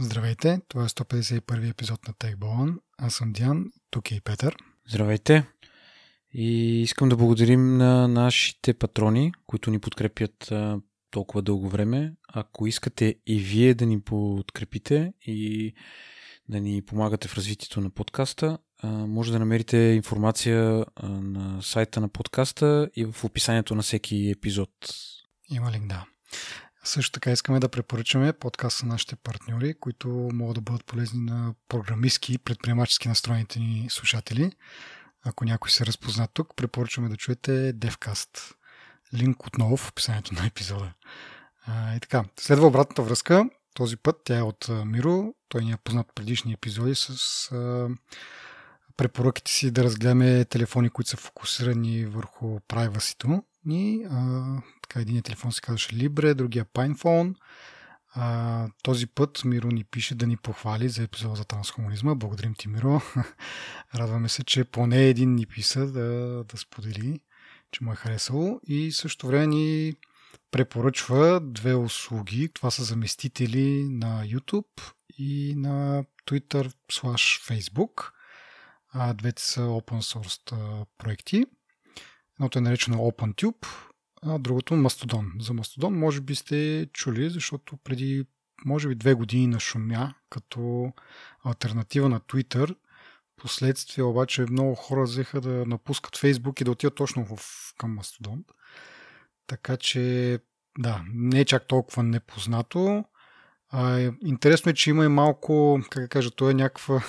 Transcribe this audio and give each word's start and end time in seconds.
Здравейте, 0.00 0.60
това 0.68 0.84
е 0.84 0.88
151 0.88 1.70
епизод 1.70 2.08
на 2.08 2.14
TechBallon. 2.14 2.78
Аз 2.98 3.14
съм 3.14 3.32
Диан, 3.32 3.72
тук 3.90 4.10
е 4.10 4.14
и 4.14 4.20
Петър. 4.20 4.56
Здравейте! 4.88 5.46
И 6.32 6.80
искам 6.82 7.08
да 7.08 7.16
благодарим 7.16 7.76
на 7.76 8.08
нашите 8.08 8.74
патрони, 8.74 9.32
които 9.46 9.70
ни 9.70 9.78
подкрепят 9.78 10.52
а, 10.52 10.80
толкова 11.10 11.42
дълго 11.42 11.68
време. 11.68 12.12
Ако 12.28 12.66
искате 12.66 13.14
и 13.26 13.38
вие 13.38 13.74
да 13.74 13.86
ни 13.86 14.00
подкрепите 14.00 15.12
и 15.22 15.74
да 16.48 16.60
ни 16.60 16.82
помагате 16.82 17.28
в 17.28 17.34
развитието 17.34 17.80
на 17.80 17.90
подкаста, 17.90 18.58
а, 18.82 18.88
може 18.88 19.32
да 19.32 19.38
намерите 19.38 19.76
информация 19.76 20.86
а, 20.96 21.08
на 21.08 21.62
сайта 21.62 22.00
на 22.00 22.08
подкаста 22.08 22.90
и 22.96 23.04
в 23.04 23.24
описанието 23.24 23.74
на 23.74 23.82
всеки 23.82 24.30
епизод. 24.30 24.70
Има 25.50 25.72
линк, 25.72 25.86
да. 25.86 26.04
Също 26.84 27.12
така 27.12 27.32
искаме 27.32 27.60
да 27.60 27.68
препоръчаме 27.68 28.32
подкаст 28.32 28.82
на 28.82 28.88
нашите 28.88 29.16
партньори, 29.16 29.74
които 29.80 30.08
могат 30.08 30.54
да 30.54 30.60
бъдат 30.60 30.84
полезни 30.84 31.20
на 31.20 31.54
програмистски 31.68 32.32
и 32.32 32.38
предприемачески 32.38 33.08
настроените 33.08 33.58
ни 33.58 33.86
слушатели. 33.90 34.52
Ако 35.24 35.44
някой 35.44 35.70
се 35.70 35.86
разпозна 35.86 36.28
тук, 36.34 36.56
препоръчваме 36.56 37.08
да 37.08 37.16
чуете 37.16 37.74
DevCast. 37.74 38.54
Линк 39.14 39.46
отново 39.46 39.76
в 39.76 39.88
описанието 39.88 40.34
на 40.34 40.46
епизода. 40.46 40.92
А, 41.66 41.96
и 41.96 42.00
така, 42.00 42.24
следва 42.40 42.66
обратната 42.66 43.02
връзка. 43.02 43.50
Този 43.74 43.96
път 43.96 44.16
тя 44.24 44.38
е 44.38 44.42
от 44.42 44.68
Миро. 44.84 45.34
Той 45.48 45.64
ни 45.64 45.72
е 45.72 45.76
познат 45.76 46.06
предишни 46.14 46.52
епизоди 46.52 46.94
с 46.94 47.08
а, 47.52 47.88
препоръките 48.96 49.50
си 49.50 49.70
да 49.70 49.84
разгледаме 49.84 50.44
телефони, 50.44 50.90
които 50.90 51.10
са 51.10 51.16
фокусирани 51.16 52.06
върху 52.06 52.58
privacy 52.58 53.42
ни. 53.64 54.06
А, 54.10 54.44
така, 54.88 55.00
един 55.00 55.22
телефон 55.22 55.52
се 55.52 55.60
казваше 55.60 55.92
Libre, 55.92 56.34
другия 56.34 56.64
PinePhone. 56.64 57.34
А, 58.14 58.68
този 58.82 59.06
път 59.06 59.44
Миро 59.44 59.68
ни 59.68 59.84
пише 59.84 60.14
да 60.14 60.26
ни 60.26 60.36
похвали 60.36 60.88
за 60.88 61.02
епизода 61.02 61.36
за 61.36 61.44
трансхуманизма. 61.44 62.14
Благодарим 62.14 62.54
ти, 62.54 62.68
Миро. 62.68 63.00
Радваме 63.94 64.28
се, 64.28 64.44
че 64.44 64.64
поне 64.64 65.04
един 65.04 65.34
ни 65.34 65.46
писа 65.46 65.86
да, 65.86 66.44
да 66.44 66.56
сподели, 66.56 67.20
че 67.70 67.84
му 67.84 67.92
е 67.92 67.96
харесало. 67.96 68.60
И 68.66 68.92
също 68.92 69.26
време 69.26 69.46
ни 69.46 69.94
препоръчва 70.50 71.40
две 71.40 71.74
услуги. 71.74 72.48
Това 72.54 72.70
са 72.70 72.84
заместители 72.84 73.88
на 73.90 74.24
YouTube 74.24 74.92
и 75.18 75.54
на 75.56 76.04
Twitter 76.26 76.72
slash 76.92 77.50
Facebook. 77.50 78.10
А, 78.92 79.14
двете 79.14 79.42
са 79.42 79.60
open 79.60 80.00
source 80.00 80.84
проекти. 80.98 81.44
Едното 82.38 82.58
е 82.58 82.62
наречено 82.62 82.96
OpenTube, 82.96 83.66
а 84.22 84.38
другото 84.38 84.76
Мастодон. 84.76 85.32
За 85.40 85.52
Мастодон 85.52 85.98
може 85.98 86.20
би 86.20 86.34
сте 86.34 86.86
чули, 86.92 87.30
защото 87.30 87.76
преди 87.76 88.26
може 88.64 88.88
би 88.88 88.94
две 88.94 89.14
години 89.14 89.46
на 89.46 89.60
шумя 89.60 90.14
като 90.30 90.92
альтернатива 91.44 92.08
на 92.08 92.20
Twitter. 92.20 92.76
Последствие 93.36 94.04
обаче 94.04 94.42
много 94.42 94.74
хора 94.74 95.02
взеха 95.02 95.40
да 95.40 95.66
напускат 95.66 96.16
Facebook 96.16 96.60
и 96.60 96.64
да 96.64 96.70
отидат 96.70 96.94
точно 96.94 97.24
в, 97.24 97.38
към 97.78 97.94
Мастодон. 97.94 98.44
Така 99.46 99.76
че, 99.76 100.38
да, 100.78 101.04
не 101.14 101.40
е 101.40 101.44
чак 101.44 101.68
толкова 101.68 102.02
непознато. 102.02 103.04
А, 103.70 104.12
интересно 104.24 104.70
е, 104.70 104.74
че 104.74 104.90
има 104.90 105.04
и 105.04 105.08
малко, 105.08 105.80
как 105.90 106.02
да 106.02 106.08
кажа, 106.08 106.30
то 106.30 106.50
е 106.50 106.54
някаква 106.54 107.02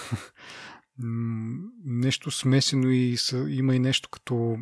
нещо 1.85 2.31
смесено 2.31 2.89
и 2.89 3.17
са, 3.17 3.45
има 3.49 3.75
и 3.75 3.79
нещо 3.79 4.09
като 4.09 4.57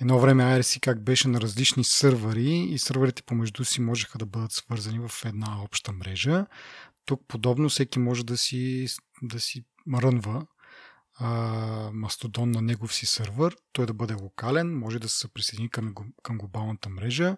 едно 0.00 0.18
време 0.18 0.42
IRC 0.42 0.80
как 0.80 1.04
беше 1.04 1.28
на 1.28 1.40
различни 1.40 1.84
сървъри 1.84 2.50
и 2.50 2.78
сървърите 2.78 3.22
помежду 3.22 3.64
си 3.64 3.80
можеха 3.80 4.18
да 4.18 4.26
бъдат 4.26 4.52
свързани 4.52 5.08
в 5.08 5.24
една 5.24 5.62
обща 5.62 5.92
мрежа. 5.92 6.46
Тук 7.06 7.22
подобно 7.28 7.68
всеки 7.68 7.98
може 7.98 8.26
да 8.26 8.36
си, 8.36 8.86
да 9.22 9.40
си 9.40 9.64
мрънва 9.86 10.46
а, 11.18 11.28
мастодон 11.92 12.50
на 12.50 12.62
негов 12.62 12.94
си 12.94 13.06
сървър, 13.06 13.56
той 13.72 13.86
да 13.86 13.94
бъде 13.94 14.14
локален, 14.14 14.78
може 14.78 14.98
да 14.98 15.08
се 15.08 15.28
присъедини 15.28 15.70
към, 15.70 15.94
към 16.22 16.38
глобалната 16.38 16.88
мрежа. 16.88 17.36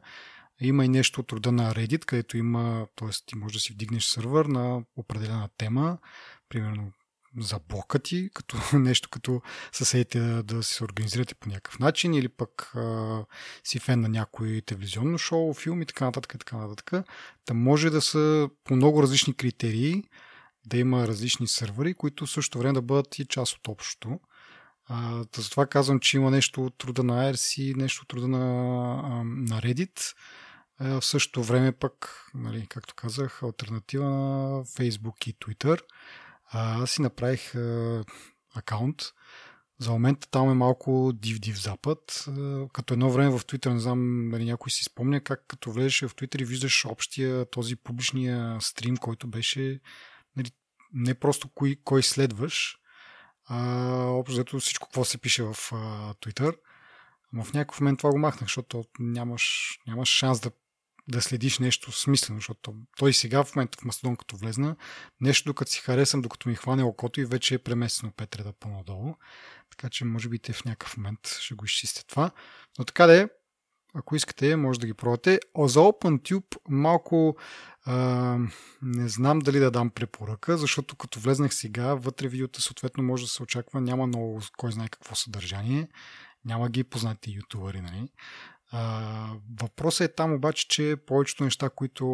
Има 0.60 0.84
и 0.84 0.88
нещо 0.88 1.20
от 1.20 1.32
рода 1.32 1.52
на 1.52 1.74
Reddit, 1.74 2.04
където 2.04 2.36
има, 2.36 2.86
т.е. 2.96 3.08
ти 3.26 3.36
можеш 3.36 3.56
да 3.56 3.60
си 3.60 3.72
вдигнеш 3.72 4.04
сървър 4.04 4.46
на 4.46 4.82
определена 4.96 5.48
тема, 5.58 5.98
примерно 6.48 6.92
за 7.38 7.60
блока 7.68 7.98
ти, 7.98 8.30
като 8.34 8.56
нещо 8.78 9.08
като 9.08 9.42
съседите 9.72 10.20
да, 10.20 10.42
да 10.42 10.62
се 10.62 10.84
организирате 10.84 11.34
по 11.34 11.48
някакъв 11.48 11.78
начин 11.78 12.14
или 12.14 12.28
пък 12.28 12.72
а, 12.74 13.24
си 13.64 13.78
фен 13.78 14.00
на 14.00 14.08
някой 14.08 14.62
телевизионно 14.66 15.18
шоу, 15.18 15.54
филм 15.54 15.82
и 15.82 15.86
така 15.86 16.04
нататък. 16.04 16.34
Така 16.38 16.56
нататък. 16.56 17.06
Та 17.44 17.54
може 17.54 17.90
да 17.90 18.00
са 18.00 18.48
по 18.64 18.76
много 18.76 19.02
различни 19.02 19.34
критерии, 19.34 20.04
да 20.66 20.78
има 20.78 21.08
различни 21.08 21.48
сървъри, 21.48 21.94
които 21.94 22.26
също 22.26 22.58
време 22.58 22.72
да 22.72 22.82
бъдат 22.82 23.18
и 23.18 23.26
част 23.26 23.56
от 23.56 23.68
общото. 23.68 24.20
А, 24.88 25.24
затова 25.36 25.66
казвам, 25.66 26.00
че 26.00 26.16
има 26.16 26.30
нещо 26.30 26.64
от 26.64 26.78
труда 26.78 27.02
на 27.02 27.32
IRC, 27.32 27.76
нещо 27.76 28.02
от 28.02 28.08
труда 28.08 28.28
на, 28.28 28.38
на 29.24 29.60
Reddit. 29.60 30.14
В 30.80 31.04
същото 31.04 31.42
време 31.42 31.72
пък, 31.72 32.26
нали, 32.34 32.66
както 32.68 32.94
казах, 32.94 33.42
альтернатива 33.42 34.04
на 34.04 34.64
Facebook 34.64 35.28
и 35.28 35.34
Twitter– 35.34 35.80
а, 36.46 36.82
аз 36.82 36.90
си 36.90 37.02
направих 37.02 37.54
а, 37.54 38.04
акаунт. 38.54 39.02
За 39.78 39.90
момента 39.90 40.28
там 40.30 40.50
е 40.50 40.54
малко 40.54 41.12
див-див 41.14 41.62
запад. 41.62 42.24
А, 42.28 42.66
като 42.72 42.94
едно 42.94 43.10
време 43.10 43.38
в 43.38 43.44
Twitter, 43.44 43.72
не 43.72 43.80
знам 43.80 44.28
дали 44.30 44.44
някой 44.44 44.70
си 44.70 44.84
спомня, 44.84 45.20
как 45.20 45.44
като 45.48 45.72
влезеш 45.72 46.00
в 46.00 46.14
Twitter 46.14 46.42
и 46.42 46.44
виждаш 46.44 46.84
общия, 46.84 47.50
този 47.50 47.76
публичния 47.76 48.60
стрим, 48.60 48.96
който 48.96 49.26
беше 49.26 49.80
нали, 50.36 50.50
не 50.92 51.14
просто 51.14 51.48
кой, 51.48 51.76
кой 51.84 52.02
следваш, 52.02 52.78
а 53.48 53.58
общо 54.06 54.60
всичко, 54.60 54.86
какво 54.86 55.04
се 55.04 55.18
пише 55.18 55.42
в 55.42 55.56
а, 55.72 56.14
Twitter. 56.14 56.56
Но 57.32 57.44
в 57.44 57.52
някакъв 57.52 57.80
момент 57.80 57.98
това 57.98 58.10
го 58.10 58.18
махнах, 58.18 58.42
защото 58.42 58.84
нямаш, 58.98 59.78
нямаш 59.86 60.08
шанс 60.08 60.40
да 60.40 60.50
да 61.08 61.22
следиш 61.22 61.58
нещо 61.58 61.92
смислено, 61.92 62.38
защото 62.38 62.74
той 62.96 63.12
сега 63.12 63.44
в 63.44 63.56
момента 63.56 63.78
в 63.80 63.84
Мастодон 63.84 64.16
като 64.16 64.36
влезна, 64.36 64.76
нещо 65.20 65.48
докато 65.48 65.70
си 65.70 65.80
харесам, 65.80 66.22
докато 66.22 66.48
ми 66.48 66.54
хване 66.54 66.82
окото 66.82 67.20
и 67.20 67.24
вече 67.24 67.54
е 67.54 67.58
преместено 67.58 68.12
пет 68.12 68.36
реда 68.36 68.52
по-надолу. 68.52 69.14
Така 69.70 69.88
че 69.88 70.04
може 70.04 70.28
би 70.28 70.38
те 70.38 70.52
в 70.52 70.64
някакъв 70.64 70.96
момент 70.96 71.28
ще 71.40 71.54
го 71.54 71.64
изчистите 71.64 72.06
това. 72.06 72.30
Но 72.78 72.84
така 72.84 73.06
да 73.06 73.20
е, 73.20 73.28
ако 73.94 74.16
искате, 74.16 74.56
може 74.56 74.80
да 74.80 74.86
ги 74.86 74.94
пробвате. 74.94 75.40
О, 75.54 75.68
за 75.68 75.80
OpenTube 75.80 76.56
малко 76.68 77.36
а, 77.84 78.38
не 78.82 79.08
знам 79.08 79.38
дали 79.38 79.58
да 79.58 79.70
дам 79.70 79.90
препоръка, 79.90 80.56
защото 80.56 80.96
като 80.96 81.20
влезнах 81.20 81.54
сега, 81.54 81.94
вътре 81.94 82.28
видеота 82.28 82.62
съответно 82.62 83.02
може 83.02 83.24
да 83.24 83.28
се 83.28 83.42
очаква, 83.42 83.80
няма 83.80 84.06
много 84.06 84.40
кой 84.56 84.72
знае 84.72 84.88
какво 84.88 85.14
съдържание, 85.14 85.88
няма 86.44 86.68
ги 86.68 86.84
познати 86.84 87.30
ютубъри, 87.30 87.80
нали? 87.80 88.08
А, 88.70 89.30
въпросът 89.60 90.10
е 90.10 90.14
там 90.14 90.32
обаче, 90.32 90.68
че 90.68 90.96
повечето 91.06 91.44
неща, 91.44 91.70
които 91.70 92.06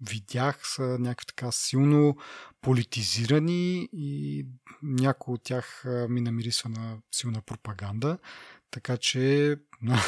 видях, 0.00 0.60
са 0.64 0.82
някакви 0.82 1.26
така 1.26 1.52
силно 1.52 2.16
политизирани 2.60 3.88
и 3.92 4.46
някои 4.82 5.34
от 5.34 5.42
тях 5.42 5.84
ми 6.08 6.20
намирисва 6.20 6.70
на 6.70 6.98
силна 7.12 7.42
пропаганда. 7.42 8.18
Така 8.70 8.96
че 8.96 9.56
на, 9.82 10.00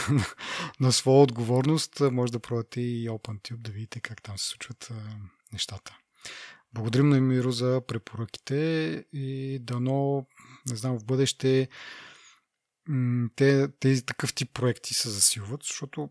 на, 0.80 0.92
своя 0.92 1.22
отговорност 1.22 2.00
може 2.00 2.32
да 2.32 2.38
пробвате 2.38 2.80
и 2.80 3.08
OpenTube 3.08 3.56
да 3.56 3.70
видите 3.70 4.00
как 4.00 4.22
там 4.22 4.38
се 4.38 4.48
случват 4.48 4.88
а, 4.90 4.94
нещата. 5.52 5.96
Благодарим 6.74 7.08
на 7.08 7.20
Миро 7.20 7.50
за 7.50 7.80
препоръките 7.88 8.54
и 9.12 9.58
дано, 9.62 10.26
не 10.66 10.76
знам, 10.76 10.98
в 10.98 11.04
бъдеще 11.04 11.68
те, 13.36 13.68
тези 13.80 14.06
такъв 14.06 14.34
тип 14.34 14.50
проекти 14.54 14.94
се 14.94 15.10
засилват, 15.10 15.62
защото 15.62 16.10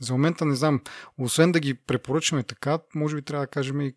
за 0.00 0.12
момента 0.12 0.44
не 0.44 0.54
знам, 0.54 0.80
освен 1.18 1.52
да 1.52 1.60
ги 1.60 1.74
препоръчаме 1.74 2.42
така, 2.42 2.78
може 2.94 3.16
би 3.16 3.22
трябва 3.22 3.46
да 3.46 3.50
кажем 3.50 3.80
и 3.80 3.94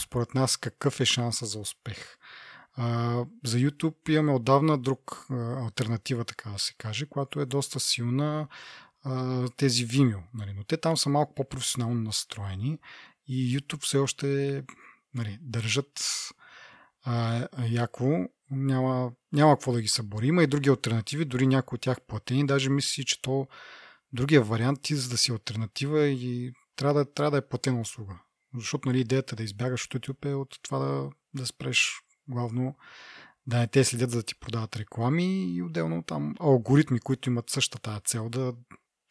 според 0.00 0.34
нас 0.34 0.56
какъв 0.56 1.00
е 1.00 1.04
шанса 1.04 1.46
за 1.46 1.58
успех. 1.58 2.18
А, 2.74 3.14
за 3.44 3.58
YouTube 3.58 4.10
имаме 4.10 4.32
отдавна 4.32 4.78
друг 4.78 5.26
а, 5.30 5.34
альтернатива, 5.64 6.24
така 6.24 6.50
да 6.50 6.58
се 6.58 6.74
каже, 6.78 7.06
която 7.06 7.40
е 7.40 7.46
доста 7.46 7.80
силна 7.80 8.48
а, 9.02 9.48
тези 9.56 9.86
Vimeo. 9.86 10.22
Нали? 10.34 10.52
Но 10.56 10.64
те 10.64 10.76
там 10.76 10.96
са 10.96 11.08
малко 11.08 11.34
по-професионално 11.34 12.00
настроени 12.00 12.78
и 13.26 13.58
YouTube 13.58 13.82
все 13.82 13.98
още 13.98 14.62
нали, 15.14 15.38
държат 15.40 16.00
а, 17.02 17.46
яко 17.68 18.28
няма, 18.50 19.12
няма 19.32 19.54
какво 19.54 19.72
да 19.72 19.80
ги 19.80 19.88
събори. 19.88 20.26
Има 20.26 20.42
и 20.42 20.46
други 20.46 20.70
альтернативи, 20.70 21.24
дори 21.24 21.46
някои 21.46 21.76
от 21.76 21.82
тях 21.82 22.00
платени. 22.00 22.46
Даже 22.46 22.70
мисли, 22.70 23.04
че 23.04 23.22
то 23.22 23.46
другия 24.12 24.42
вариант 24.42 24.82
ти, 24.82 24.94
за 24.94 25.08
да 25.08 25.16
си 25.16 25.32
альтернатива 25.32 26.06
и 26.06 26.52
трябва 26.76 26.94
да, 26.94 27.12
трябва 27.12 27.30
да 27.30 27.36
е 27.36 27.48
платена 27.48 27.80
услуга. 27.80 28.18
Защото 28.54 28.88
нали, 28.88 29.00
идеята 29.00 29.36
да 29.36 29.42
избягаш 29.42 29.84
от 29.84 29.92
YouTube 29.92 30.30
е 30.30 30.34
от 30.34 30.58
това 30.62 30.78
да, 30.78 31.10
да 31.34 31.46
спреш 31.46 32.02
главно 32.28 32.76
да 33.46 33.58
не 33.58 33.66
те 33.66 33.84
следят 33.84 34.10
за 34.10 34.16
да 34.16 34.22
ти 34.22 34.34
продават 34.34 34.76
реклами 34.76 35.54
и 35.54 35.62
отделно 35.62 36.02
там 36.02 36.34
алгоритми, 36.40 37.00
които 37.00 37.30
имат 37.30 37.50
същата 37.50 38.00
цел 38.04 38.28
да, 38.28 38.54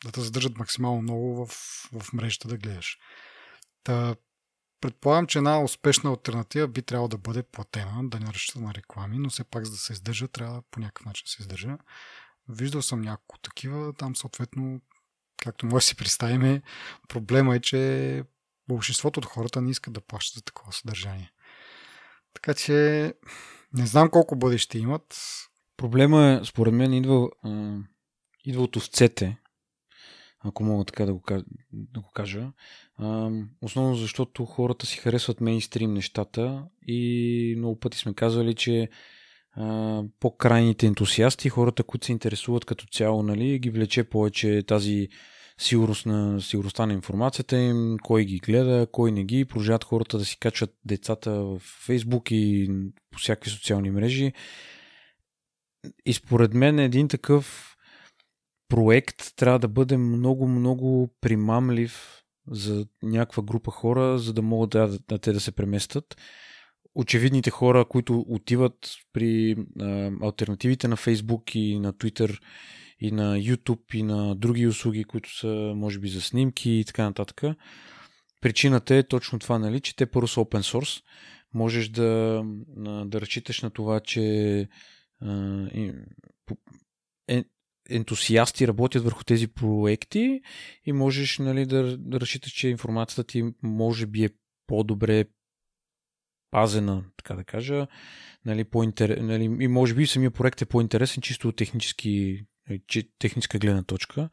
да 0.05 0.11
те 0.11 0.21
задържат 0.21 0.57
максимално 0.57 1.01
много 1.01 1.45
в, 1.45 1.49
в 2.01 2.13
мрежата 2.13 2.47
да 2.47 2.57
гледаш. 2.57 2.97
Та, 3.83 4.15
предполагам, 4.81 5.27
че 5.27 5.37
една 5.37 5.63
успешна 5.63 6.09
альтернатива 6.09 6.67
би 6.67 6.81
трябвало 6.81 7.07
да 7.07 7.17
бъде 7.17 7.43
платена, 7.43 8.09
да 8.09 8.19
не 8.19 8.25
разчита 8.25 8.59
на 8.59 8.73
реклами, 8.73 9.17
но 9.17 9.29
все 9.29 9.43
пак 9.43 9.65
за 9.65 9.71
да 9.71 9.77
се 9.77 9.93
издържа, 9.93 10.27
трябва 10.27 10.61
по 10.71 10.79
някакъв 10.79 11.05
начин 11.05 11.25
да 11.25 11.31
се 11.31 11.41
издържа. 11.41 11.77
Виждал 12.49 12.81
съм 12.81 13.01
няколко 13.01 13.37
такива, 13.37 13.93
там 13.93 14.15
съответно, 14.15 14.81
както 15.37 15.65
може 15.65 15.83
да 15.83 15.87
си 15.87 15.95
представим, 15.95 16.61
проблема 17.07 17.55
е, 17.55 17.59
че 17.59 18.23
большинството 18.67 19.19
от 19.19 19.25
хората 19.25 19.61
не 19.61 19.71
искат 19.71 19.93
да 19.93 20.01
плащат 20.01 20.35
за 20.35 20.41
такова 20.41 20.73
съдържание. 20.73 21.31
Така 22.33 22.53
че 22.53 23.13
не 23.73 23.85
знам 23.85 24.09
колко 24.09 24.35
бъдеще 24.35 24.79
имат. 24.79 25.21
Проблема 25.77 26.25
е, 26.25 26.45
според 26.45 26.73
мен, 26.73 26.93
идва, 26.93 27.29
идва 28.45 28.63
от 28.63 28.75
овцете, 28.75 29.37
ако 30.39 30.63
мога 30.63 30.85
така 30.85 31.05
да 31.05 31.13
го, 31.13 31.23
да 31.71 31.99
го 31.99 32.11
кажа. 32.13 32.51
Основно 33.61 33.95
защото 33.95 34.45
хората 34.45 34.85
си 34.85 34.97
харесват 34.97 35.41
мейнстрим 35.41 35.93
нещата 35.93 36.63
и 36.87 37.53
много 37.57 37.79
пъти 37.79 37.97
сме 37.97 38.13
казвали, 38.13 38.55
че 38.55 38.89
по-крайните 40.19 40.87
ентусиасти, 40.87 41.49
хората, 41.49 41.83
които 41.83 42.05
се 42.05 42.11
интересуват 42.11 42.65
като 42.65 42.85
цяло, 42.85 43.23
нали, 43.23 43.59
ги 43.59 43.69
влече 43.69 44.03
повече 44.03 44.63
тази 44.67 45.07
сигурност 45.57 46.05
на, 46.05 46.41
сигурността 46.41 46.85
на 46.85 46.93
информацията 46.93 47.57
им, 47.57 47.97
кой 48.03 48.25
ги 48.25 48.39
гледа, 48.39 48.87
кой 48.91 49.11
не 49.11 49.23
ги, 49.23 49.45
продължават 49.45 49.83
хората 49.83 50.17
да 50.17 50.25
си 50.25 50.39
качват 50.39 50.75
децата 50.85 51.31
в 51.31 51.59
Фейсбук 51.59 52.31
и 52.31 52.69
по 53.11 53.19
всякакви 53.19 53.51
социални 53.51 53.91
мрежи. 53.91 54.33
И 56.05 56.13
според 56.13 56.53
мен 56.53 56.79
един 56.79 57.07
такъв 57.07 57.75
проект 58.69 59.35
трябва 59.35 59.59
да 59.59 59.67
бъде 59.67 59.97
много, 59.97 60.47
много 60.47 61.15
примамлив 61.21 62.23
за 62.51 62.85
някаква 63.03 63.43
група 63.43 63.71
хора, 63.71 64.19
за 64.19 64.33
да 64.33 64.41
могат 64.41 64.69
да, 64.69 64.99
да, 65.07 65.17
те 65.17 65.33
да 65.33 65.39
се 65.39 65.51
преместят. 65.51 66.17
Очевидните 66.95 67.49
хора, 67.49 67.85
които 67.85 68.25
отиват 68.27 68.91
при 69.13 69.55
а, 69.79 70.11
альтернативите 70.21 70.87
на 70.87 70.97
Facebook 70.97 71.55
и 71.55 71.79
на 71.79 71.93
Twitter 71.93 72.39
и 72.99 73.11
на 73.11 73.37
YouTube 73.37 73.95
и 73.95 74.03
на 74.03 74.35
други 74.35 74.67
услуги, 74.67 75.03
които 75.03 75.37
са, 75.37 75.73
може 75.75 75.99
би, 75.99 76.09
за 76.09 76.21
снимки 76.21 76.71
и 76.71 76.85
така 76.85 77.03
нататък. 77.03 77.57
Причината 78.41 78.95
е 78.95 79.03
точно 79.03 79.39
това, 79.39 79.59
нали, 79.59 79.79
че 79.79 79.95
те 79.95 80.05
първо 80.05 80.27
са 80.27 80.39
open 80.39 80.77
source. 80.77 81.03
Можеш 81.53 81.89
да, 81.89 82.43
да 83.05 83.21
разчиташ 83.21 83.61
на 83.61 83.69
това, 83.69 83.99
че 83.99 84.21
е, 87.27 87.43
ентусиасти 87.89 88.67
работят 88.67 89.03
върху 89.03 89.23
тези 89.23 89.47
проекти 89.47 90.41
и 90.85 90.93
можеш 90.93 91.37
нали, 91.37 91.65
да, 91.65 91.97
да 91.97 92.19
разчиташ, 92.19 92.51
че 92.51 92.67
информацията 92.67 93.23
ти 93.23 93.43
може 93.63 94.05
би 94.05 94.23
е 94.23 94.29
по-добре 94.67 95.25
пазена, 96.51 97.03
така 97.17 97.35
да 97.35 97.43
кажа, 97.43 97.87
нали, 98.45 98.65
нали, 99.07 99.43
и 99.43 99.67
може 99.67 99.93
би 99.93 100.07
самия 100.07 100.31
проект 100.31 100.61
е 100.61 100.65
по-интересен 100.65 101.21
чисто 101.21 101.47
от 101.47 101.55
технически 101.55 102.45
Нали, 102.69 102.81
техническа 103.19 103.59
гледна 103.59 103.83
точка. 103.83 104.29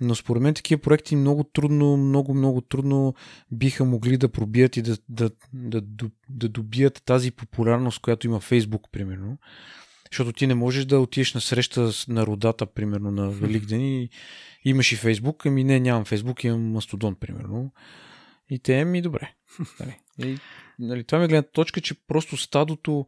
Но 0.00 0.14
според 0.14 0.42
мен 0.42 0.54
такива 0.54 0.80
проекти 0.80 1.16
много 1.16 1.44
трудно, 1.44 1.96
много, 1.96 2.34
много 2.34 2.60
трудно 2.60 3.14
биха 3.50 3.84
могли 3.84 4.16
да 4.16 4.28
пробият 4.28 4.76
и 4.76 4.82
да, 4.82 4.96
да, 5.08 5.30
да, 5.52 5.82
да 6.28 6.48
добият 6.48 7.02
тази 7.04 7.30
популярност, 7.30 8.00
която 8.00 8.26
има 8.26 8.40
Фейсбук, 8.40 8.88
примерно. 8.92 9.38
Защото 10.12 10.32
ти 10.32 10.46
не 10.46 10.54
можеш 10.54 10.84
да 10.84 11.00
отидеш 11.00 11.34
на 11.34 11.40
среща 11.40 11.90
на 12.08 12.26
родата, 12.26 12.66
примерно, 12.66 13.10
на 13.10 13.30
Великден 13.30 13.80
и 13.80 14.08
имаш 14.64 14.92
и 14.92 14.96
Фейсбук, 14.96 15.46
ами 15.46 15.64
не, 15.64 15.80
нямам 15.80 16.04
Фейсбук, 16.04 16.44
имам 16.44 16.72
Мастодон, 16.72 17.14
примерно. 17.14 17.72
И 18.50 18.58
те 18.58 18.84
ми 18.84 19.02
добре. 19.02 19.34
Нали. 19.80 19.98
И, 20.18 20.38
нали, 20.78 21.04
това 21.04 21.18
ми 21.18 21.24
е 21.24 21.28
гледна 21.28 21.50
точка, 21.52 21.80
че 21.80 21.94
просто 22.06 22.36
стадото 22.36 23.06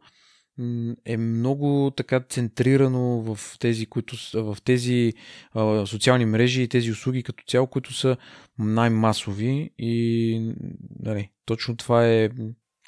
е 1.05 1.17
много 1.17 1.91
така 1.97 2.19
центрирано 2.19 3.21
в 3.21 3.57
тези, 3.59 3.85
които, 3.85 4.15
в 4.33 4.57
тези 4.63 5.13
а, 5.51 5.85
социални 5.85 6.25
мрежи 6.25 6.61
и 6.61 6.67
тези 6.67 6.91
услуги 6.91 7.23
като 7.23 7.43
цяло, 7.47 7.67
които 7.67 7.93
са 7.93 8.17
най-масови 8.59 9.69
и 9.77 10.53
нали, 10.99 11.29
точно 11.45 11.77
това 11.77 12.07
е 12.07 12.29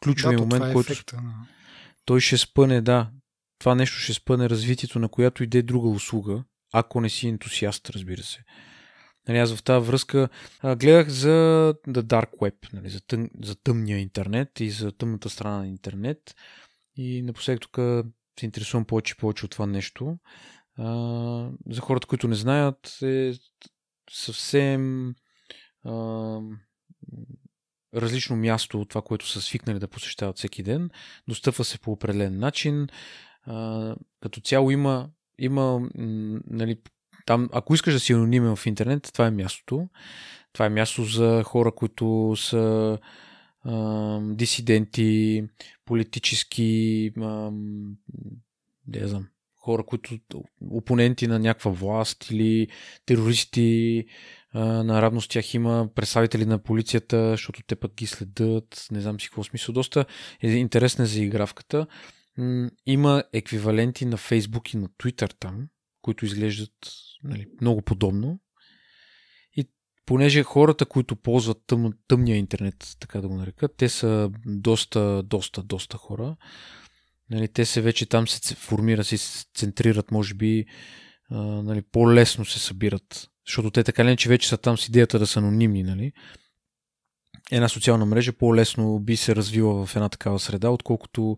ключовия 0.03 0.37
да, 0.37 0.43
момент, 0.43 0.65
е 0.65 0.73
който 0.73 0.93
ефекта, 0.93 1.15
да. 1.15 1.33
той 2.05 2.21
ще 2.21 2.37
спъне, 2.37 2.81
да, 2.81 3.09
това 3.59 3.75
нещо 3.75 3.97
ще 3.97 4.13
спъне 4.13 4.49
развитието 4.49 4.99
на 4.99 5.09
която 5.09 5.43
иде 5.43 5.61
друга 5.61 5.89
услуга, 5.89 6.43
ако 6.73 7.01
не 7.01 7.09
си 7.09 7.27
ентусиаст, 7.27 7.89
разбира 7.89 8.23
се. 8.23 8.43
Нали, 9.27 9.37
аз 9.37 9.55
в 9.55 9.63
тази 9.63 9.87
връзка 9.87 10.29
а, 10.61 10.75
гледах 10.75 11.09
за 11.09 11.29
The 11.87 12.01
Dark 12.01 12.29
Web, 12.29 12.73
нали, 12.73 12.89
за, 12.89 13.01
тъм, 13.01 13.29
за 13.43 13.55
тъмния 13.55 13.99
интернет 13.99 14.59
и 14.59 14.69
за 14.69 14.91
тъмната 14.91 15.29
страна 15.29 15.57
на 15.57 15.67
интернет. 15.67 16.35
И 16.95 17.21
напоследък 17.21 17.61
тук 17.61 17.75
се 18.39 18.45
интересувам 18.45 18.85
повече 18.85 19.15
и 19.17 19.19
повече 19.19 19.45
от 19.45 19.51
това 19.51 19.65
нещо. 19.65 20.17
А, 20.77 21.49
за 21.69 21.81
хората, 21.81 22.07
които 22.07 22.27
не 22.27 22.35
знаят, 22.35 22.97
е 23.01 23.33
съвсем 24.11 25.15
а, 25.83 26.39
различно 27.95 28.35
място 28.35 28.81
от 28.81 28.89
това, 28.89 29.01
което 29.01 29.27
са 29.27 29.41
свикнали 29.41 29.79
да 29.79 29.87
посещават 29.87 30.37
всеки 30.37 30.63
ден. 30.63 30.89
Достъпва 31.27 31.65
се 31.65 31.79
по 31.79 31.91
определен 31.91 32.39
начин. 32.39 32.87
А, 33.45 33.95
като 34.21 34.41
цяло 34.41 34.71
има, 34.71 35.09
има 35.39 35.89
нали, 36.47 36.77
там, 37.25 37.49
ако 37.53 37.73
искаш 37.73 37.93
да 37.93 37.99
си 37.99 38.13
анонимен 38.13 38.55
в 38.55 38.65
интернет, 38.65 39.09
това 39.13 39.27
е 39.27 39.31
мястото. 39.31 39.89
Това 40.53 40.65
е 40.65 40.69
място 40.69 41.03
за 41.03 41.43
хора, 41.45 41.71
които 41.71 42.33
са 42.37 42.97
дисиденти, 44.21 45.43
политически, 45.85 47.11
не 48.87 49.07
знам, 49.07 49.27
хора, 49.57 49.83
които 49.85 50.19
опоненти 50.61 51.27
на 51.27 51.39
някаква 51.39 51.71
власт 51.71 52.29
или 52.29 52.67
терористи, 53.05 54.05
наравно 54.53 55.21
с 55.21 55.27
тях 55.27 55.53
има 55.53 55.89
представители 55.95 56.45
на 56.45 56.59
полицията, 56.59 57.29
защото 57.31 57.61
те 57.67 57.75
пък 57.75 57.93
ги 57.93 58.07
следят, 58.07 58.87
не 58.91 59.01
знам 59.01 59.19
си 59.19 59.27
какво 59.27 59.43
смисъл. 59.43 59.73
Доста 59.73 60.05
е 60.41 60.49
интересна 60.49 61.05
за 61.05 61.21
игравката. 61.21 61.87
Има 62.85 63.23
еквиваленти 63.33 64.05
на 64.05 64.17
Фейсбук 64.17 64.73
и 64.73 64.77
на 64.77 64.89
Twitter 64.89 65.33
там, 65.39 65.67
които 66.01 66.25
изглеждат 66.25 66.71
нали, 67.23 67.47
много 67.61 67.81
подобно 67.81 68.39
понеже 70.05 70.43
хората, 70.43 70.85
които 70.85 71.15
ползват 71.15 71.57
тъм, 71.67 71.93
тъмния 72.07 72.37
интернет, 72.37 72.95
така 72.99 73.21
да 73.21 73.27
го 73.27 73.35
нарека, 73.35 73.67
те 73.77 73.89
са 73.89 74.31
доста, 74.45 75.23
доста, 75.23 75.63
доста 75.63 75.97
хора. 75.97 76.35
Нали, 77.29 77.47
те 77.47 77.65
се 77.65 77.81
вече 77.81 78.05
там 78.05 78.27
се 78.27 78.55
формират, 78.55 79.07
се 79.07 79.45
центрират, 79.55 80.11
може 80.11 80.33
би 80.33 80.65
а, 81.29 81.37
нали, 81.41 81.81
по-лесно 81.81 82.45
се 82.45 82.59
събират. 82.59 83.29
Защото 83.47 83.71
те 83.71 83.83
така 83.83 84.03
не, 84.03 84.17
че 84.17 84.29
вече 84.29 84.49
са 84.49 84.57
там 84.57 84.77
с 84.77 84.87
идеята 84.87 85.19
да 85.19 85.27
са 85.27 85.39
анонимни. 85.39 85.83
Нали. 85.83 86.11
Една 87.51 87.69
социална 87.69 88.05
мрежа 88.05 88.33
по-лесно 88.33 88.99
би 88.99 89.17
се 89.17 89.35
развила 89.35 89.85
в 89.85 89.95
една 89.95 90.09
такава 90.09 90.39
среда, 90.39 90.69
отколкото 90.69 91.37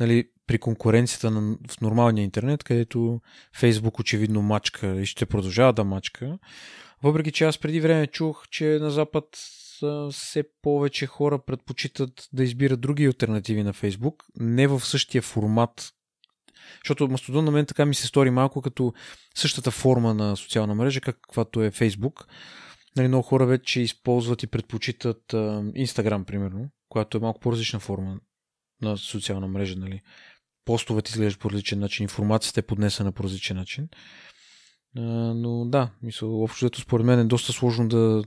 нали, 0.00 0.28
при 0.46 0.58
конкуренцията 0.58 1.30
на, 1.30 1.56
в 1.68 1.80
нормалния 1.80 2.22
интернет, 2.22 2.64
където 2.64 3.20
Фейсбук 3.56 3.98
очевидно 3.98 4.42
мачка 4.42 5.00
и 5.00 5.06
ще 5.06 5.26
продължава 5.26 5.72
да 5.72 5.84
мачка. 5.84 6.38
Въпреки, 7.02 7.32
че 7.32 7.44
аз 7.44 7.58
преди 7.58 7.80
време 7.80 8.06
чух, 8.06 8.48
че 8.50 8.64
на 8.64 8.90
Запад 8.90 9.24
все 10.12 10.44
повече 10.62 11.06
хора 11.06 11.38
предпочитат 11.46 12.28
да 12.32 12.44
избират 12.44 12.80
други 12.80 13.06
альтернативи 13.06 13.62
на 13.62 13.72
Фейсбук, 13.72 14.24
не 14.36 14.66
в 14.66 14.80
същия 14.80 15.22
формат. 15.22 15.92
Защото 16.84 17.08
Мастодон 17.08 17.44
на 17.44 17.50
мен 17.50 17.66
така 17.66 17.86
ми 17.86 17.94
се 17.94 18.06
стори 18.06 18.30
малко 18.30 18.62
като 18.62 18.94
същата 19.34 19.70
форма 19.70 20.14
на 20.14 20.36
социална 20.36 20.74
мрежа, 20.74 21.00
каквато 21.00 21.62
е 21.62 21.70
Фейсбук. 21.70 22.26
Нали, 22.96 23.08
много 23.08 23.22
хора 23.22 23.46
вече 23.46 23.80
използват 23.80 24.42
и 24.42 24.46
предпочитат 24.46 25.34
Инстаграм, 25.74 26.24
примерно, 26.24 26.68
която 26.88 27.16
е 27.16 27.20
малко 27.20 27.40
по-различна 27.40 27.80
форма 27.80 28.20
на 28.82 28.96
социална 28.96 29.48
мрежа. 29.48 29.76
Нали. 29.78 30.00
Постовете 30.64 31.10
изглеждат 31.10 31.40
по 31.40 31.50
различен 31.50 31.78
начин, 31.78 32.04
информацията 32.04 32.60
е 32.60 32.66
поднесена 32.66 33.12
по 33.12 33.24
различен 33.24 33.56
начин. 33.56 33.88
Но 34.94 35.64
да, 35.66 35.90
мисъл, 36.02 36.42
общо 36.42 36.80
според 36.80 37.06
мен 37.06 37.18
е 37.18 37.24
доста 37.24 37.52
сложно 37.52 37.88
да, 37.88 38.24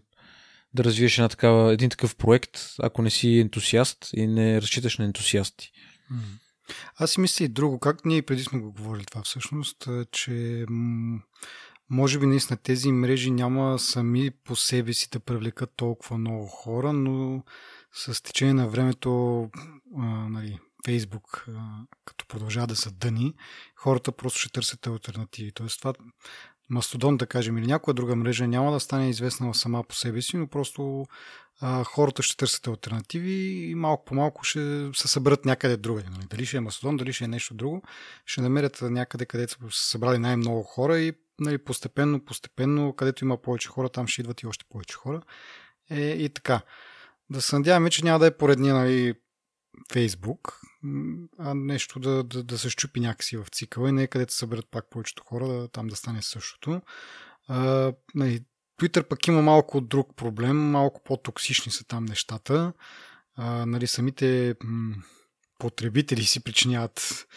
да 0.74 0.84
развиеш 0.84 1.18
една 1.18 1.30
такава, 1.30 1.74
един 1.74 1.90
такъв 1.90 2.16
проект, 2.16 2.60
ако 2.80 3.02
не 3.02 3.10
си 3.10 3.40
ентусиаст 3.40 4.10
и 4.14 4.28
не 4.28 4.62
разчиташ 4.62 4.98
на 4.98 5.06
ентусиасти. 5.06 5.72
Аз 6.96 7.12
си 7.12 7.20
мисля 7.20 7.46
и 7.46 7.48
друго, 7.50 7.80
как 7.80 8.06
ние 8.06 8.22
преди 8.22 8.44
сме 8.44 8.60
го 8.60 8.72
говорили 8.72 9.06
това 9.06 9.24
всъщност, 9.24 9.90
че 10.12 10.66
може 11.90 12.20
би 12.20 12.26
наистина 12.26 12.58
тези 12.58 12.92
мрежи 12.92 13.32
няма 13.32 13.80
сами 13.80 14.32
по 14.44 14.56
себе 14.56 14.94
си 14.94 15.10
да 15.12 15.20
привлекат 15.20 15.72
толкова 15.76 16.18
много 16.18 16.48
хора, 16.48 16.94
но 16.94 17.44
с 17.94 18.24
течение 18.24 18.54
на 18.54 18.68
времето 18.68 19.42
а, 19.98 20.06
нали, 20.06 20.60
Фейсбук, 20.86 21.46
като 22.06 22.26
продължава 22.28 22.68
да 22.68 22.76
са 22.76 22.92
дъни, 22.92 23.34
хората 23.76 24.12
просто 24.12 24.40
ще 24.40 24.52
търсят 24.52 24.88
альтернативи. 24.88 25.52
Тоест 25.52 25.80
това, 25.80 25.94
Мастодон, 26.70 27.18
да 27.18 27.28
кажем, 27.28 27.58
или 27.58 27.68
някоя 27.68 27.94
друга 27.94 28.16
мрежа 28.16 28.48
няма 28.48 28.72
да 28.72 28.80
стане 28.80 29.10
известна 29.10 29.54
сама 29.54 29.84
по 29.84 29.96
себе 29.96 30.22
си, 30.22 30.38
но 30.38 30.48
просто 30.48 31.06
а, 31.62 31.84
хората 31.84 32.24
ще 32.24 32.38
търсят 32.38 32.68
альтернативи 32.68 33.32
и 33.70 33.76
малко 33.76 34.06
по 34.06 34.16
малко 34.16 34.44
ще 34.44 34.90
се 34.94 35.08
съберат 35.08 35.46
някъде 35.46 35.78
другаде. 35.78 36.10
Нали? 36.10 36.26
Дали 36.30 36.46
ще 36.46 36.58
е 36.58 36.62
Мастодон, 36.62 36.98
дали 36.98 37.14
ще 37.14 37.24
е 37.24 37.28
нещо 37.28 37.54
друго, 37.54 37.84
ще 38.26 38.42
намерят 38.42 38.82
някъде, 38.82 39.26
където 39.26 39.72
са 39.72 39.90
събрали 39.90 40.18
най-много 40.18 40.64
хора 40.64 41.00
и 41.00 41.14
нали, 41.40 41.58
постепенно, 41.58 42.26
постепенно, 42.26 42.94
където 42.94 43.26
има 43.26 43.42
повече 43.42 43.70
хора, 43.70 43.90
там 43.90 44.08
ще 44.08 44.22
идват 44.22 44.42
и 44.42 44.48
още 44.48 44.66
повече 44.70 44.96
хора. 44.96 45.22
Е, 45.90 46.10
и 46.10 46.30
така. 46.30 46.62
Да 47.30 47.42
се 47.42 47.56
надяваме, 47.56 47.90
че 47.90 48.06
няма 48.06 48.20
да 48.20 48.28
е 48.28 48.38
поредния 48.38 48.76
нали, 48.76 49.14
Фейсбук, 49.92 50.62
а 51.40 51.54
нещо 51.54 52.00
да, 52.00 52.24
да, 52.24 52.44
да 52.44 52.58
се 52.58 52.70
щупи 52.70 53.00
някакси 53.00 53.38
в 53.38 53.46
цикъла 53.52 53.90
и 53.90 53.92
не 53.92 54.04
е 54.04 54.08
където 54.08 54.34
съберат 54.34 54.68
пак 54.72 54.90
повечето 54.90 55.24
хора, 55.24 55.48
да, 55.48 55.68
там 55.68 55.88
да 55.88 55.96
стане 55.96 56.22
същото. 56.22 56.82
А, 57.48 57.94
нали, 58.16 58.44
Twitter 58.80 59.04
пък 59.04 59.28
има 59.28 59.42
малко 59.42 59.82
друг 59.82 60.16
проблем, 60.16 60.58
малко 60.58 61.02
по-токсични 61.04 61.72
са 61.72 61.84
там 61.84 62.06
нещата. 62.06 62.74
А, 63.36 63.66
нали, 63.66 63.88
самите 63.88 64.56
м- 64.64 64.96
потребители 65.60 66.24
си 66.24 66.44
причиняват 66.44 67.28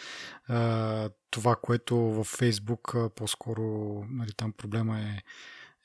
а, 0.47 1.09
това, 1.31 1.55
което 1.55 1.97
във 1.97 2.37
Facebook 2.37 3.09
по-скоро 3.09 3.63
нали, 4.09 4.31
там 4.37 4.51
проблема 4.51 4.99
е, 4.99 5.23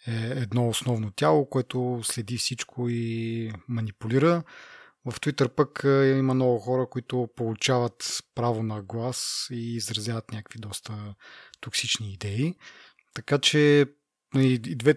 е 0.06 0.14
едно 0.16 0.68
основно 0.68 1.10
тяло, 1.10 1.46
което 1.46 2.00
следи 2.04 2.38
всичко 2.38 2.88
и 2.88 3.52
манипулира. 3.68 4.42
В 5.06 5.20
Twitter 5.20 5.48
пък 5.48 5.80
има 6.18 6.34
много 6.34 6.58
хора, 6.58 6.86
които 6.90 7.28
получават 7.36 8.22
право 8.34 8.62
на 8.62 8.82
глас 8.82 9.46
и 9.50 9.76
изразяват 9.76 10.32
някакви 10.32 10.58
доста 10.58 11.14
токсични 11.60 12.12
идеи. 12.12 12.54
Така 13.14 13.38
че 13.38 13.86
и 14.36 14.58
две, 14.58 14.94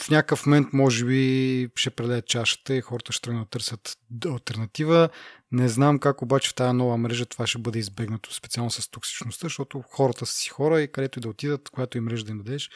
в 0.00 0.10
някакъв 0.10 0.46
момент 0.46 0.72
може 0.72 1.04
би 1.04 1.68
ще 1.76 1.90
предадат 1.90 2.26
чашата 2.26 2.74
и 2.74 2.80
хората 2.80 3.12
ще 3.12 3.22
тръгнат 3.22 3.46
да 3.46 3.50
търсят 3.50 3.98
альтернатива. 4.26 5.08
Не 5.52 5.68
знам 5.68 5.98
как 5.98 6.22
обаче 6.22 6.50
в 6.50 6.54
тази 6.54 6.76
нова 6.76 6.96
мрежа 6.96 7.26
това 7.26 7.46
ще 7.46 7.58
бъде 7.58 7.78
избегнато, 7.78 8.34
специално 8.34 8.70
с 8.70 8.90
токсичността, 8.90 9.46
защото 9.46 9.82
хората 9.82 10.26
са 10.26 10.34
си 10.34 10.48
хора 10.48 10.80
и 10.80 10.92
където 10.92 11.18
и 11.18 11.22
да 11.22 11.28
отидат, 11.28 11.68
която 11.68 11.98
и 11.98 12.00
мрежа 12.00 12.24
да 12.24 12.30
им 12.30 12.38
дадеш, 12.38 12.70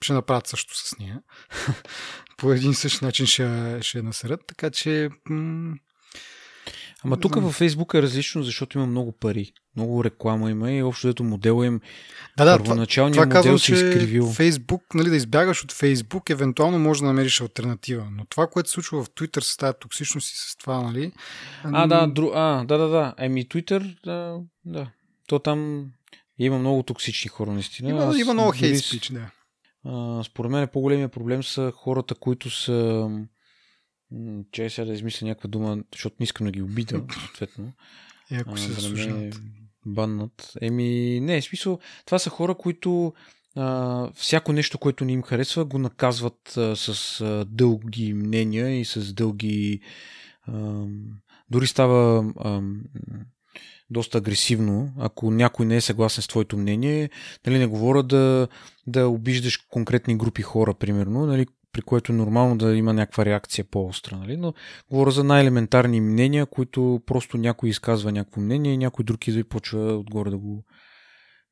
ще 0.00 0.12
направят 0.12 0.46
също 0.46 0.76
с 0.76 0.98
нея. 0.98 1.20
По 2.36 2.52
един 2.52 2.74
същи 2.74 3.04
начин 3.04 3.26
ще, 3.26 3.78
ще 3.82 3.98
я 3.98 4.04
насерят, 4.04 4.40
така 4.46 4.70
че... 4.70 5.10
М- 5.30 5.74
Ама 7.04 7.16
тук 7.16 7.34
във 7.34 7.54
Фейсбук 7.54 7.94
е 7.94 8.02
различно, 8.02 8.42
защото 8.42 8.78
има 8.78 8.86
много 8.86 9.12
пари. 9.12 9.52
Много 9.76 10.04
реклама 10.04 10.50
има 10.50 10.72
и 10.72 10.82
общо 10.82 11.06
дето 11.06 11.24
модела 11.24 11.66
им 11.66 11.80
да, 12.36 12.44
да, 12.44 12.58
първоначалният 12.58 13.14
това, 13.14 13.28
това 13.28 13.38
модел 13.38 13.52
казвам, 13.52 13.58
се 13.58 13.86
изкривил. 13.86 14.32
Фейсбук, 14.32 14.94
нали, 14.94 15.10
да 15.10 15.16
избягаш 15.16 15.64
от 15.64 15.72
Фейсбук, 15.72 16.30
евентуално 16.30 16.78
може 16.78 17.00
да 17.00 17.06
намериш 17.06 17.40
альтернатива. 17.40 18.08
Но 18.12 18.24
това, 18.24 18.46
което 18.46 18.68
се 18.68 18.74
случва 18.74 19.04
в 19.04 19.10
Twitter 19.10 19.40
с 19.40 19.56
тази 19.56 19.74
токсичност 19.80 20.32
и 20.32 20.36
с 20.36 20.56
това, 20.56 20.82
нали? 20.82 21.12
А, 21.64 21.86
да, 21.86 22.06
дру... 22.06 22.30
а, 22.34 22.64
да, 22.64 22.78
да, 22.78 22.88
да. 22.88 23.14
Еми, 23.18 23.48
Twitter, 23.48 23.96
да, 24.04 24.40
да. 24.64 24.90
То 25.26 25.38
там 25.38 25.86
има 26.38 26.58
много 26.58 26.82
токсични 26.82 27.28
хора, 27.28 27.50
наистина. 27.50 27.90
Има, 27.90 28.04
Аз 28.04 28.18
има 28.18 28.32
много 28.32 28.52
хейт 28.52 28.78
спич, 28.78 29.08
да. 29.08 29.30
А, 29.84 30.24
според 30.24 30.50
мен 30.50 30.68
по-големия 30.68 31.08
проблем 31.08 31.42
са 31.42 31.72
хората, 31.76 32.14
които 32.14 32.50
са... 32.50 33.10
Чай 34.52 34.70
сега 34.70 34.84
да 34.84 34.92
измисля 34.92 35.26
някаква 35.26 35.48
дума, 35.48 35.78
защото 35.92 36.16
не 36.20 36.24
искам 36.24 36.46
да 36.46 36.50
ги 36.50 36.62
обида, 36.62 37.04
съответно. 37.26 37.72
И 38.30 38.34
ако 38.34 38.52
а, 38.52 38.56
се 38.56 38.88
да 38.88 38.88
ме 38.88 39.30
баннат. 39.86 40.52
Еми, 40.60 41.20
не, 41.20 41.40
в 41.40 41.44
смисъл, 41.44 41.78
това 42.06 42.18
са 42.18 42.30
хора, 42.30 42.54
които 42.54 43.14
а, 43.56 44.10
всяко 44.14 44.52
нещо, 44.52 44.78
което 44.78 45.04
не 45.04 45.12
им 45.12 45.22
харесва, 45.22 45.64
го 45.64 45.78
наказват 45.78 46.56
а, 46.56 46.76
с 46.76 47.20
а, 47.20 47.44
дълги 47.48 48.14
мнения 48.14 48.80
и 48.80 48.84
с 48.84 49.12
дълги... 49.12 49.80
А, 50.46 50.84
дори 51.50 51.66
става 51.66 52.32
а, 52.38 52.62
доста 53.90 54.18
агресивно, 54.18 54.92
ако 54.98 55.30
някой 55.30 55.66
не 55.66 55.76
е 55.76 55.80
съгласен 55.80 56.22
с 56.22 56.28
твоето 56.28 56.56
мнение. 56.56 57.10
Нали, 57.46 57.58
не 57.58 57.66
говоря 57.66 58.02
да, 58.02 58.48
да 58.86 59.08
обиждаш 59.08 59.56
конкретни 59.56 60.16
групи 60.16 60.42
хора, 60.42 60.74
примерно, 60.74 61.26
нали, 61.26 61.46
при 61.74 61.82
което 61.82 62.12
е 62.12 62.16
нормално 62.16 62.58
да 62.58 62.76
има 62.76 62.92
някаква 62.92 63.24
реакция 63.24 63.64
по-остра, 63.64 64.16
нали? 64.16 64.36
но 64.36 64.54
говоря 64.90 65.10
за 65.10 65.24
най-елементарни 65.24 66.00
мнения, 66.00 66.46
които 66.46 67.02
просто 67.06 67.38
някой 67.38 67.68
изказва 67.68 68.12
някакво 68.12 68.40
мнение 68.40 68.72
и 68.72 68.78
някой 68.78 69.04
друг 69.04 69.26
идва 69.28 69.40
и 69.40 69.44
почва 69.44 69.98
отгоре 69.98 70.30
да 70.30 70.38
го, 70.38 70.64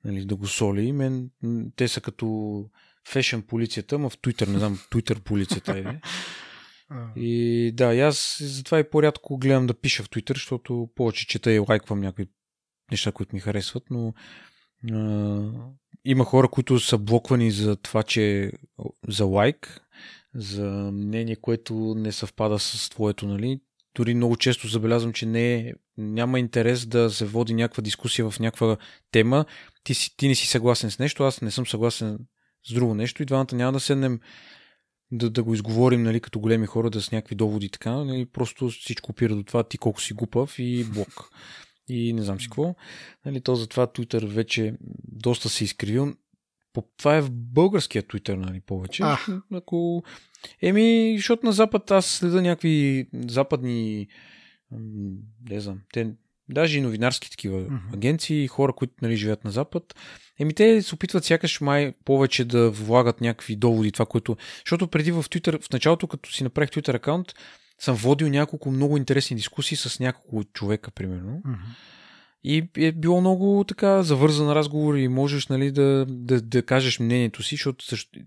нали, 0.05 0.25
да 0.25 0.37
го 0.37 0.47
соли. 0.47 0.83
И 0.83 0.93
Мен, 0.93 1.31
те 1.77 1.89
са 1.89 2.01
като 2.01 2.57
фешен 3.09 3.43
полицията, 3.43 3.99
ма 3.99 4.11
в 4.11 4.19
Twitter, 4.19 4.49
не 4.49 4.59
знам, 4.59 4.79
Twitter 4.91 5.21
полицията 5.21 5.79
е. 5.79 5.85
И 7.17 7.73
да, 7.75 7.95
и 7.95 8.01
аз 8.01 8.39
затова 8.41 8.79
и 8.79 8.91
по-рядко 8.91 9.39
гледам 9.39 9.67
да 9.67 9.75
пиша 9.75 10.03
в 10.03 10.11
Twitter, 10.11 10.35
защото 10.35 10.89
повече 10.95 11.27
чета 11.27 11.53
и 11.53 11.59
лайквам 11.59 12.01
някакви 12.01 12.27
неща, 12.91 13.13
които 13.13 13.35
ми 13.35 13.41
харесват, 13.41 13.83
но 13.91 14.15
а, 14.93 15.41
има 16.05 16.25
хора, 16.25 16.49
които 16.49 16.81
са 16.81 16.99
блоквани 16.99 17.51
за 17.51 17.77
това, 17.77 18.03
че 18.03 18.53
за 19.09 19.25
лайк, 19.25 19.81
за 20.35 20.91
мнение, 20.93 21.37
което 21.37 21.95
не 21.97 22.13
съвпада 22.13 22.59
с 22.59 22.91
твоето, 22.91 23.27
нали? 23.27 23.61
Дори 23.95 24.15
много 24.15 24.37
често 24.37 24.69
забелязвам, 24.69 25.13
че 25.13 25.27
не 25.27 25.55
е, 25.55 25.73
няма 25.99 26.39
интерес 26.39 26.87
да 26.87 27.11
се 27.11 27.27
води 27.27 27.55
някаква 27.55 27.83
дискусия 27.83 28.31
в 28.31 28.41
някаква 28.41 28.77
тема. 29.11 29.45
Ти, 29.85 29.95
си, 29.95 30.17
ти 30.17 30.29
не 30.29 30.35
си 30.35 30.47
съгласен 30.47 30.91
с 30.91 30.99
нещо, 30.99 31.25
аз 31.25 31.41
не 31.41 31.51
съм 31.51 31.67
съгласен 31.67 32.19
с 32.69 32.75
друго 32.75 32.95
нещо 32.95 33.23
и 33.23 33.27
двамата 33.27 33.47
няма 33.53 33.73
да 33.73 33.81
седнем 33.81 34.21
да, 35.13 35.31
да 35.31 35.43
го 35.43 35.55
изговорим, 35.55 36.03
нали, 36.03 36.21
като 36.21 36.41
големи 36.41 36.67
хора, 36.67 36.91
да 36.91 37.03
с 37.03 37.13
някакви 37.13 37.35
доводи 37.35 37.69
така, 37.69 37.91
нали, 37.91 38.27
просто 38.27 38.69
всичко 38.69 39.11
опира 39.11 39.37
до 39.37 39.43
това 39.43 39.63
ти 39.63 39.79
колко 39.79 40.01
си 40.01 40.15
глупав 40.15 40.59
и 40.59 40.85
блок. 40.85 41.31
И 41.89 42.13
не 42.13 42.23
знам 42.23 42.41
си 42.41 42.47
какво. 42.47 42.75
Нали, 43.27 43.41
то 43.41 43.55
затова 43.55 43.87
Twitter 43.87 44.27
вече 44.27 44.75
доста 45.05 45.49
се 45.49 45.65
изкривил. 45.65 46.15
По- 46.73 46.89
Това 46.97 47.17
е 47.17 47.23
в 47.23 47.31
българския 47.31 48.03
Twitter, 48.03 48.35
нали, 48.35 48.61
повече. 48.61 49.03
А. 49.03 49.19
Ако... 49.53 50.03
Еми, 50.63 51.15
защото 51.17 51.47
на 51.47 51.53
Запад 51.53 51.91
аз 51.91 52.07
следа 52.07 52.43
някакви 52.43 53.07
западни 53.15 54.09
не 55.51 55.61
знам, 55.61 55.81
те 55.93 56.11
даже 56.49 56.79
и 56.79 56.81
новинарски 56.81 57.31
такива 57.31 57.59
Мгм. 57.59 57.77
агенции, 57.95 58.49
хора, 58.49 58.73
които 58.73 58.93
нали, 59.03 59.17
живеят 59.17 59.45
на 59.45 59.51
Запад. 59.51 59.95
Еми 60.41 60.55
те 60.55 60.83
се 60.83 60.95
опитват 60.95 61.25
сякаш 61.25 61.61
май 61.61 61.93
повече 62.05 62.45
да 62.45 62.71
влагат 62.71 63.21
някакви 63.21 63.57
доводи, 63.57 63.93
това, 63.93 64.07
което... 64.07 64.37
Защото 64.65 64.89
преди 64.89 65.13
в 65.13 65.23
Twitter, 65.23 65.63
в 65.63 65.73
началото, 65.73 66.07
като 66.07 66.33
си 66.33 66.45
направих 66.45 66.71
Twitter 66.71 66.95
акаунт, 66.95 67.35
съм 67.79 67.97
водил 67.97 68.29
няколко 68.29 68.71
много 68.71 68.97
интересни 68.97 69.37
дискусии 69.37 69.77
с 69.77 70.01
няколко 70.01 70.45
човека, 70.45 70.91
примерно. 70.91 71.41
мгм. 71.45 71.59
И 72.45 72.69
е 72.77 72.93
било 72.93 73.21
много 73.21 73.65
така 73.69 74.03
завързан 74.03 74.53
разговор 74.53 74.95
и 74.95 75.09
можеш 75.09 75.47
нали, 75.47 75.71
да, 75.71 76.07
да, 76.09 76.41
да 76.41 76.63
кажеш 76.63 76.99
мнението 76.99 77.43
си, 77.43 77.55
защото 77.55 77.85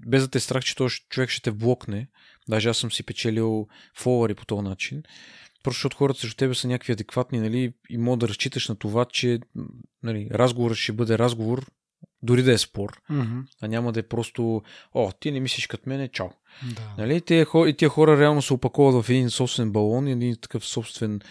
без 0.07 0.23
да 0.23 0.27
те 0.27 0.37
е 0.37 0.41
страх, 0.41 0.63
че 0.63 0.75
този 0.75 0.95
човек 1.09 1.29
ще 1.29 1.41
те 1.41 1.51
блокне. 1.51 2.07
Даже 2.49 2.69
аз 2.69 2.77
съм 2.77 2.91
си 2.91 3.03
печелил 3.03 3.67
фолуари 3.95 4.35
по 4.35 4.45
този 4.45 4.61
начин. 4.61 5.03
Просто 5.65 5.77
защото 5.77 5.97
хората 5.97 6.19
срещу 6.19 6.37
тебе 6.37 6.55
са 6.55 6.67
някакви 6.67 6.93
адекватни 6.93 7.39
нали, 7.39 7.73
и 7.89 7.97
мога 7.97 8.17
да 8.17 8.27
разчиташ 8.27 8.67
на 8.67 8.75
това, 8.75 9.05
че 9.05 9.39
нали, 10.03 10.27
разговорът 10.31 10.77
ще 10.77 10.93
бъде 10.93 11.17
разговор, 11.17 11.65
дори 12.21 12.43
да 12.43 12.53
е 12.53 12.57
спор, 12.57 13.01
Мгм. 13.09 13.39
а 13.61 13.67
няма 13.67 13.91
да 13.91 13.99
е 13.99 14.03
просто 14.03 14.61
о, 14.93 15.11
ти 15.19 15.31
не 15.31 15.39
мислиш 15.39 15.67
като 15.67 15.89
мене, 15.89 16.07
чао. 16.07 16.27
Да. 16.75 16.95
Нали? 16.97 17.21
Те, 17.21 17.45
и 17.67 17.73
тия 17.77 17.89
хора 17.89 18.19
реално 18.19 18.41
се 18.41 18.53
опаковат 18.53 19.05
в 19.05 19.09
един 19.09 19.29
собствен 19.29 19.71
балон, 19.71 20.07
един 20.07 20.35
такъв 20.41 20.65
собствен 20.65 21.21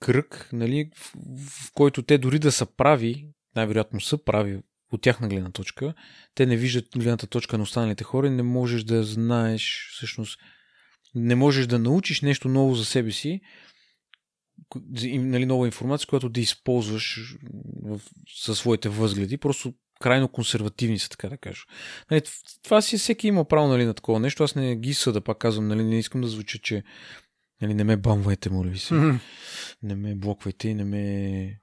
кръг, 0.00 0.48
нали, 0.52 0.90
в, 0.96 1.12
в 1.50 1.72
който 1.72 2.02
те 2.02 2.18
дори 2.18 2.38
да 2.38 2.52
са 2.52 2.66
прави, 2.66 3.28
най-вероятно 3.56 4.00
са 4.00 4.24
прави 4.24 4.60
от 4.92 5.02
тяхна 5.02 5.28
гледна 5.28 5.50
точка, 5.50 5.94
те 6.34 6.46
не 6.46 6.56
виждат 6.56 6.86
гледната 6.96 7.26
точка 7.26 7.58
на 7.58 7.62
останалите 7.62 8.04
хора 8.04 8.26
и 8.26 8.30
не 8.30 8.42
можеш 8.42 8.84
да 8.84 9.04
знаеш, 9.04 9.88
всъщност, 9.92 10.40
не 11.16 11.34
можеш 11.34 11.66
да 11.66 11.78
научиш 11.78 12.20
нещо 12.20 12.48
ново 12.48 12.74
за 12.74 12.84
себе 12.84 13.10
си, 13.12 13.40
нали, 15.04 15.46
нова 15.46 15.66
информация, 15.66 16.06
която 16.06 16.28
да 16.28 16.40
използваш 16.40 17.36
в, 17.82 18.00
със 18.36 18.58
своите 18.58 18.88
възгледи. 18.88 19.36
Просто 19.36 19.74
крайно 20.00 20.28
консервативни 20.28 20.98
са, 20.98 21.08
така 21.08 21.28
да 21.28 21.36
кажа. 21.36 21.62
Нали, 22.10 22.22
това 22.62 22.80
си 22.80 22.98
всеки 22.98 23.28
има 23.28 23.44
право 23.44 23.68
нали, 23.68 23.84
на 23.84 23.94
такова 23.94 24.20
нещо. 24.20 24.44
Аз 24.44 24.54
не 24.54 24.76
ги 24.76 24.94
съда, 24.94 25.20
пак 25.20 25.38
казвам, 25.38 25.68
нали, 25.68 25.84
не 25.84 25.98
искам 25.98 26.20
да 26.20 26.28
звуча, 26.28 26.58
че 26.58 26.82
нали, 27.62 27.74
не 27.74 27.84
ме 27.84 27.96
бамвайте, 27.96 28.50
моля 28.50 28.68
ви 28.68 28.78
се. 28.78 28.94
Мгм. 28.94 29.16
Не 29.82 29.94
ме 29.94 30.14
блоквайте 30.14 30.68
и 30.68 30.74
не 30.74 30.84
ме 30.84 31.60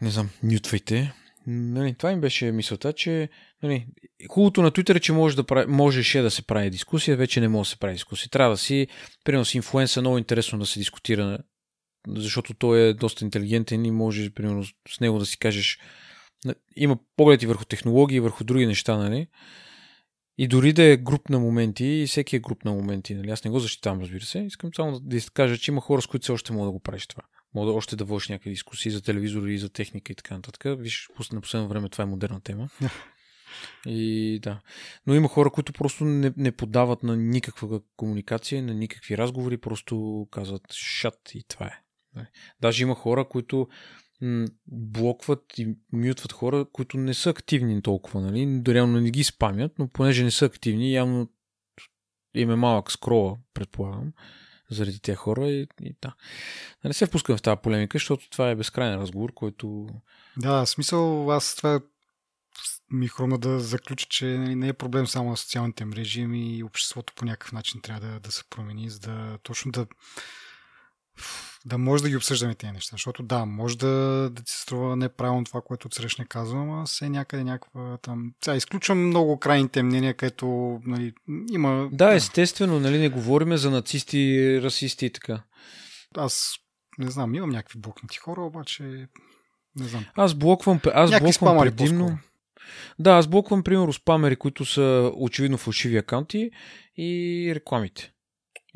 не 0.00 0.10
знам, 0.10 0.30
нютвайте. 0.42 1.14
Нали, 1.50 1.94
това 1.94 2.12
им 2.12 2.20
беше 2.20 2.52
мисълта, 2.52 2.92
че 2.92 3.28
нали, 3.62 3.86
хубавото 4.28 4.62
на 4.62 4.70
Twitter 4.70 4.96
е, 4.96 5.00
че 5.00 5.12
може 5.12 5.36
да 5.36 5.44
прави, 5.44 5.66
можеше 5.72 6.22
да 6.22 6.30
се 6.30 6.46
прави 6.46 6.70
дискусия, 6.70 7.16
вече 7.16 7.40
не 7.40 7.48
може 7.48 7.68
да 7.68 7.70
се 7.70 7.78
прави 7.78 7.94
дискусия. 7.94 8.28
Трябва 8.28 8.50
да 8.50 8.58
си, 8.58 8.88
примерно 9.24 9.44
с 9.44 9.54
инфлуенса, 9.54 10.00
много 10.00 10.18
интересно 10.18 10.58
да 10.58 10.66
се 10.66 10.78
дискутира, 10.78 11.38
защото 12.08 12.54
той 12.54 12.80
е 12.80 12.94
доста 12.94 13.24
интелигентен 13.24 13.84
и 13.84 13.90
може, 13.90 14.30
примерно, 14.30 14.64
с 14.88 15.00
него 15.00 15.18
да 15.18 15.26
си 15.26 15.38
кажеш 15.38 15.78
има 16.76 16.98
погледи 17.16 17.46
върху 17.46 17.64
технологии, 17.64 18.20
върху 18.20 18.44
други 18.44 18.66
неща, 18.66 18.96
нали? 18.96 19.26
И 20.38 20.48
дори 20.48 20.72
да 20.72 20.82
е 20.82 20.96
груп 20.96 21.28
на 21.28 21.38
моменти, 21.38 21.86
и 21.86 22.06
всеки 22.06 22.36
е 22.36 22.40
груп 22.40 22.64
на 22.64 22.72
моменти, 22.72 23.14
нали? 23.14 23.30
Аз 23.30 23.44
не 23.44 23.50
го 23.50 23.58
защитавам, 23.58 24.00
разбира 24.00 24.24
се. 24.24 24.38
Искам 24.38 24.70
само 24.76 25.00
да, 25.00 25.16
да 25.16 25.30
кажа, 25.34 25.58
че 25.58 25.70
има 25.70 25.80
хора, 25.80 26.02
с 26.02 26.06
които 26.06 26.22
все 26.22 26.32
още 26.32 26.52
мога 26.52 26.66
да 26.66 26.72
го 26.72 26.80
правиш 26.80 27.06
това. 27.06 27.22
Мога 27.58 27.72
да 27.72 27.76
още 27.76 27.96
да 27.96 28.04
водиш 28.04 28.28
някакви 28.28 28.50
дискусии 28.50 28.90
за 28.90 29.02
телевизори 29.02 29.54
и 29.54 29.58
за 29.58 29.68
техника 29.68 30.12
и 30.12 30.16
така 30.16 30.34
нататък. 30.34 30.80
Виж, 30.80 31.08
на 31.32 31.40
последно 31.40 31.68
време 31.68 31.88
това 31.88 32.02
е 32.02 32.06
модерна 32.06 32.40
тема. 32.40 32.68
И 33.86 34.38
да. 34.42 34.60
Но 35.06 35.14
има 35.14 35.28
хора, 35.28 35.50
които 35.50 35.72
просто 35.72 36.04
не, 36.04 36.32
не 36.36 36.52
подават 36.52 37.02
на 37.02 37.16
никаква 37.16 37.80
комуникация, 37.96 38.62
на 38.62 38.74
никакви 38.74 39.18
разговори, 39.18 39.56
просто 39.56 40.26
казват 40.30 40.72
шат 40.72 41.34
и 41.34 41.44
това 41.48 41.66
е. 41.66 41.82
Даже 42.60 42.82
има 42.82 42.94
хора, 42.94 43.28
които 43.28 43.68
м- 44.20 44.46
блокват 44.66 45.58
и 45.58 45.76
мютват 45.92 46.32
хора, 46.32 46.66
които 46.72 46.96
не 46.96 47.14
са 47.14 47.30
активни 47.30 47.82
толкова, 47.82 48.20
нали? 48.20 48.62
Реално 48.68 49.00
не 49.00 49.10
ги 49.10 49.24
спамят, 49.24 49.72
но 49.78 49.88
понеже 49.88 50.24
не 50.24 50.30
са 50.30 50.44
активни, 50.44 50.92
явно 50.92 51.28
им 52.34 52.50
е 52.50 52.56
малък 52.56 52.92
скрола, 52.92 53.36
предполагам, 53.54 54.12
заради 54.70 55.00
тези 55.00 55.16
хора 55.16 55.48
и, 55.48 55.68
и 55.82 55.96
да. 56.02 56.14
Не 56.84 56.92
се 56.92 57.06
впускам 57.06 57.36
в 57.36 57.42
тази 57.42 57.60
полемика, 57.62 57.98
защото 57.98 58.30
това 58.30 58.50
е 58.50 58.56
безкрайен 58.56 59.00
разговор, 59.00 59.32
който... 59.34 59.86
Да, 60.36 60.66
смисъл, 60.66 61.32
аз 61.32 61.54
това 61.54 61.80
ми 62.90 63.08
хрума 63.08 63.38
да 63.38 63.60
заключа, 63.60 64.06
че 64.10 64.26
нали, 64.26 64.54
не 64.54 64.68
е 64.68 64.72
проблем 64.72 65.06
само 65.06 65.30
на 65.30 65.36
социалните 65.36 65.84
мрежи, 65.84 66.20
ами 66.20 66.56
и 66.56 66.64
обществото 66.64 67.12
по 67.16 67.24
някакъв 67.24 67.52
начин 67.52 67.80
трябва 67.80 68.06
да, 68.08 68.20
да 68.20 68.32
се 68.32 68.44
промени, 68.50 68.90
за 68.90 68.98
да 68.98 69.38
точно 69.42 69.72
да 69.72 69.86
да 71.66 71.78
може 71.78 72.02
да 72.02 72.08
ги 72.08 72.16
обсъждаме 72.16 72.54
тези 72.54 72.72
неща. 72.72 72.94
Защото 72.94 73.22
да, 73.22 73.44
може 73.44 73.78
да, 73.78 73.86
да 74.32 74.42
ти 74.42 74.52
се 74.52 74.62
струва 74.62 74.96
неправилно 74.96 75.44
това, 75.44 75.60
което 75.60 75.86
отсрещне 75.86 76.24
казвам, 76.24 76.82
а 76.82 76.86
се 76.86 77.08
някъде 77.08 77.44
някаква 77.44 77.98
там... 78.02 78.32
Сега 78.44 78.56
изключвам 78.56 79.06
много 79.06 79.38
крайните 79.38 79.82
мнения, 79.82 80.14
където 80.14 80.80
нали, 80.86 81.12
има... 81.52 81.88
Да, 81.92 82.14
естествено, 82.14 82.80
нали, 82.80 82.98
не 82.98 83.08
говориме 83.08 83.56
за 83.56 83.70
нацисти, 83.70 84.58
расисти 84.62 85.06
и 85.06 85.10
така. 85.10 85.42
Аз 86.16 86.54
не 86.98 87.10
знам, 87.10 87.34
имам 87.34 87.50
някакви 87.50 87.78
блокнати 87.78 88.18
хора, 88.18 88.40
обаче 88.40 89.08
не 89.76 89.88
знам. 89.88 90.04
Аз 90.14 90.34
блоквам, 90.34 90.80
аз 90.94 91.10
блоквам 91.20 91.58
предимно... 91.58 92.04
По-скоро. 92.04 92.18
Да, 92.98 93.10
аз 93.10 93.26
блоквам, 93.26 93.62
примерно, 93.62 93.92
спамери, 93.92 94.36
които 94.36 94.64
са 94.64 95.12
очевидно 95.14 95.58
фалшиви 95.58 95.96
акаунти 95.96 96.50
и 96.96 97.52
рекламите. 97.54 98.12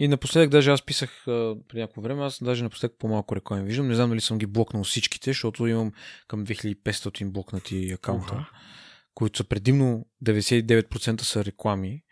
И 0.02 0.09
напоследък 0.09 0.50
даже 0.50 0.71
аз 0.71 0.82
писах 0.82 1.28
а, 1.28 1.54
преди 1.68 1.80
някакво 1.80 2.00
време, 2.00 2.25
аз 2.25 2.42
даже 2.42 2.62
напоследък 2.62 2.99
по-малко 2.99 3.37
реклами 3.37 3.64
виждам. 3.64 3.88
Не 3.88 3.94
знам 3.94 4.09
дали 4.09 4.21
съм 4.21 4.38
ги 4.38 4.47
блокнал 4.47 4.85
всичките, 4.85 5.30
защото 5.30 5.66
имам 5.66 5.92
към 6.28 6.47
2500 6.47 7.30
блокнати 7.30 7.92
акаунта, 7.92 8.35
uh-huh. 8.35 8.47
които 9.14 9.38
са 9.38 9.44
предимно 9.44 10.06
99% 10.25 11.21
са 11.21 11.44
реклами. 11.44 12.02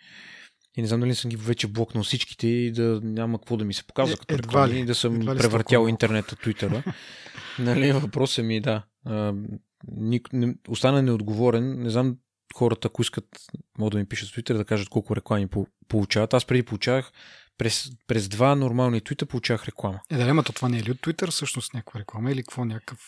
И 0.76 0.82
не 0.82 0.88
знам 0.88 1.00
дали 1.00 1.14
съм 1.14 1.28
ги 1.28 1.36
вече 1.36 1.66
блокнал 1.66 2.04
всичките 2.04 2.46
и 2.46 2.72
да 2.72 3.00
няма 3.02 3.38
какво 3.38 3.56
да 3.56 3.64
ми 3.64 3.74
се 3.74 3.86
показва 3.86 4.14
е, 4.14 4.16
като 4.16 4.38
реклами 4.38 4.80
и 4.80 4.84
да 4.84 4.94
съм 4.94 5.20
превъртял 5.20 5.88
интернета, 5.88 6.36
твитъра. 6.36 6.82
нали, 7.58 7.92
въпросът 7.92 8.44
ми, 8.44 8.60
да. 8.60 8.84
А, 9.04 9.34
не, 10.32 10.54
остана 10.68 11.02
неотговорен. 11.02 11.82
Не 11.82 11.90
знам 11.90 12.16
хората, 12.54 12.88
ако 12.88 13.02
искат, 13.02 13.24
могат 13.78 13.92
да 13.92 13.98
ми 13.98 14.06
пишат 14.06 14.28
в 14.28 14.32
Twitter 14.32 14.56
да 14.56 14.64
кажат 14.64 14.88
колко 14.88 15.16
реклами 15.16 15.48
получават. 15.88 16.34
Аз 16.34 16.44
преди 16.44 16.62
получавах 16.62 17.12
през, 17.60 17.90
през 18.06 18.28
два 18.28 18.54
нормални 18.54 19.00
твита 19.00 19.26
получавах 19.26 19.66
реклама. 19.66 20.00
Е, 20.10 20.16
да, 20.16 20.24
ама 20.24 20.42
то 20.42 20.52
това 20.52 20.68
не 20.68 20.78
е 20.78 20.82
ли 20.82 20.90
от 20.90 20.98
Twitter 20.98 21.30
всъщност 21.30 21.74
някаква 21.74 22.00
реклама 22.00 22.32
или 22.32 22.42
какво 22.42 22.64
някакъв... 22.64 22.98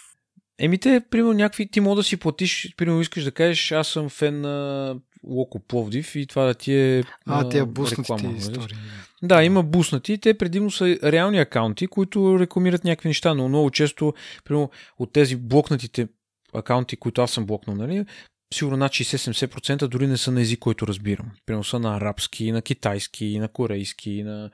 Еми 0.59 0.79
те, 0.79 1.03
примерно, 1.11 1.33
някакви, 1.33 1.71
ти 1.71 1.81
мога 1.81 1.97
да 1.97 2.03
си 2.03 2.17
платиш, 2.17 2.75
примерно 2.77 3.01
искаш 3.01 3.25
да 3.25 3.33
кажеш, 3.33 3.73
аз 3.73 3.89
съм 3.89 4.09
фен 4.09 4.41
на 4.41 4.97
Локо 5.25 5.61
Пловдив 5.61 6.17
и 6.17 6.27
това 6.27 6.45
да 6.45 6.55
ти 6.55 6.75
е 6.75 7.05
А, 7.27 7.49
тия 7.49 7.67
буснатите 7.67 8.15
реклама, 8.15 8.37
истории. 8.39 8.77
Да, 9.23 9.45
има 9.45 9.63
буснати. 9.63 10.19
Те 10.19 10.39
предимно 10.39 10.71
са 10.71 10.99
реални 11.03 11.39
акаунти, 11.39 11.87
които 11.87 12.39
рекламират 12.41 12.85
някакви 12.85 13.09
неща, 13.09 13.35
но 13.35 13.49
много 13.49 13.71
често, 13.71 14.15
примерно, 14.45 14.71
от 14.99 15.13
тези 15.13 15.37
блокнатите 15.37 16.09
акаунти, 16.55 16.97
които 16.97 17.23
аз 17.23 17.31
съм 17.31 17.47
блокнал, 17.47 17.77
нали, 17.77 18.05
сигурно 18.53 18.77
над 18.77 18.93
60-70% 18.93 19.89
дори 19.89 20.07
не 20.07 20.17
са 20.17 20.33
на 20.33 20.41
език, 20.41 20.59
който 20.59 20.87
разбирам. 20.87 21.31
Примерно 21.47 21.65
са 21.65 21.79
на 21.79 21.97
арабски, 21.97 22.53
на 22.53 22.63
китайски, 22.63 23.39
на 23.39 23.49
корейски, 23.49 24.23
на 24.23 24.51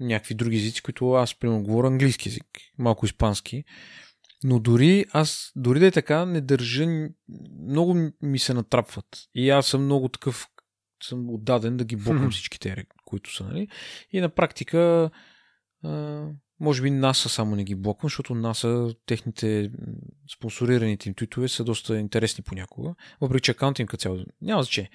някакви 0.00 0.34
други 0.34 0.56
езици, 0.56 0.82
които 0.82 1.12
аз, 1.12 1.34
примерно, 1.34 1.62
говоря 1.62 1.86
английски 1.86 2.28
език, 2.28 2.46
малко 2.78 3.06
испански. 3.06 3.64
Но 4.44 4.58
дори 4.58 5.04
аз, 5.12 5.52
дори 5.56 5.80
да 5.80 5.86
е 5.86 5.90
така, 5.90 6.24
не 6.24 6.40
държа, 6.40 6.86
много 7.68 8.10
ми 8.22 8.38
се 8.38 8.54
натрапват. 8.54 9.06
И 9.34 9.50
аз 9.50 9.66
съм 9.66 9.84
много 9.84 10.08
такъв, 10.08 10.46
съм 11.02 11.30
отдаден 11.30 11.76
да 11.76 11.84
ги 11.84 11.96
блоквам 11.96 12.30
всичките, 12.30 12.86
които 13.04 13.34
са, 13.34 13.44
нали? 13.44 13.68
И 14.12 14.20
на 14.20 14.28
практика 14.28 15.10
може 16.60 16.82
би 16.82 16.90
NASA 16.90 17.28
само 17.28 17.56
не 17.56 17.64
ги 17.64 17.74
блоквам, 17.74 18.08
защото 18.08 18.34
NASA, 18.34 18.96
техните 19.06 19.70
спонсорираните 20.36 21.08
им 21.08 21.14
твитове 21.14 21.48
са 21.48 21.64
доста 21.64 21.98
интересни 21.98 22.44
понякога. 22.44 22.94
Въпреки, 23.20 23.44
че 23.44 23.50
аккаунт 23.50 23.78
им 23.78 23.86
като 23.86 24.00
цяло 24.00 24.18
няма 24.42 24.62
значение. 24.62 24.90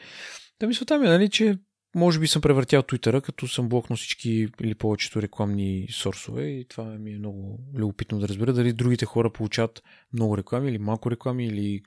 Да 0.60 0.68
мисълта 0.68 1.00
ми 1.00 1.06
е, 1.06 1.10
нали, 1.10 1.30
че 1.30 1.58
може 1.96 2.20
би 2.20 2.28
съм 2.28 2.42
превъртял 2.42 2.84
Твитъра, 2.84 3.22
като 3.22 3.48
съм 3.48 3.70
блокнал 3.70 3.98
всички 3.98 4.48
или 4.62 4.76
повечето 4.76 5.22
рекламни 5.22 5.88
сорсове 5.92 6.44
и 6.48 6.68
това 6.68 6.84
ми 6.84 7.14
е 7.14 7.18
много 7.18 7.60
любопитно 7.76 8.20
да 8.20 8.28
разбера 8.28 8.54
дали 8.54 8.74
другите 8.74 9.06
хора 9.06 9.34
получават 9.34 9.84
много 10.14 10.38
реклами 10.38 10.70
или 10.70 10.78
малко 10.78 11.12
реклами 11.12 11.46
или 11.46 11.82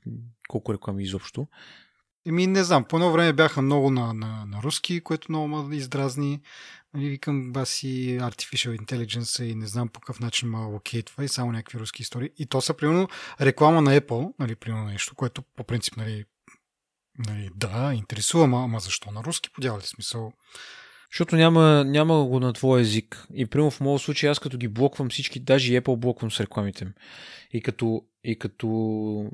колко 0.49 0.75
реклами 0.75 1.03
изобщо. 1.03 1.47
Еми, 2.27 2.47
не 2.47 2.65
знам, 2.65 2.85
по 2.85 2.97
едно 2.97 3.13
време 3.13 3.33
бяха 3.33 3.63
много 3.63 3.91
на, 3.91 4.15
на, 4.15 4.45
на 4.47 4.63
руски, 4.63 5.01
което 5.01 5.27
много 5.33 5.49
ме 5.49 5.77
издразни. 5.77 6.41
Нали, 6.95 7.09
викам, 7.09 7.53
баси 7.53 8.19
Artificial 8.21 8.79
Intelligence 8.79 9.43
и 9.43 9.55
не 9.55 9.67
знам 9.67 9.89
по 9.89 10.01
какъв 10.01 10.21
начин 10.21 10.49
ма 10.49 10.67
локейтва 10.67 11.25
и 11.25 11.29
само 11.29 11.53
някакви 11.53 11.79
руски 11.79 12.03
истории. 12.03 12.31
И 12.39 12.47
то 12.47 12.61
са, 12.61 12.75
примерно, 12.75 13.09
реклама 13.41 13.83
на 13.83 14.01
Apple, 14.01 14.33
нали, 14.39 14.57
примерно 14.57 14.85
нещо, 14.85 15.15
което 15.15 15.43
по 15.57 15.65
принцип, 15.65 15.97
нали, 15.97 16.25
нали 17.19 17.51
да, 17.57 17.93
интересува, 17.95 18.45
ама, 18.45 18.65
ама 18.65 18.81
защо 18.81 19.11
на 19.11 19.25
руски 19.25 19.51
подявате 19.51 19.89
смисъл? 19.89 20.33
Защото 21.13 21.37
няма, 21.37 21.85
няма 21.85 22.25
го 22.25 22.41
на 22.41 22.53
твой 22.53 22.81
език. 22.81 23.27
И 23.35 23.47
примерно 23.47 23.71
в 23.71 23.81
моят 23.81 24.03
случай 24.03 24.31
аз 24.31 24.39
като 24.39 24.59
ги 24.59 24.69
блоквам 24.69 25.11
всички, 25.11 25.41
даже 25.41 25.75
и 25.75 25.81
Apple 25.81 25.97
блоквам 25.97 26.31
с 26.31 26.41
рекламите. 26.41 26.87
И 27.51 27.63
като, 27.63 28.05
и 28.25 28.39
като 28.39 29.31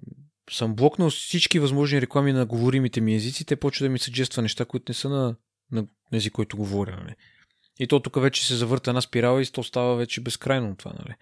съм 0.51 0.75
блокнал 0.75 1.11
всички 1.11 1.59
възможни 1.59 2.01
реклами 2.01 2.33
на 2.33 2.47
говоримите 2.47 3.01
ми 3.01 3.15
езици, 3.15 3.45
те 3.45 3.57
почват 3.57 3.87
да 3.87 3.91
ми 3.91 3.99
съджества 3.99 4.43
неща, 4.43 4.65
които 4.65 4.91
не 4.91 4.95
са 4.95 5.09
на, 5.09 5.37
на 5.73 5.87
език, 6.13 6.33
който 6.33 6.57
говоря. 6.57 6.97
Нали? 7.01 7.15
И 7.79 7.87
то 7.87 8.01
тук 8.01 8.21
вече 8.21 8.47
се 8.47 8.57
завърта 8.57 8.91
една 8.91 9.01
спирала 9.01 9.43
и 9.43 9.47
то 9.47 9.63
става 9.63 9.97
вече 9.97 10.21
безкрайно 10.21 10.77
това. 10.77 10.93
Нали? 10.99 11.15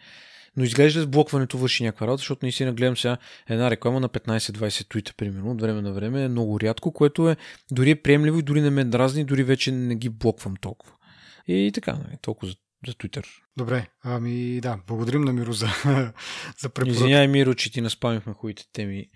Но 0.57 0.65
изглежда 0.65 1.03
с 1.03 1.07
блокването 1.07 1.59
върши 1.59 1.85
някаква 1.85 2.07
работа, 2.07 2.21
защото 2.21 2.45
наистина 2.45 2.73
гледам 2.73 2.97
сега 2.97 3.17
една 3.49 3.71
реклама 3.71 4.01
на 4.01 4.09
15-20 4.09 4.89
твита, 4.89 5.15
примерно, 5.17 5.51
от 5.51 5.61
време 5.61 5.83
на 5.83 5.93
време 5.93 6.25
е 6.25 6.29
много 6.29 6.61
рядко, 6.61 6.93
което 6.93 7.31
е 7.31 7.37
дори 7.71 7.91
е 7.91 8.03
приемливо 8.03 8.39
и 8.39 8.43
дори 8.43 8.61
не 8.61 8.71
ме 8.71 8.85
дразни, 8.85 9.25
дори 9.25 9.45
вече 9.45 9.73
не 9.73 9.95
ги 9.95 10.09
блоквам 10.09 10.57
толкова. 10.57 10.93
И 11.47 11.71
така, 11.75 11.93
нали, 11.93 12.17
толкова 12.23 12.49
за, 12.49 12.57
за 12.87 12.93
Twitter. 12.93 13.27
Добре, 13.57 13.89
ами 14.03 14.61
да, 14.61 14.79
благодарим 14.87 15.23
на 15.23 15.33
Миро 15.33 15.53
за, 15.53 15.67
за 16.59 16.69
препоръка. 16.69 16.91
Извинявай, 16.91 17.29
Миро, 17.29 17.55
че 17.55 17.73
ти 17.73 17.81
наспамихме 17.81 18.33
хубавите 18.33 18.65
теми 18.73 19.07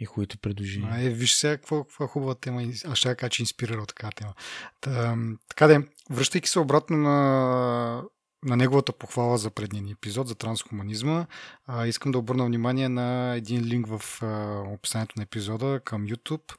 и 0.00 0.04
хубавите 0.04 0.36
предложения. 0.36 0.90
А, 0.92 1.02
е, 1.02 1.08
виж 1.08 1.34
сега 1.34 1.56
какво, 1.56 1.84
какво 1.84 2.06
хубава 2.06 2.34
тема. 2.34 2.62
Аз 2.84 2.98
ще 2.98 3.14
кажа, 3.14 3.30
че 3.30 3.42
инспирира 3.42 3.82
от 3.82 3.88
така 3.88 4.10
тема. 4.10 4.34
Та, 4.80 5.16
така 5.48 5.66
де, 5.66 5.80
връщайки 6.10 6.48
се 6.48 6.58
обратно 6.58 6.96
на, 6.96 8.02
на 8.44 8.56
неговата 8.56 8.92
похвала 8.92 9.38
за 9.38 9.50
предния 9.50 9.82
ни 9.82 9.90
епизод 9.90 10.28
за 10.28 10.34
трансхуманизма, 10.34 11.26
а, 11.66 11.86
искам 11.86 12.12
да 12.12 12.18
обърна 12.18 12.44
внимание 12.44 12.88
на 12.88 13.34
един 13.36 13.64
линк 13.64 13.86
в 13.86 14.22
а, 14.22 14.60
описанието 14.68 15.14
на 15.16 15.22
епизода 15.22 15.80
към 15.84 16.06
YouTube, 16.06 16.52
а, 16.52 16.58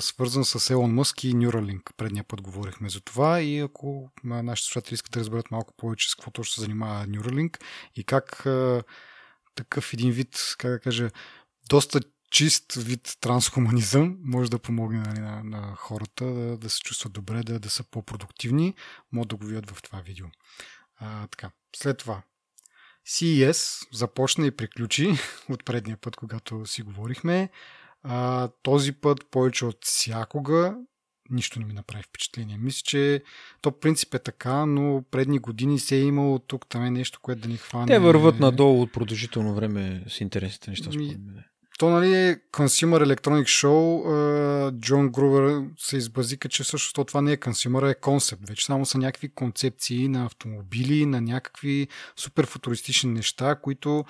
свързан 0.00 0.44
с 0.44 0.70
Елон 0.70 0.94
Мъск 0.94 1.24
и 1.24 1.34
Neuralink. 1.34 1.92
Предния 1.96 2.24
път 2.24 2.40
говорихме 2.40 2.88
за 2.88 3.00
това 3.00 3.40
и 3.40 3.58
ако 3.58 4.10
нашите 4.24 4.66
слушатели 4.66 4.94
искат 4.94 5.12
да 5.12 5.20
разберат 5.20 5.50
малко 5.50 5.74
повече 5.76 6.10
с 6.10 6.14
какво 6.14 6.30
точно 6.30 6.54
се 6.54 6.60
занимава 6.60 7.06
Neuralink 7.06 7.58
и 7.94 8.04
как 8.04 8.46
такъв 9.54 9.92
един 9.94 10.10
вид, 10.10 10.54
как 10.58 10.70
да 10.70 10.80
кажа, 10.80 11.10
доста 11.68 12.00
чист 12.30 12.74
вид 12.74 13.16
трансхуманизъм 13.20 14.16
може 14.24 14.50
да 14.50 14.58
помогне 14.58 14.98
нали, 14.98 15.20
на, 15.20 15.44
на 15.44 15.74
хората 15.76 16.24
да, 16.24 16.56
да 16.58 16.70
се 16.70 16.80
чувстват 16.80 17.12
добре, 17.12 17.42
да, 17.42 17.60
да 17.60 17.70
са 17.70 17.84
по-продуктивни. 17.84 18.74
Могат 19.12 19.28
да 19.28 19.36
го 19.36 19.46
видят 19.46 19.70
в 19.70 19.82
това 19.82 20.00
видео. 20.00 20.26
А, 20.96 21.26
така. 21.26 21.50
След 21.76 21.98
това. 21.98 22.22
CES 23.08 23.88
започна 23.92 24.46
и 24.46 24.50
приключи 24.50 25.12
от 25.48 25.64
предния 25.64 25.96
път, 25.96 26.16
когато 26.16 26.66
си 26.66 26.82
говорихме. 26.82 27.50
А, 28.02 28.48
този 28.62 28.92
път 28.92 29.30
повече 29.30 29.64
от 29.64 29.76
всякога 29.84 30.76
нищо 31.30 31.58
не 31.58 31.64
ми 31.64 31.72
направи 31.72 32.02
впечатление. 32.02 32.58
Мисля, 32.60 32.82
че 32.84 33.22
то 33.62 33.72
принцип 33.80 34.14
е 34.14 34.18
така, 34.18 34.66
но 34.66 35.02
предни 35.10 35.38
години 35.38 35.78
се 35.78 35.96
е 35.96 36.00
имало 36.00 36.38
тук 36.38 36.66
там 36.68 36.84
е 36.84 36.90
нещо, 36.90 37.18
което 37.22 37.40
да 37.40 37.48
ни 37.48 37.56
хване. 37.56 37.86
Те 37.86 37.98
върват 37.98 38.40
надолу 38.40 38.82
от 38.82 38.92
продължително 38.92 39.54
време 39.54 40.04
с 40.08 40.20
интересните 40.20 40.70
неща. 40.70 40.90
Ми, 40.90 41.16
то 41.78 41.90
нали 41.90 42.14
е 42.14 42.36
Consumer 42.52 43.14
Electronic 43.14 43.42
Show, 43.42 44.80
Джон 44.80 45.08
Грувер 45.08 45.62
се 45.78 45.96
избазика, 45.96 46.48
че 46.48 46.64
също 46.64 47.04
това 47.04 47.22
не 47.22 47.32
е 47.32 47.36
консюмер, 47.36 47.82
е 47.82 47.94
концепт. 47.94 48.48
Вече 48.48 48.66
само 48.66 48.86
са 48.86 48.98
някакви 48.98 49.34
концепции 49.34 50.08
на 50.08 50.24
автомобили, 50.24 51.06
на 51.06 51.20
някакви 51.20 51.88
супер 52.16 52.46
футуристични 52.46 53.10
неща, 53.10 53.54
които 53.62 54.04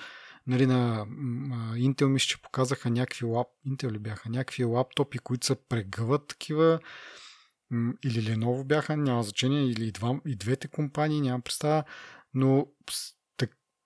нали, 0.47 0.65
на 0.65 1.05
Intel 1.75 2.05
мисля, 2.05 2.27
че 2.27 2.41
показаха 2.41 2.89
някакви 2.89 3.25
лап, 3.25 3.47
Intel 3.67 3.91
ли 3.91 3.99
бяха, 3.99 4.29
някакви 4.29 4.63
лаптопи, 4.63 5.19
които 5.19 5.45
са 5.45 5.55
прегъват 5.55 6.27
такива 6.27 6.79
или 8.05 8.21
Lenovo 8.21 8.63
бяха, 8.63 8.97
няма 8.97 9.23
значение, 9.23 9.63
или 9.63 9.87
и, 9.87 9.91
два, 9.91 10.19
и 10.25 10.35
двете 10.35 10.67
компании, 10.67 11.21
няма 11.21 11.41
представа, 11.41 11.83
но 12.33 12.67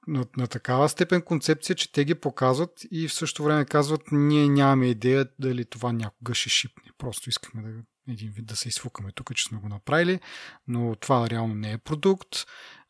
на, 0.07 0.25
на 0.37 0.47
такава 0.47 0.89
степен 0.89 1.21
концепция, 1.21 1.75
че 1.75 1.91
те 1.91 2.05
ги 2.05 2.15
показват 2.15 2.85
и 2.91 3.07
в 3.07 3.13
същото 3.13 3.43
време 3.43 3.65
казват, 3.65 4.01
ние 4.11 4.49
нямаме 4.49 4.89
идея 4.89 5.29
дали 5.39 5.65
това 5.65 5.93
някога 5.93 6.35
ще 6.35 6.49
шипне. 6.49 6.91
Просто 6.97 7.29
искаме 7.29 7.71
да 7.71 7.83
един 8.07 8.31
вид 8.31 8.45
да 8.45 8.55
се 8.55 8.67
изфукаме 8.67 9.11
тук, 9.11 9.35
че 9.35 9.43
сме 9.43 9.57
го 9.57 9.69
направили, 9.69 10.19
но 10.67 10.95
това 10.95 11.29
реално 11.29 11.55
не 11.55 11.71
е 11.71 11.77
продукт. 11.77 12.35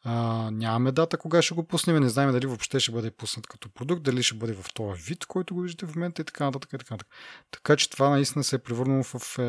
А, 0.08 0.52
нямаме 0.52 0.91
дата 0.91 1.18
кога 1.18 1.41
ще 1.41 1.56
го 1.56 1.63
пуснем, 1.68 2.04
не 2.04 2.10
знаем 2.10 2.32
дали 2.32 2.46
въобще 2.46 2.80
ще 2.80 2.91
бъде 2.91 3.12
пуснат 3.12 3.48
като 3.48 3.70
продукт, 3.70 4.04
дали 4.04 4.24
ще 4.24 4.36
бъде 4.36 4.54
в 4.54 4.65
този 4.74 5.04
вид, 5.04 5.26
който 5.26 5.54
го 5.54 5.62
виждате 5.62 5.86
в 5.91 5.96
момента 5.96 6.22
и 6.22 6.26
така 6.26 6.44
нататък. 6.46 6.74
И 6.74 6.78
така, 6.78 6.94
нататък. 6.94 7.15
така 7.52 7.76
че 7.76 7.89
това 7.89 8.10
наистина 8.10 8.44
се 8.44 8.56
е 8.56 8.60
превърнало 8.60 9.04
в 9.04 9.39
е, 9.39 9.41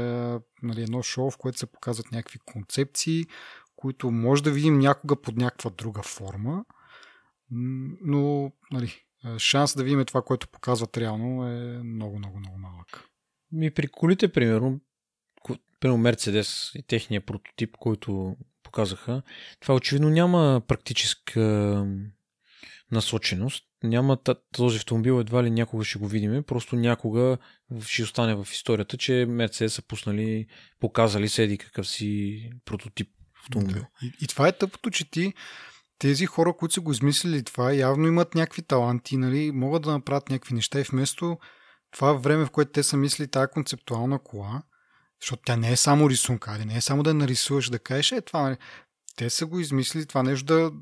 нали, 0.63 0.83
едно 0.83 1.03
шоу, 1.03 1.31
в 1.31 1.37
което 1.37 1.59
се 1.59 1.67
показват 1.67 2.13
някакви 2.13 2.39
концепции, 2.39 3.25
които 3.77 4.11
може 4.11 4.43
да 4.43 4.51
видим 4.51 4.79
някога 4.79 5.23
под 5.23 5.37
някаква 5.37 5.71
друга 5.71 6.03
форма, 6.03 6.65
но 8.01 8.53
нали, 8.73 8.93
шанс 9.39 9.77
да 9.77 9.85
видим 9.85 10.05
това, 10.05 10.23
което 10.23 10.49
показват 10.49 10.99
реално 10.99 11.49
е 11.49 11.83
много, 11.85 12.19
много, 12.19 12.39
много 12.39 12.59
малък. 12.59 13.05
Ми 13.53 13.71
при 13.71 13.89
колите, 13.89 14.33
примерно, 14.33 14.81
примерно 15.81 16.03
Мерцедес 16.03 16.71
и 16.75 16.83
техния 16.83 17.21
прототип, 17.21 17.77
който 17.77 18.37
показаха, 18.77 19.23
това 19.61 19.75
очевидно 19.75 20.11
няма 20.11 20.63
практическа 20.69 21.41
насоченост. 22.93 23.65
Няма 23.83 24.19
този 24.53 24.77
автомобил, 24.77 25.21
едва 25.21 25.45
ли 25.45 25.51
някога 25.51 25.85
ще 25.85 25.99
го 25.99 26.09
видим, 26.09 26.43
просто 26.43 26.77
някога 26.77 27.39
ще 27.87 28.03
остане 28.03 28.35
в 28.35 28.49
историята, 28.53 28.97
че 28.97 29.27
Мерцедес 29.29 29.75
са 29.75 29.83
пуснали, 29.83 30.47
показали 30.81 31.29
седи 31.29 31.59
какъв 31.59 31.89
си 31.89 32.51
прототип 32.65 33.09
автомобил. 33.45 33.81
Да. 33.81 33.89
И, 34.03 34.13
и 34.21 34.27
това 34.27 34.49
е 34.49 34.59
тъпото, 34.59 34.91
че 34.91 35.11
ти 35.11 35.35
тези 35.99 36.27
хора, 36.27 36.57
които 36.57 36.75
са 36.75 36.81
го 36.81 36.93
измислили 36.93 37.45
това, 37.45 37.73
явно 37.73 38.07
имат 38.07 38.35
някакви 38.35 38.63
таланти, 38.63 39.17
нали, 39.17 39.53
могат 39.53 39.83
да 39.83 39.93
направят 39.93 40.31
някакви 40.31 40.55
неща 40.55 40.81
и 40.81 40.83
вместо 40.83 41.39
това 41.91 42.13
време, 42.13 42.45
в 42.45 42.51
което 42.51 42.73
те 42.73 42.83
са 42.83 42.97
мислили 42.97 43.29
тази 43.29 43.51
концептуална 43.53 44.19
кола, 44.19 44.63
защото 45.21 45.43
тя 45.47 45.57
не 45.57 45.73
е 45.73 45.77
само 45.77 46.11
рисунка, 46.11 46.59
не 46.59 46.77
е 46.77 46.81
само 46.81 47.03
да 47.03 47.15
нарисуваш, 47.15 47.71
да 47.71 47.79
кажеш, 47.79 48.13
е 48.13 48.21
това, 48.21 48.43
нали. 48.43 48.57
те 49.17 49.31
са 49.31 49.47
го 49.47 49.61
измислили 49.61 50.07
това 50.07 50.23
нещо 50.23 50.45
да 50.45 50.73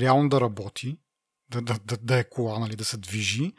реално 0.00 0.28
да 0.28 0.40
работи, 0.40 0.98
да, 1.50 1.62
да, 1.62 1.78
да, 1.84 1.96
да 1.96 2.18
е 2.18 2.28
кола, 2.28 2.58
нали, 2.58 2.76
да 2.76 2.84
се 2.84 2.96
движи. 2.96 3.52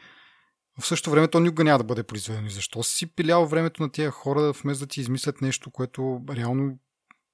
В 0.80 0.86
същото 0.86 1.10
време 1.10 1.28
то 1.28 1.40
никога 1.40 1.64
няма 1.64 1.78
да 1.78 1.84
бъде 1.84 2.02
произведено. 2.02 2.46
И 2.46 2.50
защо 2.50 2.82
си 2.82 3.06
пилял 3.06 3.46
времето 3.46 3.82
на 3.82 3.92
тия 3.92 4.10
хора, 4.10 4.52
вместо 4.52 4.84
да 4.84 4.88
ти 4.88 5.00
измислят 5.00 5.40
нещо, 5.40 5.70
което 5.70 6.20
реално 6.30 6.78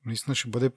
наистина 0.07 0.35
ще 0.35 0.49
бъде 0.49 0.71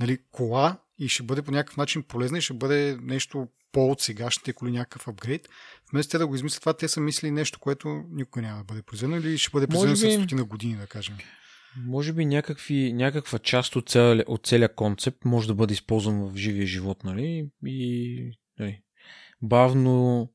нали, 0.00 0.18
кола 0.30 0.78
и 0.98 1.08
ще 1.08 1.22
бъде 1.22 1.42
по 1.42 1.50
някакъв 1.50 1.76
начин 1.76 2.02
полезна 2.02 2.38
и 2.38 2.40
ще 2.40 2.54
бъде 2.54 2.98
нещо 3.02 3.48
по 3.72 3.90
от 3.90 4.00
сегашните 4.00 4.52
коли, 4.52 4.70
някакъв 4.70 5.08
апгрейд. 5.08 5.48
Вместо 5.92 6.10
те 6.10 6.18
да 6.18 6.26
го 6.26 6.34
измислят 6.34 6.60
това, 6.60 6.72
те 6.72 6.88
са 6.88 7.00
мислили 7.00 7.30
нещо, 7.30 7.58
което 7.58 8.04
никога 8.10 8.42
няма 8.42 8.58
да 8.58 8.64
бъде 8.64 8.82
произведено 8.82 9.16
или 9.16 9.38
ще 9.38 9.50
бъде 9.50 9.66
произведено 9.66 9.96
след 9.96 10.12
стотина 10.12 10.44
години, 10.44 10.76
да 10.76 10.86
кажем. 10.86 11.16
Може 11.84 12.12
би 12.12 12.24
някакви, 12.24 12.92
някаква 12.92 13.38
част 13.38 13.76
от, 13.76 13.88
цел, 13.88 14.20
от 14.26 14.46
целия 14.46 14.74
концепт 14.74 15.24
може 15.24 15.48
да 15.48 15.54
бъде 15.54 15.74
използван 15.74 16.28
в 16.28 16.36
живия 16.36 16.66
живот, 16.66 17.04
нали? 17.04 17.50
И 17.66 18.30
нали, 18.58 18.82
бавно. 19.42 20.28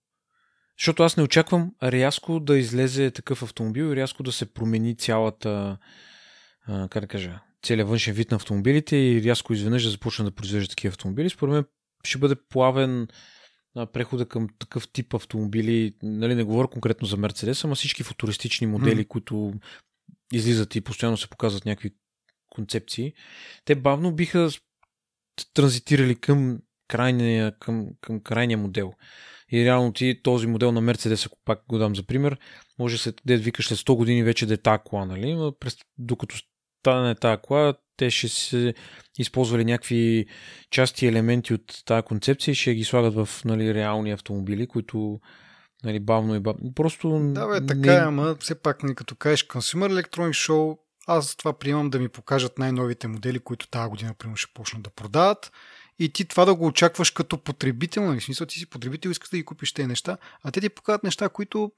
Защото 0.79 1.03
аз 1.03 1.17
не 1.17 1.23
очаквам 1.23 1.71
рязко 1.83 2.39
да 2.39 2.57
излезе 2.57 3.11
такъв 3.11 3.43
автомобил 3.43 3.83
и 3.83 3.95
рязко 3.95 4.23
да 4.23 4.31
се 4.31 4.53
промени 4.53 4.97
цялата, 4.97 5.77
а, 6.67 6.87
как 6.87 7.01
да 7.01 7.07
кажа, 7.07 7.39
целият 7.63 7.89
външен 7.89 8.13
вид 8.13 8.31
на 8.31 8.35
автомобилите 8.35 8.95
и 8.95 9.23
рязко 9.23 9.53
изведнъж 9.53 9.83
да 9.83 9.89
започне 9.89 10.25
да 10.25 10.31
произвежда 10.31 10.69
такива 10.69 10.91
автомобили. 10.91 11.29
Според 11.29 11.53
мен 11.53 11.65
ще 12.03 12.17
бъде 12.17 12.35
плавен 12.49 13.07
прехода 13.93 14.25
към 14.25 14.47
такъв 14.59 14.91
тип 14.91 15.13
автомобили. 15.13 15.95
Нали, 16.03 16.35
не 16.35 16.43
говоря 16.43 16.67
конкретно 16.67 17.07
за 17.07 17.17
Мерцедес, 17.17 17.63
ама 17.63 17.75
всички 17.75 18.03
футуристични 18.03 18.67
модели, 18.67 19.05
mm. 19.05 19.07
които 19.07 19.53
излизат 20.31 20.75
и 20.75 20.81
постоянно 20.81 21.17
се 21.17 21.29
показват 21.29 21.65
някакви 21.65 21.91
концепции, 22.49 23.13
те 23.65 23.75
бавно 23.75 24.15
биха 24.15 24.49
транзитирали 25.53 26.15
към 26.15 26.59
крайния, 26.87 27.59
към, 27.59 27.87
към 28.01 28.19
крайния 28.19 28.57
модел. 28.57 28.93
И 29.51 29.65
реално 29.65 29.93
ти 29.93 30.19
този 30.23 30.47
модел 30.47 30.71
на 30.71 30.81
Мерцедес, 30.81 31.25
ако 31.25 31.37
пак 31.45 31.63
го 31.67 31.77
дам 31.77 31.95
за 31.95 32.03
пример, 32.03 32.37
може 32.79 32.97
след, 32.97 33.21
да 33.25 33.37
викаш 33.37 33.67
след 33.67 33.79
100 33.79 33.95
години 33.95 34.23
вече 34.23 34.45
да 34.45 34.53
е 34.53 34.57
тази 34.57 34.81
кола, 34.85 35.05
нали? 35.05 35.51
През, 35.59 35.77
докато 35.97 36.35
стане 36.81 37.15
тази 37.15 37.41
кола, 37.41 37.73
те 37.97 38.09
ще 38.09 38.27
се 38.27 38.73
използвали 39.19 39.65
някакви 39.65 40.25
части 40.69 41.07
елементи 41.07 41.53
от 41.53 41.81
тази 41.85 42.03
концепция 42.03 42.51
и 42.51 42.55
ще 42.55 42.75
ги 42.75 42.83
слагат 42.83 43.13
в 43.13 43.29
нали, 43.45 43.73
реални 43.73 44.11
автомобили, 44.11 44.67
които 44.67 45.19
нали, 45.83 45.99
бавно 45.99 46.35
и 46.35 46.39
бавно. 46.39 46.73
Просто. 46.73 47.19
Да, 47.33 47.47
бе, 47.47 47.65
така 47.65 47.79
не... 47.79 47.93
е, 47.93 47.99
ама 47.99 48.35
все 48.39 48.55
пак, 48.55 48.83
нали, 48.83 48.95
като 48.95 49.15
кажеш 49.15 49.47
Consumer 49.47 50.01
Electronic 50.01 50.49
Show, 50.49 50.77
аз 51.07 51.35
това 51.35 51.53
приемам 51.53 51.89
да 51.89 51.99
ми 51.99 52.09
покажат 52.09 52.57
най-новите 52.57 53.07
модели, 53.07 53.39
които 53.39 53.67
тази 53.67 53.89
година, 53.89 54.13
примерно, 54.13 54.37
ще 54.37 54.53
почнат 54.53 54.83
да 54.83 54.89
продават 54.89 55.51
и 55.99 56.09
ти 56.09 56.25
това 56.25 56.45
да 56.45 56.55
го 56.55 56.65
очакваш 56.65 57.11
като 57.11 57.37
потребител, 57.37 58.05
нали? 58.05 58.21
Смисъл 58.21 58.47
ти 58.47 58.59
си 58.59 58.69
потребител, 58.69 59.09
искаш 59.09 59.29
да 59.29 59.37
ги 59.37 59.45
купиш 59.45 59.73
тези 59.73 59.87
неща, 59.87 60.17
а 60.43 60.51
те 60.51 60.61
ти 60.61 60.69
показват 60.69 61.03
неща, 61.03 61.29
които, 61.29 61.71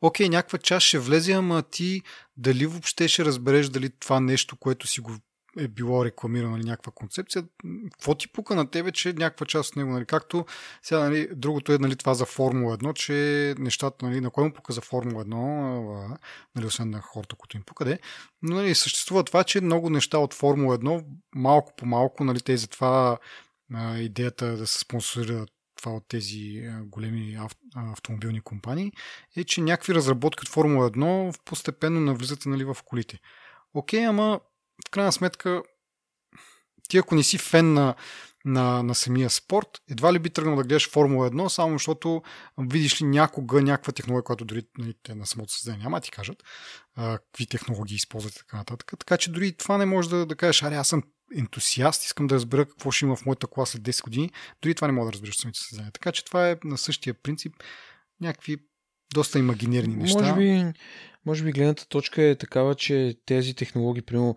окей, 0.00 0.28
някаква 0.28 0.58
част 0.58 0.86
ще 0.86 0.98
влезе, 0.98 1.32
ама 1.32 1.62
ти 1.62 2.02
дали 2.36 2.66
въобще 2.66 3.08
ще 3.08 3.24
разбереш 3.24 3.68
дали 3.68 3.90
това 3.90 4.20
нещо, 4.20 4.56
което 4.56 4.86
си 4.86 5.00
го 5.00 5.16
е 5.58 5.68
било 5.68 6.04
рекламирано 6.04 6.56
или 6.56 6.64
някаква 6.64 6.92
концепция, 6.92 7.44
какво 7.92 8.14
ти 8.14 8.28
пука 8.28 8.54
на 8.54 8.70
тебе, 8.70 8.92
че 8.92 9.12
някаква 9.12 9.46
част 9.46 9.70
от 9.70 9.76
него, 9.76 9.90
нали, 9.90 10.06
както 10.06 10.46
сега, 10.82 11.00
нали, 11.00 11.28
другото 11.34 11.72
е 11.72 11.78
нали, 11.78 11.96
това 11.96 12.14
за 12.14 12.24
Формула 12.24 12.78
1, 12.78 12.94
че 12.94 13.54
нещата, 13.58 14.06
нали, 14.06 14.20
на 14.20 14.30
кой 14.30 14.44
му 14.44 14.52
пука 14.52 14.72
за 14.72 14.80
Формула 14.80 15.24
1, 15.24 16.18
нали, 16.54 16.66
освен 16.66 16.90
на 16.90 17.00
хората, 17.00 17.36
които 17.36 17.56
им 17.56 17.62
пука, 17.62 17.84
де, 17.84 17.98
но 18.42 18.56
нали, 18.56 18.74
съществува 18.74 19.24
това, 19.24 19.44
че 19.44 19.60
много 19.60 19.90
неща 19.90 20.18
от 20.18 20.34
Формула 20.34 20.78
1, 20.78 21.04
малко 21.34 21.72
по 21.76 21.86
малко, 21.86 22.24
нали, 22.24 22.40
те 22.40 22.56
затова 22.56 23.18
идеята 23.96 24.56
да 24.56 24.66
се 24.66 24.78
спонсорира 24.78 25.46
това 25.76 25.92
от 25.92 26.08
тези 26.08 26.70
големи 26.82 27.38
автомобилни 27.74 28.40
компании, 28.40 28.92
е, 29.36 29.44
че 29.44 29.60
някакви 29.60 29.94
разработки 29.94 30.40
от 30.42 30.48
Формула 30.48 30.90
1 30.90 31.44
постепенно 31.44 32.00
навлизат 32.00 32.46
нали, 32.46 32.64
в 32.64 32.76
колите. 32.84 33.18
Окей, 33.74 34.06
ама 34.06 34.40
в 34.88 34.90
крайна 34.90 35.12
сметка 35.12 35.62
ти 36.88 36.98
ако 36.98 37.14
не 37.14 37.22
си 37.22 37.38
фен 37.38 37.72
на, 37.72 37.94
на, 38.44 38.82
на 38.82 38.94
самия 38.94 39.30
спорт, 39.30 39.68
едва 39.90 40.12
ли 40.12 40.18
би 40.18 40.30
тръгнал 40.30 40.56
да 40.56 40.62
гледаш 40.62 40.90
Формула 40.90 41.30
1, 41.30 41.48
само 41.48 41.74
защото 41.74 42.22
видиш 42.58 43.02
ли 43.02 43.06
някога 43.06 43.62
някаква 43.62 43.92
технология, 43.92 44.24
която 44.24 44.44
дори 44.44 44.62
нали, 44.78 44.94
те 45.02 45.14
на 45.14 45.26
самото 45.26 45.52
създание 45.52 45.82
няма 45.82 46.00
ти 46.00 46.10
кажат 46.10 46.42
а, 46.94 47.18
какви 47.18 47.46
технологии 47.46 47.96
използват 47.96 48.34
и 48.34 48.38
така 48.38 48.56
нататък. 48.56 48.92
Така 48.98 49.16
че 49.16 49.32
дори 49.32 49.56
това 49.56 49.78
не 49.78 49.86
може 49.86 50.08
да, 50.08 50.26
да 50.26 50.36
кажеш, 50.36 50.62
аре 50.62 50.74
аз 50.74 50.88
съм 50.88 51.02
ентусиаст, 51.36 52.04
искам 52.04 52.26
да 52.26 52.34
разбера 52.34 52.66
какво 52.66 52.90
ще 52.90 53.04
има 53.04 53.16
в 53.16 53.26
моята 53.26 53.46
класа 53.46 53.72
след 53.72 53.82
10 53.82 54.02
години, 54.02 54.30
дори 54.62 54.74
това 54.74 54.86
не 54.86 54.92
мога 54.92 55.06
да 55.06 55.12
разбереш 55.12 55.36
самите 55.36 55.58
създания. 55.58 55.92
Така 55.92 56.12
че 56.12 56.24
това 56.24 56.50
е 56.50 56.56
на 56.64 56.78
същия 56.78 57.14
принцип 57.14 57.54
някакви 58.20 58.58
доста 59.14 59.38
имагинерни 59.38 59.96
неща. 59.96 60.20
Може 60.20 60.34
би, 60.34 60.72
може 61.26 61.44
би 61.44 61.52
гледната 61.52 61.88
точка 61.88 62.22
е 62.22 62.34
такава, 62.34 62.74
че 62.74 63.14
тези 63.26 63.54
технологии, 63.54 64.02
примерно, 64.02 64.36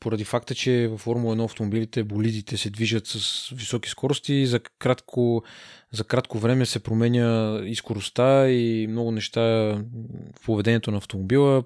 поради 0.00 0.24
факта, 0.24 0.54
че 0.54 0.88
във 0.88 1.00
Формула 1.00 1.36
1 1.36 1.44
автомобилите, 1.44 2.04
болидите 2.04 2.56
се 2.56 2.70
движат 2.70 3.06
с 3.06 3.48
високи 3.54 3.88
скорости, 3.88 4.46
за 4.46 4.60
кратко, 4.60 5.44
за 5.92 6.04
кратко 6.04 6.38
време 6.38 6.66
се 6.66 6.82
променя 6.82 7.60
и 7.66 7.76
скоростта 7.76 8.48
и 8.48 8.86
много 8.86 9.10
неща 9.10 9.42
в 10.36 10.44
поведението 10.44 10.90
на 10.90 10.96
автомобила. 10.96 11.64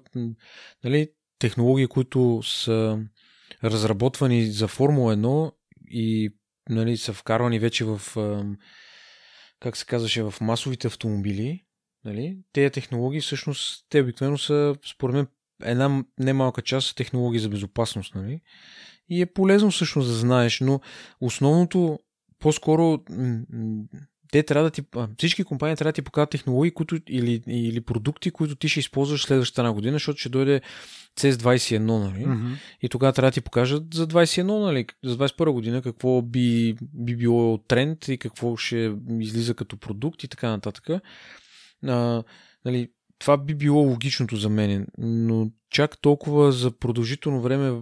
Нали, 0.83 1.09
технологии, 1.39 1.87
които 1.87 2.41
са 2.43 2.99
разработвани 3.63 4.45
за 4.45 4.67
Формула 4.67 5.15
1 5.15 5.51
и 5.91 6.29
нали, 6.69 6.97
са 6.97 7.13
вкарвани 7.13 7.59
вече 7.59 7.85
в 7.85 8.01
как 9.59 9.77
се 9.77 9.85
казваше, 9.85 10.23
в 10.23 10.33
масовите 10.41 10.87
автомобили, 10.87 11.63
нали, 12.05 12.37
тези 12.53 12.69
технологии 12.71 13.21
всъщност, 13.21 13.85
те 13.89 14.01
обикновено 14.01 14.37
са, 14.37 14.75
според 14.91 15.15
мен, 15.15 15.27
една 15.63 16.03
немалка 16.19 16.61
част 16.61 16.87
са 16.87 16.95
технологии 16.95 17.39
за 17.39 17.49
безопасност, 17.49 18.15
нали? 18.15 18.41
И 19.09 19.21
е 19.21 19.25
полезно 19.25 19.71
всъщност 19.71 20.07
да 20.07 20.13
знаеш, 20.13 20.59
но 20.59 20.79
основното, 21.21 21.99
по-скоро 22.39 23.03
те 24.31 24.43
трябва 24.43 24.63
да 24.63 24.71
ти, 24.71 24.83
всички 25.17 25.43
компании 25.43 25.75
трябва 25.75 25.89
да 25.89 25.95
ти 25.95 26.01
покажат 26.01 26.29
технологии 26.29 26.71
които, 26.71 26.99
или, 27.07 27.43
или 27.47 27.81
продукти, 27.81 28.31
които 28.31 28.55
ти 28.55 28.69
ще 28.69 28.79
използваш 28.79 29.21
следващата 29.21 29.61
една 29.61 29.73
година, 29.73 29.93
защото 29.93 30.19
ще 30.19 30.29
дойде 30.29 30.61
CES 31.19 31.31
21, 31.31 31.79
нали? 31.79 32.25
Mm-hmm. 32.25 32.55
И 32.81 32.89
тогава 32.89 33.13
трябва 33.13 33.29
да 33.29 33.33
ти 33.33 33.41
покажат 33.41 33.93
за 33.93 34.07
21, 34.07 34.43
нали? 34.43 34.85
За 35.03 35.17
21 35.17 35.51
година 35.51 35.81
какво 35.81 36.21
би, 36.21 36.75
би 36.93 37.15
било 37.15 37.57
тренд 37.57 38.07
и 38.07 38.17
какво 38.17 38.57
ще 38.57 38.95
излиза 39.19 39.53
като 39.53 39.77
продукт 39.77 40.23
и 40.23 40.27
така 40.27 40.49
нататък. 40.49 40.89
А, 41.87 42.23
нали, 42.65 42.89
това 43.19 43.37
би 43.37 43.55
било 43.55 43.81
логичното 43.81 44.35
за 44.35 44.49
мен, 44.49 44.87
но 44.97 45.51
чак 45.69 46.01
толкова 46.01 46.51
за 46.51 46.71
продължително 46.71 47.41
време. 47.41 47.81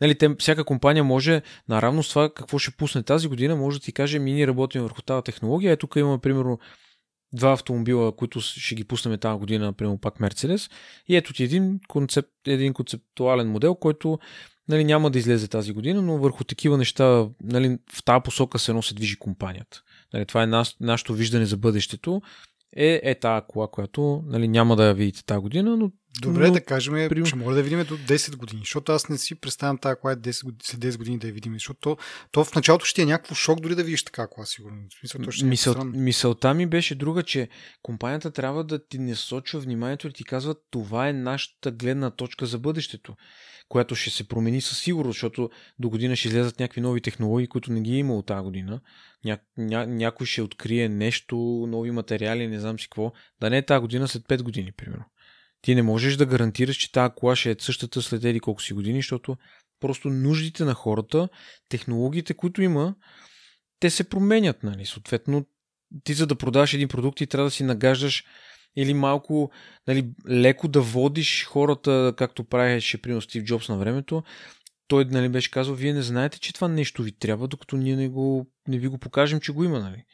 Нали, 0.00 0.14
те, 0.14 0.34
всяка 0.38 0.64
компания 0.64 1.04
може, 1.04 1.42
наравно 1.68 2.02
с 2.02 2.08
това 2.08 2.34
какво 2.34 2.58
ще 2.58 2.76
пусне 2.76 3.02
тази 3.02 3.28
година, 3.28 3.56
може 3.56 3.78
да 3.78 3.84
ти 3.84 3.92
каже, 3.92 4.18
ми 4.18 4.32
ние 4.32 4.46
работим 4.46 4.82
върху 4.82 5.02
тази 5.02 5.24
технология. 5.24 5.72
Ето 5.72 5.86
тук 5.86 5.96
имаме, 5.96 6.18
примерно, 6.18 6.58
два 7.32 7.52
автомобила, 7.52 8.16
които 8.16 8.40
ще 8.40 8.74
ги 8.74 8.84
пуснем 8.84 9.18
тази 9.18 9.38
година, 9.38 9.72
примерно 9.72 9.98
пак 9.98 10.20
Мерцедес. 10.20 10.70
И 11.08 11.16
ето 11.16 11.32
ти 11.32 11.44
един, 11.44 11.80
концеп, 11.88 12.26
един 12.46 12.72
концептуален 12.72 13.50
модел, 13.50 13.74
който 13.74 14.18
нали, 14.68 14.84
няма 14.84 15.10
да 15.10 15.18
излезе 15.18 15.48
тази 15.48 15.72
година, 15.72 16.02
но 16.02 16.18
върху 16.18 16.44
такива 16.44 16.78
неща 16.78 17.28
нали, 17.42 17.78
в 17.92 18.04
тази 18.04 18.22
посока 18.24 18.58
се 18.58 18.70
едно 18.70 18.82
се 18.82 18.94
движи 18.94 19.16
компанията. 19.18 19.82
Нали, 20.14 20.26
това 20.26 20.42
е 20.42 20.46
наш, 20.46 20.76
нашето 20.80 21.14
виждане 21.14 21.46
за 21.46 21.56
бъдещето 21.56 22.22
е, 22.76 23.00
е 23.02 23.14
тази 23.14 23.44
кола, 23.48 23.68
която 23.68 24.22
нали, 24.26 24.48
няма 24.48 24.76
да 24.76 24.84
я 24.84 24.94
видите 24.94 25.24
тази 25.24 25.40
година, 25.40 25.76
но 25.76 25.90
Добре, 26.20 26.46
но, 26.46 26.52
да 26.52 26.60
кажем, 26.60 27.08
при... 27.08 27.24
че 27.24 27.36
може 27.36 27.56
да 27.56 27.62
видим 27.62 27.84
до 27.84 27.98
10 27.98 28.36
години, 28.36 28.60
защото 28.60 28.92
аз 28.92 29.08
не 29.08 29.18
си 29.18 29.34
представям 29.34 29.78
тази 29.78 29.96
кола 30.00 30.16
10, 30.16 30.28
е 30.28 30.32
след 30.62 30.80
10 30.80 30.98
години 30.98 31.18
да 31.18 31.26
я 31.26 31.32
видим, 31.32 31.52
защото 31.52 31.80
то, 31.80 31.96
то 32.32 32.44
в 32.44 32.54
началото 32.54 32.84
ще 32.84 33.02
е 33.02 33.06
някакво 33.06 33.34
шок 33.34 33.60
дори 33.60 33.74
да 33.74 33.84
видиш 33.84 34.04
така 34.04 34.26
кола, 34.26 34.46
сигурно. 34.46 34.78
Смисъл, 35.00 35.20
то 35.20 35.30
ще 35.30 35.44
е 35.44 35.48
Мисъл, 35.48 35.84
мисълта 35.84 36.54
ми 36.54 36.66
беше 36.66 36.94
друга, 36.94 37.22
че 37.22 37.48
компанията 37.82 38.30
трябва 38.30 38.64
да 38.64 38.86
ти 38.86 38.98
не 38.98 39.14
сочва 39.14 39.60
вниманието 39.60 40.08
и 40.08 40.12
ти 40.12 40.24
казва 40.24 40.54
това 40.70 41.08
е 41.08 41.12
нашата 41.12 41.70
гледна 41.70 42.10
точка 42.10 42.46
за 42.46 42.58
бъдещето, 42.58 43.14
която 43.68 43.94
ще 43.94 44.10
се 44.10 44.28
промени 44.28 44.60
със 44.60 44.78
сигурност, 44.78 45.16
защото 45.16 45.50
до 45.78 45.90
година 45.90 46.16
ще 46.16 46.28
излезат 46.28 46.60
някакви 46.60 46.80
нови 46.80 47.00
технологии, 47.00 47.46
които 47.46 47.72
не 47.72 47.80
ги 47.80 47.94
е 47.94 47.98
имало 47.98 48.22
тази 48.22 48.42
година. 48.42 48.80
Ня, 49.24 49.38
ня, 49.58 49.86
някой 49.86 50.26
ще 50.26 50.42
открие 50.42 50.88
нещо, 50.88 51.36
нови 51.68 51.90
материали, 51.90 52.48
не 52.48 52.60
знам 52.60 52.78
си 52.78 52.86
какво. 52.88 53.12
Да 53.40 53.50
не 53.50 53.58
е 53.58 53.66
тази 53.66 53.80
година, 53.80 54.08
след 54.08 54.22
5 54.22 54.42
години, 54.42 54.72
примерно. 54.72 55.04
Ти 55.62 55.74
не 55.74 55.82
можеш 55.82 56.16
да 56.16 56.26
гарантираш, 56.26 56.76
че 56.76 56.92
тази 56.92 57.12
кола 57.16 57.36
ще 57.36 57.50
е 57.50 57.56
същата 57.58 58.02
след 58.02 58.24
еди 58.24 58.40
колко 58.40 58.62
си 58.62 58.72
години, 58.72 58.98
защото 58.98 59.36
просто 59.80 60.08
нуждите 60.08 60.64
на 60.64 60.74
хората, 60.74 61.28
технологиите, 61.68 62.34
които 62.34 62.62
има, 62.62 62.94
те 63.80 63.90
се 63.90 64.08
променят, 64.08 64.62
нали? 64.62 64.86
Съответно, 64.86 65.46
ти 66.04 66.14
за 66.14 66.26
да 66.26 66.36
продаш 66.36 66.74
един 66.74 66.88
продукт 66.88 67.20
и 67.20 67.26
трябва 67.26 67.46
да 67.46 67.50
си 67.50 67.64
нагаждаш 67.64 68.24
или 68.76 68.94
малко 68.94 69.50
нали, 69.86 70.10
леко 70.28 70.68
да 70.68 70.80
водиш 70.80 71.44
хората, 71.44 72.14
както 72.16 72.44
правеше 72.44 73.02
при 73.02 73.20
Стив 73.20 73.44
Джобс 73.44 73.68
на 73.68 73.76
времето. 73.76 74.22
Той 74.88 75.04
нали, 75.04 75.28
беше 75.28 75.50
казал, 75.50 75.74
вие 75.74 75.92
не 75.92 76.02
знаете, 76.02 76.40
че 76.40 76.54
това 76.54 76.68
нещо 76.68 77.02
ви 77.02 77.12
трябва, 77.12 77.48
докато 77.48 77.76
ние 77.76 77.96
не, 77.96 78.08
го, 78.08 78.46
не 78.68 78.78
ви 78.78 78.88
го 78.88 78.98
покажем, 78.98 79.40
че 79.40 79.52
го 79.52 79.64
има. 79.64 79.80
Нали. 79.80 80.04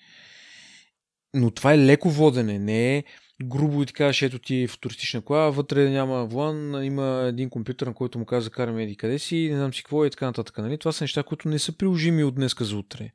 Но 1.34 1.50
това 1.50 1.72
е 1.72 1.78
леко 1.78 2.10
водене, 2.10 2.58
не 2.58 2.96
е 2.96 3.04
грубо 3.44 3.82
и 3.82 3.86
така, 3.86 4.12
ето 4.22 4.38
ти 4.38 4.62
е 4.62 4.68
футуристична 4.68 5.20
кола, 5.20 5.50
вътре 5.50 5.90
няма 5.90 6.26
влан, 6.26 6.84
има 6.84 7.24
един 7.28 7.50
компютър, 7.50 7.86
на 7.86 7.94
който 7.94 8.18
му 8.18 8.26
каза 8.26 8.50
караме 8.50 8.82
еди 8.82 8.96
къде 8.96 9.18
си, 9.18 9.48
не 9.50 9.56
знам 9.56 9.74
си 9.74 9.82
какво 9.82 10.04
и 10.04 10.10
така 10.10 10.26
нататък. 10.26 10.58
Нали? 10.58 10.78
Това 10.78 10.92
са 10.92 11.04
неща, 11.04 11.22
които 11.22 11.48
не 11.48 11.58
са 11.58 11.72
приложими 11.72 12.24
от 12.24 12.34
днеска 12.34 12.64
за 12.64 12.76
утре. 12.76 13.10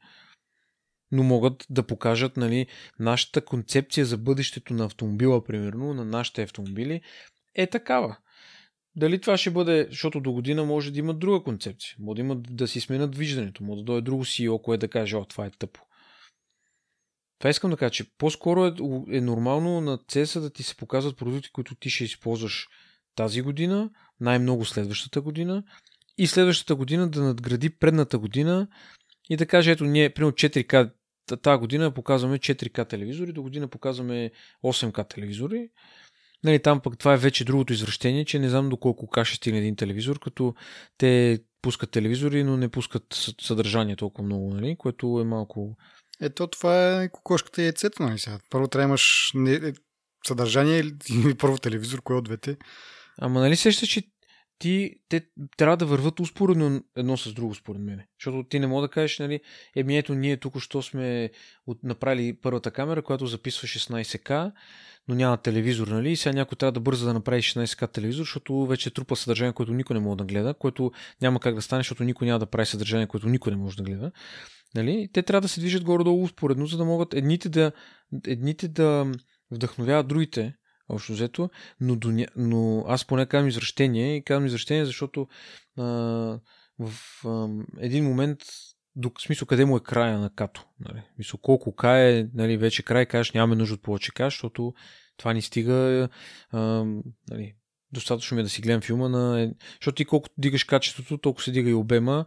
Но 1.13 1.23
могат 1.23 1.65
да 1.69 1.84
покажат 1.84 2.38
нали, 2.38 2.67
нашата 2.99 3.45
концепция 3.45 4.06
за 4.06 4.17
бъдещето 4.17 4.73
на 4.73 4.86
автомобила, 4.86 5.43
примерно, 5.43 5.93
на 5.93 6.06
нашите 6.06 6.43
автомобили, 6.43 7.02
е 7.56 7.67
такава. 7.67 8.17
Дали 8.95 9.21
това 9.21 9.38
ще 9.38 9.52
бъде, 9.52 9.88
защото 9.89 10.19
до 10.19 10.32
година 10.32 10.65
може 10.65 10.91
да 10.91 10.99
има 10.99 11.13
друга 11.13 11.43
концепция. 11.43 11.95
Може 11.99 12.15
да 12.15 12.21
има 12.21 12.36
да 12.36 12.67
си 12.67 12.80
сменят 12.80 13.15
виждането, 13.15 13.63
може 13.63 13.80
да 13.80 13.86
дойде 13.86 14.02
друго 14.02 14.26
CEO, 14.26 14.62
което 14.62 14.80
да 14.80 14.88
каже, 14.88 15.15
о, 15.15 15.26
това 15.26 15.45
е 15.45 15.52
тъпо. 15.60 15.82
Това 17.39 17.49
искам 17.49 17.71
да 17.71 17.78
кажа, 17.78 17.91
че 17.91 18.17
по-скоро 18.17 18.65
е, 18.65 18.73
е 19.17 19.21
нормално 19.21 19.82
на 19.82 19.97
CES 19.97 20.39
да 20.39 20.49
ти 20.49 20.63
се 20.63 20.78
показват 20.78 21.17
продукти, 21.17 21.52
които 21.52 21.76
ти 21.76 21.89
ще 21.89 22.04
използваш 22.04 22.67
тази 23.15 23.41
година, 23.41 23.89
най-много 24.19 24.65
следващата 24.65 25.21
година 25.21 25.63
и 26.17 26.28
следващата 26.28 26.76
година 26.76 27.10
да 27.10 27.23
надгради 27.23 27.69
предната 27.69 28.17
година 28.17 28.67
и 29.30 29.38
да 29.38 29.45
каже, 29.45 29.71
ето 29.71 29.86
ние, 29.86 30.13
примерно 30.13 30.32
4K 30.32 30.91
тази 31.25 31.59
година 31.59 31.91
показваме 31.91 32.39
4К 32.39 32.89
телевизори, 32.89 33.31
до 33.31 33.41
година 33.41 33.67
показваме 33.67 34.31
8К 34.63 35.09
телевизори. 35.09 35.69
Нали, 36.43 36.62
там 36.62 36.79
пък 36.79 36.97
това 36.97 37.13
е 37.13 37.17
вече 37.17 37.45
другото 37.45 37.73
извращение, 37.73 38.25
че 38.25 38.39
не 38.39 38.49
знам 38.49 38.69
доколко 38.69 39.07
К 39.07 39.25
ще 39.25 39.36
стигне 39.36 39.59
един 39.59 39.75
телевизор, 39.75 40.19
като 40.19 40.53
те 40.97 41.39
пускат 41.62 41.91
телевизори, 41.91 42.43
но 42.43 42.57
не 42.57 42.69
пускат 42.69 43.03
съдържание 43.41 43.95
толкова 43.95 44.25
много, 44.25 44.53
нали, 44.53 44.75
което 44.77 45.19
е 45.21 45.23
малко 45.23 45.77
ето 46.21 46.47
това 46.47 47.01
е 47.03 47.09
кокошката 47.09 47.62
и 47.62 47.65
яйцето, 47.65 48.03
нали 48.03 48.19
сега. 48.19 48.39
Първо 48.49 48.67
трябва 48.67 48.83
имаш 48.89 49.31
не, 49.36 49.53
е, 49.53 49.73
съдържание 50.27 50.79
или 51.09 51.36
първо 51.38 51.57
телевизор, 51.57 52.01
кое 52.01 52.15
от 52.15 52.23
двете. 52.23 52.57
Ама 53.17 53.39
нали 53.39 53.55
сещаш, 53.55 53.89
че 53.89 54.03
ти, 54.60 54.96
те 55.10 55.26
трябва 55.58 55.78
да 55.78 55.86
върват 55.86 56.20
успоредно 56.20 56.84
едно 56.96 57.18
с 57.18 57.34
друго, 57.34 57.56
според 57.56 57.82
мен. 57.82 58.02
Защото 58.20 58.44
ти 58.50 58.60
не 58.60 58.68
мога 58.68 58.82
да 58.82 58.92
кажеш, 58.92 59.20
нали, 59.20 59.39
еми 59.76 59.98
ето 59.98 60.13
ние 60.13 60.38
тук 60.38 60.60
що 60.60 60.82
сме 60.82 61.32
от, 61.68 61.84
направили 61.84 62.38
първата 62.42 62.72
камера, 62.72 63.02
която 63.02 63.26
записва 63.26 63.68
16К, 63.68 64.52
но 65.08 65.16
няма 65.16 65.38
телевизор, 65.38 65.88
нали, 65.88 66.12
и 66.12 66.16
сега 66.16 66.36
някой 66.36 66.56
трябва 66.56 66.72
да 66.72 66.80
бърза 66.80 67.06
да 67.06 67.13
направи 67.13 67.42
16К 67.42 67.92
телевизор, 67.92 68.24
защото 68.24 68.66
вече 68.66 68.89
е 68.89 68.94
трупа 68.94 69.16
съдържание, 69.16 69.54
което 69.54 69.74
никой 69.74 69.94
не 69.94 70.00
може 70.00 70.18
да 70.18 70.26
гледа, 70.26 70.54
което 70.54 70.92
няма 71.22 71.39
как 71.39 71.56
да 71.56 71.62
стане, 71.62 71.80
защото 71.80 72.04
никой 72.04 72.28
няма 72.28 72.39
да 72.39 72.46
прави 72.46 72.66
съдържание, 72.66 73.08
което 73.08 73.30
никой 73.30 73.52
не 73.52 73.58
може 73.58 73.78
да 73.78 73.84
гледа. 73.84 74.12
Нали? 74.76 75.10
Те 75.13 75.24
трябва 75.24 75.42
да 75.42 75.48
се 75.48 75.60
движат 75.60 75.84
горе-долу 75.84 76.24
успоредно, 76.24 76.66
за 76.66 76.78
да 76.78 76.86
могат 76.86 77.13
едните 77.13 77.50
да, 77.50 77.72
едните 78.28 78.68
да 78.68 79.12
вдъхновяват 79.52 80.08
другите, 80.08 80.54
общо 80.89 81.13
взето, 81.13 81.50
но, 81.80 81.96
до, 81.96 82.26
но 82.36 82.86
аз 82.88 83.06
поне 83.06 83.26
казвам 83.26 83.48
извращение 83.48 84.15
и 84.15 84.24
казвам 84.24 84.46
извращение, 84.46 84.86
защото 84.86 85.28
а, 85.78 85.84
в 86.80 86.91
а, 87.26 87.48
един 87.80 88.06
момент 88.06 88.39
до 88.96 89.12
смисъл 89.19 89.48
къде 89.48 89.65
му 89.65 89.78
е 89.78 89.84
края 89.84 90.19
на 90.19 90.30
като. 90.36 90.65
Нали? 90.80 91.04
Мисъл, 91.17 91.39
колко 91.39 91.76
ка 91.76 91.89
е 91.89 92.28
нали, 92.34 92.58
вече 92.58 92.84
край, 92.84 93.06
кажеш 93.06 93.32
нямаме 93.32 93.56
нужда 93.56 93.74
от 93.74 93.82
повече 93.82 94.12
каш, 94.13 94.34
защото 94.34 94.74
това 95.17 95.34
ни 95.34 95.41
стига 95.41 96.10
а, 96.52 96.60
нали, 97.30 97.56
достатъчно 97.91 98.36
ми 98.36 98.41
е 98.41 98.43
да 98.43 98.50
си 98.50 98.62
гледам 98.62 98.82
филма 98.82 99.10
на... 99.10 99.54
Защото 99.82 99.96
ти 99.96 100.06
колко 100.06 100.30
дигаш 100.38 100.63
качеството, 100.63 101.17
толкова 101.17 101.43
се 101.43 101.52
дига 101.52 101.69
и 101.69 101.74
обема 101.74 102.26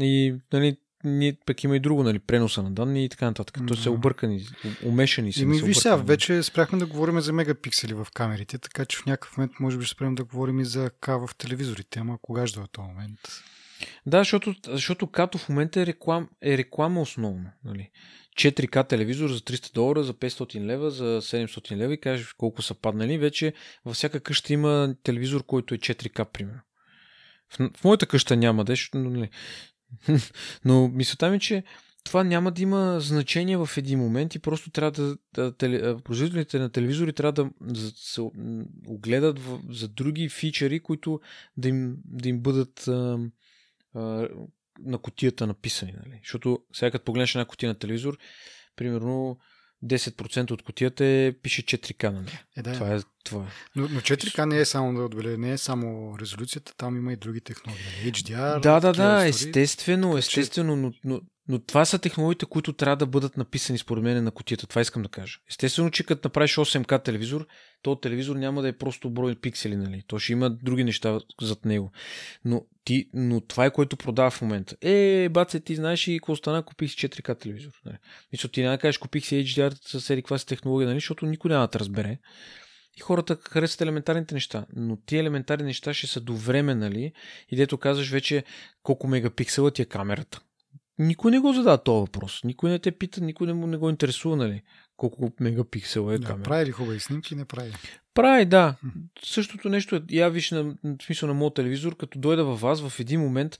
и 0.00 0.34
нали, 0.52 0.76
ние 1.04 1.36
пък 1.46 1.64
има 1.64 1.76
и 1.76 1.80
друго, 1.80 2.02
нали, 2.02 2.18
преноса 2.18 2.62
на 2.62 2.70
данни 2.70 3.04
и 3.04 3.08
така 3.08 3.26
нататък. 3.26 3.58
То 3.68 3.76
са 3.76 3.90
объркани, 3.90 4.46
умешани 4.84 5.32
са. 5.32 5.42
Еми, 5.42 5.62
виж 5.62 5.76
сега, 5.76 5.96
вече 5.96 6.42
спряхме 6.42 6.78
да 6.78 6.86
говорим 6.86 7.20
за 7.20 7.32
мегапиксели 7.32 7.94
в 7.94 8.06
камерите, 8.14 8.58
така 8.58 8.84
че 8.84 8.98
в 8.98 9.06
някакъв 9.06 9.36
момент 9.36 9.52
може 9.60 9.78
би 9.78 9.84
ще 9.84 9.94
спрем 9.94 10.14
да 10.14 10.24
говорим 10.24 10.60
и 10.60 10.64
за 10.64 10.90
К 11.00 11.06
в 11.06 11.28
телевизорите, 11.38 11.98
ама 11.98 12.18
кога 12.22 12.46
ще 12.46 12.60
е 12.60 12.62
този 12.72 12.88
момент? 12.88 13.20
Да, 14.06 14.18
защото, 14.18 14.54
защото 14.68 15.06
като 15.06 15.38
в 15.38 15.48
момента 15.48 15.80
е, 15.80 15.86
реклам, 15.86 16.28
е 16.42 16.58
реклама 16.58 17.00
основно. 17.00 17.50
Нали. 17.64 17.90
4К 18.36 18.88
телевизор 18.88 19.28
за 19.28 19.40
300 19.40 19.74
долара, 19.74 20.04
за 20.04 20.14
500 20.14 20.60
лева, 20.60 20.90
за 20.90 21.04
700 21.22 21.76
лева 21.76 21.94
и 21.94 22.00
кажеш 22.00 22.32
колко 22.32 22.62
са 22.62 22.74
паднали. 22.74 23.18
Вече 23.18 23.52
във 23.84 23.94
всяка 23.94 24.20
къща 24.20 24.52
има 24.52 24.94
телевизор, 25.02 25.44
който 25.46 25.74
е 25.74 25.78
4К, 25.78 26.24
примерно. 26.24 26.60
В, 27.48 27.70
в 27.76 27.84
моята 27.84 28.06
къща 28.06 28.36
няма, 28.36 28.64
но 28.94 29.10
нали, 29.10 29.30
Но 30.64 30.88
мисълта 30.88 31.30
ми, 31.30 31.36
е, 31.36 31.40
че 31.40 31.64
това 32.04 32.24
няма 32.24 32.50
да 32.50 32.62
има 32.62 33.00
значение 33.00 33.56
в 33.56 33.70
един 33.76 33.98
момент 33.98 34.34
и 34.34 34.38
просто 34.38 34.70
трябва 34.70 34.90
да, 34.90 35.16
да 35.34 35.56
теле, 35.56 35.96
производителите 35.96 36.58
на 36.58 36.70
телевизори 36.70 37.12
трябва 37.12 37.32
да, 37.32 37.50
да 37.60 37.80
се 37.80 38.20
огледат 38.86 39.38
в, 39.38 39.60
за 39.70 39.88
други 39.88 40.28
фичери, 40.28 40.80
които 40.80 41.20
да 41.56 41.68
им, 41.68 41.96
да 42.04 42.28
им 42.28 42.40
бъдат 42.40 42.88
а, 42.88 43.18
а, 43.94 44.28
на 44.78 44.98
котията 44.98 45.46
написани. 45.46 45.92
Нали? 45.92 46.20
Защото 46.22 46.58
сега 46.72 46.90
като 46.90 47.04
погледнеш 47.04 47.34
една 47.34 47.44
котия 47.44 47.68
на 47.68 47.78
телевизор, 47.78 48.18
примерно 48.76 49.38
10% 49.84 50.50
от 50.50 50.62
котията 50.62 51.04
е, 51.04 51.32
пише 51.42 51.62
4К. 51.62 52.10
Нали? 52.10 52.38
Е, 52.56 52.62
да. 52.62 52.72
Това 52.72 52.94
е 52.94 53.00
Това. 53.24 53.46
Но, 53.76 53.88
но 53.88 54.00
4K 54.00 54.44
не 54.44 54.58
е 54.58 54.64
само 54.64 54.98
да 54.98 55.04
отбележа, 55.04 55.38
не 55.38 55.52
е 55.52 55.58
само 55.58 56.18
резолюцията, 56.18 56.74
там 56.76 56.96
има 56.96 57.12
и 57.12 57.16
други 57.16 57.40
технологии. 57.40 57.84
нали? 57.98 58.12
HDR. 58.12 58.60
Да, 58.60 58.80
да, 58.80 58.92
да, 58.92 59.26
естествено, 59.26 60.18
естествено, 60.18 60.76
но, 60.76 60.92
но, 61.04 61.20
но 61.48 61.58
това 61.58 61.84
са 61.84 61.98
технологиите, 61.98 62.46
които 62.46 62.72
трябва 62.72 62.96
да 62.96 63.06
бъдат 63.06 63.36
написани 63.36 63.78
според 63.78 64.04
мен 64.04 64.24
на 64.24 64.30
котията. 64.30 64.66
Това 64.66 64.80
искам 64.80 65.02
да 65.02 65.08
кажа. 65.08 65.38
Естествено, 65.50 65.90
че 65.90 66.04
като 66.04 66.28
направиш 66.28 66.54
8К 66.54 67.04
телевизор, 67.04 67.46
то 67.82 67.96
телевизор 67.96 68.36
няма 68.36 68.62
да 68.62 68.68
е 68.68 68.72
просто 68.72 69.10
брой 69.10 69.34
пиксели, 69.34 69.76
нали? 69.76 70.02
То 70.06 70.18
ще 70.18 70.32
има 70.32 70.50
други 70.50 70.84
неща 70.84 71.20
зад 71.40 71.64
него. 71.64 71.92
Но, 72.44 72.66
ти, 72.84 73.10
но 73.14 73.40
това 73.40 73.64
е 73.64 73.72
което 73.72 73.96
продава 73.96 74.30
в 74.30 74.42
момента. 74.42 74.76
Е, 74.80 75.28
баце, 75.28 75.60
ти 75.60 75.76
знаеш 75.76 76.08
и 76.08 76.18
какво 76.18 76.36
стана, 76.36 76.62
купих 76.62 76.90
си 76.90 76.96
4К 76.96 77.38
телевизор. 77.38 77.72
Нали? 77.86 77.96
Мисля, 78.32 78.48
ти 78.48 78.62
няма 78.62 78.74
да 78.74 78.80
кажеш, 78.80 78.98
купих 78.98 79.26
си 79.26 79.34
HDR 79.34 79.98
с 79.98 80.10
еди 80.10 80.22
каква 80.22 80.38
си 80.38 80.46
технология, 80.46 80.88
нали? 80.88 80.96
защото 80.96 81.26
никой 81.26 81.50
няма 81.50 81.68
да 81.68 81.78
разбере. 81.78 82.18
И 82.96 83.00
хората 83.00 83.36
харесват 83.50 83.80
елементарните 83.80 84.34
неща, 84.34 84.66
но 84.76 84.96
тия 84.96 85.20
елементарни 85.20 85.64
неща 85.64 85.94
ще 85.94 86.06
са 86.06 86.20
до 86.20 86.36
време, 86.36 86.74
нали? 86.74 87.12
И 87.50 87.56
дето 87.56 87.78
казваш 87.78 88.10
вече 88.10 88.44
колко 88.82 89.06
мегапиксела 89.06 89.70
ти 89.70 89.82
е 89.82 89.84
камерата. 89.84 90.40
Никой 90.98 91.30
не 91.30 91.38
го 91.38 91.52
задава 91.52 91.82
този 91.82 92.00
въпрос. 92.00 92.40
Никой 92.44 92.70
не 92.70 92.78
те 92.78 92.92
пита, 92.92 93.20
никой 93.20 93.46
не, 93.46 93.52
му, 93.52 93.66
не 93.66 93.76
го 93.76 93.90
интересува, 93.90 94.36
нали? 94.36 94.62
Колко 94.96 95.32
мегапиксела 95.40 96.14
е 96.14 96.18
Да, 96.18 96.26
камера. 96.26 96.44
прави 96.44 96.66
ли 96.66 96.70
хубави 96.70 97.00
снимки, 97.00 97.34
не 97.34 97.44
прави. 97.44 97.72
Прави, 98.14 98.44
да. 98.44 98.76
Същото 99.24 99.68
нещо 99.68 99.96
е. 99.96 100.02
Я 100.10 100.28
виж 100.28 100.50
на, 100.50 100.62
в 100.62 100.76
смисъл 101.02 101.26
на 101.26 101.34
моят 101.34 101.54
телевизор, 101.54 101.96
като 101.96 102.18
дойда 102.18 102.44
във 102.44 102.60
вас, 102.60 102.88
в 102.88 103.00
един 103.00 103.20
момент, 103.20 103.58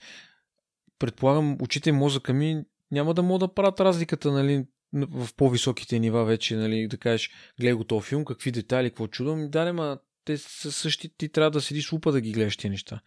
предполагам, 0.99 1.57
очите 1.61 1.89
и 1.89 1.93
мозъка 1.93 2.33
ми 2.33 2.63
няма 2.91 3.13
да 3.13 3.23
могат 3.23 3.49
да 3.49 3.53
правят 3.53 3.79
разликата, 3.79 4.31
нали, 4.31 4.65
в 4.93 5.29
по-високите 5.37 5.99
нива 5.99 6.25
вече, 6.25 6.55
нали, 6.55 6.87
да 6.87 6.97
кажеш, 6.97 7.29
гледай 7.59 7.73
го 7.73 7.83
този 7.83 8.07
филм, 8.07 8.25
какви 8.25 8.51
детайли, 8.51 8.89
какво 8.89 9.07
чудо. 9.07 9.35
Ми, 9.35 9.49
да, 9.49 9.73
ма, 9.73 9.99
те 10.25 10.37
са 10.37 10.71
същи, 10.71 11.09
ти 11.17 11.29
трябва 11.29 11.51
да 11.51 11.61
седиш 11.61 11.91
лупа 11.91 12.11
да 12.11 12.21
ги 12.21 12.31
гледаш 12.31 12.57
тия 12.57 12.71
неща. 12.71 13.01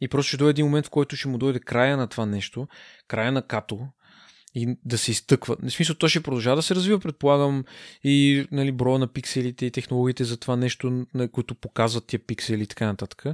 И 0.00 0.08
просто 0.08 0.28
ще 0.28 0.36
дойде 0.36 0.50
един 0.50 0.66
момент, 0.66 0.86
в 0.86 0.90
който 0.90 1.16
ще 1.16 1.28
му 1.28 1.38
дойде 1.38 1.60
края 1.60 1.96
на 1.96 2.06
това 2.06 2.26
нещо, 2.26 2.68
края 3.08 3.32
на 3.32 3.42
като, 3.42 3.88
и 4.54 4.76
да 4.84 4.98
се 4.98 5.10
изтъква. 5.10 5.56
В 5.62 5.70
смисъл, 5.70 5.96
то 5.96 6.08
ще 6.08 6.22
продължава 6.22 6.56
да 6.56 6.62
се 6.62 6.74
развива, 6.74 7.00
предполагам, 7.00 7.64
и 8.04 8.46
нали, 8.52 8.72
броя 8.72 8.98
на 8.98 9.08
пикселите 9.08 9.66
и 9.66 9.70
технологиите 9.70 10.24
за 10.24 10.36
това 10.36 10.56
нещо, 10.56 11.06
на 11.14 11.28
които 11.28 11.54
показват 11.54 12.06
тия 12.06 12.20
пиксели 12.26 12.62
и 12.62 12.66
така 12.66 12.86
нататък. 12.86 13.24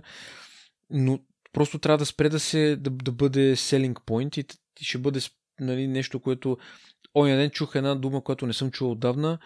Но 0.90 1.20
просто 1.52 1.78
трябва 1.78 1.98
да 1.98 2.06
спре 2.06 2.28
да, 2.28 2.40
се, 2.40 2.76
да, 2.76 2.90
да 2.90 3.12
бъде 3.12 3.56
selling 3.56 3.94
point 3.94 4.38
и, 4.38 4.44
и 4.80 4.84
ще 4.84 4.98
бъде 4.98 5.20
нали, 5.60 5.86
нещо, 5.86 6.20
което... 6.20 6.58
Оня 7.14 7.36
ден 7.36 7.50
чух 7.50 7.74
една 7.74 7.94
дума, 7.94 8.24
която 8.24 8.46
не 8.46 8.52
съм 8.52 8.70
чувал 8.70 8.92
отдавна. 8.92 9.38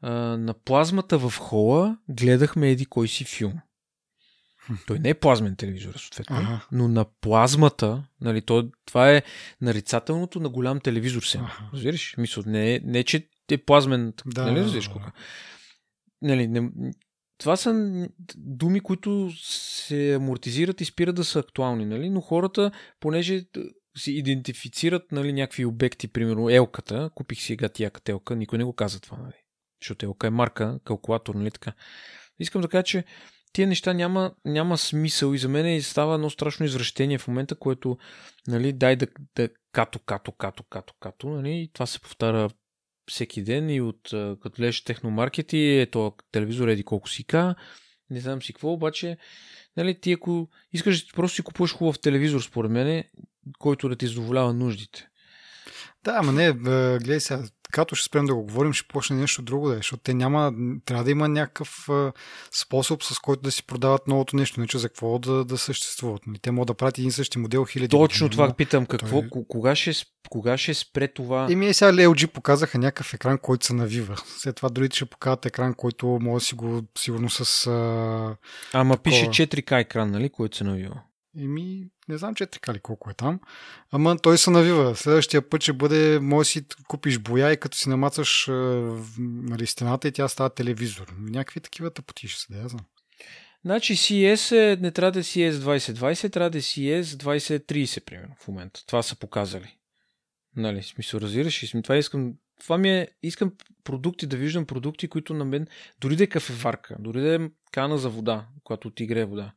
А, 0.00 0.10
на 0.36 0.54
плазмата 0.54 1.18
в 1.18 1.38
хола 1.38 1.98
гледахме 2.08 2.70
еди 2.70 2.86
кой 2.86 3.08
си 3.08 3.24
филм. 3.24 3.52
Той 4.86 4.98
не 4.98 5.08
е 5.08 5.14
плазмен 5.14 5.56
телевизор, 5.56 5.94
съответно, 5.94 6.36
Ага. 6.36 6.66
но 6.72 6.88
на 6.88 7.04
плазмата, 7.20 8.04
нали, 8.20 8.42
то, 8.42 8.70
това 8.86 9.10
е 9.12 9.22
нарицателното 9.60 10.40
на 10.40 10.48
голям 10.48 10.80
телевизор 10.80 11.22
сега. 11.22 11.44
Аха. 11.44 11.64
Разбираш? 11.72 12.14
Мисъл, 12.18 12.42
не, 12.46 12.74
е- 12.74 12.80
не 12.84 13.04
че 13.04 13.28
е 13.50 13.58
плазмен, 13.58 14.12
Да, 14.26 14.44
нали 14.44 14.54
да, 14.54 14.64
разбираш 14.64 14.84
да. 14.86 14.92
колко? 14.92 15.10
Нали, 16.22 16.46
не, 16.48 16.70
това 17.38 17.56
са 17.56 17.74
думи, 18.36 18.80
които 18.80 19.30
се 19.42 20.14
амортизират 20.14 20.80
и 20.80 20.84
спират 20.84 21.16
да 21.16 21.24
са 21.24 21.38
актуални, 21.38 21.84
нали? 21.86 22.10
но 22.10 22.20
хората, 22.20 22.70
понеже 23.00 23.44
си 23.98 24.12
идентифицират 24.12 25.12
нали, 25.12 25.32
някакви 25.32 25.64
обекти, 25.64 26.08
примерно 26.08 26.50
елката, 26.50 27.10
купих 27.14 27.38
си 27.38 27.44
сега 27.44 27.68
яката 27.78 28.12
елка, 28.12 28.36
никой 28.36 28.58
не 28.58 28.64
го 28.64 28.72
каза 28.72 29.00
това, 29.00 29.18
нали? 29.18 29.44
защото 29.82 30.06
елка 30.06 30.26
е 30.26 30.30
марка, 30.30 30.80
калкулатор, 30.84 31.34
нали 31.34 31.50
така. 31.50 31.72
Искам 32.38 32.62
да 32.62 32.68
кажа, 32.68 32.84
че 32.84 33.04
тия 33.52 33.68
неща 33.68 33.92
няма, 33.92 34.34
няма 34.44 34.78
смисъл 34.78 35.34
и 35.34 35.38
за 35.38 35.48
мен 35.48 35.82
става 35.82 36.14
едно 36.14 36.30
страшно 36.30 36.66
извращение 36.66 37.18
в 37.18 37.28
момента, 37.28 37.54
което 37.54 37.98
нали, 38.48 38.72
дай 38.72 38.96
да, 38.96 39.06
да 39.36 39.48
като, 39.72 39.98
като, 39.98 40.32
като, 40.32 40.62
като, 40.62 40.94
като, 41.00 41.28
нали, 41.28 41.50
и 41.50 41.70
това 41.72 41.86
се 41.86 42.00
повтаря 42.00 42.50
всеки 43.10 43.42
ден 43.42 43.70
и 43.70 43.80
от 43.80 44.00
като 44.10 44.50
гледаш 44.56 44.84
техномаркети, 44.84 45.58
ето 45.58 46.12
телевизор 46.32 46.68
еди 46.68 46.84
колко 46.84 47.08
си 47.08 47.24
ка, 47.24 47.54
не 48.10 48.20
знам 48.20 48.42
си 48.42 48.52
какво, 48.52 48.72
обаче 48.72 49.16
нали, 49.76 50.00
ти 50.00 50.12
ако 50.12 50.48
искаш 50.72 51.12
просто 51.12 51.34
си 51.34 51.42
купуваш 51.42 51.72
хубав 51.72 52.00
телевизор, 52.00 52.40
според 52.40 52.70
мен, 52.70 53.04
който 53.58 53.88
да 53.88 53.96
ти 53.96 54.06
задоволява 54.06 54.52
нуждите. 54.52 55.08
Да, 56.04 56.12
ама 56.16 56.32
не, 56.32 56.52
бе, 56.52 56.98
гледай 56.98 57.20
сега, 57.20 57.42
като 57.72 57.94
ще 57.94 58.04
спрем 58.06 58.24
да 58.24 58.34
го 58.34 58.42
говорим, 58.42 58.72
ще 58.72 58.88
почне 58.88 59.16
нещо 59.16 59.42
друго 59.42 59.68
да 59.68 59.74
е, 59.74 59.76
защото 59.76 60.02
те 60.02 60.14
няма, 60.14 60.52
трябва 60.84 61.04
да 61.04 61.10
има 61.10 61.28
някакъв 61.28 61.88
а, 61.88 62.12
способ, 62.60 63.02
с 63.02 63.18
който 63.18 63.42
да 63.42 63.50
си 63.50 63.66
продават 63.66 64.06
новото 64.08 64.36
нещо, 64.36 64.60
иначе 64.60 64.78
за 64.78 64.88
какво 64.88 65.18
да, 65.18 65.44
да 65.44 65.58
съществуват. 65.58 66.26
Нали, 66.26 66.38
Те 66.38 66.50
могат 66.50 66.66
да 66.66 66.74
правят 66.74 66.98
един 66.98 67.12
същи 67.12 67.38
модел 67.38 67.64
хиляди 67.64 67.88
Точно 67.88 68.28
това 68.28 68.46
но- 68.46 68.54
питам. 68.54 68.86
Какво, 68.86 69.20
той- 69.20 69.28
ко- 69.28 69.48
кога, 69.48 69.76
ще, 69.76 69.92
кога 70.30 70.58
ще 70.58 70.74
спре 70.74 71.08
това? 71.08 71.46
Еми, 71.50 71.66
е, 71.66 71.74
сега 71.74 71.92
LG 71.92 72.26
показаха 72.26 72.78
някакъв 72.78 73.14
екран, 73.14 73.38
който 73.38 73.66
се 73.66 73.74
навива. 73.74 74.16
След 74.38 74.56
това 74.56 74.68
другите 74.68 74.96
ще 74.96 75.04
покажат 75.04 75.46
екран, 75.46 75.74
който 75.74 76.06
може 76.06 76.42
да 76.42 76.46
си 76.46 76.54
го 76.54 76.82
сигурно 76.98 77.30
с... 77.30 77.66
А... 77.66 78.36
Ама 78.72 78.96
пише 78.96 79.20
такова. 79.20 79.34
4К 79.34 79.80
екран, 79.80 80.10
нали, 80.10 80.28
който 80.30 80.56
се 80.56 80.64
навива. 80.64 81.00
Еми, 81.38 81.86
не 82.08 82.18
знам, 82.18 82.34
че 82.34 82.44
е 82.44 82.46
така 82.46 82.74
ли 82.74 82.78
колко 82.78 83.10
е 83.10 83.14
там. 83.14 83.40
Ама 83.92 84.18
той 84.18 84.38
се 84.38 84.50
навива. 84.50 84.96
Следващия 84.96 85.48
път 85.48 85.62
ще 85.62 85.72
бъде, 85.72 86.18
може 86.20 86.48
си 86.48 86.66
купиш 86.88 87.18
боя 87.18 87.52
и 87.52 87.56
като 87.56 87.76
си 87.76 87.88
намацаш 87.88 88.46
нали, 89.18 89.66
стената 89.66 90.08
и 90.08 90.12
тя 90.12 90.28
става 90.28 90.50
телевизор. 90.50 91.14
Някакви 91.18 91.60
такива 91.60 91.90
тъпоти 91.90 92.28
ще 92.28 92.40
се 92.40 92.52
да 92.52 92.58
я 92.58 92.68
знам. 92.68 92.84
Значи 93.64 93.96
CS 93.96 94.56
е, 94.56 94.76
не 94.80 94.90
трябва 94.90 95.12
да 95.12 95.18
е 95.18 95.22
CS 95.22 95.50
2020, 95.50 96.32
трябва 96.32 96.50
да 96.50 96.58
е 96.58 96.60
CS 96.60 97.02
2030, 97.02 98.04
примерно, 98.04 98.34
в 98.40 98.48
момента. 98.48 98.86
Това 98.86 99.02
са 99.02 99.16
показали. 99.16 99.76
Нали, 100.56 100.82
смисъл, 100.82 101.20
разбираш 101.20 101.74
ли? 101.74 101.82
Това 101.82 101.96
искам, 101.96 102.34
това 102.60 102.78
ми 102.78 102.90
е, 102.90 103.08
искам 103.22 103.52
продукти, 103.84 104.26
да 104.26 104.36
виждам 104.36 104.66
продукти, 104.66 105.08
които 105.08 105.34
на 105.34 105.44
мен, 105.44 105.66
дори 106.00 106.16
да 106.16 106.24
е 106.24 106.26
кафеварка, 106.26 106.96
дори 106.98 107.20
да 107.20 107.34
е 107.34 107.40
кана 107.72 107.98
за 107.98 108.08
вода, 108.10 108.46
която 108.64 108.90
ти 108.90 109.06
грее 109.06 109.24
вода. 109.24 109.52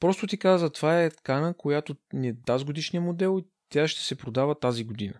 Просто 0.00 0.26
ти 0.26 0.38
каза, 0.38 0.70
това 0.70 1.02
е 1.02 1.10
кана, 1.10 1.54
която 1.54 1.96
ни 2.12 2.28
е 2.28 2.34
годишния 2.64 3.00
модел 3.00 3.38
и 3.38 3.44
тя 3.68 3.88
ще 3.88 4.02
се 4.02 4.14
продава 4.14 4.58
тази 4.58 4.84
година. 4.84 5.14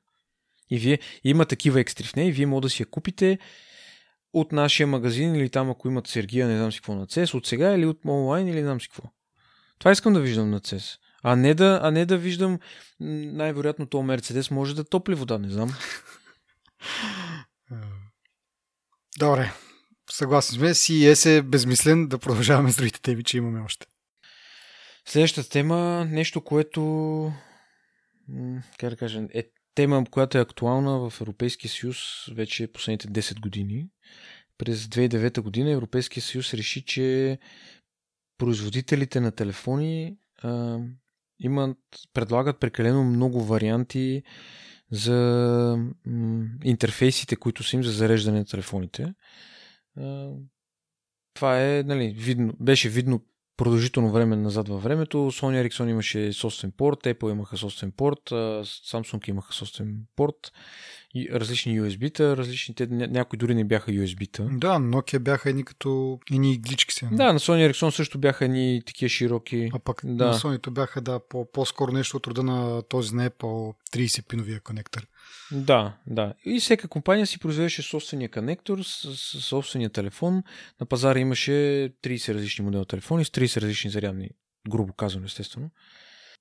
И 0.71 0.79
вие 0.79 0.99
има 1.25 1.45
такива 1.45 1.81
екстри 1.81 2.07
в 2.07 2.17
нея 2.17 2.29
и 2.29 2.33
вие 2.33 2.47
може 2.47 2.63
да 2.63 2.71
си 2.71 2.83
я 2.83 2.87
купите 2.87 3.39
от 4.33 4.53
нашия 4.53 4.87
магазин 4.87 5.35
или 5.35 5.51
там, 5.51 5.71
ако 5.71 5.89
имат 5.89 6.07
Сергия, 6.07 6.47
не 6.47 6.57
знам 6.57 6.73
си 6.73 6.79
какво 6.79 6.95
на 6.95 7.07
CES, 7.07 7.35
от 7.35 7.47
сега 7.47 7.75
или 7.75 7.87
от 7.87 7.99
онлайн 8.05 8.49
или 8.49 8.57
не 8.57 8.63
знам 8.63 8.81
си 8.81 8.89
какво. 8.89 9.11
Това 9.79 9.93
искам 9.93 10.13
да 10.13 10.21
виждам 10.21 10.51
на 10.51 10.61
CES. 10.61 10.99
А 11.23 11.37
не 11.37 11.55
да, 11.55 11.81
а 11.83 11.91
не 11.91 12.07
да 12.07 12.19
виждам 12.19 12.59
най-вероятно 13.01 13.87
то 13.87 14.03
Мерцедес 14.03 14.51
може 14.51 14.75
да 14.75 14.85
топли 14.85 15.15
вода, 15.15 15.39
не 15.39 15.51
знам. 15.51 15.75
Добре. 19.19 19.53
Съгласен 20.11 20.59
сме. 20.59 20.69
CES 20.69 21.39
е 21.39 21.43
безмислен 21.43 22.09
да 22.09 22.19
продължаваме 22.19 22.73
с 22.73 22.77
другите 22.77 23.01
теми, 23.01 23.25
че 23.25 23.37
имаме 23.37 23.61
още. 23.61 23.87
Следващата 25.09 25.49
тема, 25.49 26.07
нещо, 26.11 26.41
което 26.41 26.83
как 28.79 28.91
да 28.91 28.97
кажа, 28.97 29.29
е 29.35 29.45
тема, 29.75 30.05
която 30.11 30.39
е 30.39 30.41
актуална 30.41 31.11
в 31.11 31.21
Европейския 31.21 31.71
съюз 31.71 31.99
вече 32.33 32.73
последните 32.73 33.09
10 33.09 33.41
години. 33.41 33.89
През 34.59 34.87
2009 34.87 35.41
година 35.41 35.71
Европейския 35.71 36.23
съюз 36.23 36.55
реши, 36.55 36.85
че 36.85 37.39
производителите 38.39 39.21
на 39.21 39.33
телефони 39.33 40.17
а, 40.43 40.79
имат, 41.39 41.79
предлагат 42.13 42.61
прекалено 42.61 43.05
много 43.05 43.45
варианти 43.45 44.23
за 44.91 45.17
м, 46.07 46.47
интерфейсите, 46.65 47.37
които 47.37 47.63
са 47.63 47.77
им 47.77 47.85
за 47.85 47.93
зареждане 47.93 48.39
на 48.39 48.45
телефоните. 48.45 49.15
А, 49.97 50.31
това 51.35 51.63
е, 51.63 51.83
нали, 51.83 52.15
видно, 52.19 52.55
беше 52.61 52.89
видно 52.89 53.21
продължително 53.59 54.13
време 54.13 54.37
назад 54.37 54.69
във 54.69 54.83
времето. 54.83 55.17
Sony 55.17 55.69
Ericsson 55.69 55.91
имаше 55.91 56.33
собствен 56.33 56.73
порт, 56.77 56.99
Apple 57.03 57.31
имаха 57.31 57.57
собствен 57.57 57.93
порт, 57.93 58.21
Samsung 58.31 59.29
имаха 59.29 59.53
собствен 59.53 59.97
порт, 60.17 60.53
и 61.15 61.29
различни 61.33 61.81
USB-та, 61.81 62.37
различните, 62.37 62.89
ня- 62.89 63.11
някои 63.11 63.37
дори 63.37 63.55
не 63.55 63.65
бяха 63.65 63.91
USB-та. 63.91 64.43
Да, 64.43 64.79
Nokia 64.79 65.19
бяха 65.19 65.51
едни 65.51 65.65
като 65.65 66.19
едни 66.33 66.53
иглички 66.53 66.95
сега. 66.95 67.17
Да, 67.17 67.33
на 67.33 67.39
Sony 67.39 67.73
Ericsson 67.73 67.91
също 67.91 68.19
бяха 68.19 68.45
едни 68.45 68.83
такива 68.87 69.09
широки. 69.09 69.71
А 69.75 69.79
пък 69.79 70.01
да. 70.05 70.27
на 70.27 70.35
Sony 70.35 70.71
бяха 70.71 71.01
да, 71.01 71.21
по- 71.29 71.53
по-скоро 71.53 71.93
нещо 71.93 72.17
от 72.17 72.27
рода 72.27 72.43
на 72.43 72.83
този 72.83 73.15
на 73.15 73.31
Apple 73.31 73.75
30-пиновия 73.93 74.61
конектор. 74.63 75.07
Да, 75.53 75.97
да. 76.07 76.35
И 76.45 76.61
всяка 76.61 76.89
компания 76.89 77.27
си 77.27 77.39
произвеждаше 77.39 77.83
собствения 77.83 78.31
конектор 78.31 78.83
с, 78.83 79.17
с 79.17 79.41
собствения 79.41 79.91
телефон. 79.91 80.43
На 80.81 80.87
пазара 80.87 81.19
имаше 81.19 81.51
30 82.03 82.35
различни 82.35 82.65
модела 82.65 82.85
телефони 82.85 83.25
с 83.25 83.29
30 83.29 83.61
различни 83.61 83.91
зарядни, 83.91 84.31
грубо 84.69 84.93
казано, 84.93 85.27
естествено. 85.27 85.71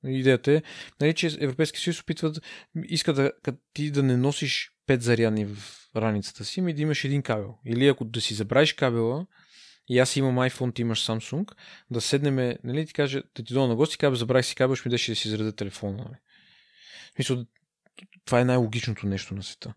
Идеята 0.06 0.52
е, 0.52 0.62
нали, 1.02 1.14
че 1.14 1.38
Европейския 1.40 1.82
съюз 1.82 2.02
опитват, 2.02 2.40
иска 2.84 3.14
да, 3.14 3.32
ти 3.74 3.92
да 3.92 4.04
не 4.04 4.18
носиш 4.18 4.72
5 4.88 5.00
зарядни 5.00 5.46
в 5.46 5.58
раницата 5.96 6.46
си, 6.46 6.62
ми 6.62 6.74
да 6.74 6.82
имаш 6.82 7.04
един 7.04 7.22
кабел. 7.22 7.56
Или 7.66 7.88
ако 7.88 8.06
да 8.06 8.22
си 8.22 8.34
забравиш 8.34 8.74
кабела 8.74 9.26
и 9.90 10.00
аз 10.00 10.16
имам 10.16 10.36
iPhone, 10.36 10.76
ти 10.76 10.82
имаш 10.82 11.06
Samsung, 11.06 11.52
да 11.92 12.02
седнеме, 12.02 12.58
нали, 12.64 12.86
ти 12.86 12.94
кажа, 12.94 13.24
да 13.36 13.44
ти 13.44 13.54
дойда 13.54 13.68
на 13.68 13.76
гости, 13.76 13.98
кажа, 13.98 14.16
забравих 14.16 14.46
си 14.46 14.56
кабел, 14.56 14.76
ще 14.76 14.90
ми 14.90 14.92
деше 14.92 15.12
да 15.12 15.16
си 15.16 15.30
зареда 15.30 15.52
телефона. 15.52 15.98
Нали. 15.98 16.18
Мисля, 17.18 17.46
това 18.26 18.40
е 18.40 18.46
най-логичното 18.46 19.08
нещо 19.08 19.36
на 19.36 19.44
света. 19.44 19.74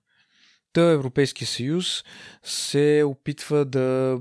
Та 0.72 0.90
Европейския 0.90 1.48
съюз 1.48 2.04
се 2.42 3.02
опитва 3.06 3.64
да, 3.64 4.18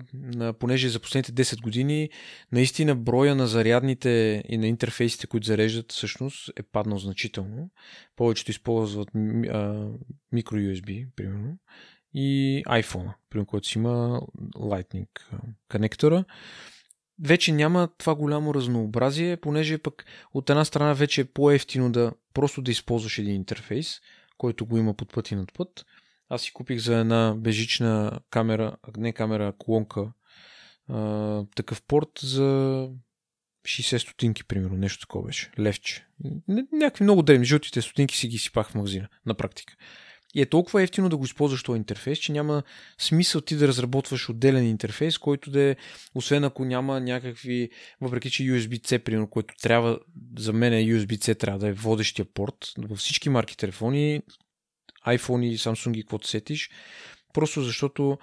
понеже 0.59 0.89
за 0.89 0.99
последните 0.99 1.31
10 1.31 1.61
години 1.61 2.09
наистина 2.51 2.95
броя 2.95 3.35
на 3.35 3.47
зарядните 3.47 4.43
и 4.49 4.57
на 4.57 4.67
интерфейсите, 4.67 5.27
които 5.27 5.47
зареждат, 5.47 5.91
всъщност 5.91 6.49
е 6.55 6.63
паднал 6.63 6.97
значително. 6.97 7.69
Повечето 8.15 8.51
използват 8.51 9.09
микро 10.31 10.57
USB, 10.57 11.07
примерно, 11.15 11.57
и 12.13 12.63
iPhone, 12.67 13.13
примерно, 13.29 13.45
който 13.45 13.67
си 13.67 13.77
има 13.77 14.21
Lightning 14.55 15.07
конектора. 15.71 16.23
Вече 17.23 17.51
няма 17.51 17.89
това 17.97 18.15
голямо 18.15 18.53
разнообразие, 18.53 19.37
понеже 19.37 19.77
пък 19.77 20.05
от 20.33 20.49
една 20.49 20.65
страна 20.65 20.93
вече 20.93 21.21
е 21.21 21.25
по-ефтино 21.25 21.91
да 21.91 22.11
просто 22.33 22.61
да 22.61 22.71
използваш 22.71 23.17
един 23.17 23.35
интерфейс, 23.35 23.99
който 24.37 24.65
го 24.65 24.77
има 24.77 24.93
под 24.93 25.13
път 25.13 25.31
и 25.31 25.35
над 25.35 25.53
път 25.53 25.85
аз 26.29 26.41
си 26.41 26.53
купих 26.53 26.79
за 26.79 26.97
една 26.97 27.35
бежична 27.37 28.19
камера, 28.29 28.77
не 28.97 29.13
камера, 29.13 29.53
колонка, 29.57 30.11
а, 30.87 31.43
такъв 31.55 31.81
порт 31.81 32.09
за 32.21 32.89
60 33.65 33.97
стотинки, 33.97 34.43
примерно, 34.43 34.77
нещо 34.77 34.99
такова 34.99 35.25
беше. 35.25 35.51
Левче. 35.59 36.07
Някакви 36.71 37.03
много 37.03 37.21
древни, 37.21 37.45
жълтите 37.45 37.81
стотинки 37.81 38.17
си 38.17 38.27
ги 38.27 38.37
сипах 38.37 38.69
в 38.69 38.75
магазина, 38.75 39.07
на 39.25 39.33
практика. 39.33 39.75
И 40.35 40.41
е 40.41 40.45
толкова 40.45 40.81
ефтино 40.81 41.09
да 41.09 41.17
го 41.17 41.25
използваш 41.25 41.63
този 41.63 41.77
интерфейс, 41.77 42.19
че 42.19 42.31
няма 42.31 42.63
смисъл 42.97 43.41
ти 43.41 43.55
да 43.55 43.67
разработваш 43.67 44.29
отделен 44.29 44.67
интерфейс, 44.67 45.17
който 45.17 45.51
да 45.51 45.61
е, 45.61 45.75
освен 46.15 46.43
ако 46.43 46.65
няма 46.65 46.99
някакви, 46.99 47.69
въпреки 48.01 48.31
че 48.31 48.43
USB-C, 48.43 49.03
примерно, 49.03 49.29
който 49.29 49.53
трябва, 49.61 49.99
за 50.37 50.53
мен 50.53 50.73
е 50.73 50.85
USB-C 50.85 51.39
трябва 51.39 51.59
да 51.59 51.67
е 51.67 51.73
водещия 51.73 52.25
порт. 52.25 52.73
Във 52.77 52.99
всички 52.99 53.29
марки 53.29 53.57
телефони 53.57 54.21
iPhone 55.07 55.45
и 55.45 55.57
Samsung 55.57 55.97
и 55.97 56.01
каквото 56.01 56.27
сетиш, 56.27 56.69
просто 57.33 57.61
защото 57.61 58.17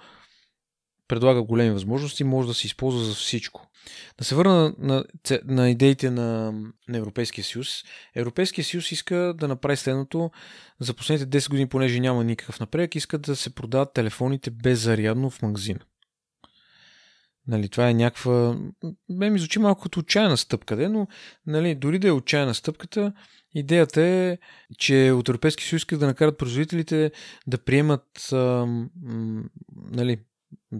предлага 1.07 1.43
големи 1.43 1.71
възможности, 1.71 2.23
може 2.23 2.47
да 2.47 2.53
се 2.53 2.67
използва 2.67 3.03
за 3.03 3.13
всичко. 3.13 3.67
Да 4.17 4.25
се 4.25 4.35
върна 4.35 4.73
на, 4.79 5.05
на, 5.45 5.69
идеите 5.69 6.11
на, 6.11 6.51
на 6.87 6.97
Европейския 6.97 7.43
съюз. 7.43 7.83
Европейския 8.15 8.65
съюз 8.65 8.91
иска 8.91 9.33
да 9.37 9.47
направи 9.47 9.77
следното. 9.77 10.31
За 10.79 10.93
последните 10.93 11.39
10 11.39 11.49
години, 11.49 11.69
понеже 11.69 11.99
няма 11.99 12.23
никакъв 12.23 12.59
напредък, 12.59 12.95
иска 12.95 13.17
да 13.17 13.35
се 13.35 13.55
продават 13.55 13.93
телефоните 13.93 14.51
беззарядно 14.51 15.29
в 15.29 15.41
магазина. 15.41 15.79
Нали, 17.47 17.69
това 17.69 17.89
е 17.89 17.93
някаква... 17.93 18.57
Ме 19.09 19.29
ми 19.29 19.39
звучи 19.39 19.59
малко 19.59 19.81
като 19.81 19.99
отчаяна 19.99 20.37
стъпка, 20.37 20.89
но 20.89 21.07
нали, 21.45 21.75
дори 21.75 21.99
да 21.99 22.07
е 22.07 22.11
отчаяна 22.11 22.55
стъпката, 22.55 23.13
Идеята 23.55 24.01
е, 24.01 24.37
че 24.77 25.11
от 25.11 25.29
Европейски 25.29 25.63
съюз 25.63 25.81
искат 25.81 25.99
да 25.99 26.05
накарат 26.05 26.37
производителите 26.37 27.11
да 27.47 27.57
приемат 27.57 28.31
а, 28.31 28.65
м, 28.65 29.43
нали, 29.91 30.17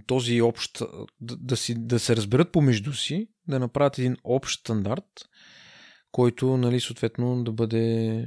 този 0.08 0.42
общ, 0.42 0.84
да, 1.22 1.38
да, 1.38 1.58
си, 1.58 1.76
да 1.78 2.00
се 2.00 2.16
разберат 2.16 2.52
помежду 2.52 2.94
си, 2.94 3.30
да 3.48 3.60
направят 3.60 4.00
един 4.00 4.18
общ 4.24 4.60
стандарт, 4.60 5.06
който, 6.12 6.58
нали, 6.58 6.80
съответно, 6.80 7.44
да 7.44 7.52
бъде. 7.52 8.26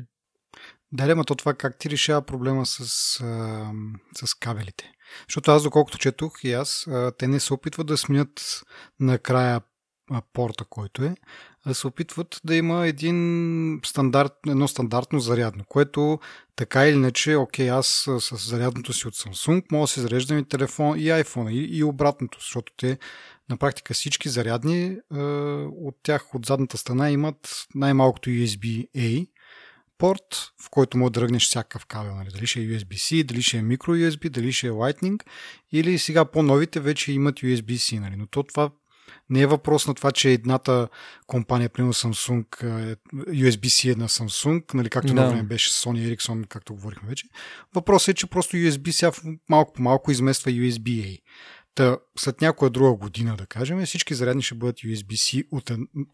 Да, 0.92 1.16
ма 1.16 1.24
то 1.24 1.34
това 1.34 1.54
как 1.54 1.78
ти 1.78 1.90
решава 1.90 2.22
проблема 2.22 2.66
с, 2.66 2.80
а, 3.20 3.72
с 4.14 4.34
кабелите? 4.34 4.92
Защото 5.28 5.50
аз, 5.50 5.62
доколкото 5.62 5.98
четох 5.98 6.32
и 6.44 6.52
аз, 6.52 6.86
а, 6.86 7.12
те 7.18 7.28
не 7.28 7.40
се 7.40 7.54
опитват 7.54 7.86
да 7.86 7.96
сменят 7.96 8.62
накрая 9.00 9.60
порта, 10.32 10.64
който 10.64 11.04
е, 11.04 11.14
се 11.72 11.86
опитват 11.86 12.40
да 12.44 12.54
има 12.54 12.86
един 12.86 13.80
стандарт, 13.84 14.32
едно 14.48 14.68
стандартно 14.68 15.20
зарядно, 15.20 15.64
което 15.68 16.18
така 16.56 16.86
или 16.86 16.96
иначе, 16.96 17.36
окей, 17.36 17.70
аз 17.70 18.08
с 18.18 18.36
зарядното 18.36 18.92
си 18.92 19.08
от 19.08 19.14
Samsung 19.14 19.64
мога 19.72 19.82
да 19.82 19.88
се 19.88 20.00
зареждам 20.00 20.38
и 20.38 20.48
телефон 20.48 20.98
и 20.98 21.02
iPhone 21.02 21.50
и, 21.50 21.76
и 21.78 21.84
обратното, 21.84 22.38
защото 22.38 22.72
те 22.76 22.98
на 23.50 23.56
практика 23.56 23.94
всички 23.94 24.28
зарядни 24.28 24.84
е, 24.84 25.18
от 25.64 25.96
тях 26.02 26.34
от 26.34 26.46
задната 26.46 26.78
страна 26.78 27.10
имат 27.10 27.66
най-малкото 27.74 28.30
USB-A 28.30 29.26
порт, 29.98 30.52
в 30.64 30.70
който 30.70 30.98
може 30.98 31.12
да 31.12 31.20
ръгнеш 31.20 31.46
всякакъв 31.46 31.86
кабел. 31.86 32.14
Нали? 32.14 32.28
Дали 32.34 32.46
ще 32.46 32.60
е 32.60 32.62
USB-C, 32.62 33.24
дали 33.24 33.42
ще 33.42 33.58
е 33.58 33.62
micro 33.62 34.08
USB, 34.08 34.28
дали 34.28 34.52
ще 34.52 34.66
е 34.66 34.70
Lightning 34.70 35.22
или 35.72 35.98
сега 35.98 36.24
по-новите 36.24 36.80
вече 36.80 37.12
имат 37.12 37.40
USB-C. 37.40 37.98
Нали? 37.98 38.16
Но 38.16 38.26
то 38.26 38.42
това 38.42 38.70
не 39.30 39.40
е 39.40 39.46
въпрос 39.46 39.86
на 39.86 39.94
това, 39.94 40.12
че 40.12 40.30
едната 40.30 40.88
компания, 41.26 41.68
примерно 41.68 41.94
Samsung, 41.94 42.46
USB-C 43.14 43.92
е 43.92 43.96
на 43.96 44.08
Samsung, 44.08 44.74
нали, 44.74 44.90
както 44.90 45.14
да. 45.14 45.20
на 45.20 45.28
време 45.28 45.42
беше 45.42 45.70
Sony 45.70 46.16
Ericsson, 46.16 46.46
както 46.46 46.74
говорихме 46.74 47.08
вече. 47.08 47.26
Въпросът 47.74 48.08
е, 48.08 48.14
че 48.14 48.26
просто 48.26 48.56
USB 48.56 48.90
сега 48.90 49.12
малко 49.48 49.72
по 49.72 49.82
малко 49.82 50.10
измества 50.10 50.50
USB-A. 50.50 51.20
Та, 51.74 51.98
след 52.18 52.40
някоя 52.40 52.70
друга 52.70 52.96
година, 52.96 53.36
да 53.36 53.46
кажем, 53.46 53.86
всички 53.86 54.14
зарядни 54.14 54.42
ще 54.42 54.54
бъдат 54.54 54.76
USB-C, 54.76 55.46
от, 55.50 55.64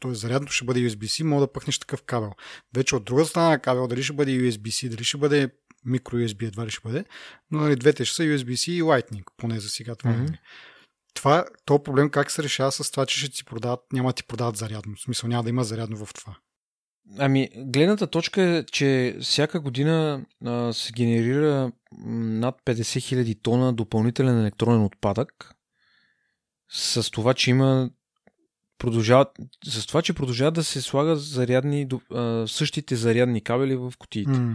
т.е. 0.00 0.14
зарядното 0.14 0.52
ще 0.52 0.64
бъде 0.64 0.80
USB-C, 0.80 1.22
мога 1.22 1.40
да 1.40 1.52
пъхнеш 1.52 1.78
такъв 1.78 2.02
кабел. 2.02 2.32
Вече 2.74 2.96
от 2.96 3.04
друга 3.04 3.24
страна 3.24 3.48
на 3.48 3.58
кабел, 3.58 3.86
дали 3.86 4.02
ще 4.02 4.12
бъде 4.12 4.30
USB-C, 4.30 4.88
дали 4.88 5.04
ще 5.04 5.18
бъде 5.18 5.50
микро 5.84 6.16
USB, 6.16 6.46
едва 6.46 6.66
ли 6.66 6.70
ще 6.70 6.80
бъде, 6.84 7.04
но 7.50 7.60
нали, 7.60 7.76
двете 7.76 8.04
ще 8.04 8.16
са 8.16 8.22
USB-C 8.22 8.70
и 8.70 8.82
Lightning, 8.82 9.24
поне 9.36 9.60
за 9.60 9.68
сега 9.68 9.94
това 9.94 10.12
mm-hmm 10.12 10.36
това, 11.16 11.44
то 11.64 11.82
проблем 11.82 12.10
как 12.10 12.30
се 12.30 12.42
решава 12.42 12.72
с 12.72 12.90
това, 12.90 13.06
че 13.06 13.18
ще 13.18 13.28
ти 13.28 13.44
продават, 13.44 13.80
няма 13.92 14.12
ти 14.12 14.24
продават 14.24 14.56
зарядно. 14.56 14.94
В 14.96 15.00
смисъл 15.00 15.28
няма 15.28 15.42
да 15.42 15.50
има 15.50 15.64
зарядно 15.64 16.06
в 16.06 16.14
това. 16.14 16.36
Ами, 17.18 17.48
гледната 17.56 18.06
точка 18.06 18.42
е, 18.42 18.64
че 18.64 19.16
всяка 19.20 19.60
година 19.60 20.24
а, 20.44 20.72
се 20.72 20.92
генерира 20.92 21.72
над 22.06 22.62
50 22.64 22.72
000 22.72 23.42
тона 23.42 23.72
допълнителен 23.72 24.40
електронен 24.40 24.84
отпадък 24.84 25.54
с 26.68 27.10
това, 27.10 27.34
че 27.34 27.50
има 27.50 27.90
продължават, 28.78 29.28
с 29.64 29.86
това, 29.86 30.02
че 30.02 30.12
продължават 30.12 30.54
да 30.54 30.64
се 30.64 30.82
слагат 30.82 31.20
зарядни, 31.20 31.88
а, 32.14 32.44
същите 32.46 32.96
зарядни 32.96 33.40
кабели 33.40 33.76
в 33.76 33.92
кутиите. 33.98 34.30
Mm. 34.30 34.54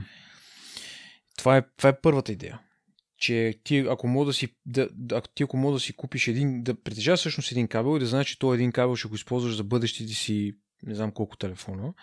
Това, 1.37 1.57
е, 1.57 1.63
това 1.77 1.89
е 1.89 2.01
първата 2.01 2.31
идея 2.31 2.59
че 3.21 3.59
ти 3.63 3.77
ако 3.77 4.07
мога 4.07 4.25
да 4.25 4.33
си, 4.33 4.55
да, 4.65 4.89
ако 5.11 5.27
ти 5.27 5.43
ако 5.43 5.57
мога 5.57 5.73
да 5.73 5.79
си 5.79 5.93
купиш 5.93 6.27
един, 6.27 6.63
да 6.63 6.81
притежаваш 6.81 7.19
всъщност 7.19 7.51
един 7.51 7.67
кабел 7.67 7.97
и 7.97 7.99
да 7.99 8.05
знаеш, 8.05 8.27
че 8.27 8.39
този 8.39 8.55
един 8.55 8.71
кабел 8.71 8.95
ще 8.95 9.07
го 9.07 9.15
използваш 9.15 9.55
за 9.55 9.63
бъдещите 9.63 10.13
си, 10.13 10.53
не 10.83 10.95
знам 10.95 11.11
колко 11.11 11.37
телефона, 11.37 11.93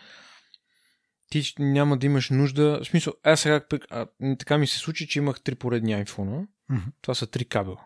ти 1.31 1.55
няма 1.59 1.99
да 1.99 2.07
имаш 2.07 2.31
нужда. 2.31 2.81
В 2.83 2.87
смисъл, 2.87 3.13
аз 3.23 3.41
сега 3.41 3.61
а, 3.91 4.07
така 4.39 4.59
ми 4.59 4.67
се 4.67 4.79
случи, 4.79 5.09
че 5.09 5.19
имах 5.19 5.41
три 5.41 5.55
поредни 5.55 5.95
iPhone. 5.95 6.47
Mm-hmm. 6.71 6.93
Това 7.01 7.15
са 7.15 7.27
три 7.27 7.45
кабела. 7.45 7.85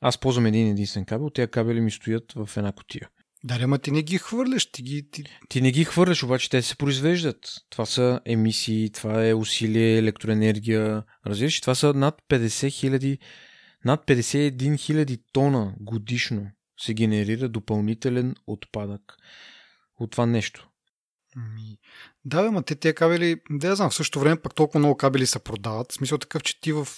Аз 0.00 0.18
ползвам 0.18 0.46
един 0.46 0.68
единствен 0.68 1.04
кабел, 1.04 1.30
тези 1.30 1.50
кабели 1.50 1.80
ми 1.80 1.90
стоят 1.90 2.32
в 2.32 2.50
една 2.56 2.72
котия. 2.72 3.08
Да, 3.46 3.58
ама 3.62 3.78
ти 3.78 3.90
не 3.90 4.02
ги 4.02 4.18
хвърляш. 4.18 4.66
Ти, 4.66 4.82
ги, 4.82 5.10
ти... 5.10 5.24
ти 5.48 5.60
не 5.60 5.72
ги 5.72 5.84
хвърляш, 5.84 6.22
обаче 6.22 6.50
те 6.50 6.62
се 6.62 6.76
произвеждат. 6.76 7.38
Това 7.70 7.86
са 7.86 8.20
емисии, 8.24 8.90
това 8.90 9.28
е 9.28 9.34
усилие, 9.34 9.98
електроенергия. 9.98 11.02
Разбираш, 11.26 11.60
това 11.60 11.74
са 11.74 11.94
над 11.94 12.22
50 12.28 12.70
хиляди, 12.70 13.18
над 13.84 14.06
51 14.06 14.78
хиляди 14.78 15.18
тона 15.32 15.74
годишно 15.80 16.50
се 16.80 16.94
генерира 16.94 17.48
допълнителен 17.48 18.34
отпадък 18.46 19.16
от 19.98 20.10
това 20.10 20.26
нещо. 20.26 20.68
Ми, 21.36 21.78
да, 22.24 22.42
бе, 22.42 22.50
ма 22.50 22.62
те 22.62 22.74
тези 22.74 22.94
кабели, 22.94 23.40
да 23.50 23.68
я 23.68 23.76
знам, 23.76 23.90
в 23.90 23.94
същото 23.94 24.20
време 24.20 24.40
пък 24.40 24.54
толкова 24.54 24.78
много 24.78 24.96
кабели 24.96 25.26
се 25.26 25.38
продават. 25.38 25.92
В 25.92 25.94
смисъл 25.94 26.18
такъв, 26.18 26.42
че 26.42 26.60
ти 26.60 26.72
в 26.72 26.88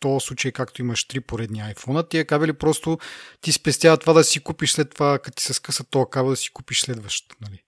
този 0.00 0.26
случай, 0.26 0.52
както 0.52 0.82
имаш 0.82 1.06
три 1.06 1.20
поредни 1.20 1.60
iPhone, 1.60 2.08
тия 2.10 2.24
кабели 2.24 2.52
просто 2.52 2.98
ти 3.40 3.52
спестяват 3.52 4.00
това 4.00 4.12
да 4.12 4.24
си 4.24 4.40
купиш 4.40 4.72
след 4.72 4.90
това, 4.90 5.18
като 5.18 5.36
ти 5.36 5.42
се 5.42 5.52
скъса 5.52 5.84
този 5.84 6.04
кабел, 6.10 6.30
да 6.30 6.36
си 6.36 6.52
купиш 6.52 6.80
следващ. 6.80 7.24
Нали? 7.40 7.62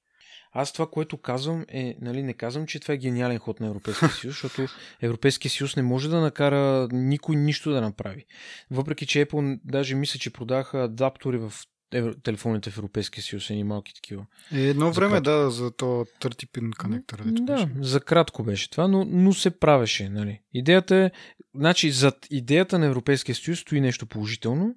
Аз 0.53 0.73
това, 0.73 0.87
което 0.87 1.17
казвам 1.17 1.65
е, 1.69 1.97
нали, 2.01 2.23
не 2.23 2.35
казвам, 2.35 2.67
че 2.67 2.81
това 2.81 2.95
е 2.95 2.99
гениален 2.99 3.39
ход 3.39 3.61
на 3.61 3.67
Европейския 3.67 4.11
съюз, 4.11 4.35
защото 4.35 4.67
Европейския 5.03 5.51
съюз 5.51 5.77
не 5.77 5.83
може 5.83 6.09
да 6.09 6.21
накара 6.21 6.89
никой 6.93 7.37
нищо 7.37 7.71
да 7.71 7.81
направи. 7.81 8.25
Въпреки, 8.71 9.07
че 9.07 9.27
Apple 9.27 9.61
даже 9.65 9.95
мисля, 9.95 10.19
че 10.19 10.33
продаха 10.33 10.85
адаптори 10.85 11.39
в 11.39 11.53
телефоните 12.23 12.71
в 12.71 12.79
Европейския 12.79 13.23
съюз, 13.23 13.51
едни 13.51 13.65
малки 13.65 13.95
такива. 13.95 14.27
Е, 14.53 14.61
едно 14.61 14.93
време, 14.93 15.11
кратко. 15.11 15.31
да, 15.31 15.51
за 15.51 15.71
то 15.71 15.87
30 16.21 16.53
пин 16.53 16.71
конектор. 16.79 17.23
Да, 17.25 17.53
беше. 17.53 17.69
за 17.81 18.01
кратко 18.01 18.43
беше 18.43 18.71
това, 18.71 18.89
но, 18.89 19.05
но 19.05 19.33
се 19.33 19.51
правеше. 19.51 20.09
Нали. 20.09 20.41
Идеята 20.53 20.97
е, 20.97 21.11
значи, 21.55 21.91
зад 21.91 22.27
идеята 22.31 22.79
на 22.79 22.87
Европейския 22.87 23.35
съюз 23.35 23.59
стои 23.59 23.81
нещо 23.81 24.07
положително. 24.07 24.75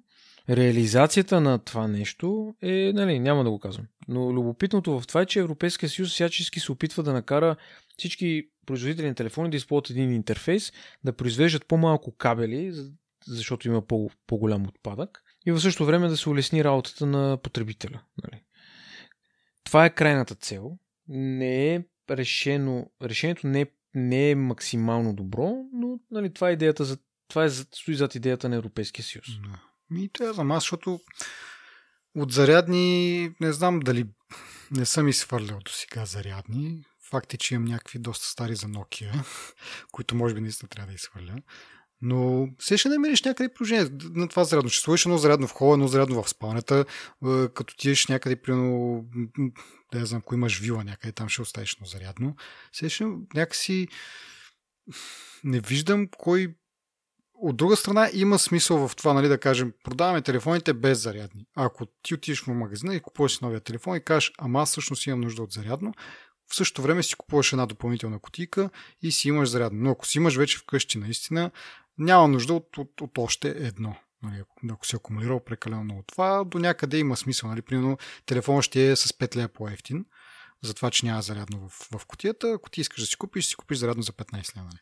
Реализацията 0.50 1.40
на 1.40 1.58
това 1.58 1.88
нещо 1.88 2.54
е, 2.62 2.92
нали, 2.94 3.18
няма 3.18 3.44
да 3.44 3.50
го 3.50 3.58
казвам. 3.58 3.86
Но 4.08 4.32
любопитното 4.32 5.00
в 5.00 5.06
това 5.06 5.20
е, 5.20 5.26
че 5.26 5.40
Европейския 5.40 5.88
съюз 5.88 6.10
всячески 6.10 6.60
се 6.60 6.72
опитва 6.72 7.02
да 7.02 7.12
накара 7.12 7.56
всички 7.98 8.48
производители 8.66 9.08
на 9.08 9.14
телефони 9.14 9.50
да 9.50 9.56
използват 9.56 9.90
един 9.90 10.12
интерфейс, 10.12 10.72
да 11.04 11.12
произвеждат 11.12 11.66
по-малко 11.66 12.12
кабели, 12.16 12.72
защото 13.26 13.68
има 13.68 13.86
по- 13.86 14.10
по-голям 14.26 14.66
отпадък 14.66 15.22
и 15.46 15.52
в 15.52 15.60
същото 15.60 15.86
време 15.86 16.08
да 16.08 16.16
се 16.16 16.28
улесни 16.28 16.64
работата 16.64 17.06
на 17.06 17.36
потребителя. 17.42 18.00
Нали. 18.22 18.42
Това 19.64 19.84
е 19.84 19.94
крайната 19.94 20.34
цел. 20.34 20.78
Не 21.08 21.74
е 21.74 21.82
решено, 22.10 22.90
решението 23.02 23.46
не 23.46 23.60
е, 23.60 23.66
не 23.94 24.30
е 24.30 24.34
максимално 24.34 25.14
добро, 25.14 25.52
но 25.72 25.98
нали, 26.10 26.34
това 26.34 26.50
е 26.50 26.52
идеята 26.52 26.84
за 26.84 26.98
това 27.28 27.44
е, 27.44 27.50
стои 27.50 27.94
зад 27.94 28.14
идеята 28.14 28.48
на 28.48 28.56
Европейския 28.56 29.04
съюз. 29.04 29.26
Да. 29.42 29.60
Ми, 29.90 30.08
това 30.08 30.32
знам 30.32 30.50
аз, 30.50 30.62
защото 30.62 31.00
от 32.14 32.32
зарядни 32.32 33.30
не 33.40 33.52
знам 33.52 33.80
дали 33.80 34.06
не 34.70 34.86
съм 34.86 35.08
изхвърлял 35.08 35.58
до 35.64 35.70
сега 35.70 36.04
зарядни. 36.04 36.84
Факт 37.10 37.34
е, 37.34 37.38
че 37.38 37.54
имам 37.54 37.64
някакви 37.64 37.98
доста 37.98 38.26
стари 38.26 38.56
за 38.56 38.66
Nokia, 38.66 39.24
които 39.92 40.14
може 40.14 40.34
би 40.34 40.40
наистина 40.40 40.68
трябва 40.68 40.86
да 40.86 40.94
изхвърля. 40.94 41.34
Но 42.02 42.48
се 42.58 42.76
ще 42.76 42.88
намериш 42.88 43.22
някъде 43.22 43.54
приложение 43.54 43.88
на 44.14 44.28
това 44.28 44.44
зарядно. 44.44 44.70
Ще 44.70 44.82
сложиш 44.82 45.06
едно 45.06 45.18
зарядно 45.18 45.46
в 45.46 45.52
хола, 45.52 45.74
едно 45.74 45.88
зарядно 45.88 46.22
в 46.22 46.28
спалнята, 46.28 46.84
като 47.54 47.76
тиеш 47.76 48.06
някъде, 48.06 48.36
примерно, 48.36 49.04
да 49.92 49.98
я 49.98 50.06
знам, 50.06 50.22
ако 50.24 50.34
имаш 50.34 50.60
вила 50.60 50.84
някъде, 50.84 51.12
там 51.12 51.28
ще 51.28 51.42
оставиш 51.42 51.72
едно 51.72 51.86
зарядно. 51.86 52.36
Се 52.72 52.88
ще 52.88 53.04
някакси 53.34 53.88
не 55.44 55.60
виждам 55.60 56.08
кой 56.18 56.54
от 57.34 57.56
друга 57.56 57.76
страна 57.76 58.10
има 58.12 58.38
смисъл 58.38 58.88
в 58.88 58.96
това, 58.96 59.12
нали, 59.12 59.28
да 59.28 59.38
кажем, 59.38 59.72
продаваме 59.84 60.22
телефоните 60.22 60.72
без 60.72 61.02
зарядни. 61.02 61.46
Ако 61.56 61.86
ти 61.86 62.14
отидеш 62.14 62.42
в 62.42 62.46
магазина 62.46 62.94
и 62.94 63.00
купуваш 63.00 63.40
новия 63.40 63.60
телефон 63.60 63.96
и 63.96 64.04
кажеш, 64.04 64.32
ама 64.38 64.62
аз 64.62 64.70
всъщност 64.70 65.06
имам 65.06 65.20
нужда 65.20 65.42
от 65.42 65.52
зарядно, 65.52 65.94
в 66.48 66.54
същото 66.54 66.82
време 66.82 67.02
си 67.02 67.14
купуваш 67.14 67.52
една 67.52 67.66
допълнителна 67.66 68.18
кутийка 68.18 68.70
и 69.02 69.12
си 69.12 69.28
имаш 69.28 69.48
зарядно. 69.48 69.80
Но 69.82 69.90
ако 69.90 70.06
си 70.06 70.18
имаш 70.18 70.36
вече 70.36 70.58
вкъщи 70.58 70.98
наистина, 70.98 71.50
няма 72.04 72.28
нужда 72.28 72.54
от, 72.54 72.78
от, 72.78 73.00
от 73.00 73.18
още 73.18 73.48
едно. 73.48 73.96
Нали, 74.22 74.42
ако 74.70 74.86
си 74.86 74.96
акумулирал 74.96 75.44
прекалено 75.44 75.84
много 75.84 76.02
това, 76.06 76.44
до 76.44 76.58
някъде 76.58 76.98
има 76.98 77.16
смисъл. 77.16 77.50
Нали, 77.50 77.62
примерно, 77.62 77.98
телефон 78.26 78.62
ще 78.62 78.90
е 78.90 78.96
с 78.96 79.08
5 79.08 79.36
лея 79.36 79.48
по-ефтин, 79.48 80.04
затова, 80.62 80.90
че 80.90 81.06
няма 81.06 81.22
зарядно 81.22 81.68
в, 81.68 81.88
в 81.98 82.06
кутията. 82.06 82.52
Ако 82.52 82.70
ти 82.70 82.80
искаш 82.80 83.00
да 83.00 83.06
си 83.06 83.16
купиш, 83.16 83.46
си 83.46 83.56
купиш 83.56 83.78
зарядно 83.78 84.02
за 84.02 84.12
15 84.12 84.56
лея. 84.56 84.64
Нали? 84.64 84.78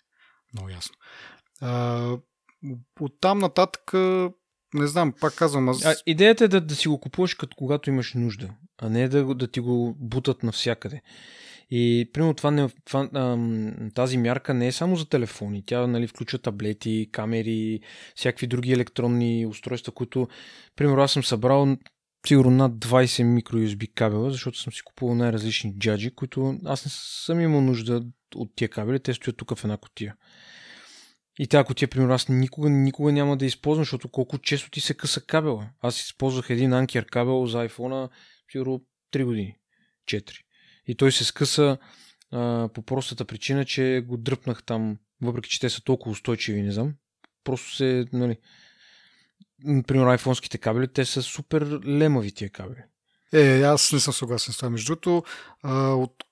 Много 0.54 0.68
ясно. 0.68 0.94
А, 1.60 2.16
от 3.00 3.20
там 3.20 3.38
нататък 3.38 3.92
не 4.74 4.86
знам, 4.86 5.12
пак 5.20 5.34
казвам. 5.34 5.68
Аз... 5.68 5.84
А, 5.84 5.94
идеята 6.06 6.44
е 6.44 6.48
да, 6.48 6.60
да 6.60 6.74
си 6.74 6.88
го 6.88 7.00
купуваш 7.00 7.34
като 7.34 7.56
когато 7.56 7.90
имаш 7.90 8.14
нужда, 8.14 8.50
а 8.78 8.88
не 8.88 9.08
да, 9.08 9.34
да 9.34 9.50
ти 9.50 9.60
го 9.60 9.94
бутат 9.98 10.42
навсякъде. 10.42 11.02
И, 11.70 12.10
примерно, 12.12 12.34
това 12.34 12.50
не, 12.50 12.68
това, 12.84 13.08
тази 13.94 14.18
мярка 14.18 14.54
не 14.54 14.66
е 14.66 14.72
само 14.72 14.96
за 14.96 15.08
телефони. 15.08 15.62
Тя 15.66 15.86
нали, 15.86 16.06
включва 16.06 16.38
таблети, 16.38 17.08
камери, 17.12 17.80
всякакви 18.14 18.46
други 18.46 18.72
електронни 18.72 19.46
устройства, 19.46 19.92
които, 19.92 20.28
примерно, 20.76 21.02
аз 21.02 21.12
съм 21.12 21.24
събрал 21.24 21.76
сигурно 22.26 22.50
над 22.50 22.72
20 22.72 23.22
микро 23.22 23.56
USB 23.56 23.94
кабела, 23.94 24.30
защото 24.30 24.58
съм 24.58 24.72
си 24.72 24.82
купувал 24.82 25.14
най-различни 25.14 25.74
джаджи, 25.78 26.10
които 26.10 26.58
аз 26.64 26.84
не 26.84 26.90
съм 26.94 27.40
имал 27.40 27.60
нужда 27.60 28.02
от 28.34 28.52
тия 28.56 28.68
кабели, 28.68 29.00
те 29.00 29.14
стоят 29.14 29.36
тук 29.36 29.58
в 29.58 29.64
една 29.64 29.76
котия. 29.76 30.16
И 31.38 31.46
ти 31.46 31.84
е 31.84 31.86
примерно, 31.86 32.14
аз 32.14 32.28
никога, 32.28 32.70
никога 32.70 33.12
няма 33.12 33.36
да 33.36 33.46
използвам, 33.46 33.84
защото 33.84 34.08
колко 34.08 34.38
често 34.38 34.70
ти 34.70 34.80
се 34.80 34.94
къса 34.94 35.20
кабела. 35.20 35.70
Аз 35.80 36.00
използвах 36.00 36.50
един 36.50 36.72
анкер 36.72 37.06
кабел 37.06 37.46
за 37.46 37.68
iPhone 37.68 38.08
сигурно 38.52 38.84
3 39.12 39.24
години. 39.24 39.56
4. 40.08 40.40
И 40.90 40.94
той 40.94 41.12
се 41.12 41.24
скъса 41.24 41.78
а, 42.32 42.68
по 42.74 42.82
простата 42.82 43.24
причина, 43.24 43.64
че 43.64 44.04
го 44.06 44.16
дръпнах 44.16 44.62
там, 44.62 44.98
въпреки 45.22 45.50
че 45.50 45.60
те 45.60 45.70
са 45.70 45.82
толкова 45.84 46.10
устойчиви, 46.10 46.62
не 46.62 46.72
знам. 46.72 46.94
Просто 47.44 47.76
се, 47.76 48.06
нали, 48.12 48.36
примерно 49.86 50.10
айфонските 50.10 50.58
кабели, 50.58 50.92
те 50.92 51.04
са 51.04 51.22
супер 51.22 51.80
лемави 51.86 52.32
тия 52.32 52.50
кабели. 52.50 52.82
Е, 53.32 53.62
аз 53.62 53.92
не 53.92 54.00
съм 54.00 54.14
съгласен 54.14 54.54
с 54.54 54.56
това. 54.56 54.70
Между 54.70 54.86
другото, 54.86 55.24
от 55.64 56.24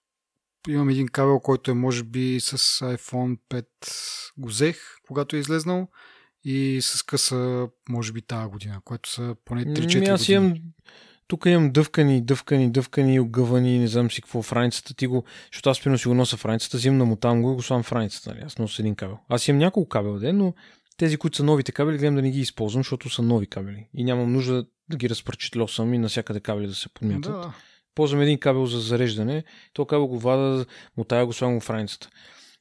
имам 0.69 0.89
един 0.89 1.09
кабел, 1.09 1.41
който 1.41 1.71
е 1.71 1.75
може 1.75 2.03
би 2.03 2.41
с 2.41 2.59
iPhone 2.85 3.39
5 3.51 3.67
го 4.39 4.49
взех, 4.49 4.79
когато 5.07 5.37
е 5.37 5.39
излезнал 5.39 5.89
и 6.45 6.79
с 6.83 7.03
къса 7.03 7.69
може 7.89 8.13
би 8.13 8.23
тази 8.23 8.51
година, 8.51 8.81
което 8.85 9.11
са 9.11 9.37
поне 9.45 9.65
3-4 9.65 9.97
ами, 9.97 10.07
аз 10.07 10.29
имам, 10.29 10.55
тук 11.29 11.47
имам 11.47 11.71
дъвкани, 11.71 12.21
дъвкани, 12.21 12.71
дъвкани, 12.71 13.21
огъвани, 13.21 13.79
не 13.79 13.87
знам 13.87 14.11
си 14.11 14.23
какво 14.23 14.43
в 14.43 14.53
раницата 14.53 14.95
ти 14.95 15.07
го, 15.07 15.25
защото 15.53 15.71
аз 15.71 15.81
примерно 15.81 15.99
си 15.99 16.09
го 16.09 16.15
нося 16.15 16.37
в 16.37 16.45
раницата, 16.45 16.77
взимам 16.77 16.99
на 16.99 17.05
мутам 17.05 17.43
го 17.43 17.53
и 17.53 17.55
го 17.55 17.63
слагам 17.63 17.83
в 17.83 17.93
раницата, 17.93 18.31
нали? 18.31 18.43
аз 18.47 18.59
нося 18.59 18.83
един 18.83 18.95
кабел. 18.95 19.19
Аз 19.29 19.49
имам 19.49 19.59
няколко 19.59 19.89
кабел, 19.89 20.19
де, 20.19 20.33
но 20.33 20.55
тези, 20.97 21.17
които 21.17 21.37
са 21.37 21.45
новите 21.45 21.73
кабели, 21.73 21.99
гледам 21.99 22.15
да 22.15 22.23
не 22.23 22.31
ги 22.31 22.41
използвам, 22.41 22.81
защото 22.81 23.11
са 23.11 23.23
нови 23.23 23.47
кабели. 23.47 23.87
И 23.95 24.05
нямам 24.05 24.33
нужда 24.33 24.65
да 24.91 24.97
ги 24.97 25.11
разпърчетлосам 25.11 25.95
и 25.95 25.99
навсякъде 25.99 26.41
кабели 26.41 26.67
да 26.67 26.75
се 26.75 26.89
подмятат. 26.89 27.33
Да 27.33 27.55
ползвам 27.99 28.21
един 28.21 28.39
кабел 28.39 28.67
за 28.67 28.81
зареждане, 28.81 29.45
то 29.73 29.85
кабел 29.85 30.07
го 30.07 30.19
вада, 30.19 30.67
мутая 30.97 31.27
го 31.27 31.33
слагам 31.33 31.61
в 31.61 31.71
раницата. 31.71 32.09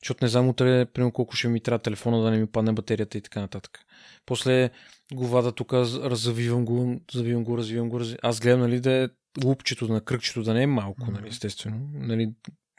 Защото 0.04 0.26
не 0.26 0.30
знам 0.30 0.50
утре, 0.50 0.86
примерно 0.86 1.12
колко 1.12 1.36
ще 1.36 1.48
ми 1.48 1.60
трябва 1.60 1.80
телефона 1.80 2.22
да 2.22 2.32
не 2.32 2.38
ми 2.38 2.48
падне 2.48 2.74
батерията 2.74 3.18
и 3.18 3.22
така 3.22 3.42
нататък. 3.42 3.80
После 4.26 4.70
го 5.14 5.28
вада 5.28 5.52
тук, 5.52 5.74
развивам 5.74 6.66
го, 6.66 7.02
завивам 7.14 7.44
го, 7.44 7.58
развивам 7.58 7.90
го. 7.90 8.00
Развивам. 8.00 8.20
Аз 8.24 8.40
гледам, 8.40 8.60
нали, 8.60 8.80
да 8.80 8.92
е 8.92 9.10
лупчето 9.44 9.88
на 9.88 10.02
кръгчето 10.02 10.44
да 10.44 10.54
не 10.54 10.64
е 10.64 10.68
малко, 10.68 11.12
нали, 11.12 11.28
естествено. 11.28 11.90
Нали, 11.94 12.34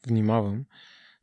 внимавам. 0.06 0.64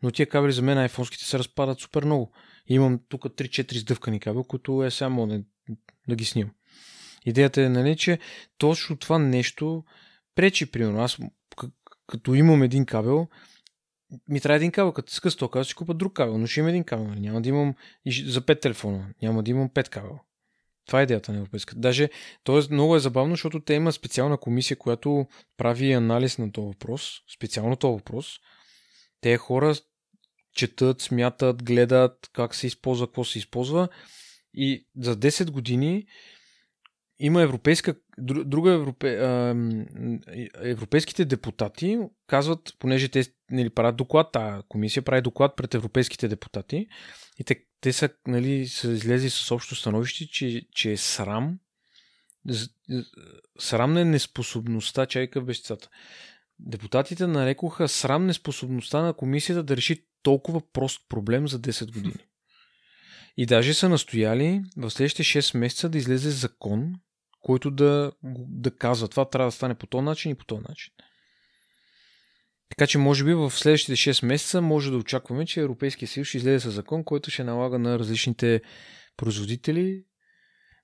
Но 0.03 0.11
тия 0.11 0.29
кабели 0.29 0.51
за 0.51 0.61
мен 0.61 0.77
айфонските 0.77 1.23
се 1.23 1.39
разпадат 1.39 1.79
супер 1.79 2.05
много. 2.05 2.31
И 2.67 2.73
имам 2.73 2.99
тук 3.09 3.23
3-4 3.23 3.77
сдъвкани 3.77 4.19
кабел, 4.19 4.43
които 4.43 4.83
е 4.83 4.91
само 4.91 5.27
да, 5.27 5.43
да 6.07 6.15
ги 6.15 6.25
снимам. 6.25 6.53
Идеята 7.25 7.61
е, 7.61 7.69
нали, 7.69 7.97
че 7.97 8.19
точно 8.57 8.97
това 8.97 9.19
нещо 9.19 9.83
пречи, 10.35 10.71
примерно. 10.71 10.99
Аз 10.99 11.17
като 12.07 12.33
имам 12.33 12.63
един 12.63 12.85
кабел, 12.85 13.27
ми 14.29 14.41
трябва 14.41 14.55
един 14.55 14.71
кабел. 14.71 14.91
Като 14.91 15.13
скъс 15.13 15.35
тока, 15.35 15.63
ще 15.63 15.69
си 15.69 15.75
купа 15.75 15.93
друг 15.93 16.13
кабел, 16.13 16.37
но 16.37 16.47
ще 16.47 16.59
имам 16.59 16.69
един 16.69 16.83
кабел. 16.83 17.07
Нали? 17.07 17.19
Няма 17.19 17.41
да 17.41 17.49
имам 17.49 17.73
за 18.25 18.41
5 18.41 18.61
телефона. 18.61 19.07
Няма 19.21 19.43
да 19.43 19.51
имам 19.51 19.69
5 19.69 19.89
кабела. 19.89 20.19
Това 20.85 20.99
е 20.99 21.03
идеята 21.03 21.31
на 21.31 21.37
Европейската. 21.37 21.79
Даже, 21.79 22.09
то 22.43 22.59
е, 22.59 22.61
много 22.71 22.95
е 22.95 22.99
забавно, 22.99 23.33
защото 23.33 23.59
те 23.59 23.73
има 23.73 23.91
специална 23.91 24.37
комисия, 24.37 24.77
която 24.77 25.27
прави 25.57 25.91
анализ 25.91 26.37
на 26.37 26.51
този 26.51 26.67
въпрос, 26.67 27.21
специално 27.35 27.75
този 27.75 27.93
въпрос. 27.93 28.39
Те 29.21 29.37
хора 29.37 29.75
четат, 30.55 31.01
смятат, 31.01 31.63
гледат 31.63 32.29
как 32.33 32.55
се 32.55 32.67
използва, 32.67 33.07
какво 33.07 33.23
се 33.23 33.37
използва. 33.39 33.87
И 34.53 34.87
за 34.97 35.15
10 35.15 35.51
години 35.51 36.05
има 37.19 37.41
европейска, 37.41 37.95
друга 38.17 38.71
европе, 38.71 39.17
европейските 40.61 41.25
депутати 41.25 41.99
казват, 42.27 42.73
понеже 42.79 43.09
те 43.09 43.25
нали, 43.51 43.69
правят 43.69 43.95
доклад, 43.95 44.31
тази 44.31 44.61
комисия 44.69 45.03
прави 45.03 45.21
доклад 45.21 45.55
пред 45.55 45.73
европейските 45.73 46.27
депутати 46.27 46.87
и 47.39 47.43
те, 47.43 47.55
те 47.81 47.93
са, 47.93 48.09
нали, 48.27 48.67
са 48.67 48.91
излезли 48.91 49.29
с 49.29 49.51
общо 49.51 49.75
становище, 49.75 50.27
че, 50.27 50.61
че 50.71 50.91
е 50.91 50.97
срам 50.97 51.59
срам 53.59 53.97
е 53.97 54.05
неспособността, 54.05 55.05
чайка 55.05 55.41
в 55.41 55.45
бещицата. 55.45 55.89
Депутатите 56.59 57.27
нарекоха 57.27 57.87
срам 57.87 58.25
неспособността 58.25 59.01
на 59.01 59.13
комисията 59.13 59.63
да 59.63 59.77
реши 59.77 60.05
толкова 60.23 60.61
прост 60.73 61.01
проблем 61.09 61.47
за 61.47 61.59
10 61.59 61.93
години. 61.93 62.27
И 63.37 63.45
даже 63.45 63.73
са 63.73 63.89
настояли 63.89 64.61
в 64.77 64.89
следващите 64.91 65.41
6 65.41 65.57
месеца 65.57 65.89
да 65.89 65.97
излезе 65.97 66.29
закон, 66.29 66.95
който 67.45 67.71
да, 67.71 68.11
да 68.47 68.71
казва 68.71 69.07
това 69.07 69.29
трябва 69.29 69.47
да 69.47 69.51
стане 69.51 69.75
по 69.75 69.87
този 69.87 70.03
начин 70.03 70.31
и 70.31 70.35
по 70.35 70.45
този 70.45 70.61
начин. 70.69 70.93
Така 72.69 72.87
че 72.87 72.97
може 72.97 73.23
би 73.23 73.33
в 73.33 73.51
следващите 73.51 74.13
6 74.13 74.25
месеца 74.25 74.61
може 74.61 74.91
да 74.91 74.97
очакваме, 74.97 75.45
че 75.45 75.61
Европейския 75.61 76.07
съюз 76.07 76.27
ще 76.27 76.37
излезе 76.37 76.69
с 76.69 76.71
закон, 76.71 77.03
който 77.03 77.31
ще 77.31 77.43
налага 77.43 77.79
на 77.79 77.99
различните 77.99 78.61
производители. 79.17 80.03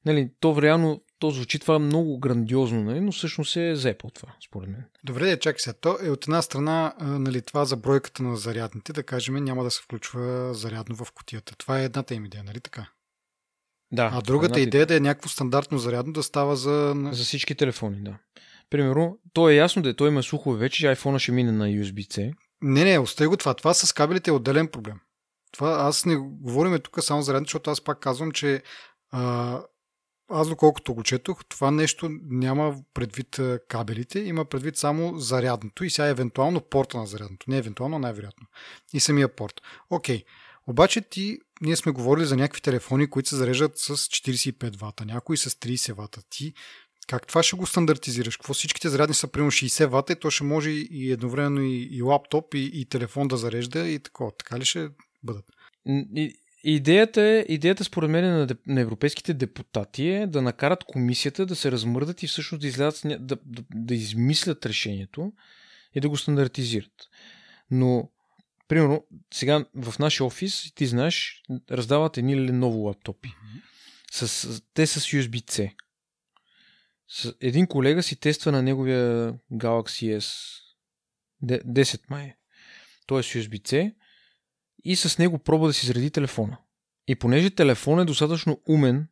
Нали, 0.05 0.31
то 0.39 0.61
реално 0.61 1.03
то 1.19 1.31
звучи 1.31 1.59
това 1.59 1.79
много 1.79 2.19
грандиозно, 2.19 2.83
нали, 2.83 2.99
но 3.01 3.11
всъщност 3.11 3.55
е 3.55 3.75
зепо 3.75 4.09
това, 4.09 4.35
според 4.47 4.69
мен. 4.69 4.83
Добре, 5.03 5.39
чакай 5.39 5.59
се. 5.59 5.73
То 5.73 5.97
е 6.03 6.09
от 6.09 6.23
една 6.23 6.41
страна, 6.41 6.93
нали, 6.99 7.41
това 7.41 7.65
за 7.65 7.77
бройката 7.77 8.23
на 8.23 8.37
зарядните, 8.37 8.93
да 8.93 9.03
кажем, 9.03 9.35
няма 9.35 9.63
да 9.63 9.71
се 9.71 9.81
включва 9.81 10.53
зарядно 10.53 10.95
в 10.95 11.11
котията. 11.11 11.55
Това 11.55 11.79
е 11.79 11.85
едната 11.85 12.13
им 12.13 12.25
идея, 12.25 12.43
нали 12.43 12.59
така? 12.59 12.87
Да. 13.91 14.11
А 14.13 14.21
другата 14.21 14.59
идея 14.59 14.85
да 14.85 14.95
е 14.95 14.99
някакво 14.99 15.29
стандартно 15.29 15.77
зарядно 15.77 16.13
да 16.13 16.23
става 16.23 16.55
за... 16.55 16.95
За 17.11 17.23
всички 17.23 17.55
телефони, 17.55 18.03
да. 18.03 18.17
Примерно, 18.69 19.19
то 19.33 19.49
е 19.49 19.55
ясно 19.55 19.81
да 19.81 19.89
е, 19.89 19.93
той 19.93 20.07
има 20.07 20.23
слухове 20.23 20.59
вече, 20.59 20.79
че 20.79 20.95
iPhone 20.95 21.19
ще 21.19 21.31
мине 21.31 21.51
на 21.51 21.67
USB-C. 21.67 22.33
Не, 22.61 22.83
не, 22.83 22.99
остави 22.99 23.27
го 23.27 23.37
това. 23.37 23.53
Това 23.53 23.73
с 23.73 23.93
кабелите 23.93 24.29
е 24.29 24.33
отделен 24.33 24.67
проблем. 24.67 24.99
Това 25.51 25.69
аз 25.71 26.05
не 26.05 26.15
говорим 26.15 26.79
тук 26.79 27.03
само 27.03 27.21
за 27.21 27.39
защото 27.39 27.69
аз 27.69 27.81
пак 27.81 27.99
казвам, 27.99 28.31
че 28.31 28.61
а, 29.11 29.59
аз 30.29 30.49
доколкото 30.49 30.93
го 30.93 31.03
четох, 31.03 31.45
това 31.45 31.71
нещо 31.71 32.09
няма 32.29 32.75
предвид 32.93 33.39
кабелите, 33.67 34.19
има 34.19 34.45
предвид 34.45 34.77
само 34.77 35.19
зарядното 35.19 35.83
и 35.83 35.89
сега 35.89 36.07
евентуално 36.07 36.61
порта 36.61 36.97
на 36.97 37.05
зарядното. 37.05 37.49
Не 37.49 37.57
евентуално, 37.57 37.99
най-вероятно. 37.99 38.47
И 38.93 38.99
самия 38.99 39.35
порт. 39.35 39.61
Окей. 39.89 40.23
Обаче 40.67 41.01
ти, 41.01 41.39
ние 41.61 41.75
сме 41.75 41.91
говорили 41.91 42.25
за 42.25 42.35
някакви 42.35 42.61
телефони, 42.61 43.09
които 43.09 43.29
се 43.29 43.35
зареждат 43.35 43.77
с 43.77 43.97
45 43.97 44.77
вата, 44.77 45.05
някои 45.05 45.37
с 45.37 45.49
30 45.49 45.93
вата. 45.93 46.21
Ти 46.29 46.53
как 47.07 47.27
това 47.27 47.43
ще 47.43 47.55
го 47.55 47.65
стандартизираш? 47.65 48.37
Какво 48.37 48.53
всичките 48.53 48.89
зарядни 48.89 49.15
са 49.15 49.27
примерно 49.27 49.51
60 49.51 49.85
вата 49.85 50.13
и 50.13 50.15
то 50.15 50.29
ще 50.29 50.43
може 50.43 50.69
и 50.69 51.11
едновременно 51.11 51.61
и, 51.61 51.89
и 51.91 52.01
лаптоп, 52.01 52.53
и, 52.53 52.71
и 52.73 52.85
телефон 52.85 53.27
да 53.27 53.37
зарежда 53.37 53.87
и 53.87 53.99
такова. 53.99 54.31
Така 54.37 54.59
ли 54.59 54.65
ще 54.65 54.89
бъдат? 55.23 55.45
Идеята, 56.63 57.21
е, 57.21 57.45
идеята 57.49 57.83
според 57.83 58.09
мен 58.09 58.23
на, 58.23 58.47
на 58.67 58.81
европейските 58.81 59.33
депутати 59.33 60.07
е 60.07 60.27
да 60.27 60.41
накарат 60.41 60.83
комисията 60.83 61.45
да 61.45 61.55
се 61.55 61.71
размърдат 61.71 62.23
и 62.23 62.27
всъщност 62.27 62.61
да 62.61 62.67
излязат, 62.67 63.01
да, 63.03 63.37
да, 63.45 63.63
да 63.75 63.95
измислят 63.95 64.65
решението 64.65 65.33
и 65.95 65.99
да 65.99 66.09
го 66.09 66.17
стандартизират. 66.17 67.09
Но, 67.71 68.09
примерно, 68.71 69.05
сега 69.33 69.65
в 69.75 69.99
нашия 69.99 70.27
офис, 70.27 70.73
ти 70.75 70.85
знаеш, 70.85 71.43
раздават 71.71 72.17
едни 72.17 72.35
Lenovo 72.35 72.85
лаптопи. 72.85 73.33
С, 74.11 74.61
те 74.73 74.87
с 74.87 74.99
USB-C. 74.99 75.73
С, 77.07 77.33
един 77.41 77.67
колега 77.67 78.03
си 78.03 78.15
тества 78.15 78.51
на 78.51 78.61
неговия 78.61 79.33
Galaxy 79.53 80.19
S 80.19 80.57
10 81.43 82.01
май. 82.09 82.33
Той 83.05 83.19
е 83.19 83.23
с 83.23 83.27
USB-C 83.27 83.93
и 84.83 84.95
с 84.95 85.17
него 85.17 85.39
пробва 85.39 85.67
да 85.67 85.73
си 85.73 85.85
зареди 85.85 86.11
телефона. 86.11 86.57
И 87.07 87.15
понеже 87.15 87.49
телефон 87.49 87.99
е 87.99 88.05
достатъчно 88.05 88.61
умен, 88.67 89.07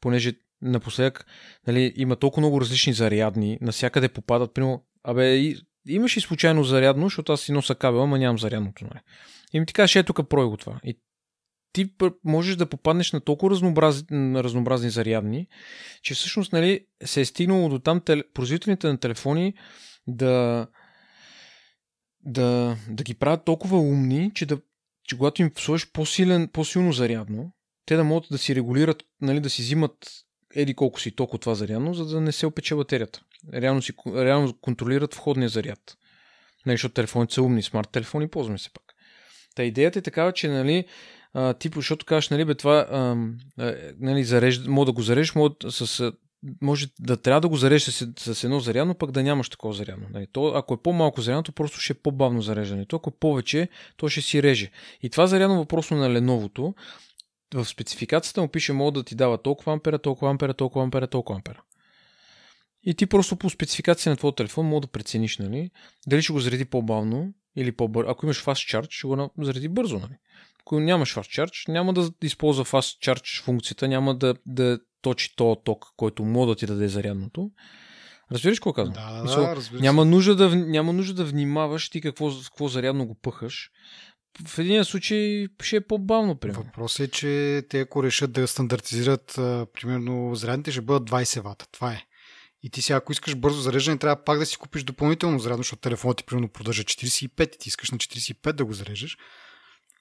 понеже 0.00 0.32
напоследък 0.62 1.26
нали, 1.66 1.92
има 1.96 2.16
толкова 2.16 2.40
много 2.40 2.60
различни 2.60 2.92
зарядни, 2.92 3.58
насякъде 3.60 4.08
попадат, 4.08 4.54
примерно, 4.54 4.84
абе, 5.02 5.36
и, 5.36 5.56
имаш 5.86 6.16
и 6.16 6.20
случайно 6.20 6.64
зарядно, 6.64 7.06
защото 7.06 7.32
аз 7.32 7.40
си 7.40 7.52
носа 7.52 7.74
кабел, 7.74 8.02
ама 8.02 8.18
нямам 8.18 8.38
зарядното. 8.38 8.84
Нали. 8.84 9.00
И 9.52 9.60
ми 9.60 9.66
ти 9.66 9.72
кажеш, 9.72 9.96
е 9.96 10.02
тук 10.02 10.28
прой 10.28 10.46
го 10.46 10.56
това. 10.56 10.80
И 10.84 10.98
ти 11.72 11.90
можеш 12.24 12.56
да 12.56 12.68
попаднеш 12.68 13.12
на 13.12 13.20
толкова 13.20 13.50
разнообразни, 13.50 14.42
разнообразни 14.42 14.90
зарядни, 14.90 15.46
че 16.02 16.14
всъщност 16.14 16.52
нали, 16.52 16.86
се 17.04 17.20
е 17.20 17.24
стигнало 17.24 17.68
до 17.68 17.78
там 17.78 18.00
теле, 18.00 18.22
производителите 18.34 18.88
на 18.88 18.98
телефони 18.98 19.54
да, 20.06 20.66
да, 22.24 22.76
да 22.88 23.04
ги 23.04 23.14
правят 23.14 23.44
толкова 23.44 23.78
умни, 23.78 24.30
че 24.34 24.46
да 24.46 24.58
че 25.08 25.16
когато 25.16 25.42
им 25.42 25.50
сложиш 25.58 25.90
по-силен, 25.92 26.48
по-силно 26.52 26.92
зарядно, 26.92 27.52
те 27.86 27.96
да 27.96 28.04
могат 28.04 28.28
да 28.30 28.38
си 28.38 28.54
регулират, 28.54 29.02
нали, 29.20 29.40
да 29.40 29.50
си 29.50 29.62
взимат 29.62 29.92
еди 30.54 30.74
колко 30.74 31.00
си 31.00 31.16
толкова 31.16 31.38
това 31.38 31.54
зарядно, 31.54 31.94
за 31.94 32.04
да 32.04 32.20
не 32.20 32.32
се 32.32 32.46
опече 32.46 32.74
батерията. 32.74 33.20
Реално, 33.54 33.82
си, 33.82 33.92
реално 34.06 34.54
контролират 34.60 35.14
входния 35.14 35.48
заряд. 35.48 35.96
Нали, 36.66 36.74
защото 36.74 36.94
телефоните 36.94 37.34
са 37.34 37.42
умни, 37.42 37.62
смарт 37.62 37.90
телефони, 37.90 38.28
ползваме 38.28 38.58
се 38.58 38.70
пак. 38.72 38.94
Та 39.54 39.64
идеята 39.64 39.98
е 39.98 40.02
такава, 40.02 40.32
че 40.32 40.48
нали, 40.48 40.84
а, 41.32 41.54
тип, 41.54 41.74
защото 41.74 42.06
кажеш, 42.06 42.30
нали, 42.30 42.44
бе, 42.44 42.54
това 42.54 42.86
а, 42.90 43.16
а, 43.58 43.76
нали, 44.00 44.24
зарежд, 44.24 44.66
мога 44.66 44.86
да 44.86 44.92
го 44.92 45.02
зарежеш, 45.02 45.34
мога 45.34 45.54
с 45.70 46.12
може 46.62 46.86
да 47.00 47.16
трябва 47.16 47.40
да 47.40 47.48
го 47.48 47.56
зарежеш 47.56 47.94
с, 47.94 48.34
с 48.34 48.44
едно 48.44 48.60
зарядно, 48.60 48.94
пък 48.94 49.10
да 49.10 49.22
нямаш 49.22 49.48
такова 49.48 49.74
зарядно. 49.74 50.06
Нали? 50.10 50.26
То, 50.32 50.46
ако 50.46 50.74
е 50.74 50.82
по-малко 50.82 51.20
зарядно, 51.20 51.42
то 51.42 51.52
просто 51.52 51.80
ще 51.80 51.92
е 51.92 51.96
по-бавно 51.96 52.42
зареждането. 52.42 52.96
Ако 52.96 53.10
е 53.10 53.18
повече, 53.20 53.68
то 53.96 54.08
ще 54.08 54.20
си 54.20 54.42
реже. 54.42 54.70
И 55.02 55.10
това 55.10 55.26
зарядно 55.26 55.56
въпросно 55.56 55.96
на 55.96 56.12
Леновото, 56.12 56.74
в 57.54 57.64
спецификацията 57.64 58.40
му 58.40 58.48
пише, 58.48 58.72
мога 58.72 58.92
да 58.92 59.04
ти 59.04 59.14
дава 59.14 59.42
толкова 59.42 59.72
ампера, 59.72 59.98
толкова 59.98 60.30
ампера, 60.30 60.54
толкова 60.54 60.84
ампера, 60.84 61.06
толкова 61.06 61.36
ампера. 61.36 61.62
И 62.84 62.94
ти 62.94 63.06
просто 63.06 63.36
по 63.36 63.50
спецификация 63.50 64.10
на 64.10 64.16
твоя 64.16 64.34
телефон 64.34 64.66
мога 64.66 64.80
да 64.80 64.86
прецениш, 64.86 65.38
нали, 65.38 65.70
дали 66.06 66.22
ще 66.22 66.32
го 66.32 66.40
зареди 66.40 66.64
по-бавно 66.64 67.34
или 67.56 67.72
по-бързо. 67.72 68.10
Ако 68.10 68.26
имаш 68.26 68.44
fast 68.44 68.78
charge, 68.78 68.90
ще 68.90 69.06
го 69.06 69.30
зареди 69.38 69.68
бързо, 69.68 69.98
нали. 69.98 70.14
Ако 70.60 70.80
нямаш 70.80 71.14
fast 71.14 71.42
charge, 71.42 71.68
няма 71.68 71.92
да 71.92 72.10
използва 72.22 72.64
fast 72.64 73.06
charge 73.06 73.42
функцията, 73.42 73.88
няма 73.88 74.14
да, 74.14 74.34
да 74.46 74.78
точи 75.02 75.36
този 75.36 75.60
ток, 75.64 75.84
който 75.96 76.24
може 76.24 76.48
да 76.48 76.56
ти 76.56 76.66
даде 76.66 76.88
зарядното. 76.88 77.50
Разбираш 78.32 78.58
какво 78.58 78.72
казвам? 78.72 78.94
Да, 78.94 79.16
да, 79.16 79.22
Мисъл, 79.22 79.44
разбира 79.44 79.80
няма, 79.80 80.04
нужда 80.04 80.36
да, 80.36 80.56
няма 80.56 80.92
нужда 80.92 81.14
да 81.14 81.24
внимаваш 81.24 81.90
ти 81.90 82.00
какво, 82.00 82.30
какво 82.44 82.68
зарядно 82.68 83.06
го 83.06 83.14
пъхаш. 83.14 83.70
В 84.46 84.58
един 84.58 84.84
случай 84.84 85.46
ще 85.62 85.76
е 85.76 85.80
по-бавно, 85.80 86.36
примерно. 86.36 86.62
Въпросът 86.62 87.08
е, 87.08 87.10
че 87.10 87.62
те 87.68 87.80
ако 87.80 88.02
решат 88.02 88.32
да 88.32 88.48
стандартизират, 88.48 89.38
а, 89.38 89.66
примерно, 89.72 90.34
зарядните 90.34 90.72
ще 90.72 90.80
бъдат 90.80 91.10
20 91.10 91.40
вата. 91.40 91.66
Това 91.72 91.92
е. 91.92 92.02
И 92.62 92.70
ти 92.70 92.82
сега, 92.82 92.96
ако 92.96 93.12
искаш 93.12 93.34
бързо 93.34 93.60
зареждане, 93.60 93.98
трябва 93.98 94.24
пак 94.24 94.38
да 94.38 94.46
си 94.46 94.56
купиш 94.56 94.82
допълнително 94.82 95.38
зарядно, 95.38 95.62
защото 95.62 95.80
телефонът 95.80 96.16
ти 96.16 96.24
примерно 96.24 96.48
поддържа 96.48 96.82
45 96.82 97.54
и 97.54 97.58
ти 97.58 97.68
искаш 97.68 97.90
на 97.90 97.98
45 97.98 98.52
да 98.52 98.64
го 98.64 98.72
зарежеш. 98.72 99.18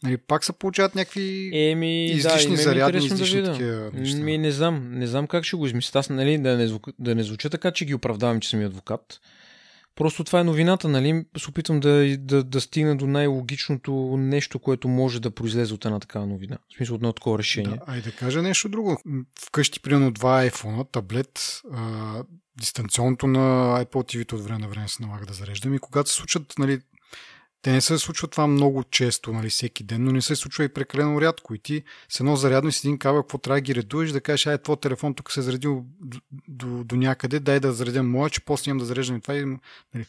Нали, 0.03 0.17
пак 0.17 0.43
се 0.43 0.53
получават 0.53 0.95
някакви 0.95 1.49
Еми, 1.53 2.05
излишни 2.05 2.55
да, 2.55 2.61
зарядни, 2.61 2.99
да 2.99 3.05
излишни 3.05 3.41
видя. 3.41 3.51
такива 3.51 3.91
неща. 3.93 4.17
Ми, 4.17 4.37
не 4.37 4.51
знам, 4.51 4.99
не 4.99 5.07
знам 5.07 5.27
как 5.27 5.43
ще 5.43 5.55
го 5.55 5.65
измисля. 5.65 5.99
Аз, 5.99 6.09
нали, 6.09 6.37
да 6.37 6.57
не, 6.57 6.67
звук, 6.67 6.87
да 6.99 7.15
не 7.15 7.23
звуча 7.23 7.49
така, 7.49 7.71
че 7.71 7.85
ги 7.85 7.93
оправдавам, 7.93 8.39
че 8.39 8.49
съм 8.49 8.65
адвокат. 8.65 9.19
Просто 9.95 10.23
това 10.23 10.39
е 10.39 10.43
новината, 10.43 10.87
нали? 10.87 11.25
Се 11.37 11.49
опитвам 11.49 11.79
да, 11.79 12.17
да, 12.17 12.43
да 12.43 12.61
стигна 12.61 12.97
до 12.97 13.07
най-логичното 13.07 14.15
нещо, 14.17 14.59
което 14.59 14.87
може 14.87 15.21
да 15.21 15.31
произлезе 15.31 15.73
от 15.73 15.85
една 15.85 15.99
такава 15.99 16.25
новина. 16.25 16.57
В 16.69 16.77
смисъл 16.77 16.95
от 16.95 16.99
едно 16.99 17.13
такова 17.13 17.39
решение. 17.39 17.77
Да, 17.77 17.83
ай 17.87 18.01
да 18.01 18.11
кажа 18.11 18.41
нещо 18.41 18.69
друго. 18.69 19.01
Вкъщи, 19.45 19.79
примерно, 19.79 20.11
два 20.11 20.49
iPhone, 20.49 20.91
таблет, 20.91 21.61
а, 21.73 22.23
дистанционното 22.59 23.27
на 23.27 23.39
Apple 23.85 24.15
TV 24.15 24.33
от 24.33 24.43
време 24.43 24.59
на 24.59 24.67
време 24.67 24.87
се 24.87 25.03
налага 25.03 25.25
да 25.25 25.33
зареждам 25.33 25.73
и 25.73 25.79
когато 25.79 26.09
се 26.09 26.15
случат 26.15 26.53
нали, 26.59 26.79
те 27.61 27.71
не 27.71 27.81
се 27.81 27.97
случва 27.97 28.27
това 28.27 28.47
много 28.47 28.83
често, 28.83 29.33
нали, 29.33 29.49
всеки 29.49 29.83
ден, 29.83 30.03
но 30.03 30.11
не 30.11 30.21
се 30.21 30.35
случва 30.35 30.63
и 30.63 30.73
прекалено 30.73 31.21
рядко. 31.21 31.53
И 31.53 31.59
ти 31.59 31.83
с 32.09 32.19
едно 32.19 32.35
зарядно 32.35 32.69
и 32.69 32.73
с 32.73 32.83
един 32.83 32.97
кабел, 32.97 33.23
какво 33.23 33.37
трябва 33.37 33.57
да 33.57 33.61
ги 33.61 33.75
редуеш, 33.75 34.11
да 34.11 34.21
кажеш, 34.21 34.47
ай, 34.47 34.57
твой 34.57 34.77
телефон 34.77 35.13
тук 35.13 35.31
се 35.31 35.39
е 35.39 35.43
заредил 35.43 35.85
до, 36.01 36.19
до, 36.47 36.83
до 36.83 36.95
някъде, 36.95 37.39
дай 37.39 37.59
да 37.59 37.73
заредя 37.73 38.03
моя, 38.03 38.29
че 38.29 38.45
после 38.45 38.69
имам 38.69 38.79
да 38.79 38.85
зареждам 38.85 39.21
това. 39.21 39.35
И, 39.35 39.45
нали. 39.93 40.05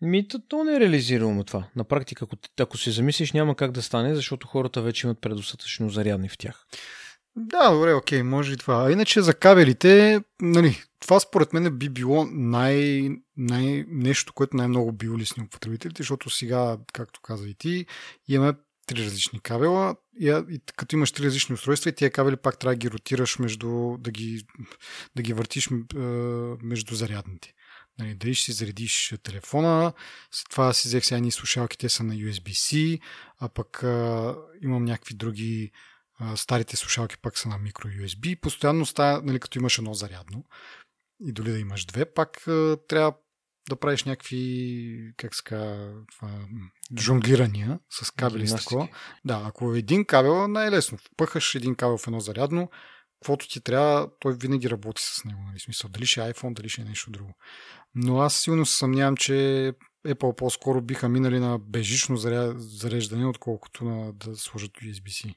Ми, 0.00 0.28
то, 0.28 0.38
то 0.48 0.64
не 0.64 0.76
е 0.76 0.80
реализирано 0.80 1.44
това. 1.44 1.64
На 1.76 1.84
практика, 1.84 2.24
ако, 2.24 2.36
ако 2.60 2.78
се 2.78 2.90
замислиш, 2.90 3.32
няма 3.32 3.54
как 3.54 3.72
да 3.72 3.82
стане, 3.82 4.14
защото 4.14 4.46
хората 4.46 4.82
вече 4.82 5.06
имат 5.06 5.20
предостатъчно 5.20 5.90
зарядни 5.90 6.28
в 6.28 6.38
тях. 6.38 6.66
Да, 7.36 7.70
добре, 7.70 7.94
окей, 7.94 8.22
може 8.22 8.52
и 8.52 8.56
това. 8.56 8.86
А 8.86 8.92
иначе 8.92 9.22
за 9.22 9.34
кабелите, 9.34 10.20
нали, 10.40 10.82
това 11.04 11.20
според 11.20 11.52
мен 11.52 11.78
би 11.78 11.88
било 11.88 12.26
най, 12.30 13.08
най, 13.36 13.84
нещо, 13.88 14.32
което 14.32 14.56
най-много 14.56 14.92
би 14.92 15.08
улесни 15.08 15.48
потребителите, 15.48 16.02
защото 16.02 16.30
сега, 16.30 16.78
както 16.92 17.20
каза 17.20 17.48
и 17.48 17.54
ти, 17.54 17.86
имаме 18.28 18.52
три 18.86 19.04
различни 19.04 19.40
кабела 19.40 19.96
и, 20.20 20.42
и 20.50 20.60
като 20.76 20.96
имаш 20.96 21.12
три 21.12 21.24
различни 21.24 21.54
устройства 21.54 21.90
и 21.90 21.94
тия 21.94 22.10
кабели 22.10 22.36
пак 22.36 22.58
трябва 22.58 22.74
да 22.74 22.78
ги 22.78 22.90
ротираш 22.90 23.38
между, 23.38 23.96
да 23.98 24.10
ги, 24.10 24.46
да 25.16 25.22
ги 25.22 25.32
въртиш 25.32 25.66
е, 25.66 25.74
между 26.62 26.94
зарядните. 26.94 27.52
Нали, 27.98 28.14
дали 28.14 28.34
ще 28.34 28.44
си 28.44 28.52
заредиш 28.52 29.14
телефона, 29.22 29.92
след 30.30 30.48
това 30.50 30.72
си 30.72 30.88
взех 30.88 31.04
сега 31.04 31.20
ни 31.20 31.30
слушалки, 31.30 31.78
те 31.78 31.88
са 31.88 32.04
на 32.04 32.14
USB-C, 32.14 33.00
а 33.38 33.48
пък 33.48 33.80
е, 33.82 33.86
имам 34.62 34.84
някакви 34.84 35.14
други 35.14 35.70
старите 36.36 36.76
слушалки 36.76 37.18
пак 37.18 37.38
са 37.38 37.48
на 37.48 37.58
микро 37.58 37.88
USB. 37.88 38.40
Постоянно 38.40 38.86
става, 38.86 39.22
нали, 39.22 39.40
като 39.40 39.58
имаш 39.58 39.78
едно 39.78 39.94
зарядно 39.94 40.44
и 41.20 41.32
дори 41.32 41.50
да 41.50 41.58
имаш 41.58 41.84
две, 41.84 42.04
пак 42.04 42.42
трябва 42.88 43.14
да 43.68 43.76
правиш 43.76 44.04
някакви, 44.04 45.12
как 45.16 45.34
ска, 45.34 45.92
жонглирания 46.98 47.78
с 47.90 48.10
кабели 48.10 48.48
с 48.48 48.56
такова. 48.56 48.88
Да, 49.24 49.42
ако 49.46 49.74
е 49.74 49.78
един 49.78 50.04
кабел, 50.04 50.48
най-лесно. 50.48 50.98
Пъхаш 51.16 51.54
един 51.54 51.74
кабел 51.74 51.98
в 51.98 52.06
едно 52.06 52.20
зарядно, 52.20 52.70
каквото 53.20 53.48
ти 53.48 53.60
трябва, 53.60 54.10
той 54.20 54.34
винаги 54.34 54.70
работи 54.70 55.02
с 55.02 55.24
него. 55.24 55.40
Нали? 55.46 55.60
Смисъл, 55.60 55.90
дали 55.90 56.06
ще 56.06 56.20
е 56.20 56.32
iPhone, 56.32 56.54
дали 56.54 56.68
ще 56.68 56.80
е 56.80 56.84
нещо 56.84 57.10
друго. 57.10 57.34
Но 57.94 58.18
аз 58.18 58.36
силно 58.36 58.66
се 58.66 58.78
съмнявам, 58.78 59.16
че 59.16 59.32
Apple 60.06 60.36
по-скоро 60.36 60.82
биха 60.82 61.08
минали 61.08 61.38
на 61.38 61.58
бежично 61.58 62.16
зареждане, 62.56 63.26
отколкото 63.26 63.84
на 63.84 64.12
да 64.12 64.36
сложат 64.36 64.72
USB-C. 64.72 65.34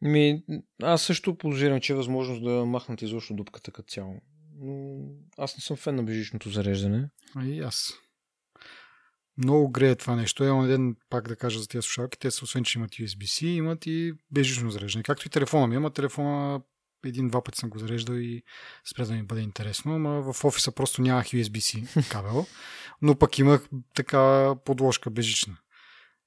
Ми, 0.00 0.42
аз 0.82 1.02
също 1.02 1.38
подозирам, 1.38 1.80
че 1.80 1.92
е 1.92 1.96
възможност 1.96 2.44
да 2.44 2.64
махнат 2.64 3.02
изобщо 3.02 3.34
дупката 3.34 3.72
като 3.72 3.92
цяло. 3.92 4.20
Но 4.60 5.04
аз 5.38 5.56
не 5.56 5.60
съм 5.60 5.76
фен 5.76 5.94
на 5.94 6.02
бежичното 6.02 6.50
зареждане. 6.50 7.10
А 7.34 7.44
и 7.44 7.60
аз. 7.60 7.92
Много 9.36 9.70
грее 9.70 9.94
това 9.94 10.16
нещо. 10.16 10.44
Е, 10.44 10.66
ден 10.66 10.96
пак 11.10 11.28
да 11.28 11.36
кажа 11.36 11.60
за 11.60 11.68
тези 11.68 11.82
слушалки, 11.82 12.18
те 12.18 12.30
са 12.30 12.44
освен, 12.44 12.64
че 12.64 12.78
имат 12.78 12.90
USB-C, 12.90 13.46
имат 13.46 13.86
и 13.86 14.12
бежично 14.30 14.70
зареждане. 14.70 15.02
Както 15.02 15.26
и 15.26 15.30
телефона 15.30 15.66
ми. 15.66 15.74
Има 15.74 15.90
телефона 15.90 16.60
един-два 17.04 17.42
пъти 17.42 17.58
съм 17.58 17.70
го 17.70 17.78
зареждал 17.78 18.14
и 18.14 18.42
спря 18.90 19.04
да 19.04 19.12
ми 19.12 19.22
бъде 19.22 19.40
интересно, 19.40 19.94
ама 19.94 20.32
в 20.32 20.44
офиса 20.44 20.72
просто 20.72 21.02
нямах 21.02 21.26
USB-C 21.26 22.08
кабел, 22.12 22.46
но 23.02 23.18
пък 23.18 23.38
имах 23.38 23.68
така 23.94 24.54
подложка 24.64 25.10
бежична. 25.10 25.56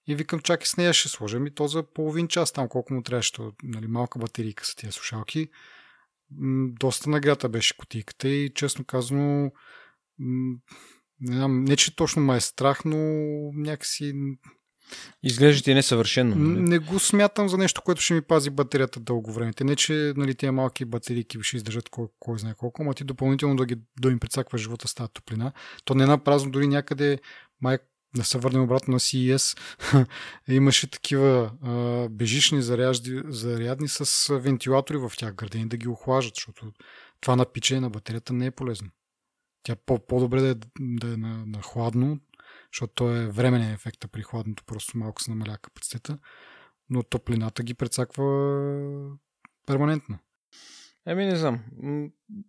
И 0.08 0.16
викам, 0.16 0.40
чакай 0.40 0.66
с 0.66 0.78
нея 0.78 0.94
ще 0.94 1.10
сложа 1.10 1.40
ми 1.40 1.56
то 1.56 1.68
за 1.68 1.84
половин 1.84 2.28
час, 2.28 2.52
там 2.52 2.68
колко 2.70 2.94
му 2.94 3.04
трябваше, 3.04 3.34
нали, 3.64 3.88
малка 3.88 4.20
батерийка 4.20 4.66
са 4.66 4.76
тия 4.76 4.92
слушалки. 4.92 5.50
Доста 6.80 7.10
нагрята 7.10 7.50
беше 7.50 7.78
котийката 7.78 8.30
и 8.30 8.54
честно 8.54 8.86
казано 8.86 9.52
не 11.20 11.36
знам, 11.36 11.64
не 11.64 11.76
че 11.76 11.96
точно 11.96 12.22
ме 12.22 12.36
е 12.36 12.42
страх, 12.42 12.86
но 12.86 12.98
някакси 13.54 14.14
Изглежда 15.24 15.64
ти 15.64 15.72
е 15.72 15.76
несъвършено. 15.76 16.36
Нали? 16.36 16.62
Не 16.62 16.80
го 16.80 17.00
смятам 17.00 17.50
за 17.50 17.58
нещо, 17.58 17.82
което 17.82 18.02
ще 18.02 18.14
ми 18.14 18.22
пази 18.22 18.50
батерията 18.50 19.00
дълго 19.00 19.34
време. 19.34 19.54
Те 19.54 19.64
не, 19.64 19.76
че 19.76 20.14
нали, 20.18 20.36
тези 20.36 20.52
малки 20.52 20.86
батерийки 20.86 21.38
ще 21.42 21.58
издържат 21.58 21.90
кой, 21.90 22.08
кой 22.20 22.40
знае 22.40 22.54
колко, 22.58 22.82
ама 22.82 22.94
ти 22.94 23.04
допълнително 23.04 23.56
да, 23.56 23.66
ги, 23.66 23.76
да 24.02 24.12
им 24.12 24.20
прецаква 24.20 24.58
живота 24.58 24.88
с 24.88 24.94
тази 24.94 25.10
топлина. 25.14 25.52
То 25.86 25.96
не 25.96 26.04
е 26.04 26.08
на 26.08 26.24
празно, 26.24 26.52
дори 26.52 26.68
някъде 26.68 27.20
май 27.62 27.78
да 28.16 28.24
се 28.24 28.38
върнем 28.38 28.64
обратно 28.64 28.92
на 28.92 29.00
CES, 29.00 29.60
имаше 30.48 30.92
такива 30.92 31.52
а, 31.64 32.10
бежични 32.10 32.62
заряжди, 32.62 33.22
зарядни 33.28 33.88
с 33.88 34.28
вентилатори 34.38 34.98
в 34.98 35.12
тях 35.18 35.36
градени 35.36 35.68
да 35.68 35.78
ги 35.78 35.88
охлажат, 35.88 36.36
защото 36.36 36.72
това 37.22 37.36
напичане 37.36 37.82
на 37.82 37.90
батерията 37.90 38.34
не 38.34 38.46
е 38.46 38.52
полезно. 38.52 38.90
Тя 39.64 39.76
по- 39.76 40.06
по-добре 40.08 40.42
да 40.42 40.50
е, 40.50 40.56
да 40.80 41.14
е 41.14 41.18
на, 41.18 41.46
на 41.46 41.62
хладно, 41.62 42.20
защото 42.74 42.94
то 42.94 43.16
е 43.16 43.28
временен 43.28 43.74
ефект 43.74 44.06
при 44.12 44.22
хладното, 44.22 44.64
просто 44.64 44.98
малко 44.98 45.22
се 45.22 45.32
намаля 45.32 45.58
капацитета, 45.62 46.18
но 46.90 47.04
топлината 47.04 47.64
ги 47.64 47.74
прецаква 47.74 48.26
перманентно. 49.68 50.20
Еми, 51.08 51.26
не 51.26 51.36
знам. 51.36 51.60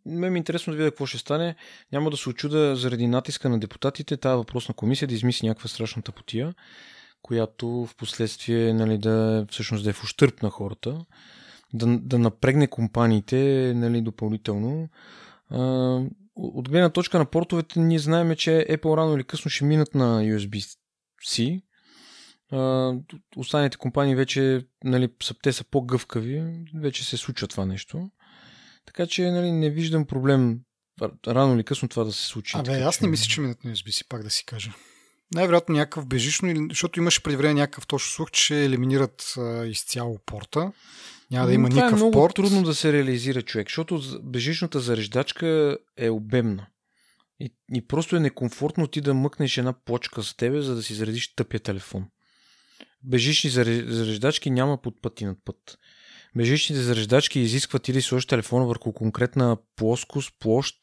Ме 0.06 0.30
ми 0.30 0.36
е 0.36 0.38
интересно 0.38 0.72
да 0.72 0.76
видя 0.76 0.90
какво 0.90 1.06
ще 1.06 1.18
стане. 1.18 1.56
Няма 1.92 2.10
да 2.10 2.16
се 2.16 2.28
очуда 2.28 2.76
заради 2.76 3.06
натиска 3.06 3.48
на 3.48 3.60
депутатите 3.60 4.16
тази 4.16 4.36
въпросна 4.36 4.74
комисия 4.74 5.08
да 5.08 5.14
измисли 5.14 5.48
някаква 5.48 5.68
страшна 5.68 6.02
тъпотия, 6.02 6.54
която 7.22 7.68
в 7.68 7.96
последствие 7.96 8.72
нали, 8.72 8.98
да, 8.98 9.46
всъщност 9.50 9.84
да 9.84 9.90
е 9.90 9.92
в 9.92 10.02
ущърп 10.04 10.42
на 10.42 10.50
хората, 10.50 11.04
да, 11.74 11.98
да 11.98 12.18
напрегне 12.18 12.66
компаниите 12.66 13.72
нали, 13.76 14.00
допълнително. 14.00 14.88
От 16.34 16.68
гледна 16.68 16.90
точка 16.90 17.18
на 17.18 17.26
портовете 17.26 17.80
ние 17.80 17.98
знаем, 17.98 18.36
че 18.36 18.66
Apple 18.70 18.96
рано 18.96 19.14
или 19.14 19.24
късно 19.24 19.50
ще 19.50 19.64
минат 19.64 19.94
на 19.94 20.22
USB-C. 20.22 21.62
Останалите 23.36 23.76
компании 23.76 24.14
вече, 24.14 24.66
нали, 24.84 25.08
те 25.42 25.52
са 25.52 25.64
по-гъвкави, 25.64 26.64
вече 26.74 27.04
се 27.04 27.16
случва 27.16 27.48
това 27.48 27.66
нещо. 27.66 28.10
Така 28.86 29.06
че 29.06 29.30
нали, 29.30 29.52
не 29.52 29.70
виждам 29.70 30.06
проблем 30.06 30.60
рано 31.26 31.54
или 31.54 31.64
късно 31.64 31.88
това 31.88 32.04
да 32.04 32.12
се 32.12 32.26
случи. 32.26 32.56
Абе, 32.56 32.72
така, 32.72 32.84
аз 32.84 33.00
не 33.00 33.08
мисля, 33.08 33.28
че 33.28 33.40
минат 33.40 33.64
на 33.64 33.72
USB-C, 33.72 34.08
пак 34.08 34.22
да 34.22 34.30
си 34.30 34.44
кажа. 34.46 34.72
Най-вероятно 35.34 35.74
някакъв 35.74 36.06
бежично, 36.06 36.66
защото 36.70 37.00
имаше 37.00 37.22
преди 37.22 37.36
време 37.36 37.54
някакъв 37.54 37.86
точно 37.86 38.10
слух, 38.10 38.30
че 38.30 38.64
елиминират 38.64 39.34
а, 39.38 39.66
изцяло 39.66 40.18
порта. 40.26 40.72
Няма 41.30 41.46
да 41.46 41.54
има 41.54 41.68
това 41.68 41.80
никакъв 41.80 41.98
е 41.98 42.02
много 42.02 42.12
порт. 42.12 42.34
трудно 42.34 42.62
да 42.62 42.74
се 42.74 42.92
реализира 42.92 43.42
човек, 43.42 43.68
защото 43.68 44.20
бежичната 44.22 44.80
зареждачка 44.80 45.78
е 45.96 46.10
обемна. 46.10 46.66
И, 47.40 47.54
и 47.74 47.86
просто 47.86 48.16
е 48.16 48.20
некомфортно 48.20 48.86
ти 48.86 49.00
да 49.00 49.14
мъкнеш 49.14 49.58
една 49.58 49.72
плочка 49.84 50.22
с 50.22 50.36
тебе, 50.36 50.62
за 50.62 50.74
да 50.74 50.82
си 50.82 50.94
заредиш 50.94 51.34
тъпия 51.34 51.60
телефон. 51.60 52.06
Бежични 53.04 53.50
зареждачки 53.50 54.50
няма 54.50 54.82
под 54.82 55.02
пъти 55.02 55.24
над 55.24 55.38
път. 55.44 55.78
Бежичните 56.36 56.82
зареждачки 56.82 57.40
изискват 57.40 57.88
или 57.88 58.02
сложиш 58.02 58.26
телефона 58.26 58.66
върху 58.66 58.92
конкретна 58.92 59.56
плоскост, 59.76 60.32
площ 60.40 60.76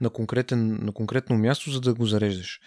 на, 0.00 0.10
конкретен, 0.10 0.78
на 0.82 0.92
конкретно 0.92 1.36
място, 1.36 1.70
за 1.70 1.80
да 1.80 1.94
го 1.94 2.06
зареждаш. 2.06 2.60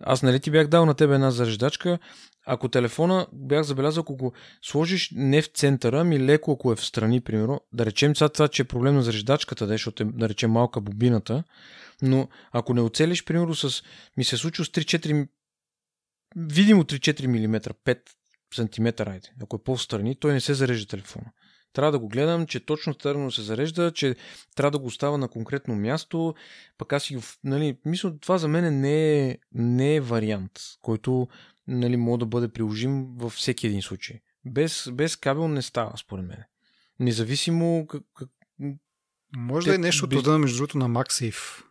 Аз 0.00 0.22
нали 0.22 0.40
ти 0.40 0.50
бях 0.50 0.66
дал 0.66 0.86
на 0.86 0.94
тебе 0.94 1.14
една 1.14 1.30
зареждачка, 1.30 1.98
ако 2.46 2.68
телефона 2.68 3.26
бях 3.32 3.62
забелязал, 3.62 4.00
ако 4.00 4.16
го 4.16 4.32
сложиш 4.62 5.10
не 5.14 5.42
в 5.42 5.46
центъра, 5.46 6.04
ми 6.04 6.20
леко, 6.20 6.52
ако 6.52 6.72
е 6.72 6.76
в 6.76 6.84
страни, 6.84 7.20
примерно, 7.20 7.60
да 7.72 7.86
речем 7.86 8.16
сега 8.16 8.28
това, 8.28 8.48
че 8.48 8.62
е 8.62 8.64
проблем 8.64 8.94
на 8.94 9.02
зареждачката, 9.02 9.66
да, 9.66 9.74
защото 9.74 10.02
е, 10.02 10.06
да 10.06 10.28
речем 10.28 10.50
малка 10.50 10.80
бобината, 10.80 11.44
но 12.02 12.28
ако 12.52 12.74
не 12.74 12.80
оцелиш, 12.80 13.24
примерно, 13.24 13.54
с, 13.54 13.82
ми 14.16 14.24
се 14.24 14.36
случва 14.36 14.64
с 14.64 14.68
3-4 14.68 15.28
видимо 16.36 16.82
3-4 16.82 17.26
мм, 17.26 17.60
5 17.60 17.98
см. 18.54 19.02
Ако 19.42 19.56
е 19.56 19.62
по-страни, 19.64 20.16
той 20.16 20.32
не 20.32 20.40
се 20.40 20.54
зарежда 20.54 20.86
телефона. 20.86 21.26
Трябва 21.72 21.92
да 21.92 21.98
го 21.98 22.08
гледам, 22.08 22.46
че 22.46 22.60
точно 22.60 22.94
термино 22.94 23.30
се 23.30 23.42
зарежда, 23.42 23.92
че 23.92 24.16
трябва 24.56 24.70
да 24.70 24.78
го 24.78 24.86
остава 24.86 25.18
на 25.18 25.28
конкретно 25.28 25.74
място. 25.74 26.34
Пък 26.78 26.92
аз 26.92 27.02
си 27.02 27.16
го... 27.16 27.22
Нали, 27.44 27.76
мисля, 27.84 28.18
това 28.18 28.38
за 28.38 28.48
мен 28.48 28.80
не 28.80 29.28
е, 29.28 29.38
не 29.54 29.94
е 29.94 30.00
вариант, 30.00 30.52
който 30.82 31.28
нали, 31.66 31.96
може 31.96 32.18
да 32.18 32.26
бъде 32.26 32.48
приложим 32.48 33.06
във 33.16 33.32
всеки 33.32 33.66
един 33.66 33.82
случай. 33.82 34.20
Без, 34.44 34.88
без 34.92 35.16
кабел 35.16 35.48
не 35.48 35.62
става, 35.62 35.98
според 35.98 36.24
мен. 36.24 36.42
Независимо 37.00 37.86
как, 37.90 38.02
как, 38.14 38.28
може 39.36 39.68
да 39.68 39.74
е 39.74 39.78
нещо 39.78 40.04
от 40.04 40.12
рода, 40.12 40.38
между 40.38 40.56
другото, 40.56 40.78
на 40.78 40.88
MagSafe. 40.88 41.62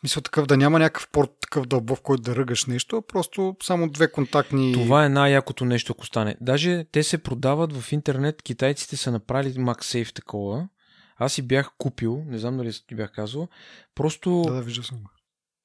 Смисъл 0.00 0.22
такъв 0.22 0.46
да 0.46 0.56
няма 0.56 0.78
някакъв 0.78 1.08
порт 1.08 1.30
такъв 1.40 1.66
дълбов, 1.66 1.98
в 1.98 2.02
който 2.02 2.22
да 2.22 2.36
ръгаш 2.36 2.64
нещо, 2.64 2.96
а 2.96 3.02
просто 3.02 3.56
само 3.62 3.88
две 3.88 4.12
контактни... 4.12 4.72
Това 4.72 5.04
е 5.04 5.08
най-якото 5.08 5.64
нещо, 5.64 5.94
ако 5.96 6.06
стане. 6.06 6.36
Даже 6.40 6.84
те 6.92 7.02
се 7.02 7.18
продават 7.18 7.76
в 7.76 7.92
интернет, 7.92 8.42
китайците 8.42 8.96
са 8.96 9.12
направили 9.12 9.54
MagSafe 9.54 10.14
такова. 10.14 10.68
Аз 11.16 11.32
си 11.32 11.42
бях 11.42 11.70
купил, 11.78 12.24
не 12.26 12.38
знам 12.38 12.56
дали 12.56 12.72
ти 12.88 12.94
бях 12.94 13.12
казал, 13.12 13.48
просто... 13.94 14.42
Да, 14.46 14.52
да, 14.52 14.62
вижда 14.62 14.82
съм. 14.82 14.98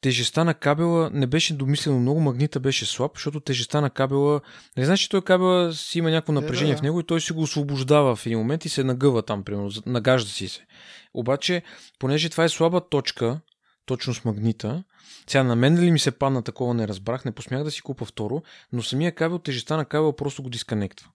Тежестта 0.02 0.44
на 0.44 0.54
кабела 0.54 1.10
не 1.14 1.28
беше 1.28 1.54
домислено 1.54 2.00
много, 2.00 2.20
магнита 2.20 2.60
беше 2.60 2.86
слаб, 2.86 3.12
защото 3.16 3.40
тежестта 3.40 3.82
на 3.82 3.90
кабела... 3.90 4.42
Не 4.78 4.86
знаеш, 4.86 5.00
че 5.00 5.10
той 5.10 5.22
кабела 5.22 5.74
си 5.74 6.00
има 6.00 6.12
някакво 6.12 6.34
напрежение 6.34 6.72
е, 6.72 6.76
да. 6.76 6.80
в 6.80 6.84
него 6.84 7.00
и 7.00 7.04
той 7.04 7.22
си 7.22 7.34
го 7.34 7.42
освобождава 7.42 8.16
в 8.16 8.26
един 8.26 8.38
момент 8.38 8.66
и 8.66 8.70
се 8.70 8.84
нагъва 8.84 9.22
там, 9.22 9.44
примерно, 9.44 9.72
нагажда 9.86 10.30
си 10.30 10.48
се. 10.48 10.66
Обаче, 11.14 11.64
понеже 12.00 12.30
това 12.30 12.44
е 12.44 12.50
слаба 12.50 12.90
точка, 12.90 13.40
точно 13.86 14.14
с 14.14 14.26
магнита. 14.26 14.84
Сега 15.28 15.44
на 15.44 15.56
мен 15.56 15.80
ли 15.80 15.92
ми 15.92 16.00
се 16.00 16.12
падна 16.12 16.42
такова, 16.42 16.74
не 16.74 16.88
разбрах, 16.88 17.26
не 17.26 17.32
посмях 17.32 17.64
да 17.64 17.72
си 17.72 17.82
купа 17.82 18.06
второ, 18.06 18.44
но 18.74 18.84
самия 18.84 19.16
кабел, 19.16 19.40
тежестта 19.40 19.78
на 19.78 19.86
кабела 19.86 20.16
просто 20.16 20.44
го 20.44 20.50
дисконектва. 20.50 21.10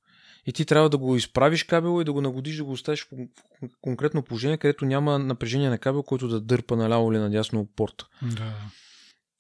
И 0.47 0.53
ти 0.53 0.65
трябва 0.65 0.91
да 0.91 0.99
го 0.99 1.17
изправиш 1.17 1.65
кабела 1.65 2.03
и 2.03 2.05
да 2.05 2.13
го 2.13 2.21
нагодиш, 2.21 2.57
да 2.57 2.65
го 2.65 2.73
оставиш 2.73 3.07
в 3.11 3.17
конкретно 3.81 4.23
положение, 4.23 4.57
където 4.57 4.85
няма 4.85 5.19
напрежение 5.19 5.71
на 5.71 5.79
кабел, 5.79 6.03
който 6.03 6.29
да 6.29 6.41
дърпа 6.41 6.77
наляво 6.77 7.13
или 7.13 7.19
надясно 7.19 7.69
порта. 7.77 8.07
Да. 8.23 8.55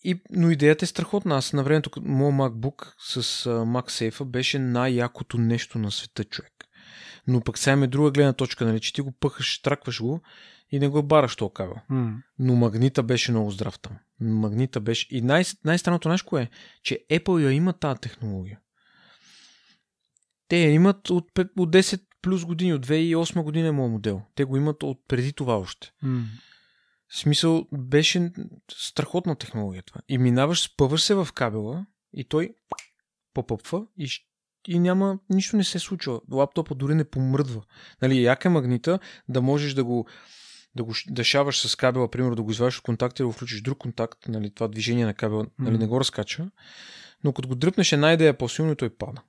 И, 0.04 0.20
но 0.30 0.50
идеята 0.50 0.84
е 0.84 0.86
страхотна. 0.86 1.36
Аз 1.36 1.52
на 1.52 1.62
времето, 1.62 1.90
моят 2.02 2.34
MacBook 2.34 2.92
с 2.98 3.22
uh, 3.22 3.80
MagSafe 3.80 4.24
беше 4.24 4.58
най-якото 4.58 5.38
нещо 5.38 5.78
на 5.78 5.90
света, 5.90 6.24
човек. 6.24 6.52
Но 7.26 7.40
пък 7.40 7.58
сега 7.58 7.84
е 7.84 7.86
друга 7.86 8.10
гледна 8.10 8.32
точка, 8.32 8.64
нали, 8.64 8.80
че 8.80 8.92
ти 8.92 9.00
го 9.00 9.12
пъхаш, 9.12 9.62
тракваш 9.62 10.00
го 10.00 10.20
и 10.70 10.78
не 10.78 10.88
го 10.88 11.02
бараш 11.02 11.36
този 11.36 11.54
кабел. 11.54 11.76
Mm. 11.90 12.16
Но 12.38 12.56
магнита 12.56 13.02
беше 13.02 13.32
много 13.32 13.50
здрав 13.50 13.78
там. 13.78 13.98
Магнита 14.20 14.80
беше... 14.80 15.06
И 15.10 15.22
най- 15.22 15.44
най-странното 15.64 16.08
нещо 16.08 16.26
кое 16.26 16.42
е, 16.42 16.48
че 16.82 17.04
Apple 17.10 17.42
я 17.42 17.52
има 17.52 17.72
тази 17.72 18.00
технология. 18.00 18.58
Те 20.48 20.58
я 20.58 20.70
имат 20.70 21.10
от, 21.10 21.38
от 21.38 21.70
10 21.70 22.02
плюс 22.22 22.44
години, 22.44 22.74
от 22.74 22.86
2008 22.86 23.42
година 23.42 23.68
е 23.68 23.72
моят 23.72 23.92
модел. 23.92 24.22
Те 24.34 24.44
го 24.44 24.56
имат 24.56 24.82
от 24.82 25.00
преди 25.08 25.32
това 25.32 25.58
още. 25.58 25.92
Mm. 26.04 26.22
В 27.08 27.18
смисъл, 27.18 27.66
беше 27.72 28.32
страхотна 28.72 29.36
технология 29.36 29.82
това. 29.82 30.00
И 30.08 30.18
минаваш, 30.18 30.62
спъваш 30.62 31.02
се 31.02 31.14
в 31.14 31.28
кабела 31.34 31.86
и 32.14 32.24
той 32.24 32.54
попъпва 33.34 33.86
и, 33.98 34.10
и 34.68 34.78
няма, 34.78 35.18
нищо 35.30 35.56
не 35.56 35.64
се 35.64 35.78
случва. 35.78 36.20
Лаптопа 36.32 36.74
дори 36.74 36.94
не 36.94 37.04
помръдва. 37.04 37.62
Нали, 38.02 38.22
яка 38.22 38.48
е 38.48 38.52
магнита, 38.52 38.98
да 39.28 39.42
можеш 39.42 39.74
да 39.74 39.84
го 39.84 40.06
да 40.74 40.84
го 40.84 40.94
да 41.08 41.24
шаваш 41.24 41.60
с 41.60 41.76
кабела, 41.76 42.10
примерно 42.10 42.36
да 42.36 42.42
го 42.42 42.50
извадиш 42.50 42.78
от 42.78 42.84
контакта 42.84 43.22
и 43.22 43.24
да 43.24 43.26
го 43.26 43.32
включиш 43.32 43.60
друг 43.60 43.78
контакт, 43.78 44.28
нали, 44.28 44.54
това 44.54 44.68
движение 44.68 45.06
на 45.06 45.14
кабела 45.14 45.46
нали, 45.58 45.78
не 45.78 45.86
го 45.86 46.00
разкача, 46.00 46.50
но 47.24 47.32
като 47.32 47.48
го 47.48 47.54
дръпнеш 47.54 47.92
една 47.92 48.12
идея 48.12 48.38
по-силно 48.38 48.76
той 48.76 48.90
пада. 48.90 49.22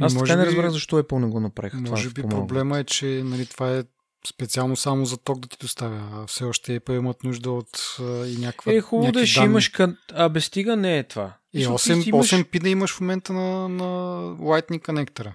Аз 0.00 0.14
може 0.14 0.28
така 0.32 0.40
не 0.40 0.46
разбрах 0.46 0.70
защо 0.70 1.02
Apple 1.02 1.18
не 1.18 1.26
го 1.26 1.40
направиха. 1.40 1.76
Може 1.76 2.14
това 2.14 2.22
би 2.22 2.28
проблема 2.28 2.78
е, 2.78 2.84
че 2.84 3.22
нали, 3.24 3.46
това 3.46 3.76
е 3.76 3.84
специално 4.28 4.76
само 4.76 5.04
за 5.06 5.16
ток 5.16 5.40
да 5.40 5.48
ти 5.48 5.56
доставя. 5.60 6.08
А 6.12 6.26
все 6.26 6.44
още 6.44 6.80
Apple 6.80 6.96
имат 6.96 7.24
нужда 7.24 7.50
от 7.50 7.96
а, 8.00 8.26
и 8.26 8.36
някаква. 8.36 8.72
Е, 8.72 8.80
хубаво 8.80 9.12
да 9.12 9.26
ще 9.26 9.44
имаш. 9.44 9.68
Кън... 9.68 9.96
А 10.12 10.28
без 10.28 10.44
стига 10.44 10.76
не 10.76 10.98
е 10.98 11.02
това. 11.02 11.36
И 11.52 11.66
8, 11.66 12.08
имаш... 12.08 12.32
8 12.32 12.44
пи 12.44 12.58
да 12.58 12.68
имаш 12.68 12.92
в 12.92 13.00
момента 13.00 13.32
на, 13.32 13.68
на 13.68 13.84
Lightning 14.36 14.84
коннектора 14.84 15.34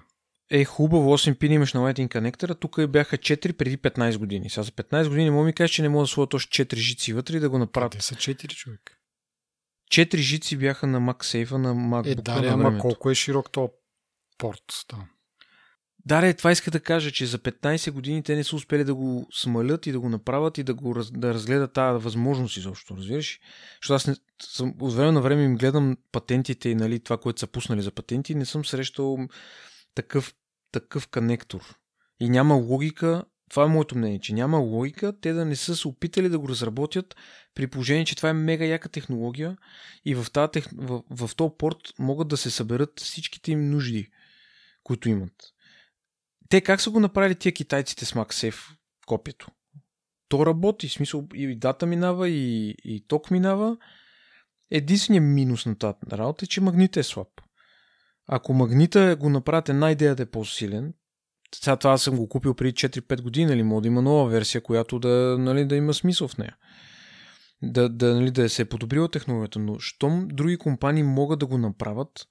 е 0.54 0.64
хубаво 0.64 1.18
8 1.18 1.38
пин 1.38 1.52
имаш 1.52 1.72
на 1.72 1.80
Lightning 1.80 2.12
коннектора, 2.12 2.54
тук 2.54 2.86
бяха 2.88 3.18
4 3.18 3.52
преди 3.52 3.78
15 3.78 4.18
години. 4.18 4.50
Сега 4.50 4.62
за 4.62 4.70
15 4.70 5.08
години 5.08 5.30
мога 5.30 5.44
ми 5.44 5.52
кажеш, 5.52 5.74
че 5.74 5.82
не 5.82 5.88
мога 5.88 6.02
да 6.02 6.06
сложат 6.06 6.34
още 6.34 6.64
4 6.64 6.76
жици 6.76 7.12
вътре 7.12 7.36
и 7.36 7.40
да 7.40 7.50
го 7.50 7.58
направят. 7.58 7.92
Те 7.92 8.00
са 8.00 8.14
4 8.14 8.48
човек. 8.48 8.98
4 9.90 10.16
жици 10.16 10.56
бяха 10.56 10.86
на 10.86 11.00
MagSafe, 11.00 11.52
на 11.52 11.74
MacBook. 11.74 12.12
Е, 12.12 12.14
да, 12.14 12.48
ама 12.48 12.78
колко 12.78 13.10
е 13.10 13.14
широк 13.14 13.50
то 13.52 13.70
порт 14.38 14.62
там? 14.88 15.08
Да, 16.06 16.22
ре, 16.22 16.34
това 16.34 16.52
иска 16.52 16.70
да 16.70 16.80
кажа, 16.80 17.10
че 17.10 17.26
за 17.26 17.38
15 17.38 17.90
години 17.90 18.22
те 18.22 18.36
не 18.36 18.44
са 18.44 18.56
успели 18.56 18.84
да 18.84 18.94
го 18.94 19.26
смалят 19.32 19.86
и 19.86 19.92
да 19.92 20.00
го 20.00 20.08
направят 20.08 20.58
и 20.58 20.62
да, 20.62 20.74
го, 20.74 20.94
да 21.12 21.34
разгледат 21.34 21.72
тази 21.72 22.04
възможност 22.04 22.56
изобщо, 22.56 22.96
разбираш? 22.96 23.40
Защото 23.82 23.94
аз 23.94 24.06
не, 24.06 24.14
съм, 24.42 24.74
от 24.80 24.94
време 24.94 25.12
на 25.12 25.20
време 25.20 25.44
им 25.44 25.56
гледам 25.56 25.96
патентите 26.12 26.68
и 26.68 26.74
нали, 26.74 27.00
това, 27.00 27.16
което 27.18 27.40
са 27.40 27.46
пуснали 27.46 27.82
за 27.82 27.90
патенти, 27.90 28.34
не 28.34 28.44
съм 28.44 28.64
срещал 28.64 29.18
такъв 29.94 30.34
такъв 30.72 31.08
конектор. 31.08 31.78
И 32.20 32.28
няма 32.28 32.54
логика 32.54 33.24
Това 33.50 33.64
е 33.64 33.68
моето 33.68 33.98
мнение, 33.98 34.20
че 34.20 34.34
няма 34.34 34.58
логика 34.58 35.20
те 35.20 35.32
да 35.32 35.44
не 35.44 35.56
са 35.56 35.76
се 35.76 35.88
опитали 35.88 36.28
да 36.28 36.38
го 36.38 36.48
разработят 36.48 37.16
при 37.54 37.66
положение, 37.66 38.04
че 38.04 38.16
това 38.16 38.28
е 38.28 38.32
мега 38.32 38.64
яка 38.64 38.88
технология 38.88 39.56
и 40.04 40.14
в, 40.14 40.26
тази 40.32 40.64
в, 40.76 41.02
в 41.10 41.30
този 41.36 41.52
порт 41.58 41.78
могат 41.98 42.28
да 42.28 42.36
се 42.36 42.50
съберат 42.50 43.00
всичките 43.00 43.52
им 43.52 43.70
нужди, 43.70 44.10
които 44.82 45.08
имат. 45.08 45.32
Те 46.48 46.60
как 46.60 46.80
са 46.80 46.90
го 46.90 47.00
направили 47.00 47.34
тия 47.34 47.52
китайците 47.52 48.04
с 48.04 48.12
MagSafe 48.12 48.76
копието? 49.06 49.48
То 50.28 50.46
работи, 50.46 50.88
в 50.88 50.92
смисъл 50.92 51.28
и 51.34 51.56
дата 51.56 51.86
минава, 51.86 52.28
и, 52.28 52.74
и 52.84 53.04
ток 53.08 53.30
минава. 53.30 53.76
Единственият 54.70 55.26
минус 55.26 55.66
на 55.66 55.78
тази 55.78 55.96
работа 56.12 56.44
е, 56.44 56.48
че 56.48 56.60
магнитът 56.60 56.96
е 56.96 57.02
слаб. 57.02 57.28
Ако 58.34 58.54
магнита 58.54 59.16
го 59.20 59.28
направят 59.28 59.68
една 59.68 59.90
идея 59.90 60.14
да 60.14 60.22
е 60.22 60.26
по-силен, 60.26 60.94
сега 61.54 61.76
това 61.76 61.98
съм 61.98 62.16
го 62.16 62.28
купил 62.28 62.54
преди 62.54 62.72
4-5 62.72 63.22
години, 63.22 63.46
нали, 63.46 63.62
мога 63.62 63.80
да 63.80 63.88
има 63.88 64.02
нова 64.02 64.30
версия, 64.30 64.60
която 64.60 64.98
да, 64.98 65.36
нали, 65.38 65.64
да 65.64 65.76
има 65.76 65.94
смисъл 65.94 66.28
в 66.28 66.38
нея. 66.38 66.56
Да, 67.62 67.88
да, 67.88 68.14
нали, 68.14 68.30
да 68.30 68.48
се 68.48 68.62
е 68.62 68.64
подобрила 68.64 69.10
технологията, 69.10 69.58
но 69.58 69.78
щом 69.78 70.28
други 70.28 70.56
компании 70.56 71.02
могат 71.02 71.38
да 71.38 71.46
го 71.46 71.58
направят, 71.58 72.26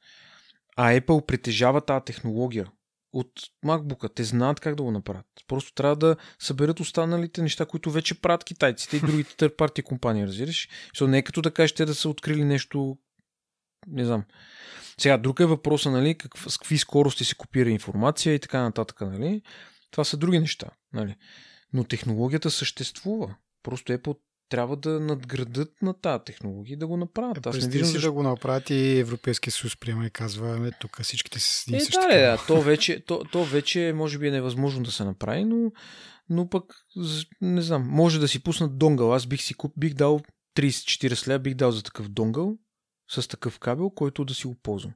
а 0.77 0.99
Apple 0.99 1.25
притежава 1.25 1.81
тази 1.81 2.05
технология 2.05 2.67
от 3.13 3.31
MacBook, 3.65 4.15
те 4.15 4.23
знаят 4.23 4.59
как 4.59 4.75
да 4.75 4.83
го 4.83 4.91
направят. 4.91 5.25
Просто 5.47 5.73
трябва 5.73 5.95
да 5.95 6.15
съберат 6.39 6.79
останалите 6.79 7.41
неща, 7.41 7.65
които 7.65 7.91
вече 7.91 8.21
правят 8.21 8.43
китайците 8.43 8.97
и 8.97 8.99
другите 8.99 9.35
търпарти 9.37 9.57
парти 9.57 9.81
компании, 9.81 10.27
разбираш? 10.27 10.69
Защото 10.93 11.11
не 11.11 11.17
е 11.17 11.21
като 11.21 11.41
да 11.41 11.51
кажеш 11.51 11.71
те 11.71 11.85
да 11.85 11.95
са 11.95 12.09
открили 12.09 12.43
нещо, 12.43 12.97
не 13.87 14.05
знам, 14.05 14.23
сега, 14.97 15.17
друг 15.17 15.39
е 15.39 15.45
въпроса, 15.45 15.91
нали, 15.91 16.17
какв, 16.17 16.51
с 16.51 16.57
какви 16.57 16.77
скорости 16.77 17.25
се 17.25 17.35
копира 17.35 17.69
информация 17.69 18.33
и 18.33 18.39
така 18.39 18.61
нататък, 18.61 19.01
нали. 19.01 19.41
Това 19.91 20.03
са 20.03 20.17
други 20.17 20.39
неща, 20.39 20.67
нали. 20.93 21.15
Но 21.73 21.83
технологията 21.83 22.51
съществува. 22.51 23.35
Просто 23.63 23.93
Apple 23.93 24.17
трябва 24.49 24.75
да 24.77 24.99
надградат 24.99 25.81
на 25.81 25.93
тази 25.93 26.23
технология 26.25 26.73
и 26.73 26.77
да 26.77 26.87
го 26.87 26.97
направят. 26.97 27.45
Е, 27.45 27.49
Аз 27.49 27.55
не 27.55 27.67
виждам 27.69 27.87
си 27.87 27.93
защо... 27.93 28.07
да 28.07 28.11
го 28.11 28.23
направят 28.23 28.69
и 28.69 28.97
Европейския 28.97 29.53
съюз 29.53 29.77
приема 29.77 30.05
и 30.05 30.09
казва, 30.09 30.67
е, 30.67 30.71
тук 30.79 31.01
всичките 31.01 31.39
са 31.39 31.51
с 31.51 31.67
е, 31.67 31.77
да, 31.91 32.07
да, 32.07 32.43
то 32.47 32.61
вече, 32.61 33.05
то, 33.05 33.23
то 33.31 33.43
вече 33.43 33.93
може 33.95 34.17
би 34.17 34.27
е 34.27 34.31
невъзможно 34.31 34.83
да 34.83 34.91
се 34.91 35.03
направи, 35.03 35.43
но, 35.43 35.71
но 36.29 36.49
пък, 36.49 36.63
не 37.41 37.61
знам, 37.61 37.87
може 37.89 38.19
да 38.19 38.27
си 38.27 38.43
пуснат 38.43 38.77
донгъл. 38.77 39.13
Аз 39.13 39.25
бих 39.25 39.41
си 39.41 39.53
куп, 39.53 39.73
бих 39.77 39.93
дал 39.93 40.21
30-40 40.57 41.27
лева, 41.27 41.39
бих 41.39 41.53
дал 41.53 41.71
за 41.71 41.83
такъв 41.83 42.09
донгъл 42.09 42.57
с 43.11 43.27
такъв 43.27 43.59
кабел, 43.59 43.89
който 43.89 44.25
да 44.25 44.33
си 44.33 44.47
го 44.47 44.55
ползвам. 44.63 44.93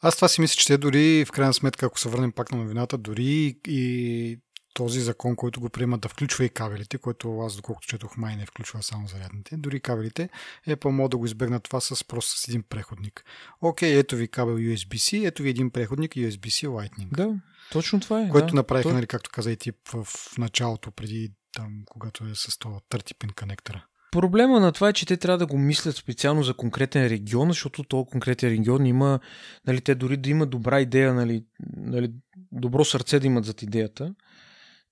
Аз 0.00 0.16
това 0.16 0.28
си 0.28 0.40
мисля, 0.40 0.56
че 0.56 0.66
те 0.66 0.78
дори, 0.78 1.24
в 1.24 1.32
крайна 1.32 1.54
сметка, 1.54 1.86
ако 1.86 1.98
се 1.98 2.08
върнем 2.08 2.32
пак 2.32 2.52
на 2.52 2.58
новината, 2.58 2.98
дори 2.98 3.56
и 3.66 4.38
този 4.74 5.00
закон, 5.00 5.36
който 5.36 5.60
го 5.60 5.70
приемат 5.70 6.00
да 6.00 6.08
включва 6.08 6.44
и 6.44 6.48
кабелите, 6.48 6.98
който 6.98 7.38
аз 7.38 7.56
доколкото 7.56 7.88
четох 7.88 8.16
май 8.16 8.36
не 8.36 8.46
включва 8.46 8.82
само 8.82 9.08
зарядните, 9.08 9.56
дори 9.56 9.80
кабелите, 9.80 10.28
е 10.66 10.76
по 10.76 11.08
да 11.08 11.16
го 11.16 11.26
избегнат 11.26 11.62
това 11.62 11.80
с 11.80 12.04
просто 12.04 12.40
с 12.40 12.48
един 12.48 12.62
преходник. 12.62 13.24
Окей, 13.60 13.98
ето 13.98 14.16
ви 14.16 14.28
кабел 14.28 14.56
USB-C, 14.56 15.26
ето 15.26 15.42
ви 15.42 15.48
един 15.48 15.70
преходник 15.70 16.12
USB-C 16.12 16.66
Lightning. 16.66 17.08
Да, 17.16 17.34
точно 17.72 18.00
това 18.00 18.22
е. 18.22 18.28
Което 18.28 18.46
да, 18.46 18.54
направиха, 18.54 18.88
то... 18.88 18.94
нали, 18.94 19.06
както 19.06 19.30
каза 19.32 19.52
и 19.52 19.56
тип 19.56 19.76
в 19.88 20.06
началото, 20.38 20.90
преди 20.90 21.32
там, 21.52 21.82
когато 21.90 22.24
е 22.24 22.34
с 22.34 22.58
това 22.58 22.80
30 22.90 23.18
пин 23.18 23.30
конектора. 23.38 23.84
Проблема 24.14 24.60
на 24.60 24.72
това 24.72 24.88
е, 24.88 24.92
че 24.92 25.06
те 25.06 25.16
трябва 25.16 25.38
да 25.38 25.46
го 25.46 25.58
мислят 25.58 25.96
специално 25.96 26.42
за 26.42 26.54
конкретен 26.54 27.06
регион, 27.06 27.48
защото 27.48 27.84
то 27.84 28.04
конкретен 28.04 28.50
регион 28.50 28.86
има, 28.86 29.20
нали, 29.66 29.80
те 29.80 29.94
дори 29.94 30.16
да 30.16 30.30
има 30.30 30.46
добра 30.46 30.80
идея, 30.80 31.14
нали, 31.14 31.44
нали, 31.76 32.12
добро 32.52 32.84
сърце 32.84 33.20
да 33.20 33.26
имат 33.26 33.44
зад 33.44 33.62
идеята, 33.62 34.14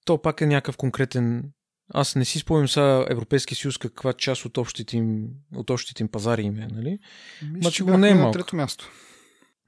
то 0.05 0.23
пак 0.23 0.41
е 0.41 0.47
някакъв 0.47 0.77
конкретен 0.77 1.53
аз 1.95 2.16
не 2.16 2.25
си 2.25 2.39
спомням 2.39 2.68
сега 2.68 3.07
Европейския 3.11 3.57
съюз 3.57 3.79
каква 3.79 4.12
част 4.12 4.45
от 4.45 4.59
общите 4.59 4.97
им, 4.97 5.29
от 5.55 5.70
общите 5.70 6.03
им 6.03 6.09
пазари 6.09 6.43
им 6.43 6.59
е, 6.59 6.68
нали? 6.73 6.99
Мисля, 7.43 7.70
че 7.70 7.85
го 7.85 7.99
не 7.99 8.11
е 8.11 8.14
малко. 8.14 8.39
трето 8.39 8.57
място. 8.57 8.91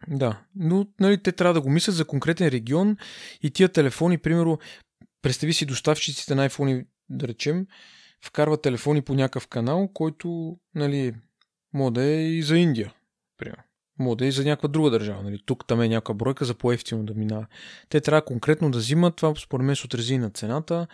Да, 0.09 0.40
но 0.57 0.86
нали, 1.00 1.22
те 1.22 1.32
трябва 1.32 1.55
да 1.55 1.61
го 1.61 1.70
мислят 1.70 1.96
за 1.96 2.05
конкретен 2.05 2.48
регион 2.48 2.96
и 3.42 3.50
тия 3.50 3.68
телефони, 3.68 4.18
примерно, 4.18 4.59
представи 5.22 5.52
си 5.52 5.66
доставчиците 5.66 6.34
на 6.34 6.48
iPhone, 6.48 6.86
да 7.11 7.28
речем, 7.28 7.66
вкарва 8.24 8.60
телефони 8.60 9.02
по 9.02 9.14
някакъв 9.14 9.48
канал, 9.48 9.88
който, 9.94 10.56
нали, 10.74 11.14
може 11.72 11.92
да 11.92 12.04
е 12.04 12.28
и 12.28 12.42
за 12.42 12.58
Индия, 12.58 12.94
примерно. 13.38 13.62
Може 13.98 14.16
да 14.16 14.24
е 14.24 14.28
и 14.28 14.32
за 14.32 14.44
някаква 14.44 14.68
друга 14.68 14.90
държава. 14.90 15.22
Нали. 15.22 15.42
Тук 15.46 15.66
там 15.66 15.80
е 15.82 15.88
някаква 15.88 16.14
бройка 16.14 16.44
за 16.44 16.54
по-ефтино 16.54 17.04
да 17.04 17.14
минава. 17.14 17.46
Те 17.88 18.00
трябва 18.00 18.24
конкретно 18.24 18.70
да 18.70 18.78
взимат, 18.78 19.16
това 19.16 19.34
според 19.34 19.66
мен 19.66 19.76
се 19.76 19.86
отрази 19.86 20.18
на 20.18 20.30
цената, 20.30 20.86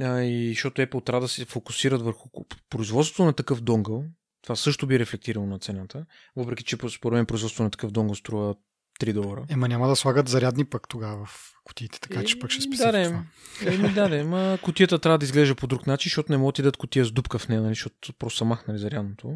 и 0.00 0.48
защото 0.48 0.82
Apple 0.82 1.06
трябва 1.06 1.20
да 1.20 1.28
се 1.28 1.44
фокусират 1.44 2.02
върху 2.02 2.28
производството 2.70 3.24
на 3.24 3.32
такъв 3.32 3.60
донгъл. 3.60 4.04
Това 4.42 4.56
също 4.56 4.86
би 4.86 4.98
рефлектирало 4.98 5.46
на 5.46 5.58
цената. 5.58 6.06
Въпреки, 6.36 6.64
че 6.64 6.76
според 6.76 7.16
мен 7.16 7.26
производството 7.26 7.62
на 7.62 7.70
такъв 7.70 7.90
донгъл 7.90 8.14
струва 8.14 8.54
3 9.02 9.12
долара. 9.12 9.44
Ема 9.48 9.68
няма 9.68 9.88
да 9.88 9.96
слагат 9.96 10.28
зарядни 10.28 10.64
пък 10.64 10.88
тогава 10.88 11.26
в 11.26 11.54
кутиите, 11.64 12.00
така 12.00 12.20
е, 12.20 12.24
че 12.24 12.38
пък 12.38 12.50
ще 12.50 12.62
списат 12.62 12.92
да, 12.92 13.04
това. 13.04 13.24
Еми, 13.72 13.88
да, 13.88 14.08
да, 14.08 14.24
ма 14.24 14.58
кутията 14.62 14.98
трябва 14.98 15.18
да 15.18 15.24
изглежда 15.24 15.54
по 15.54 15.66
друг 15.66 15.86
начин, 15.86 16.08
защото 16.08 16.32
не 16.32 16.38
могат 16.38 16.54
да 16.56 16.62
дадат 16.62 16.76
кутия 16.76 17.04
с 17.04 17.12
дупка 17.12 17.38
в 17.38 17.48
нея, 17.48 17.60
нали, 17.60 17.70
защото 17.70 18.12
просто 18.12 18.38
са 18.38 18.44
махнали 18.44 18.78
зарядното. 18.78 19.28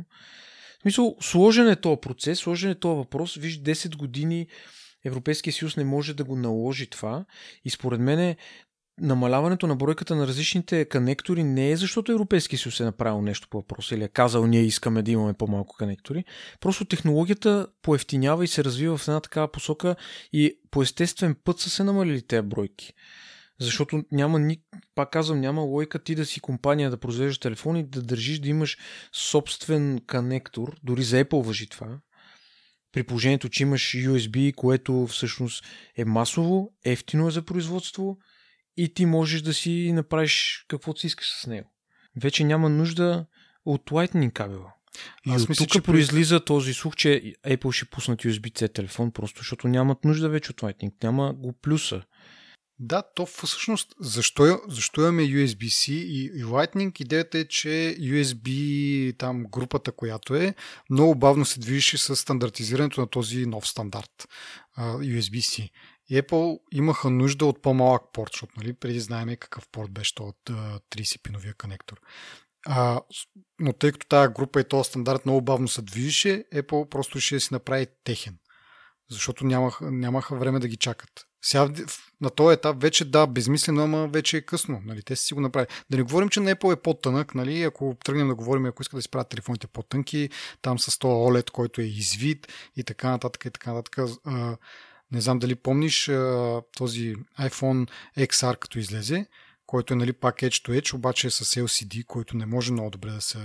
В 0.78 0.82
смисъл, 0.82 1.16
сложен 1.20 1.68
е 1.68 1.76
този 1.76 2.00
процес, 2.00 2.38
сложен 2.38 2.70
е 2.70 2.74
този 2.74 2.96
въпрос. 2.96 3.34
Виж, 3.34 3.60
10 3.60 3.96
години 3.96 4.46
Европейския 5.04 5.52
съюз 5.52 5.76
не 5.76 5.84
може 5.84 6.14
да 6.14 6.24
го 6.24 6.36
наложи 6.36 6.86
това 6.86 7.24
и 7.64 7.70
според 7.70 8.00
мен 8.00 8.36
намаляването 9.00 9.66
на 9.66 9.76
бройката 9.76 10.16
на 10.16 10.26
различните 10.26 10.88
конектори 10.88 11.44
не 11.44 11.70
е 11.70 11.76
защото 11.76 12.12
Европейския 12.12 12.58
съюз 12.58 12.80
е 12.80 12.84
направил 12.84 13.22
нещо 13.22 13.48
по 13.50 13.58
въпроса 13.58 13.94
или 13.94 14.04
е 14.04 14.08
казал 14.08 14.46
ние 14.46 14.62
искаме 14.62 15.02
да 15.02 15.10
имаме 15.10 15.34
по-малко 15.34 15.76
конектори. 15.78 16.24
Просто 16.60 16.84
технологията 16.84 17.66
поевтинява 17.82 18.44
и 18.44 18.48
се 18.48 18.64
развива 18.64 18.96
в 18.96 19.08
една 19.08 19.20
такава 19.20 19.52
посока 19.52 19.96
и 20.32 20.58
по 20.70 20.82
естествен 20.82 21.36
път 21.44 21.58
са 21.58 21.70
се 21.70 21.84
намалили 21.84 22.22
тези 22.22 22.42
бройки. 22.42 22.92
Защото 23.60 24.02
няма, 24.12 24.38
ни, 24.38 24.60
пак 24.94 25.10
казвам, 25.10 25.40
няма 25.40 25.60
лойка 25.60 25.98
ти 25.98 26.14
да 26.14 26.26
си 26.26 26.40
компания 26.40 26.90
да 26.90 26.96
произвеждаш 26.96 27.38
телефони, 27.38 27.84
да 27.84 28.02
държиш 28.02 28.38
да 28.38 28.48
имаш 28.48 28.78
собствен 29.12 30.00
конектор, 30.10 30.76
дори 30.82 31.02
за 31.02 31.24
Apple 31.24 31.42
въжи 31.42 31.68
това, 31.68 31.98
при 32.92 33.02
положението, 33.02 33.48
че 33.48 33.62
имаш 33.62 33.82
USB, 33.82 34.54
което 34.54 35.06
всъщност 35.06 35.64
е 35.96 36.04
масово, 36.04 36.72
ефтино 36.84 37.28
е 37.28 37.30
за 37.30 37.42
производство 37.42 38.18
и 38.76 38.94
ти 38.94 39.06
можеш 39.06 39.42
да 39.42 39.54
си 39.54 39.92
направиш 39.92 40.64
каквото 40.68 41.00
си 41.00 41.06
искаш 41.06 41.30
с 41.40 41.46
него. 41.46 41.70
Вече 42.16 42.44
няма 42.44 42.68
нужда 42.68 43.26
от 43.64 43.90
Lightning 43.90 44.32
кабела. 44.32 44.72
И 45.26 45.30
Аз 45.30 45.42
от 45.42 45.48
мисля, 45.48 45.64
тук 45.64 45.72
че 45.72 45.80
произлиза 45.80 46.44
този 46.44 46.74
слух, 46.74 46.96
че 46.96 47.34
Apple 47.46 47.72
ще 47.72 47.84
пуснат 47.84 48.22
USB-C 48.22 48.74
телефон, 48.74 49.10
просто 49.10 49.38
защото 49.38 49.68
нямат 49.68 50.04
нужда 50.04 50.28
вече 50.28 50.50
от 50.50 50.60
Lightning. 50.60 50.92
Няма 51.02 51.34
го 51.34 51.52
плюса. 51.52 52.02
Да, 52.78 53.02
то 53.14 53.26
всъщност 53.26 53.94
защо, 54.00 54.60
защо 54.68 55.00
имаме 55.00 55.22
USB-C 55.22 55.92
и, 55.92 56.24
и 56.24 56.44
Lightning? 56.44 57.00
Идеята 57.00 57.38
е, 57.38 57.44
че 57.44 57.96
USB, 58.00 59.18
там 59.18 59.44
групата, 59.44 59.92
която 59.92 60.34
е, 60.34 60.54
много 60.90 61.14
бавно 61.14 61.44
се 61.44 61.60
движеше 61.60 61.98
с 61.98 62.16
стандартизирането 62.16 63.00
на 63.00 63.06
този 63.06 63.46
нов 63.46 63.68
стандарт 63.68 64.28
USB-C. 64.78 65.70
Apple 66.12 66.60
имаха 66.72 67.10
нужда 67.10 67.46
от 67.46 67.62
по-малък 67.62 68.02
порт, 68.12 68.30
защото 68.32 68.52
нали, 68.56 68.72
преди 68.72 69.00
знаем 69.00 69.36
какъв 69.40 69.68
порт 69.68 69.90
беше 69.90 70.14
то 70.14 70.22
от 70.22 70.50
30-пиновия 70.90 71.56
конектор. 71.56 72.00
А, 72.66 73.00
но 73.58 73.72
тъй 73.72 73.92
като 73.92 74.06
тази 74.06 74.32
група 74.32 74.60
и 74.60 74.64
този 74.64 74.88
стандарт 74.88 75.26
много 75.26 75.40
бавно 75.40 75.68
се 75.68 75.82
движеше, 75.82 76.44
Apple 76.54 76.88
просто 76.88 77.20
ще 77.20 77.40
си 77.40 77.48
направи 77.50 77.86
техен. 78.04 78.38
Защото 79.10 79.46
нямаха, 79.46 79.90
нямаха 79.90 80.36
време 80.36 80.58
да 80.58 80.68
ги 80.68 80.76
чакат. 80.76 81.26
Сега 81.42 81.68
на 82.20 82.30
този 82.30 82.54
етап 82.54 82.82
вече 82.82 83.04
да, 83.04 83.26
безмислено, 83.26 83.82
ама 83.82 84.08
вече 84.08 84.36
е 84.36 84.40
късно. 84.40 84.80
Нали? 84.84 85.02
Те 85.02 85.16
си 85.16 85.34
го 85.34 85.40
направили. 85.40 85.68
Да 85.90 85.96
не 85.96 86.02
говорим, 86.02 86.28
че 86.28 86.40
на 86.40 86.56
Apple 86.56 86.72
е 86.72 86.82
по-тънък. 86.82 87.34
Нали? 87.34 87.62
Ако 87.62 87.96
тръгнем 88.04 88.28
да 88.28 88.34
говорим, 88.34 88.66
ако 88.66 88.82
искат 88.82 88.98
да 88.98 89.02
си 89.02 89.10
правят 89.10 89.28
телефоните 89.28 89.66
по-тънки, 89.66 90.30
там 90.62 90.78
с 90.78 90.98
този 90.98 91.12
OLED, 91.12 91.50
който 91.50 91.80
е 91.80 91.84
извит 91.84 92.52
и 92.76 92.84
така 92.84 93.10
нататък 93.10 93.44
и 93.44 93.50
така 93.50 93.72
нататък. 93.72 94.08
А, 94.24 94.56
не 95.12 95.20
знам 95.20 95.38
дали 95.38 95.54
помниш 95.54 96.04
този 96.76 97.14
iPhone 97.40 97.90
XR 98.18 98.58
като 98.58 98.78
излезе, 98.78 99.26
който 99.66 99.94
е 99.94 99.96
нали, 99.96 100.12
пак 100.12 100.36
Edge 100.36 100.68
to 100.68 100.80
Edge, 100.80 100.94
обаче 100.94 101.26
е 101.26 101.30
с 101.30 101.44
LCD, 101.44 102.04
който 102.06 102.36
не 102.36 102.46
може 102.46 102.72
много 102.72 102.90
добре 102.90 103.10
да 103.10 103.20
се, 103.20 103.38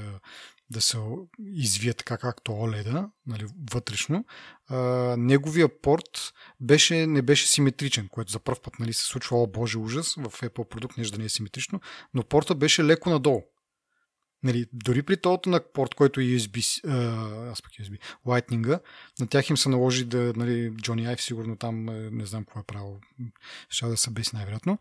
да 0.70 0.82
се 0.82 0.98
извие 1.40 1.94
така 1.94 2.18
както 2.18 2.52
OLED, 2.52 3.10
нали, 3.28 3.46
вътрешно. 3.72 4.26
А, 4.68 4.78
неговия 5.18 5.82
порт 5.82 6.34
беше, 6.60 7.08
не 7.08 7.22
беше 7.22 7.48
симетричен, 7.48 8.08
което 8.08 8.32
за 8.32 8.40
първ 8.40 8.62
път 8.64 8.80
нали, 8.80 8.94
се 8.94 9.06
случва, 9.06 9.44
о 9.44 9.48
боже 9.48 9.78
ужас, 9.78 10.16
в 10.16 10.42
Apple 10.42 10.68
продукт 10.68 10.98
нещо 10.98 11.16
да 11.16 11.20
не 11.20 11.26
е 11.26 11.30
симетрично, 11.30 11.82
но 12.14 12.24
порта 12.24 12.56
беше 12.56 12.84
леко 12.84 13.10
надолу. 13.10 13.44
Нали, 14.44 14.66
дори 14.74 15.04
при 15.04 15.18
този 15.18 15.40
на 15.46 15.60
порт, 15.74 15.96
който 15.96 16.20
е 16.20 16.24
USB, 16.24 16.88
аз 17.52 17.62
пък 17.62 17.72
USB, 17.72 18.00
Lightning, 18.26 18.80
на 19.20 19.28
тях 19.28 19.50
им 19.50 19.58
се 19.58 19.70
наложи 19.70 20.06
да, 20.06 20.34
нали, 20.36 20.72
Johnny 20.72 21.16
Ive 21.16 21.20
сигурно 21.20 21.56
там, 21.56 21.86
не 22.18 22.26
знам 22.26 22.44
какво 22.44 22.60
е 22.60 22.64
правил, 22.64 23.00
ще 23.70 23.86
да 23.86 23.98
се 23.98 24.12
беси 24.12 24.30
най-вероятно. 24.34 24.78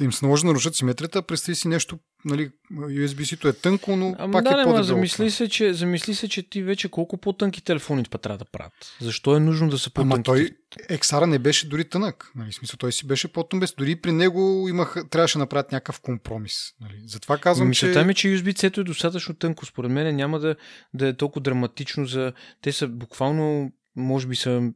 Да 0.00 0.04
им 0.04 0.12
се 0.12 0.24
наложи 0.24 0.42
да 0.42 0.46
нарушат 0.46 0.76
симетрията, 0.76 1.22
представи 1.22 1.56
си 1.56 1.68
нещо, 1.68 1.98
нали, 2.24 2.50
USB-C-то 2.72 3.48
е 3.48 3.52
тънко, 3.52 3.96
но 3.96 4.16
Ама 4.18 4.32
пак 4.32 4.44
да, 4.44 4.50
е 4.50 4.56
не, 4.56 4.64
по 4.64 4.70
ма, 4.70 4.84
замисли 4.84 5.30
се, 5.30 5.48
че, 5.48 5.74
замисли 5.74 6.14
се, 6.14 6.28
че 6.28 6.42
ти 6.42 6.62
вече 6.62 6.88
колко 6.88 7.16
по-тънки 7.16 7.64
телефони 7.64 8.04
па 8.10 8.18
трябва 8.18 8.38
да 8.38 8.44
правят. 8.44 8.72
Защо 9.00 9.36
е 9.36 9.40
нужно 9.40 9.68
да 9.68 9.78
са 9.78 9.90
по-тънки? 9.90 10.14
Ама 10.14 10.22
той 10.22 10.50
XR 10.90 11.26
не 11.26 11.38
беше 11.38 11.68
дори 11.68 11.84
тънък. 11.84 12.32
Нали, 12.36 12.52
смисъл, 12.52 12.76
той 12.78 12.92
си 12.92 13.06
беше 13.06 13.28
по-тън 13.28 13.60
без. 13.60 13.74
Дори 13.78 13.96
при 13.96 14.12
него 14.12 14.66
имах, 14.68 14.96
трябваше 15.10 15.38
да 15.38 15.38
направят 15.38 15.72
някакъв 15.72 16.00
компромис. 16.00 16.72
Нали. 16.80 17.02
Затова 17.06 17.38
казвам, 17.38 17.68
Мисълта 17.68 18.00
че... 18.00 18.06
ми, 18.06 18.14
че 18.14 18.28
USB-C 18.28 18.78
е 18.78 18.84
достатъчно 18.84 19.34
тънко. 19.34 19.66
Според 19.66 19.90
мен 19.90 20.16
няма 20.16 20.38
да, 20.38 20.56
да 20.94 21.08
е 21.08 21.16
толкова 21.16 21.42
драматично 21.42 22.06
за... 22.06 22.32
Те 22.62 22.72
са 22.72 22.88
буквално, 22.88 23.72
може 23.96 24.26
би 24.26 24.36
са 24.36 24.70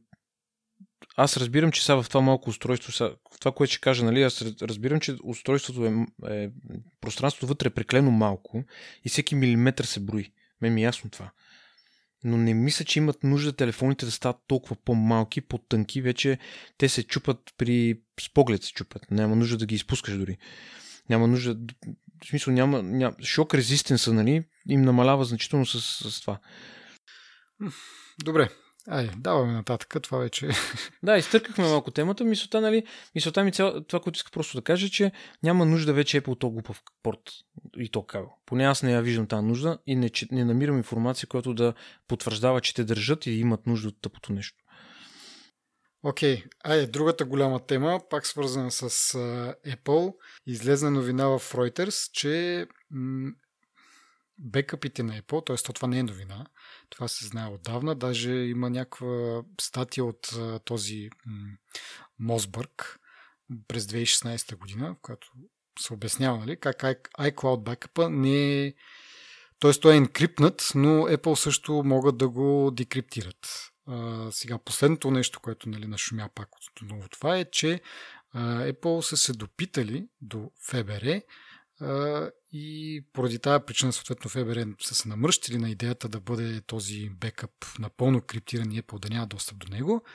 аз 1.17 1.37
разбирам, 1.37 1.71
че 1.71 1.85
са 1.85 2.03
в 2.03 2.09
това 2.09 2.21
малко 2.21 2.49
устройство, 2.49 2.91
са, 2.91 3.15
това, 3.39 3.51
което 3.51 3.73
ще 3.73 3.81
кажа, 3.81 4.05
нали, 4.05 4.21
аз 4.21 4.41
разбирам, 4.41 4.99
че 4.99 5.15
устройството 5.23 5.85
е, 5.85 6.05
е 6.35 6.49
пространството 7.01 7.47
вътре 7.47 7.67
е 7.67 7.73
преклено 7.73 8.11
малко 8.11 8.63
и 9.05 9.09
всеки 9.09 9.35
милиметър 9.35 9.85
се 9.85 9.99
брои. 9.99 10.31
Ме 10.61 10.69
ми 10.69 10.81
е 10.81 10.83
ясно 10.83 11.09
това. 11.09 11.31
Но 12.23 12.37
не 12.37 12.53
мисля, 12.53 12.85
че 12.85 12.99
имат 12.99 13.23
нужда 13.23 13.53
телефоните 13.53 14.05
да 14.05 14.11
стават 14.11 14.37
толкова 14.47 14.75
по-малки, 14.75 15.41
по-тънки. 15.41 16.01
Вече 16.01 16.37
те 16.77 16.89
се 16.89 17.03
чупат 17.03 17.53
при... 17.57 17.99
с 18.19 18.33
поглед 18.33 18.63
се 18.63 18.71
чупат. 18.71 19.11
Няма 19.11 19.35
нужда 19.35 19.57
да 19.57 19.65
ги 19.65 19.75
изпускаш 19.75 20.17
дори. 20.17 20.37
Няма 21.09 21.27
нужда... 21.27 21.57
В 22.23 22.27
смисъл 22.27 22.53
няма... 22.53 22.83
няма... 22.83 23.15
Шок 23.23 23.53
резистенса, 23.53 24.13
нали, 24.13 24.43
им 24.69 24.81
намалява 24.81 25.25
значително 25.25 25.65
с, 25.65 25.81
с 26.11 26.21
това. 26.21 26.39
Добре, 28.23 28.49
Ай, 28.87 29.09
даваме 29.17 29.53
нататък, 29.53 30.03
това 30.03 30.17
вече. 30.17 30.49
Да, 31.03 31.17
изтъркахме 31.17 31.63
малко 31.63 31.91
темата. 31.91 32.23
Мисълта, 32.23 32.61
нали, 32.61 32.83
мисълта 33.15 33.43
ми 33.43 33.51
цяло, 33.51 33.83
това, 33.83 33.99
което 33.99 34.17
иска 34.17 34.31
просто 34.31 34.57
да 34.57 34.63
кажа, 34.63 34.89
че 34.89 35.11
няма 35.43 35.65
нужда 35.65 35.93
вече 35.93 36.21
Apple 36.21 36.39
то 36.39 36.49
глупав 36.49 36.81
порт 37.03 37.19
и 37.77 37.89
то 37.89 38.03
кабел. 38.05 38.29
Поне 38.45 38.65
аз 38.65 38.83
не 38.83 38.91
я 38.91 39.01
виждам 39.01 39.27
тази 39.27 39.45
нужда 39.45 39.77
и 39.85 39.95
не, 39.95 40.09
не 40.31 40.45
намирам 40.45 40.77
информация, 40.77 41.29
която 41.29 41.53
да 41.53 41.73
потвърждава, 42.07 42.61
че 42.61 42.73
те 42.73 42.83
държат 42.83 43.25
и 43.25 43.31
имат 43.31 43.67
нужда 43.67 43.87
от 43.87 44.01
тъпото 44.01 44.33
нещо. 44.33 44.57
Окей, 46.03 46.37
okay. 46.37 46.47
айде, 46.63 46.87
другата 46.87 47.25
голяма 47.25 47.65
тема, 47.65 48.01
пак 48.09 48.27
свързана 48.27 48.71
с 48.71 48.89
uh, 48.89 49.55
Apple. 49.75 50.13
Излезна 50.45 50.91
новина 50.91 51.27
в 51.27 51.39
Reuters, 51.39 52.11
че 52.11 52.65
м- 52.91 53.31
бекъпите 54.37 55.03
на 55.03 55.21
Apple, 55.21 55.45
т.е. 55.45 55.73
това 55.73 55.87
не 55.87 55.99
е 55.99 56.03
новина, 56.03 56.45
това 56.89 57.07
се 57.07 57.25
знае 57.25 57.47
отдавна. 57.47 57.95
Даже 57.95 58.31
има 58.31 58.69
някаква 58.69 59.43
статия 59.61 60.05
от 60.05 60.29
този 60.65 61.09
Мосбърг 62.19 62.99
през 63.67 63.85
2016 63.85 64.57
година, 64.57 64.93
в 64.93 65.01
която 65.01 65.31
се 65.79 65.93
обяснява 65.93 66.37
нали, 66.37 66.59
как 66.59 66.77
iCloud 67.19 67.63
бекъпа 67.63 68.09
не 68.09 68.65
е 68.65 68.73
т.е. 69.59 69.71
той 69.81 69.93
е 69.93 69.97
енкриптнат, 69.97 70.71
но 70.75 70.89
Apple 70.89 71.35
също 71.35 71.83
могат 71.85 72.17
да 72.17 72.29
го 72.29 72.71
декриптират. 72.73 73.71
А, 73.87 74.27
сега, 74.31 74.57
последното 74.57 75.11
нещо, 75.11 75.39
което 75.39 75.69
нали, 75.69 75.87
нашумя 75.87 76.29
пак 76.35 76.49
от 76.55 76.89
ново 76.89 77.09
това 77.09 77.37
е, 77.37 77.45
че 77.51 77.81
а, 78.31 78.71
Apple 78.71 79.01
са 79.01 79.17
се 79.17 79.33
допитали 79.33 80.07
до 80.21 80.51
ФБР 80.69 81.21
и 82.51 83.01
поради 83.13 83.39
тази 83.39 83.63
причина, 83.65 83.93
съответно, 83.93 84.29
ФБР 84.29 84.65
са 84.81 84.95
се 84.95 85.09
намръщили 85.09 85.57
на 85.57 85.69
идеята 85.69 86.09
да 86.09 86.19
бъде 86.19 86.61
този 86.61 87.09
бекъп 87.09 87.51
напълно 87.79 88.21
криптиран 88.21 88.71
и 88.71 88.81
Apple 88.81 88.99
да 88.99 89.09
няма 89.09 89.27
достъп 89.27 89.57
до 89.57 89.67
него. 89.71 90.05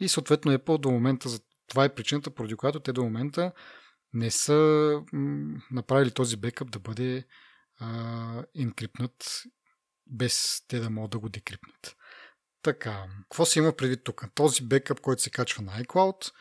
И 0.00 0.08
съответно 0.08 0.52
Apple 0.52 0.78
до 0.78 0.90
момента, 0.90 1.28
това 1.68 1.84
е 1.84 1.94
причината, 1.94 2.30
поради 2.30 2.54
която 2.54 2.80
те 2.80 2.92
до 2.92 3.02
момента 3.02 3.52
не 4.12 4.30
са 4.30 4.90
направили 5.70 6.10
този 6.10 6.36
бекъп 6.36 6.70
да 6.70 6.78
бъде 6.78 7.24
а, 7.78 8.44
инкрипнат 8.54 9.42
без 10.06 10.64
те 10.68 10.78
да 10.78 10.90
могат 10.90 11.10
да 11.10 11.18
го 11.18 11.28
декрипнат. 11.28 11.96
Така, 12.62 13.04
какво 13.22 13.44
се 13.46 13.58
има 13.58 13.72
предвид 13.72 14.04
тук? 14.04 14.24
Този 14.34 14.62
бекъп, 14.62 15.00
който 15.00 15.22
се 15.22 15.30
качва 15.30 15.62
на 15.62 15.72
iCloud, 15.72 16.32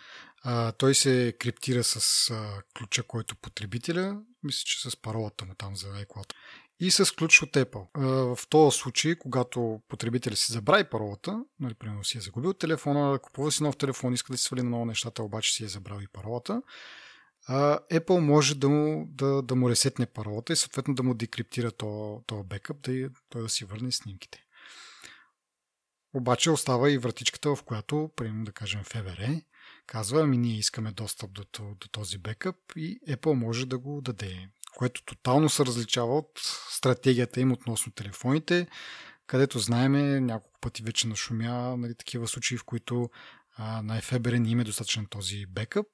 а, 0.47 0.71
той 0.71 0.95
се 0.95 1.33
криптира 1.39 1.83
с 1.83 2.29
а, 2.31 2.61
ключа, 2.77 3.03
който 3.03 3.35
потребителя, 3.35 4.21
мисля, 4.43 4.61
че 4.65 4.89
с 4.89 4.97
паролата 5.01 5.45
му 5.45 5.55
там 5.55 5.75
за 5.75 5.87
iCloud. 5.87 6.33
И 6.79 6.91
с 6.91 7.15
ключ 7.15 7.41
от 7.41 7.53
Apple. 7.53 7.87
А, 7.93 8.35
в 8.35 8.47
този 8.49 8.77
случай, 8.77 9.15
когато 9.15 9.81
потребителя 9.87 10.35
си 10.35 10.51
забрави 10.53 10.83
паролата, 10.83 11.43
нали, 11.59 11.73
примерно 11.73 12.03
си 12.03 12.17
е 12.17 12.21
загубил 12.21 12.53
телефона, 12.53 13.19
купува 13.19 13.51
си 13.51 13.63
нов 13.63 13.77
телефон, 13.77 14.13
иска 14.13 14.33
да 14.33 14.37
си 14.37 14.43
свали 14.43 14.61
на 14.61 14.69
ново 14.69 14.85
нещата, 14.85 15.23
обаче 15.23 15.53
си 15.53 15.63
е 15.63 15.67
забрал 15.67 15.99
и 16.01 16.07
паролата, 16.07 16.61
а, 17.47 17.79
Apple 17.91 18.19
може 18.19 18.55
да 18.55 18.69
му, 18.69 19.07
да, 19.09 19.41
да 19.41 19.55
му 19.55 19.69
ресетне 19.69 20.05
паролата 20.05 20.53
и 20.53 20.55
съответно 20.55 20.95
да 20.95 21.03
му 21.03 21.13
декриптира 21.13 21.71
този 21.71 22.43
бекъп, 22.43 22.81
да, 22.81 23.09
той 23.29 23.41
да 23.41 23.49
си 23.49 23.65
върне 23.65 23.91
снимките. 23.91 24.43
Обаче 26.13 26.51
остава 26.51 26.89
и 26.89 26.97
вратичката, 26.97 27.55
в 27.55 27.63
която, 27.63 28.09
примерно 28.15 28.45
да 28.45 28.51
кажем 28.51 28.83
ФБР, 28.83 29.41
казва, 29.87 30.21
ами 30.21 30.37
ние 30.37 30.57
искаме 30.57 30.91
достъп 30.91 31.31
до, 31.31 31.43
до 31.59 31.87
този 31.91 32.17
бекъп 32.17 32.55
и 32.75 32.99
Apple 33.09 33.33
може 33.33 33.65
да 33.65 33.77
го 33.77 34.01
даде, 34.01 34.49
което 34.75 35.03
тотално 35.05 35.49
се 35.49 35.65
различава 35.65 36.17
от 36.17 36.31
стратегията 36.71 37.41
им 37.41 37.51
относно 37.51 37.91
телефоните, 37.91 38.67
където 39.27 39.59
знаеме 39.59 40.19
няколко 40.19 40.59
пъти 40.59 40.83
вече 40.83 41.07
нашумя 41.07 41.77
нали, 41.77 41.95
такива 41.95 42.27
случаи, 42.27 42.57
в 42.57 42.63
които 42.63 43.09
на 43.59 44.01
ФБР 44.01 44.31
не 44.31 44.49
има 44.49 44.61
е 44.61 44.65
достатъчен 44.65 45.07
този 45.09 45.45
бекъп. 45.45 45.87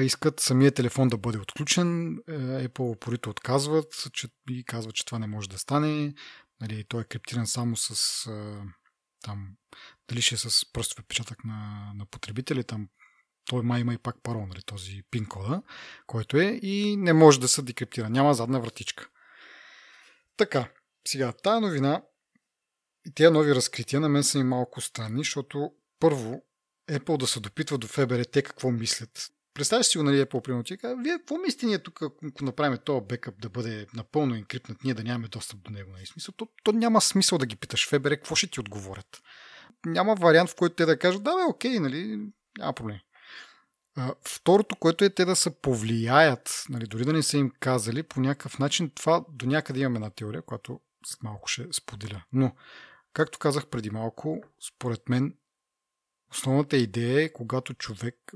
Искат 0.00 0.40
самия 0.40 0.72
телефон 0.72 1.08
да 1.08 1.18
бъде 1.18 1.38
отключен. 1.38 2.16
Е, 2.28 2.68
Apple 2.68 2.92
упорито 2.92 3.30
отказват 3.30 4.06
че, 4.12 4.28
и 4.50 4.64
казват, 4.64 4.94
че 4.94 5.04
това 5.04 5.18
не 5.18 5.26
може 5.26 5.48
да 5.48 5.58
стане. 5.58 6.14
Нали, 6.60 6.84
той 6.88 7.00
е 7.00 7.04
криптиран 7.04 7.46
само 7.46 7.76
с 7.76 8.26
там, 9.22 9.48
дали 10.08 10.22
ще 10.22 10.34
е 10.34 10.38
с 10.38 10.72
пръстов 10.72 10.98
отпечатък 10.98 11.44
на, 11.44 11.92
на 11.94 12.06
потребители, 12.06 12.64
там 12.64 12.88
той 13.44 13.62
май 13.62 13.80
има 13.80 13.94
и 13.94 13.98
пак 13.98 14.16
парол, 14.22 14.46
нали, 14.46 14.62
този 14.62 15.02
пин 15.10 15.26
кода, 15.26 15.62
който 16.06 16.36
е 16.36 16.60
и 16.62 16.96
не 16.96 17.12
може 17.12 17.40
да 17.40 17.48
се 17.48 17.62
декриптира. 17.62 18.10
Няма 18.10 18.34
задна 18.34 18.60
вратичка. 18.60 19.08
Така, 20.36 20.72
сега, 21.08 21.32
тая 21.32 21.60
новина 21.60 22.02
и 23.06 23.14
тези 23.14 23.32
нови 23.32 23.54
разкрития 23.54 24.00
на 24.00 24.08
мен 24.08 24.24
са 24.24 24.38
и 24.38 24.42
малко 24.42 24.80
странни, 24.80 25.18
защото 25.18 25.72
първо 26.00 26.42
Apple 26.90 27.18
да 27.18 27.26
се 27.26 27.40
допитва 27.40 27.78
до 27.78 27.86
ФБР 27.86 28.24
те 28.24 28.42
какво 28.42 28.70
мислят. 28.70 29.30
Представяш 29.54 29.86
си 29.86 29.98
го, 29.98 30.04
нали, 30.04 30.24
Apple, 30.24 30.42
примерно, 30.42 30.64
ти 30.64 30.76
казва, 30.76 31.02
вие 31.02 31.18
какво 31.18 31.38
мислите 31.38 31.66
ние 31.66 31.82
тук, 31.82 32.02
ако 32.02 32.44
направим 32.44 32.78
този 32.84 33.06
бекъп 33.06 33.40
да 33.40 33.48
бъде 33.48 33.86
напълно 33.94 34.34
инкриптнат, 34.34 34.84
ние 34.84 34.94
да 34.94 35.04
нямаме 35.04 35.28
достъп 35.28 35.62
до 35.62 35.70
него, 35.70 35.90
нали? 35.92 36.06
Смисъл, 36.06 36.34
то, 36.36 36.48
то, 36.64 36.72
няма 36.72 37.00
смисъл 37.00 37.38
да 37.38 37.46
ги 37.46 37.56
питаш 37.56 37.88
ФБР, 37.88 38.10
какво 38.10 38.34
ще 38.34 38.46
ти 38.46 38.60
отговорят. 38.60 39.22
Няма 39.86 40.14
вариант, 40.14 40.50
в 40.50 40.54
който 40.54 40.74
те 40.74 40.86
да 40.86 40.98
кажат, 40.98 41.22
да, 41.22 41.36
бе, 41.36 41.42
окей, 41.42 41.78
нали, 41.78 42.20
няма 42.58 42.72
проблем. 42.72 42.98
Второто, 44.28 44.76
което 44.76 45.04
е 45.04 45.10
те 45.10 45.24
да 45.24 45.36
се 45.36 45.60
повлияят, 45.60 46.64
нали, 46.68 46.86
дори 46.86 47.04
да 47.04 47.12
не 47.12 47.22
са 47.22 47.38
им 47.38 47.52
казали, 47.60 48.02
по 48.02 48.20
някакъв 48.20 48.58
начин, 48.58 48.90
това 48.94 49.24
до 49.28 49.46
някъде 49.46 49.80
имаме 49.80 49.96
една 49.96 50.10
теория, 50.10 50.42
която 50.42 50.80
малко 51.22 51.48
ще 51.48 51.66
споделя. 51.72 52.22
Но, 52.32 52.54
както 53.12 53.38
казах 53.38 53.66
преди 53.66 53.90
малко, 53.90 54.42
според 54.68 55.08
мен, 55.08 55.36
основната 56.30 56.76
идея 56.76 57.22
е, 57.22 57.32
когато 57.32 57.74
човек 57.74 58.32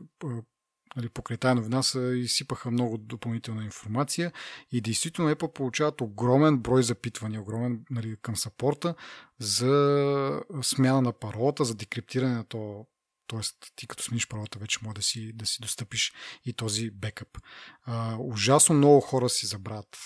нали, 0.97 1.09
покрай 1.09 1.37
тази 1.37 1.55
новина 1.55 1.83
се 1.83 2.01
изсипаха 2.01 2.71
много 2.71 2.99
допълнителна 2.99 3.65
информация 3.65 4.33
и 4.73 4.81
действително 4.81 5.35
Apple 5.35 5.53
получават 5.53 6.01
огромен 6.01 6.59
брой 6.59 6.83
запитвания, 6.83 7.41
огромен 7.41 7.85
нали, 7.91 8.17
към 8.23 8.37
сапорта 8.37 8.95
за 9.39 10.43
смяна 10.63 11.03
на 11.03 11.13
паролата, 11.13 11.65
за 11.65 11.75
декриптиране 11.75 12.35
на 12.35 12.45
то, 12.45 12.87
Тоест, 13.27 13.57
ти 13.77 13.87
като 13.87 14.03
смениш 14.03 14.29
паролата, 14.29 14.59
вече 14.59 14.79
може 14.83 14.95
да 14.95 15.03
си, 15.03 15.33
да 15.33 15.47
си 15.47 15.59
достъпиш 15.63 16.13
и 16.45 16.53
този 16.53 16.91
бекъп. 16.91 17.39
А, 17.83 18.17
ужасно 18.21 18.75
много 18.75 19.01
хора 19.01 19.29
си 19.29 19.47
забравят 19.47 19.99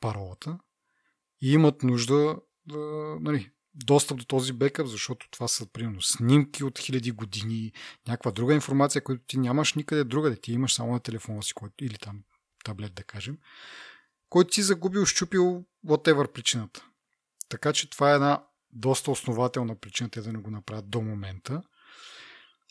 паролата 0.00 0.58
и 1.42 1.52
имат 1.52 1.82
нужда 1.82 2.36
да, 2.66 2.78
нали, 3.20 3.50
достъп 3.84 4.18
до 4.18 4.24
този 4.24 4.52
бекъп, 4.52 4.86
защото 4.86 5.30
това 5.30 5.48
са, 5.48 5.66
примерно, 5.72 6.02
снимки 6.02 6.64
от 6.64 6.78
хиляди 6.78 7.10
години, 7.10 7.72
някаква 8.08 8.30
друга 8.30 8.54
информация, 8.54 9.04
която 9.04 9.22
ти 9.26 9.38
нямаш 9.38 9.74
никъде 9.74 10.04
другаде. 10.04 10.36
Ти 10.36 10.52
имаш 10.52 10.74
само 10.74 10.92
на 10.92 11.00
телефона 11.00 11.42
си, 11.42 11.54
който, 11.54 11.84
или 11.84 11.98
там 11.98 12.22
таблет, 12.64 12.94
да 12.94 13.02
кажем, 13.02 13.38
който 14.28 14.54
си 14.54 14.62
загубил, 14.62 15.04
щупил, 15.04 15.64
whatever 15.86 16.32
причината. 16.32 16.84
Така 17.48 17.72
че 17.72 17.90
това 17.90 18.12
е 18.12 18.14
една 18.14 18.44
доста 18.72 19.10
основателна 19.10 19.80
причина 19.80 20.10
те 20.10 20.20
да 20.20 20.32
не 20.32 20.38
го 20.38 20.50
направят 20.50 20.90
до 20.90 21.00
момента. 21.00 21.62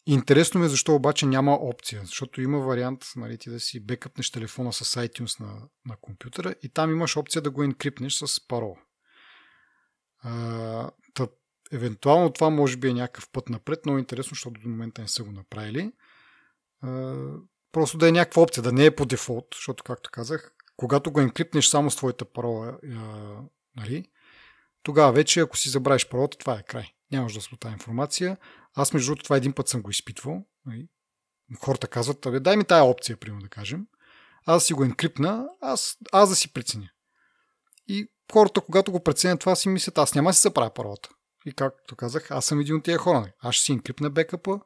Интересно 0.07 0.59
ми 0.59 0.65
е 0.65 0.69
защо 0.69 0.95
обаче 0.95 1.25
няма 1.25 1.53
опция, 1.53 2.01
защото 2.05 2.41
има 2.41 2.59
вариант 2.59 3.05
нали, 3.15 3.37
ти 3.37 3.49
да 3.49 3.59
си 3.59 3.79
бекъпнеш 3.79 4.31
телефона 4.31 4.73
с 4.73 5.07
iTunes 5.07 5.39
на, 5.39 5.61
на 5.85 5.95
компютъра 6.01 6.55
и 6.63 6.69
там 6.69 6.91
имаш 6.91 7.17
опция 7.17 7.41
да 7.41 7.51
го 7.51 7.63
енкрипнеш 7.63 8.13
с 8.13 8.47
парола. 8.47 8.75
А, 10.25 10.91
тъп, 11.13 11.29
евентуално 11.71 12.33
това 12.33 12.49
може 12.49 12.77
би 12.77 12.89
е 12.89 12.93
някакъв 12.93 13.29
път 13.29 13.49
напред, 13.49 13.79
но 13.85 13.95
е 13.95 13.99
интересно, 13.99 14.29
защото 14.29 14.61
до 14.61 14.69
момента 14.69 15.01
не 15.01 15.07
са 15.07 15.23
го 15.23 15.31
направили. 15.31 15.91
А, 16.81 17.15
Просто 17.75 17.97
да 17.97 18.09
е 18.09 18.11
някаква 18.11 18.41
опция, 18.41 18.63
да 18.63 18.71
не 18.71 18.85
е 18.85 18.95
по 18.95 19.05
дефолт, 19.05 19.47
защото, 19.55 19.83
както 19.83 20.09
казах, 20.11 20.51
когато 20.77 21.11
го 21.11 21.19
енкриптнеш 21.19 21.67
само 21.67 21.91
с 21.91 21.95
твоята 21.95 22.25
парола, 22.25 22.77
нали, 23.75 24.05
тогава 24.83 25.11
вече, 25.11 25.39
ако 25.39 25.57
си 25.57 25.69
забравиш 25.69 26.09
паролата, 26.09 26.37
това 26.37 26.59
е 26.59 26.63
край. 26.63 26.93
Нямаш 27.11 27.33
да 27.33 27.57
тази 27.57 27.73
информация. 27.73 28.37
Аз, 28.73 28.93
между 28.93 29.09
другото, 29.09 29.23
това 29.23 29.37
един 29.37 29.53
път 29.53 29.67
съм 29.67 29.81
го 29.81 29.89
изпитвал. 29.89 30.45
Нали. 30.65 30.87
Хората 31.59 31.87
казват, 31.87 32.25
абе, 32.25 32.39
дай 32.39 32.57
ми 32.57 32.65
тая 32.65 32.83
опция, 32.83 33.17
примерно 33.17 33.41
да 33.41 33.49
кажем. 33.49 33.87
Аз 34.45 34.65
си 34.65 34.73
го 34.73 34.83
енкрипна, 34.83 35.47
аз, 35.61 35.97
аз 36.11 36.29
да 36.29 36.35
си 36.35 36.53
преценя. 36.53 36.89
И 37.87 38.07
хората, 38.33 38.61
когато 38.61 38.91
го 38.91 39.03
преценят 39.03 39.39
това, 39.39 39.55
си 39.55 39.69
мислят, 39.69 39.97
аз 39.97 40.15
няма 40.15 40.29
да 40.29 40.33
си 40.33 40.41
забравя 40.41 40.73
паролата. 40.73 41.09
И 41.45 41.53
както 41.53 41.95
казах, 41.95 42.31
аз 42.31 42.45
съм 42.45 42.59
един 42.59 42.75
от 42.75 42.83
тия 42.83 42.97
хора. 42.97 43.31
Аз 43.39 43.55
ще 43.55 43.65
си 43.65 43.71
енкрипна 43.71 44.09
бекъпа, 44.09 44.59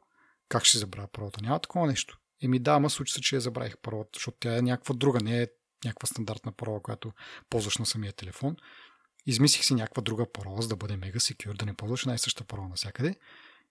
как 0.48 0.64
ще 0.64 0.78
забравя 0.78 1.08
паролата? 1.12 1.40
Няма 1.42 1.58
такова 1.58 1.86
нещо. 1.86 2.18
Еми 2.42 2.58
да, 2.58 2.72
ама 2.72 2.90
случи 2.90 3.12
се, 3.12 3.20
че 3.20 3.34
я 3.34 3.40
забравих 3.40 3.78
паролата, 3.78 4.10
защото 4.14 4.36
тя 4.40 4.58
е 4.58 4.62
някаква 4.62 4.94
друга, 4.94 5.18
не 5.22 5.42
е 5.42 5.46
някаква 5.84 6.06
стандартна 6.06 6.52
парола, 6.52 6.80
която 6.82 7.12
ползваш 7.50 7.78
на 7.78 7.86
самия 7.86 8.12
телефон. 8.12 8.56
Измислих 9.26 9.64
си 9.64 9.74
някаква 9.74 10.02
друга 10.02 10.32
парола, 10.32 10.62
за 10.62 10.68
да 10.68 10.76
бъде 10.76 10.96
мега 10.96 11.20
секюр, 11.20 11.54
да 11.54 11.66
не 11.66 11.74
ползваш 11.74 12.04
най-съща 12.04 12.44
парола 12.44 12.68
навсякъде. 12.68 13.14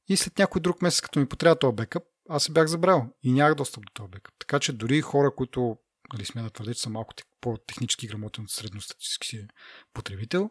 И 0.08 0.18
след 0.18 0.38
някой 0.38 0.62
друг 0.62 0.82
месец, 0.82 1.02
като 1.02 1.20
ми 1.20 1.26
потрябва 1.26 1.60
този 1.60 1.76
бекъп, 1.76 2.04
аз 2.30 2.44
се 2.44 2.52
бях 2.52 2.68
забрал 2.68 3.08
и 3.24 3.32
нямах 3.32 3.56
достъп 3.56 3.86
до 3.86 3.92
този 3.94 4.10
бекъп. 4.10 4.34
Така 4.40 4.60
че 4.60 4.74
дори 4.74 5.02
хора, 5.02 5.36
които 5.36 5.78
нали, 6.14 6.26
сме 6.26 6.42
да 6.42 6.50
твърдят, 6.50 6.76
че 6.76 6.82
са 6.82 6.90
малко 6.90 7.14
по-технически 7.42 8.08
грамотен 8.08 8.44
от 8.44 8.52
средностатистически 8.52 9.48
потребител, 9.94 10.50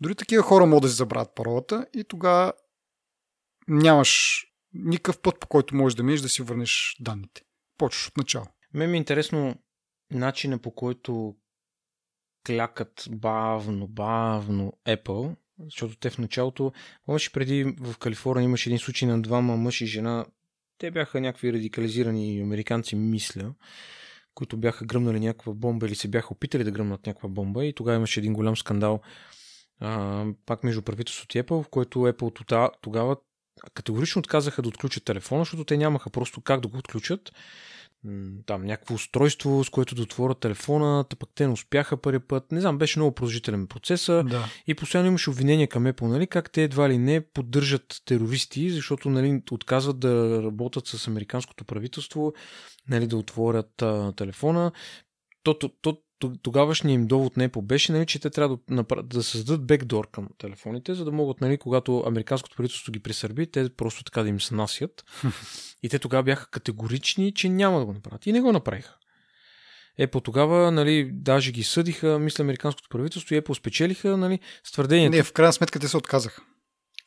дори 0.00 0.14
такива 0.14 0.42
хора 0.42 0.66
могат 0.66 0.82
да 0.82 0.88
си 0.88 0.94
забравят 0.94 1.34
паролата 1.34 1.86
и 1.94 2.04
тогава 2.04 2.52
нямаш 3.68 4.42
никакъв 4.72 5.20
път, 5.20 5.40
по 5.40 5.46
който 5.46 5.74
можеш 5.74 5.96
да 5.96 6.02
минеш 6.02 6.20
да 6.20 6.28
си 6.28 6.42
върнеш 6.42 6.96
данните. 7.00 7.42
Почваш 7.78 8.08
от 8.08 8.16
начало. 8.16 8.46
Ме 8.74 8.86
ми 8.86 8.96
е 8.96 8.96
интересно 8.96 9.54
начина 10.10 10.58
по 10.58 10.74
който 10.74 11.36
клякат 12.46 13.04
бавно, 13.10 13.88
бавно 13.88 14.72
Apple, 14.86 15.36
защото 15.58 15.96
те 15.96 16.10
в 16.10 16.18
началото, 16.18 16.72
помниш 17.06 17.32
преди 17.32 17.64
в 17.64 17.98
Калифорния 17.98 18.44
имаше 18.44 18.68
един 18.68 18.78
случай 18.78 19.08
на 19.08 19.22
двама 19.22 19.56
мъж 19.56 19.80
и 19.80 19.86
жена, 19.86 20.26
те 20.78 20.90
бяха 20.90 21.20
някакви 21.20 21.52
радикализирани 21.52 22.40
американци, 22.40 22.96
мисля, 22.96 23.54
които 24.34 24.56
бяха 24.56 24.84
гръмнали 24.84 25.20
някаква 25.20 25.52
бомба 25.52 25.86
или 25.86 25.94
се 25.94 26.08
бяха 26.08 26.28
опитали 26.32 26.64
да 26.64 26.70
гръмнат 26.70 27.06
някаква 27.06 27.28
бомба 27.28 27.64
и 27.64 27.72
тогава 27.72 27.96
имаше 27.96 28.20
един 28.20 28.32
голям 28.32 28.56
скандал 28.56 29.00
а, 29.80 30.24
пак 30.46 30.64
между 30.64 30.82
правителството 30.82 31.38
и 31.38 31.42
Apple, 31.42 31.62
в 31.62 31.68
който 31.68 31.98
Apple 31.98 32.78
тогава 32.80 33.16
категорично 33.74 34.18
отказаха 34.18 34.62
да 34.62 34.68
отключат 34.68 35.04
телефона, 35.04 35.40
защото 35.40 35.64
те 35.64 35.76
нямаха 35.76 36.10
просто 36.10 36.40
как 36.40 36.60
да 36.60 36.68
го 36.68 36.78
отключат. 36.78 37.32
Там 38.46 38.64
някакво 38.64 38.94
устройство, 38.94 39.64
с 39.64 39.70
което 39.70 39.94
да 39.94 40.02
отворят 40.02 40.38
телефона, 40.38 41.04
пък 41.18 41.28
те 41.34 41.46
не 41.46 41.52
успяха 41.52 41.96
първи 41.96 42.18
път. 42.18 42.52
Не 42.52 42.60
знам, 42.60 42.78
беше 42.78 42.98
много 42.98 43.14
продължителен 43.14 43.66
процеса 43.66 44.24
да. 44.24 44.44
и 44.66 44.74
постоянно 44.74 45.08
имаше 45.08 45.30
обвинения 45.30 45.68
към 45.68 45.84
Apple, 45.84 46.06
нали, 46.06 46.26
как 46.26 46.50
те 46.50 46.62
едва 46.62 46.88
ли 46.88 46.98
не 46.98 47.20
поддържат 47.20 48.02
терористи, 48.04 48.70
защото 48.70 49.10
нали, 49.10 49.42
отказват 49.50 49.98
да 49.98 50.42
работят 50.42 50.86
с 50.86 51.08
американското 51.08 51.64
правителство, 51.64 52.32
нали, 52.88 53.06
да 53.06 53.16
отворят 53.16 53.82
а, 53.82 54.12
телефона. 54.12 54.72
То, 55.42 55.58
то, 55.58 55.68
то, 55.68 55.98
тогавашният 56.42 56.94
им 56.94 57.06
довод 57.06 57.36
не 57.36 57.48
беше, 57.48 57.92
нали, 57.92 58.06
че 58.06 58.18
те 58.18 58.30
трябва 58.30 58.58
да, 58.70 58.84
да 59.02 59.22
създадат 59.22 59.66
бекдор 59.66 60.10
към 60.10 60.28
телефоните, 60.38 60.94
за 60.94 61.04
да 61.04 61.12
могат, 61.12 61.40
нали, 61.40 61.58
когато 61.58 62.04
американското 62.06 62.56
правителство 62.56 62.92
ги 62.92 62.98
присърби, 62.98 63.50
те 63.50 63.70
просто 63.76 64.04
така 64.04 64.22
да 64.22 64.28
им 64.28 64.40
се 64.40 64.54
насят. 64.54 65.04
и 65.82 65.88
те 65.88 65.98
тогава 65.98 66.22
бяха 66.22 66.50
категорични, 66.50 67.34
че 67.34 67.48
няма 67.48 67.78
да 67.78 67.84
го 67.84 67.92
направят. 67.92 68.26
И 68.26 68.32
не 68.32 68.40
го 68.40 68.52
направиха. 68.52 68.96
Епо 69.98 70.20
тогава, 70.20 70.70
нали, 70.70 71.10
даже 71.12 71.52
ги 71.52 71.62
съдиха, 71.62 72.18
мисля, 72.18 72.42
американското 72.42 72.88
правителство 72.88 73.34
и 73.34 73.38
Епо 73.38 73.54
спечелиха, 73.54 74.16
нали, 74.16 74.38
с 74.64 74.72
твърдението. 74.72 75.16
Не, 75.16 75.22
в 75.22 75.32
крайна 75.32 75.52
сметка 75.52 75.80
те 75.80 75.88
се 75.88 75.96
отказаха. 75.96 76.42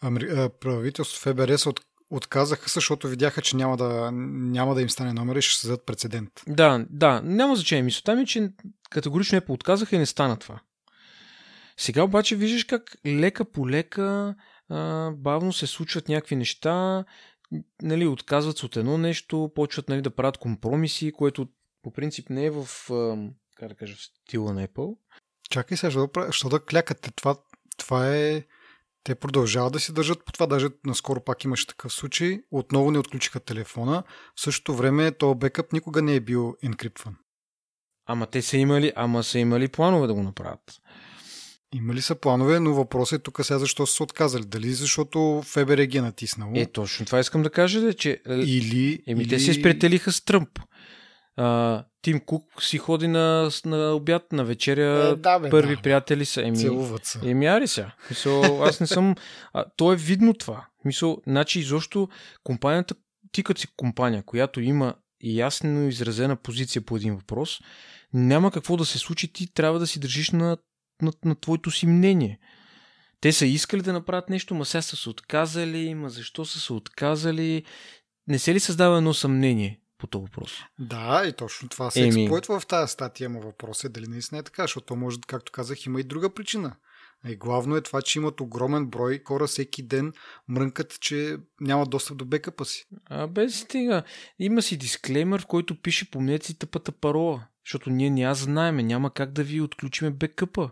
Амери... 0.02 0.50
Правителството 0.60 1.30
ФБР 1.30 1.58
се 1.58 1.70
от 1.70 1.82
отказаха, 2.10 2.70
защото 2.70 3.08
видяха, 3.08 3.42
че 3.42 3.56
няма 3.56 3.78
да, 3.78 4.12
няма 4.12 4.76
да 4.76 4.82
им 4.82 4.90
стане 4.90 5.14
номер 5.14 5.36
и 5.36 5.42
ще 5.42 5.60
създадат 5.60 5.86
прецедент. 5.86 6.30
Да, 6.48 6.86
да, 6.90 7.22
няма 7.22 7.56
значение. 7.56 7.84
Мисълта 7.84 8.16
ми, 8.16 8.22
е, 8.22 8.26
че 8.26 8.50
категорично 8.90 9.36
не 9.36 9.46
поотказаха 9.46 9.96
и 9.96 10.00
не 10.00 10.06
стана 10.06 10.38
това. 10.38 10.60
Сега 11.78 12.04
обаче 12.04 12.36
виждаш 12.36 12.64
как 12.64 12.98
лека 13.06 13.46
по 13.46 13.70
лека 13.70 14.36
а, 14.70 15.12
бавно 15.12 15.54
се 15.54 15.68
случват 15.68 16.10
някакви 16.10 16.36
неща, 16.36 17.06
нали, 17.82 18.08
отказват 18.08 18.58
се 18.58 18.66
от 18.66 18.78
едно 18.78 18.98
нещо, 18.98 19.52
почват 19.56 19.90
нали, 19.90 20.02
да 20.02 20.16
правят 20.16 20.38
компромиси, 20.38 21.12
което 21.12 21.48
по 21.82 21.92
принцип 21.92 22.30
не 22.30 22.46
е 22.46 22.52
в, 22.52 22.68
а, 22.92 23.30
как 23.56 23.70
да 23.70 23.76
кажа, 23.76 23.96
в 23.96 24.02
стила 24.02 24.54
на 24.54 24.68
Apple. 24.68 24.98
Чакай 25.50 25.78
сега, 25.78 26.08
защо 26.16 26.50
да, 26.50 26.60
да 26.60 26.66
клякате? 26.66 27.12
Това, 27.16 27.36
това 27.78 28.16
е 28.16 28.44
те 29.08 29.16
продължават 29.16 29.74
да 29.74 29.80
си 29.80 29.94
държат 29.94 30.26
по 30.26 30.32
това. 30.32 30.48
Даже 30.48 30.68
наскоро 30.86 31.20
пак 31.20 31.44
имаше 31.44 31.68
такъв 31.68 31.94
случай. 31.94 32.40
Отново 32.52 32.92
не 32.92 33.00
отключиха 33.00 33.40
телефона. 33.40 34.04
В 34.36 34.42
същото 34.42 34.76
време 34.76 35.12
този 35.12 35.38
бекъп 35.38 35.74
никога 35.74 36.02
не 36.02 36.16
е 36.16 36.20
бил 36.20 36.56
енкриптван. 36.64 37.16
Ама 38.06 38.28
те 38.28 38.42
са 38.42 38.58
имали, 38.58 38.94
ама 38.96 39.24
са 39.24 39.40
имали 39.40 39.68
планове 39.68 40.08
да 40.08 40.14
го 40.14 40.24
направят. 40.24 40.82
Имали 41.76 42.02
са 42.02 42.16
планове, 42.16 42.60
но 42.60 42.74
въпросът 42.74 43.20
е 43.20 43.24
тук 43.24 43.40
сега 43.44 43.60
защо 43.60 43.86
са 43.86 43.94
се 43.94 44.04
отказали. 44.04 44.46
Дали 44.46 44.74
защото 44.74 45.42
ФБР 45.46 45.84
ги 45.84 45.98
е 45.98 46.02
натиснало? 46.02 46.52
Е, 46.56 46.66
точно 46.66 47.06
това 47.06 47.20
искам 47.20 47.44
да 47.44 47.50
кажа, 47.50 47.82
да, 47.82 47.94
че... 47.94 48.22
Или... 48.30 49.04
Еми, 49.08 49.22
или... 49.22 49.30
те 49.30 49.40
се 49.40 49.54
спретелиха 49.54 50.12
с 50.12 50.22
Тръмп. 50.22 50.60
А, 51.38 51.84
Тим 52.02 52.20
Кук 52.20 52.64
си 52.64 52.78
ходи 52.78 53.08
на, 53.08 53.50
на 53.66 53.92
обяд, 53.92 54.32
на 54.32 54.46
вечеря, 54.46 55.10
е, 55.10 55.16
да, 55.16 55.40
бе, 55.40 55.50
първи 55.50 55.76
да. 55.76 55.82
приятели 55.82 56.26
са. 56.26 56.42
Еми, 56.42 56.58
Целуват 56.58 57.06
се. 57.06 57.20
Еми, 57.24 57.46
ари 57.46 57.68
сега. 57.68 57.92
Мисъл, 58.10 58.64
аз 58.64 58.80
не 58.80 58.88
съм... 58.88 59.16
А, 59.54 59.66
то 59.78 59.94
е 59.94 59.96
видно 59.96 60.34
това. 60.34 60.68
Мисъл, 60.86 61.22
значи 61.28 61.60
изобщо 61.60 62.10
компанията, 62.44 62.96
ти 63.32 63.44
като 63.44 63.62
си 63.62 63.68
компания, 63.78 64.24
която 64.24 64.62
има 64.62 64.94
ясно 65.24 65.88
изразена 65.88 66.36
позиция 66.36 66.82
по 66.82 66.96
един 66.96 67.16
въпрос, 67.16 67.60
няма 68.14 68.52
какво 68.52 68.78
да 68.78 68.86
се 68.86 68.98
случи, 68.98 69.34
ти 69.34 69.54
трябва 69.54 69.80
да 69.80 69.88
си 69.88 70.00
държиш 70.00 70.32
на, 70.32 70.58
на, 71.02 71.12
на 71.26 71.36
твоето 71.36 71.72
си 71.72 71.88
мнение. 71.88 72.40
Те 73.22 73.32
са 73.32 73.46
искали 73.46 73.82
да 73.82 73.94
направят 73.94 74.30
нещо, 74.30 74.56
ма 74.56 74.66
сега 74.66 74.82
са 74.82 74.96
се 74.96 75.10
отказали, 75.10 75.96
ма 75.96 76.10
защо 76.10 76.46
са 76.46 76.60
се 76.60 76.74
отказали. 76.74 77.64
Не 78.28 78.40
се 78.40 78.54
ли 78.54 78.60
създава 78.60 78.98
едно 78.98 79.14
съмнение? 79.14 79.80
По 79.98 80.08
този 80.08 80.22
въпрос. 80.22 80.52
Да, 80.80 81.24
и 81.28 81.34
точно 81.34 81.70
това 81.70 81.92
се 81.92 82.02
Еми... 82.02 82.22
експлойтва 82.24 82.60
в 82.60 82.68
тази 82.68 82.92
статия, 82.92 83.30
но 83.30 83.42
въпрос 83.42 83.84
е 83.84 83.90
дали 83.90 84.08
наистина 84.08 84.40
е 84.40 84.44
така, 84.44 84.64
защото 84.64 84.96
може, 84.96 85.18
както 85.28 85.52
казах, 85.52 85.86
има 85.86 86.00
и 86.00 86.04
друга 86.04 86.34
причина. 86.34 86.76
И 87.28 87.36
главно 87.36 87.76
е 87.76 87.82
това, 87.82 88.02
че 88.02 88.20
имат 88.20 88.42
огромен 88.42 88.88
брой 88.88 89.22
хора 89.28 89.48
всеки 89.48 89.84
ден 89.84 90.14
мрънкат, 90.48 91.00
че 91.00 91.38
нямат 91.62 91.90
достъп 91.90 92.18
до 92.18 92.26
бекъпа 92.26 92.66
си. 92.66 92.86
А 93.10 93.28
без 93.28 93.60
стига. 93.60 94.04
Има 94.40 94.62
си 94.62 94.78
дисклеймер, 94.78 95.42
в 95.42 95.46
който 95.46 95.82
пише 95.82 96.12
помнете 96.12 96.46
си 96.46 96.60
тъпата 96.60 96.92
парола, 96.92 97.48
защото 97.66 97.90
ние 97.90 98.10
няма 98.10 98.36
знаеме, 98.36 98.84
няма 98.84 99.14
как 99.14 99.32
да 99.32 99.44
ви 99.44 99.62
отключиме 99.62 100.12
бекъпа. 100.12 100.70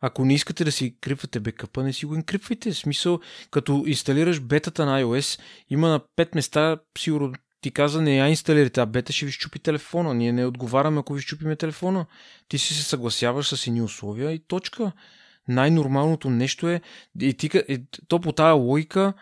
Ако 0.00 0.24
не 0.24 0.34
искате 0.34 0.64
да 0.64 0.72
си 0.72 0.96
крипвате 1.00 1.40
бекъпа, 1.40 1.82
не 1.82 1.92
си 1.92 2.06
го 2.06 2.14
инкрипвайте. 2.14 2.70
В 2.70 2.78
смисъл, 2.78 3.20
като 3.50 3.84
инсталираш 3.86 4.40
бетата 4.40 4.86
на 4.86 5.02
iOS, 5.02 5.40
има 5.68 5.88
на 5.88 6.00
5 6.18 6.34
места 6.34 6.78
сигурно 6.98 7.32
ти 7.62 7.70
каза, 7.70 8.02
не 8.02 8.16
я 8.16 8.28
инсталирайте, 8.28 8.80
а 8.80 8.86
бета 8.86 9.12
ще 9.12 9.26
ви 9.26 9.32
щупи 9.32 9.58
телефона. 9.58 10.14
Ние 10.14 10.32
не 10.32 10.46
отговаряме, 10.46 11.00
ако 11.00 11.14
ви 11.14 11.20
щупиме 11.20 11.56
телефона. 11.56 12.06
Ти 12.48 12.58
си 12.58 12.74
се 12.74 12.82
съгласяваш 12.82 13.48
с 13.48 13.66
едни 13.66 13.82
условия 13.82 14.32
и 14.32 14.38
точка. 14.38 14.92
Най-нормалното 15.48 16.30
нещо 16.30 16.68
е, 16.68 16.80
и 17.20 17.34
ти, 17.34 17.50
и, 17.68 17.82
то 18.08 18.20
по 18.20 18.32
тази 18.32 18.60
логика, 18.60 19.12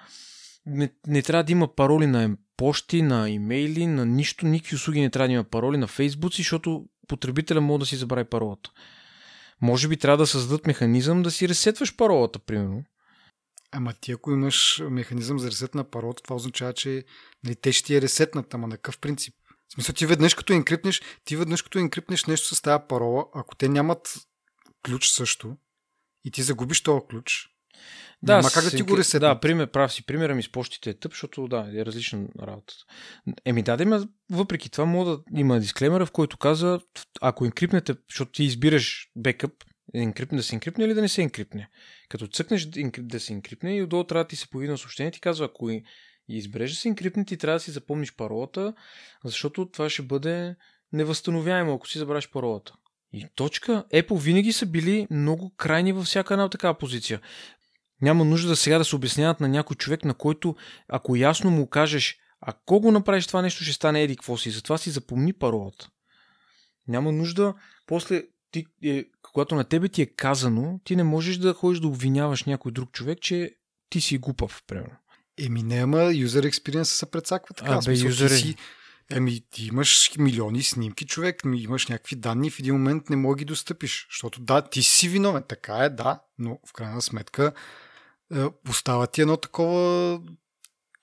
не, 0.66 0.91
не 1.07 1.22
трябва 1.22 1.45
да 1.45 1.53
има 1.53 1.74
пароли 1.74 2.07
на 2.07 2.36
почти, 2.57 3.03
на 3.03 3.30
имейли, 3.30 3.86
на 3.86 4.07
нищо, 4.07 4.47
никакви 4.47 4.76
услуги 4.76 5.01
не 5.01 5.11
трябва 5.11 5.28
да 5.28 5.34
има 5.34 5.45
пароли 5.45 5.76
на 5.76 5.86
Фейсбук, 5.86 6.34
защото 6.34 6.84
потребителя 7.09 7.61
може 7.61 7.80
да 7.80 7.86
си 7.86 7.97
забрави 7.97 8.24
паролата. 8.24 8.70
Може 9.61 9.88
би 9.88 9.97
трябва 9.97 10.16
да 10.16 10.26
създадат 10.26 10.66
механизъм 10.66 11.22
да 11.22 11.30
си 11.30 11.49
ресетваш 11.49 11.97
паролата, 11.97 12.39
примерно. 12.39 12.85
Ама 13.72 13.92
ти 14.01 14.12
ако 14.12 14.30
имаш 14.30 14.82
механизъм 14.90 15.38
за 15.38 15.51
ресет 15.51 15.74
на 15.74 15.84
паролата, 15.84 16.22
това 16.22 16.36
означава, 16.36 16.72
че 16.72 17.05
нали, 17.44 17.56
те 17.56 17.72
ще 17.72 17.86
ти 17.86 17.97
е 17.97 18.02
ресетнат, 18.02 18.55
ама 18.55 18.66
на 18.66 18.76
какъв 18.76 18.98
принцип? 18.98 19.34
В 19.68 19.72
смисъл, 19.72 19.94
ти 19.94 20.06
веднъж 20.06 20.34
като 20.34 20.52
инкрипнеш, 20.52 21.02
ти 21.24 21.36
веднъж 21.36 21.62
като 21.62 21.78
инкрипнеш 21.78 22.24
нещо 22.24 22.55
с 22.55 22.62
тази 22.62 22.82
парола, 22.88 23.24
ако 23.34 23.55
те 23.55 23.68
нямат 23.68 24.14
ключ 24.86 25.09
също 25.09 25.56
и 26.24 26.30
ти 26.30 26.42
загубиш 26.42 26.82
този 26.82 27.06
ключ, 27.10 27.51
да, 28.22 28.36
няма 28.36 28.51
как 28.51 28.64
да 28.64 28.70
ти 28.70 28.82
го 28.82 28.98
ресетнат. 28.98 29.36
Да, 29.36 29.40
пример, 29.40 29.70
прав 29.70 29.92
си. 29.92 30.06
Примера 30.06 30.34
ми 30.34 30.42
с 30.42 30.52
почтите 30.52 30.90
е 30.90 30.98
тъп, 30.98 31.12
защото 31.12 31.48
да, 31.48 31.70
е 31.74 31.86
различна 31.86 32.26
работа. 32.42 32.74
Еми 33.44 33.62
да, 33.62 33.76
да 33.76 33.82
има, 33.82 34.09
въпреки 34.30 34.70
това, 34.70 34.84
мога 34.84 35.10
да 35.10 35.40
има 35.40 35.60
дисклеймера, 35.60 36.06
в 36.06 36.10
който 36.10 36.38
каза, 36.38 36.80
ако 37.20 37.44
инкрипнете, 37.44 37.94
защото 38.09 38.32
ти 38.32 38.44
избираш 38.44 39.10
бекъп, 39.16 39.52
енкрипне, 39.94 40.36
да 40.36 40.42
се 40.42 40.54
инкрипне 40.54 40.84
или 40.84 40.94
да 40.94 41.02
не 41.02 41.08
се 41.08 41.22
инкрипне. 41.22 41.68
Като 42.08 42.26
цъкнеш 42.26 42.66
да 42.98 43.20
се 43.20 43.32
инкрипне 43.32 43.76
и 43.76 43.82
отдолу 43.82 44.04
трябва 44.04 44.24
да 44.24 44.28
ти 44.28 44.36
се 44.36 44.50
появи 44.50 44.68
на 44.68 44.78
съобщение, 44.78 45.10
ти 45.10 45.20
казва, 45.20 45.46
ако 45.46 45.70
и 45.70 45.84
избереш 46.28 46.70
да 46.70 46.76
си 46.76 46.88
инкриптен, 46.88 47.24
ти 47.24 47.36
трябва 47.36 47.56
да 47.56 47.60
си 47.60 47.70
запомниш 47.70 48.14
паролата, 48.14 48.74
защото 49.24 49.66
това 49.66 49.90
ще 49.90 50.02
бъде 50.02 50.56
невъзстановяемо, 50.92 51.74
ако 51.74 51.88
си 51.88 51.98
забравиш 51.98 52.30
паролата. 52.30 52.72
И 53.12 53.26
точка. 53.34 53.84
Apple 53.92 54.18
винаги 54.18 54.52
са 54.52 54.66
били 54.66 55.06
много 55.10 55.54
крайни 55.56 55.92
във 55.92 56.04
всяка 56.04 56.34
една 56.34 56.48
такава 56.48 56.74
позиция. 56.74 57.20
Няма 58.02 58.24
нужда 58.24 58.48
да 58.48 58.56
сега 58.56 58.78
да 58.78 58.84
се 58.84 58.96
обясняват 58.96 59.40
на 59.40 59.48
някой 59.48 59.76
човек, 59.76 60.04
на 60.04 60.14
който, 60.14 60.56
ако 60.88 61.16
ясно 61.16 61.50
му 61.50 61.66
кажеш, 61.66 62.18
ако 62.40 62.80
го 62.80 62.90
направиш 62.90 63.26
това 63.26 63.42
нещо, 63.42 63.64
ще 63.64 63.72
стане 63.72 64.02
еди 64.02 64.16
какво 64.16 64.36
си. 64.36 64.50
Затова 64.50 64.78
си 64.78 64.90
запомни 64.90 65.32
паролата. 65.32 65.88
Няма 66.88 67.12
нужда, 67.12 67.54
после, 67.86 68.22
ти, 68.50 68.66
е, 68.84 69.04
когато 69.32 69.55
на 69.55 69.65
тебе 69.65 69.89
ти 69.89 70.02
е 70.02 70.07
казано, 70.07 70.81
ти 70.85 70.97
не 70.97 71.05
можеш 71.05 71.36
да 71.36 71.55
ходиш 71.55 71.81
да 71.81 71.86
обвиняваш 71.86 72.44
някой 72.44 72.73
друг 72.73 72.93
човек, 72.93 73.20
че 73.20 73.57
ти 73.90 74.01
си 74.01 74.19
глупав, 74.19 74.62
примерно. 74.66 74.97
Еми 75.39 75.62
не, 75.62 75.77
ама 75.82 76.12
юзер 76.15 76.44
експириенса 76.44 76.94
се 76.94 77.11
прецаква 77.11 77.55
така. 77.55 77.73
А, 77.73 77.81
бе, 77.81 77.93
юзер... 77.93 78.31
си, 78.31 78.57
Еми, 79.11 79.40
ти 79.51 79.66
имаш 79.66 80.11
милиони 80.19 80.62
снимки, 80.62 81.07
човек, 81.07 81.43
имаш 81.44 81.86
някакви 81.86 82.16
данни, 82.16 82.51
в 82.51 82.59
един 82.59 82.74
момент 82.74 83.11
не 83.11 83.16
мога 83.16 83.36
ги 83.36 83.44
достъпиш. 83.44 84.07
Защото 84.11 84.40
да, 84.40 84.62
ти 84.62 84.82
си 84.82 85.09
виновен, 85.09 85.43
така 85.48 85.77
е, 85.77 85.90
да, 85.90 86.20
но 86.39 86.59
в 86.66 86.73
крайна 86.73 87.02
сметка 87.02 87.52
е, 88.35 88.44
остава 88.69 89.07
ти 89.07 89.20
едно 89.20 89.36
такова... 89.36 90.20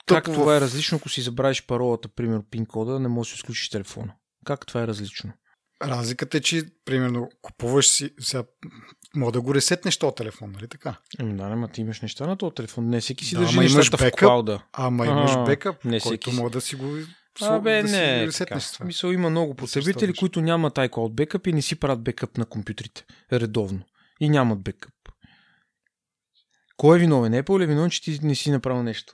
Как 0.05 0.25
това 0.25 0.57
е 0.57 0.61
различно, 0.61 0.97
ако 0.97 1.09
си 1.09 1.21
забравиш 1.21 1.65
паролата, 1.65 2.07
примерно 2.07 2.43
пин 2.51 2.65
кода, 2.65 2.99
не 2.99 3.07
можеш 3.07 3.33
да 3.33 3.35
изключиш 3.35 3.69
телефона? 3.69 4.13
Как 4.45 4.65
това 4.65 4.83
е 4.83 4.87
различно? 4.87 5.33
Разликата 5.83 6.37
е, 6.37 6.41
че, 6.41 6.63
примерно, 6.85 7.29
купуваш 7.41 7.87
си, 7.87 8.13
сега, 8.19 8.43
мога 9.15 9.31
да 9.31 9.41
го 9.41 9.55
ресетнеш 9.55 9.97
този 9.97 10.15
телефон, 10.15 10.51
нали 10.51 10.67
така? 10.67 10.95
Ами 11.19 11.37
да, 11.37 11.43
ама 11.43 11.67
ти 11.67 11.81
имаш 11.81 12.01
неща 12.01 12.27
на 12.27 12.37
този 12.37 12.55
телефон. 12.55 12.89
Не 12.89 13.01
всеки 13.01 13.25
си 13.25 13.35
да, 13.35 13.41
държи 13.41 13.59
нещата 13.59 14.03
бекъп, 14.03 14.19
в 14.19 14.23
клауда. 14.25 14.63
Ама 14.73 15.05
имаш 15.05 15.31
бекъп, 15.45 15.85
не 15.85 15.99
който 15.99 16.31
мога 16.31 16.49
да 16.49 16.61
си 16.61 16.75
го 16.75 16.97
Абе, 17.41 17.83
да 17.83 17.89
не, 17.89 18.23
е 18.23 18.31
така. 18.31 18.59
Смисъл, 18.59 19.11
има 19.11 19.29
много 19.29 19.55
потребители, 19.55 20.11
да 20.11 20.19
които 20.19 20.41
нямат 20.41 20.75
iCloud 20.75 21.13
бекъп 21.13 21.47
и 21.47 21.53
не 21.53 21.61
си 21.61 21.75
правят 21.75 22.03
бекъп 22.03 22.37
на 22.37 22.45
компютрите 22.45 23.05
редовно. 23.33 23.81
И 24.19 24.29
нямат 24.29 24.61
бекъп. 24.61 24.93
Кой 26.77 26.97
е 26.97 26.99
виновен? 26.99 27.33
Apple 27.33 27.63
е 27.63 27.67
виновен, 27.67 27.89
че 27.89 28.01
ти 28.01 28.19
не 28.23 28.35
си 28.35 28.51
направил 28.51 28.83
нещо? 28.83 29.13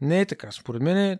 Не 0.00 0.20
е 0.20 0.26
така. 0.26 0.52
Според 0.52 0.82
мен 0.82 1.18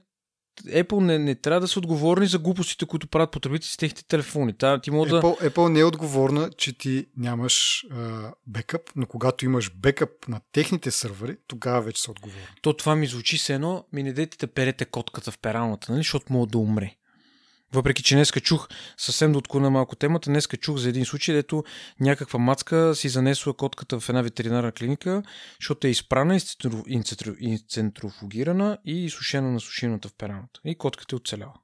Apple 0.62 1.00
не, 1.00 1.18
не 1.18 1.34
трябва 1.34 1.60
да 1.60 1.68
са 1.68 1.78
отговорни 1.78 2.26
за 2.26 2.38
глупостите, 2.38 2.86
които 2.86 3.06
правят 3.06 3.30
потребителите 3.30 3.72
с 3.72 3.76
техните 3.76 4.04
телефони. 4.04 4.52
Та, 4.52 4.80
ти 4.80 4.90
мога 4.90 5.10
Apple, 5.10 5.40
да... 5.40 5.50
Apple 5.50 5.68
не 5.68 5.80
е 5.80 5.84
отговорна, 5.84 6.50
че 6.56 6.78
ти 6.78 7.06
нямаш 7.16 7.86
а, 7.90 8.32
бекъп, 8.46 8.82
но 8.96 9.06
когато 9.06 9.44
имаш 9.44 9.70
бекъп 9.70 10.28
на 10.28 10.40
техните 10.52 10.90
сървъри, 10.90 11.36
тогава 11.46 11.82
вече 11.82 12.02
са 12.02 12.10
отговорни. 12.10 12.46
То 12.62 12.72
това 12.72 12.96
ми 12.96 13.06
звучи 13.06 13.38
се 13.38 13.54
едно, 13.54 13.84
ми 13.92 14.02
не 14.02 14.12
дайте 14.12 14.36
да 14.36 14.52
перете 14.52 14.84
котката 14.84 15.30
в 15.30 15.38
пералната, 15.38 15.92
нали, 15.92 16.00
защото 16.00 16.32
мога 16.32 16.46
да 16.46 16.58
умре. 16.58 16.96
Въпреки, 17.72 18.02
че 18.02 18.14
днеска 18.14 18.40
чух, 18.40 18.68
съвсем 18.96 19.32
да 19.32 19.38
отклона 19.38 19.70
малко 19.70 19.96
темата, 19.96 20.30
днеска 20.30 20.56
чух 20.56 20.76
за 20.76 20.88
един 20.88 21.04
случай, 21.04 21.34
дето 21.34 21.64
някаква 22.00 22.38
мацка 22.38 22.94
си 22.94 23.08
занесла 23.08 23.54
котката 23.54 24.00
в 24.00 24.08
една 24.08 24.22
ветеринарна 24.22 24.72
клиника, 24.72 25.22
защото 25.60 25.86
е 25.86 25.90
изпрана, 25.90 26.40
инцентрофугирана 27.40 28.78
и 28.84 29.04
изсушена 29.04 29.50
на 29.50 29.60
сушината 29.60 30.08
в 30.08 30.14
пераната. 30.18 30.60
И 30.64 30.74
котката 30.74 31.14
е 31.14 31.16
оцеляла. 31.16 31.54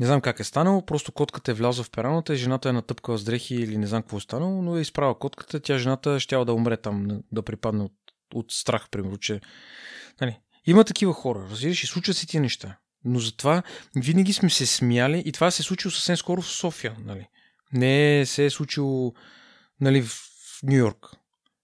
Не 0.00 0.06
знам 0.06 0.20
как 0.20 0.40
е 0.40 0.44
станало, 0.44 0.86
просто 0.86 1.12
котката 1.12 1.50
е 1.50 1.54
влязла 1.54 1.84
в 1.84 1.90
пералната 1.90 2.34
и 2.34 2.36
жената 2.36 2.68
е 2.68 2.72
натъпкала 2.72 3.18
с 3.18 3.24
дрехи 3.24 3.54
или 3.54 3.78
не 3.78 3.86
знам 3.86 4.02
какво 4.02 4.16
е 4.16 4.20
станало, 4.20 4.62
но 4.62 4.76
е 4.76 4.80
изправила 4.80 5.18
котката, 5.18 5.60
тя 5.60 5.78
жената 5.78 6.20
щяла 6.20 6.44
да 6.44 6.54
умре 6.54 6.76
там, 6.76 7.08
да 7.32 7.42
припадне 7.42 7.84
от, 7.84 7.94
от 8.34 8.52
страх, 8.52 8.88
примерно, 8.90 9.18
че... 9.18 9.40
Нали, 10.20 10.38
има 10.66 10.84
такива 10.84 11.12
хора, 11.12 11.46
разбираш, 11.50 11.84
и 11.84 11.86
случват 11.86 12.16
си 12.16 12.26
тия 12.26 12.40
неща. 12.40 12.78
Но 13.04 13.18
затова 13.18 13.62
винаги 13.96 14.32
сме 14.32 14.50
се 14.50 14.66
смяли 14.66 15.22
и 15.26 15.32
това 15.32 15.50
се 15.50 15.62
е 15.62 15.64
случило 15.64 15.92
съвсем 15.92 16.16
скоро 16.16 16.42
в 16.42 16.48
София. 16.48 16.96
Нали? 17.04 17.26
Не 17.72 18.26
се 18.26 18.44
е 18.44 18.50
случило 18.50 19.14
нали, 19.80 20.02
в 20.02 20.12
Нью 20.62 20.78
Йорк. 20.78 21.18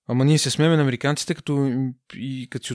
Ама 0.09 0.25
ние 0.25 0.39
се 0.39 0.51
смеме 0.51 0.77
на 0.77 0.83
американците, 0.83 1.35
като, 1.35 1.71
и, 2.15 2.49
като 2.51 2.67
си 2.67 2.75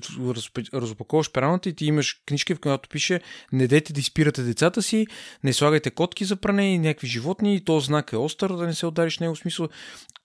разопаковаш 0.74 1.32
пералната 1.32 1.70
и 1.70 1.74
ти 1.74 1.86
имаш 1.86 2.22
книжка, 2.28 2.56
в 2.56 2.60
която 2.60 2.90
пише 2.90 3.22
не 3.52 3.68
дете 3.68 3.94
да 3.94 4.00
изпирате 4.00 4.44
децата 4.44 4.82
си, 4.82 5.08
не 5.44 5.54
слагайте 5.54 5.92
котки 5.92 6.26
за 6.26 6.36
пране 6.36 6.74
и 6.74 6.80
някакви 6.80 7.08
животни, 7.08 7.56
и 7.56 7.64
то 7.64 7.80
знак 7.80 8.14
е 8.14 8.18
остър, 8.18 8.54
да 8.54 8.68
не 8.68 8.74
се 8.74 8.86
удариш 8.86 9.20
него, 9.20 9.36
смисъл 9.36 9.70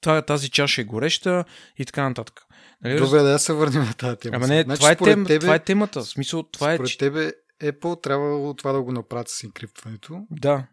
това, 0.00 0.22
тази 0.22 0.50
чаша 0.50 0.80
е 0.80 0.84
гореща 0.84 1.44
и 1.78 1.84
така 1.84 2.08
нататък. 2.08 2.40
Нали, 2.84 2.98
Добре, 2.98 3.18
да 3.18 3.38
се 3.38 3.52
върнем 3.52 3.82
на 3.82 3.94
тази 3.94 4.16
тема. 4.16 4.36
Ама 4.36 4.46
не, 4.46 4.62
значи, 4.62 4.80
това, 4.80 4.90
е 4.90 4.96
тем, 4.96 5.26
тебе, 5.26 5.38
това 5.38 5.54
е 5.54 5.58
темата. 5.58 6.00
В 6.00 6.08
смисъл, 6.08 6.42
това 6.42 6.72
е, 6.72 6.76
според 6.76 6.98
тебе 6.98 7.32
Apple 7.72 8.02
трябва 8.02 8.54
това 8.54 8.72
да 8.72 8.82
го 8.82 8.92
направят 8.92 9.28
с 9.28 9.42
инкриптването. 9.42 10.26
Да. 10.30 10.66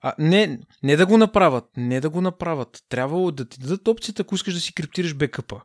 А, 0.00 0.14
не, 0.18 0.60
не 0.82 0.96
да 0.96 1.06
го 1.06 1.18
направят, 1.18 1.64
не 1.76 2.00
да 2.00 2.10
го 2.10 2.20
направят. 2.20 2.82
Трябвало 2.88 3.30
да 3.30 3.48
ти 3.48 3.60
дадат 3.60 3.88
опцията, 3.88 4.22
ако 4.22 4.34
искаш 4.34 4.54
да 4.54 4.60
си 4.60 4.74
криптираш 4.74 5.14
бекъпа, 5.14 5.60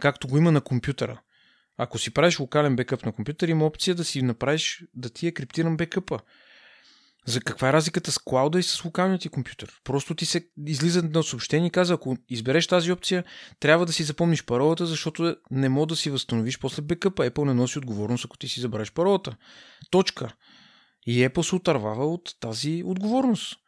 както 0.00 0.28
го 0.28 0.38
има 0.38 0.52
на 0.52 0.60
компютъра. 0.60 1.20
Ако 1.76 1.98
си 1.98 2.14
правиш 2.14 2.40
локален 2.40 2.76
бекъп 2.76 3.04
на 3.04 3.12
компютър, 3.12 3.48
има 3.48 3.66
опция 3.66 3.94
да 3.94 4.04
си 4.04 4.22
направиш 4.22 4.84
да 4.94 5.10
ти 5.10 5.26
е 5.26 5.32
криптиран 5.32 5.76
бекъпа. 5.76 6.18
За 7.26 7.40
каква 7.40 7.68
е 7.68 7.72
разликата 7.72 8.12
с 8.12 8.18
клауда 8.18 8.58
и 8.58 8.62
с 8.62 8.84
локалния 8.84 9.18
ти 9.18 9.28
компютър? 9.28 9.80
Просто 9.84 10.14
ти 10.14 10.26
се 10.26 10.48
излиза 10.66 11.02
на 11.02 11.22
съобщение 11.22 11.68
и 11.68 11.70
каза, 11.70 11.94
ако 11.94 12.16
избереш 12.28 12.66
тази 12.66 12.92
опция, 12.92 13.24
трябва 13.60 13.86
да 13.86 13.92
си 13.92 14.02
запомниш 14.02 14.44
паролата, 14.44 14.86
защото 14.86 15.36
не 15.50 15.68
мога 15.68 15.86
да 15.86 15.96
си 15.96 16.10
възстановиш 16.10 16.58
после 16.58 16.82
бекъпа. 16.82 17.30
Apple 17.30 17.44
не 17.44 17.54
носи 17.54 17.78
отговорност, 17.78 18.24
ако 18.24 18.38
ти 18.38 18.48
си 18.48 18.60
забравиш 18.60 18.92
паролата. 18.92 19.36
Точка. 19.90 20.34
И 21.06 21.28
Apple 21.28 21.42
се 21.42 21.54
отървава 21.54 22.06
от 22.06 22.36
тази 22.40 22.82
отговорност. 22.86 23.58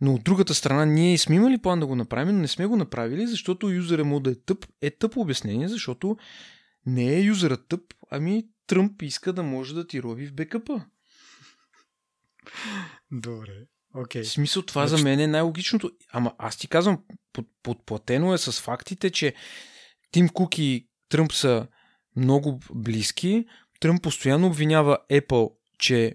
Но 0.00 0.14
от 0.14 0.24
другата 0.24 0.54
страна, 0.54 0.84
ние 0.84 1.18
сме 1.18 1.36
имали 1.36 1.58
план 1.58 1.80
да 1.80 1.86
го 1.86 1.96
направим, 1.96 2.34
но 2.34 2.40
не 2.40 2.48
сме 2.48 2.66
го 2.66 2.76
направили, 2.76 3.26
защото 3.26 3.70
юзера 3.70 4.04
му 4.04 4.20
да 4.20 4.30
е 4.30 4.34
тъп. 4.34 4.66
Е 4.82 4.90
тъпо 4.90 5.20
обяснение, 5.20 5.68
защото 5.68 6.16
не 6.86 7.14
е 7.14 7.20
юзерът 7.20 7.68
тъп, 7.68 7.80
ами 8.10 8.44
Тръмп 8.68 9.02
иска 9.02 9.32
да 9.32 9.42
може 9.42 9.74
да 9.74 9.86
ти 9.86 10.02
рови 10.02 10.26
в 10.26 10.34
бекъпа. 10.34 10.84
Добре. 13.10 13.52
Okay. 13.96 14.22
В 14.22 14.28
смисъл, 14.28 14.62
това 14.62 14.86
значи... 14.86 15.02
за 15.02 15.08
мен 15.08 15.20
е 15.20 15.26
най-логичното. 15.26 15.90
Ама 16.12 16.34
аз 16.38 16.56
ти 16.56 16.68
казвам, 16.68 17.04
под, 17.32 17.46
подплатено 17.62 18.34
е 18.34 18.38
с 18.38 18.60
фактите, 18.60 19.10
че 19.10 19.34
Тим 20.10 20.28
Кук 20.28 20.58
и 20.58 20.88
Тръмп 21.08 21.32
са 21.32 21.66
много 22.16 22.60
близки. 22.74 23.44
Тръмп 23.80 24.02
постоянно 24.02 24.46
обвинява 24.46 24.98
Apple, 25.12 25.52
че 25.78 26.14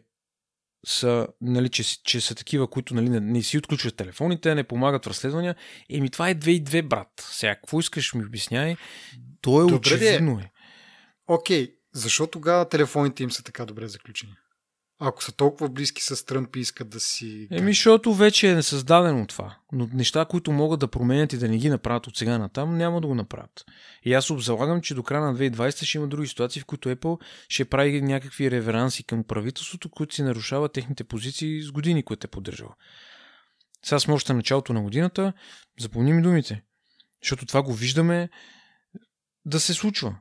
са, 0.86 1.28
нали, 1.42 1.70
че, 1.70 2.04
че 2.04 2.22
са 2.22 2.36
такива, 2.36 2.68
които 2.70 2.94
нали, 2.94 3.10
не, 3.10 3.20
не 3.20 3.44
си 3.44 3.58
отключват 3.58 3.96
телефоните, 3.96 4.56
не 4.56 4.64
помагат 4.64 5.06
в 5.06 5.08
разследвания. 5.08 5.56
Еми, 5.90 6.10
това 6.10 6.30
е 6.30 6.36
2 6.36 6.48
и 6.50 6.64
2, 6.64 6.88
брат. 6.88 7.08
Сега, 7.20 7.56
какво 7.56 7.80
искаш 7.80 8.14
ми 8.14 8.26
обясняй? 8.26 8.76
То 9.42 9.62
е 9.62 9.64
добре, 9.64 9.76
очевидно. 9.76 10.40
Е. 10.40 10.52
Окей, 11.28 11.66
okay. 11.66 11.76
защо 11.94 12.28
тогава 12.28 12.70
телефоните 12.70 13.24
им 13.24 13.32
са 13.32 13.44
така 13.44 13.66
добре 13.66 13.88
заключени? 13.88 14.34
Ако 15.06 15.24
са 15.24 15.32
толкова 15.32 15.70
близки 15.70 16.02
с 16.04 16.26
Тръмп 16.26 16.56
и 16.56 16.60
искат 16.60 16.90
да 16.90 17.00
си... 17.00 17.48
Еми, 17.52 17.72
защото 17.72 18.14
вече 18.14 18.52
е 18.52 18.62
създадено 18.62 19.28
това. 19.28 19.58
Но 19.72 19.90
неща, 19.94 20.26
които 20.26 20.52
могат 20.52 20.80
да 20.80 20.88
променят 20.88 21.34
и 21.34 21.38
да 21.38 21.50
не 21.50 21.58
ги 21.58 21.70
направят 21.70 22.08
от 22.08 22.18
сега 22.18 22.38
натам, 22.38 22.78
няма 22.78 23.02
да 23.02 23.08
го 23.08 23.16
направят. 23.16 23.66
И 24.04 24.14
аз 24.14 24.32
залагам, 24.38 24.82
че 24.82 24.96
до 24.96 25.04
края 25.04 25.22
на 25.22 25.36
2020 25.36 25.86
ще 25.86 25.98
има 25.98 26.08
други 26.08 26.28
ситуации, 26.28 26.62
в 26.62 26.66
които 26.66 26.90
Apple 26.90 27.22
ще 27.50 27.66
прави 27.66 28.02
някакви 28.02 28.52
реверанси 28.52 29.04
към 29.04 29.24
правителството, 29.24 29.90
които 29.90 30.16
си 30.16 30.24
нарушават 30.24 30.74
техните 30.74 31.04
позиции 31.04 31.62
с 31.62 31.72
години, 31.72 32.04
които 32.04 32.28
е 32.28 32.30
поддържал. 32.30 32.70
Сега 33.86 34.00
сме 34.00 34.14
още 34.14 34.34
началото 34.34 34.74
на 34.74 34.82
годината. 34.82 35.34
Запомни 35.80 36.14
ми 36.14 36.22
думите. 36.22 36.64
Защото 37.24 37.46
това 37.46 37.64
го 37.64 37.74
виждаме 37.74 38.30
да 39.46 39.60
се 39.60 39.74
случва. 39.74 40.16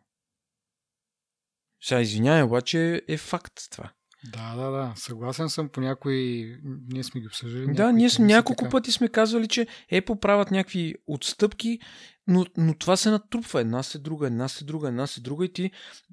Сега 1.83 2.01
извинявай, 2.01 2.43
обаче 2.43 3.03
е 3.09 3.17
факт 3.17 3.53
това. 3.71 3.93
Да, 4.25 4.57
да, 4.57 4.71
да. 4.71 4.93
Съгласен 4.97 5.49
съм 5.49 5.69
по 5.69 5.81
някои... 5.81 6.57
Ние 6.89 7.05
сме 7.05 7.21
ги 7.21 7.27
обсъждали. 7.27 7.75
Да, 7.75 7.93
ние 7.93 8.11
сме 8.11 8.27
няколко 8.27 8.65
така. 8.65 8.71
пъти 8.71 8.93
сме 8.93 9.09
казвали, 9.09 9.49
че 9.49 9.67
Apple 9.93 10.21
правят 10.21 10.51
някакви 10.51 10.95
отстъпки, 11.07 11.79
но, 12.27 12.47
но 12.57 12.75
това 12.75 12.97
се 12.97 13.11
натрупва. 13.11 13.61
Една 13.61 13.83
се 13.83 13.99
друга, 13.99 14.27
една 14.27 14.49
се 14.49 14.65
друга, 14.65 14.89
една 14.89 15.07
се 15.07 15.21
друга 15.21 15.45
и 15.45 15.53
ти 15.53 15.71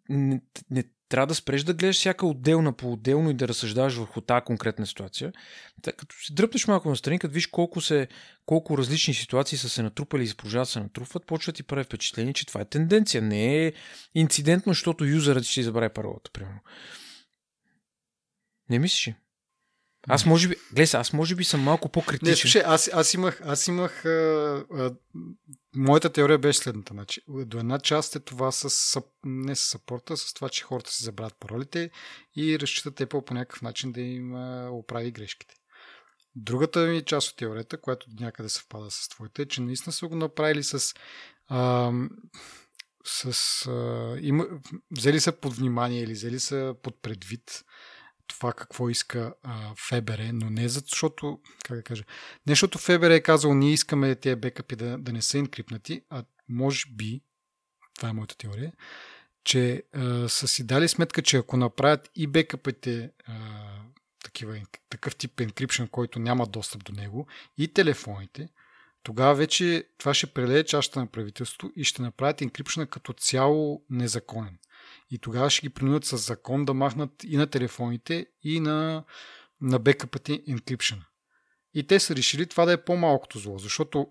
не, 0.10 0.42
не 0.72 0.84
трябва 1.10 1.28
да 1.28 1.36
спреш 1.36 1.64
да 1.64 1.74
гледаш 1.74 1.96
всяка 1.96 2.28
отделна 2.28 2.74
по-отделно 2.74 3.30
и 3.30 3.34
да 3.34 3.48
разсъждаваш 3.48 3.96
върху 3.96 4.22
тази 4.22 4.46
конкретна 4.46 4.88
ситуация. 4.88 5.34
Та, 5.82 5.92
като 5.92 6.16
се 6.26 6.34
дръпнеш 6.34 6.68
малко 6.68 6.90
на 6.90 6.96
страни, 6.96 7.20
като 7.20 7.34
виж 7.34 7.48
колко, 7.48 7.82
се, 7.82 8.08
колко 8.46 8.78
различни 8.78 9.14
ситуации 9.14 9.58
са 9.58 9.70
се 9.70 9.84
натрупали 9.84 10.30
и 10.30 10.34
продължават 10.38 10.68
да 10.68 10.72
се 10.72 10.80
натрупват, 10.80 11.26
почва 11.26 11.54
ти 11.54 11.64
прави 11.64 11.84
впечатление, 11.84 12.34
че 12.34 12.46
това 12.46 12.62
е 12.62 12.66
тенденция. 12.66 13.22
Не 13.22 13.66
е 13.66 13.74
инцидентно, 14.16 14.74
защото 14.74 15.06
юзерът 15.06 15.44
ще 15.44 15.64
забрави 15.64 15.94
паролата, 15.94 16.32
примерно. 16.34 16.60
Не 18.70 18.80
мислиш 18.80 19.08
ли? 19.08 19.16
Аз 20.08 20.26
може 20.26 20.48
би, 20.48 20.56
гледай, 20.74 21.00
аз 21.00 21.14
може 21.14 21.36
би 21.36 21.44
съм 21.44 21.62
малко 21.62 21.90
по-критичен. 21.90 22.30
Не, 22.30 22.36
слушай, 22.36 22.62
аз, 22.66 22.90
аз 22.94 23.14
имах, 23.14 23.42
аз 23.46 23.68
имах 23.68 24.06
а, 24.06 24.10
а, 24.74 24.96
моята 25.76 26.10
теория 26.10 26.38
беше 26.38 26.60
следната. 26.60 26.94
Значи, 26.94 27.22
до 27.28 27.60
една 27.60 27.80
част 27.80 28.16
е 28.16 28.20
това 28.20 28.52
с, 28.52 29.02
не 29.24 29.56
с 29.56 29.60
сапорта, 29.60 30.18
с 30.18 30.34
това, 30.34 30.50
че 30.50 30.64
хората 30.64 30.92
си 30.92 31.04
забравят 31.04 31.40
паролите 31.40 31.92
и 32.36 32.60
разчитат 32.60 33.00
Apple 33.00 33.26
по 33.26 33.34
някакъв 33.34 33.62
начин 33.62 33.92
да 33.92 34.02
им 34.02 34.36
а, 34.36 34.70
оправи 34.72 35.12
грешките. 35.12 35.56
Другата 36.36 36.80
ми 36.80 37.06
част 37.06 37.32
от 37.32 37.38
теорията, 37.38 37.82
която 37.82 38.08
някъде 38.20 38.50
съвпада 38.50 38.92
с 38.92 39.10
твоята, 39.10 39.42
е, 39.42 39.46
че 39.46 39.62
наистина 39.62 39.94
са 39.94 40.08
го 40.08 40.16
направили 40.16 40.64
с 40.64 40.94
а, 41.48 41.92
с, 43.06 43.66
а, 43.68 44.18
има, 44.22 44.48
взели 44.92 45.20
са 45.20 45.32
под 45.32 45.54
внимание 45.54 46.02
или 46.02 46.14
взели 46.14 46.40
са 46.40 46.76
под 46.84 47.02
предвид 47.02 47.64
това 48.40 48.54
какво 48.54 48.90
иска 48.90 49.34
а, 49.44 49.76
Фебере, 49.90 50.32
но 50.34 50.50
не 50.50 50.70
защото, 50.70 51.40
как 51.64 51.78
да 51.78 51.84
кажа, 51.84 52.04
не 52.48 52.52
защото 52.52 52.78
Фебере 52.78 53.16
е 53.16 53.22
казал, 53.22 53.54
ние 53.54 53.74
искаме 53.74 54.16
тези 54.16 54.36
бекъпи 54.36 54.76
да, 54.76 54.98
да 54.98 55.14
не 55.14 55.22
са 55.22 55.38
инкрипнати, 55.38 56.02
а 56.10 56.24
може 56.50 56.86
би, 56.90 57.22
това 57.96 58.10
е 58.10 58.14
моята 58.14 58.38
теория, 58.38 58.74
че 59.44 59.84
а, 59.94 60.30
са 60.30 60.48
си 60.48 60.64
дали 60.68 60.88
сметка, 60.88 61.22
че 61.22 61.38
ако 61.38 61.58
направят 61.58 62.12
и 62.16 62.28
бекъпите 62.28 63.12
а, 63.26 63.34
такива, 64.24 64.62
такъв 64.90 65.16
тип 65.16 65.40
енкрипшн, 65.40 65.84
който 65.86 66.20
няма 66.20 66.46
достъп 66.46 66.84
до 66.84 66.92
него, 66.94 67.28
и 67.58 67.74
телефоните, 67.74 68.50
тогава 69.04 69.36
вече 69.36 69.84
това 69.98 70.14
ще 70.14 70.34
прелее 70.34 70.64
чашата 70.64 71.00
на 71.00 71.08
правителството 71.08 71.72
и 71.76 71.84
ще 71.84 72.02
направят 72.02 72.42
енкрипшна 72.42 72.88
като 72.88 73.14
цяло 73.14 73.84
незаконен. 73.90 74.58
И 75.12 75.20
тогава 75.20 75.50
ще 75.50 75.62
ги 75.62 75.70
принудят 75.70 76.06
с 76.06 76.18
закон 76.18 76.66
да 76.66 76.74
махнат 76.74 77.12
и 77.24 77.38
на 77.38 77.48
телефоните, 77.48 78.26
и 78.44 78.60
на, 78.60 79.04
на 79.62 79.80
бекъпът 79.80 80.30
енкрипшена. 80.30 81.06
И 81.74 81.88
те 81.88 82.00
са 82.00 82.16
решили 82.16 82.46
това 82.46 82.66
да 82.66 82.74
е 82.74 82.84
по-малкото 82.84 83.40
зло, 83.40 83.58
защото 83.58 84.08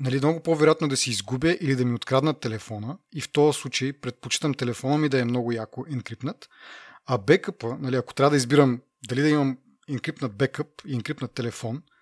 нали, 0.00 0.16
много 0.18 0.42
по-вероятно 0.42 0.84
е 0.84 0.90
да 0.90 0.96
си 0.96 1.10
изгубя 1.10 1.56
или 1.60 1.76
да 1.76 1.84
ми 1.84 1.94
откраднат 1.94 2.40
телефона 2.40 2.98
и 3.14 3.20
в 3.20 3.32
този 3.32 3.60
случай 3.60 3.92
предпочитам 3.92 4.54
телефона 4.54 4.98
ми 4.98 5.08
да 5.08 5.20
е 5.20 5.24
много 5.24 5.52
яко 5.52 5.84
енкрипнат, 5.92 6.48
а 7.06 7.18
бекъпа, 7.18 7.76
нали, 7.80 7.96
ако 7.96 8.14
трябва 8.14 8.30
да 8.30 8.36
избирам 8.36 8.80
дали 9.08 9.22
да 9.22 9.28
имам 9.28 9.58
енкрипнат 9.88 10.36
бекъп 10.36 10.66
и 10.86 10.94
енкрипнат 10.94 11.32
телефон– 11.32 11.82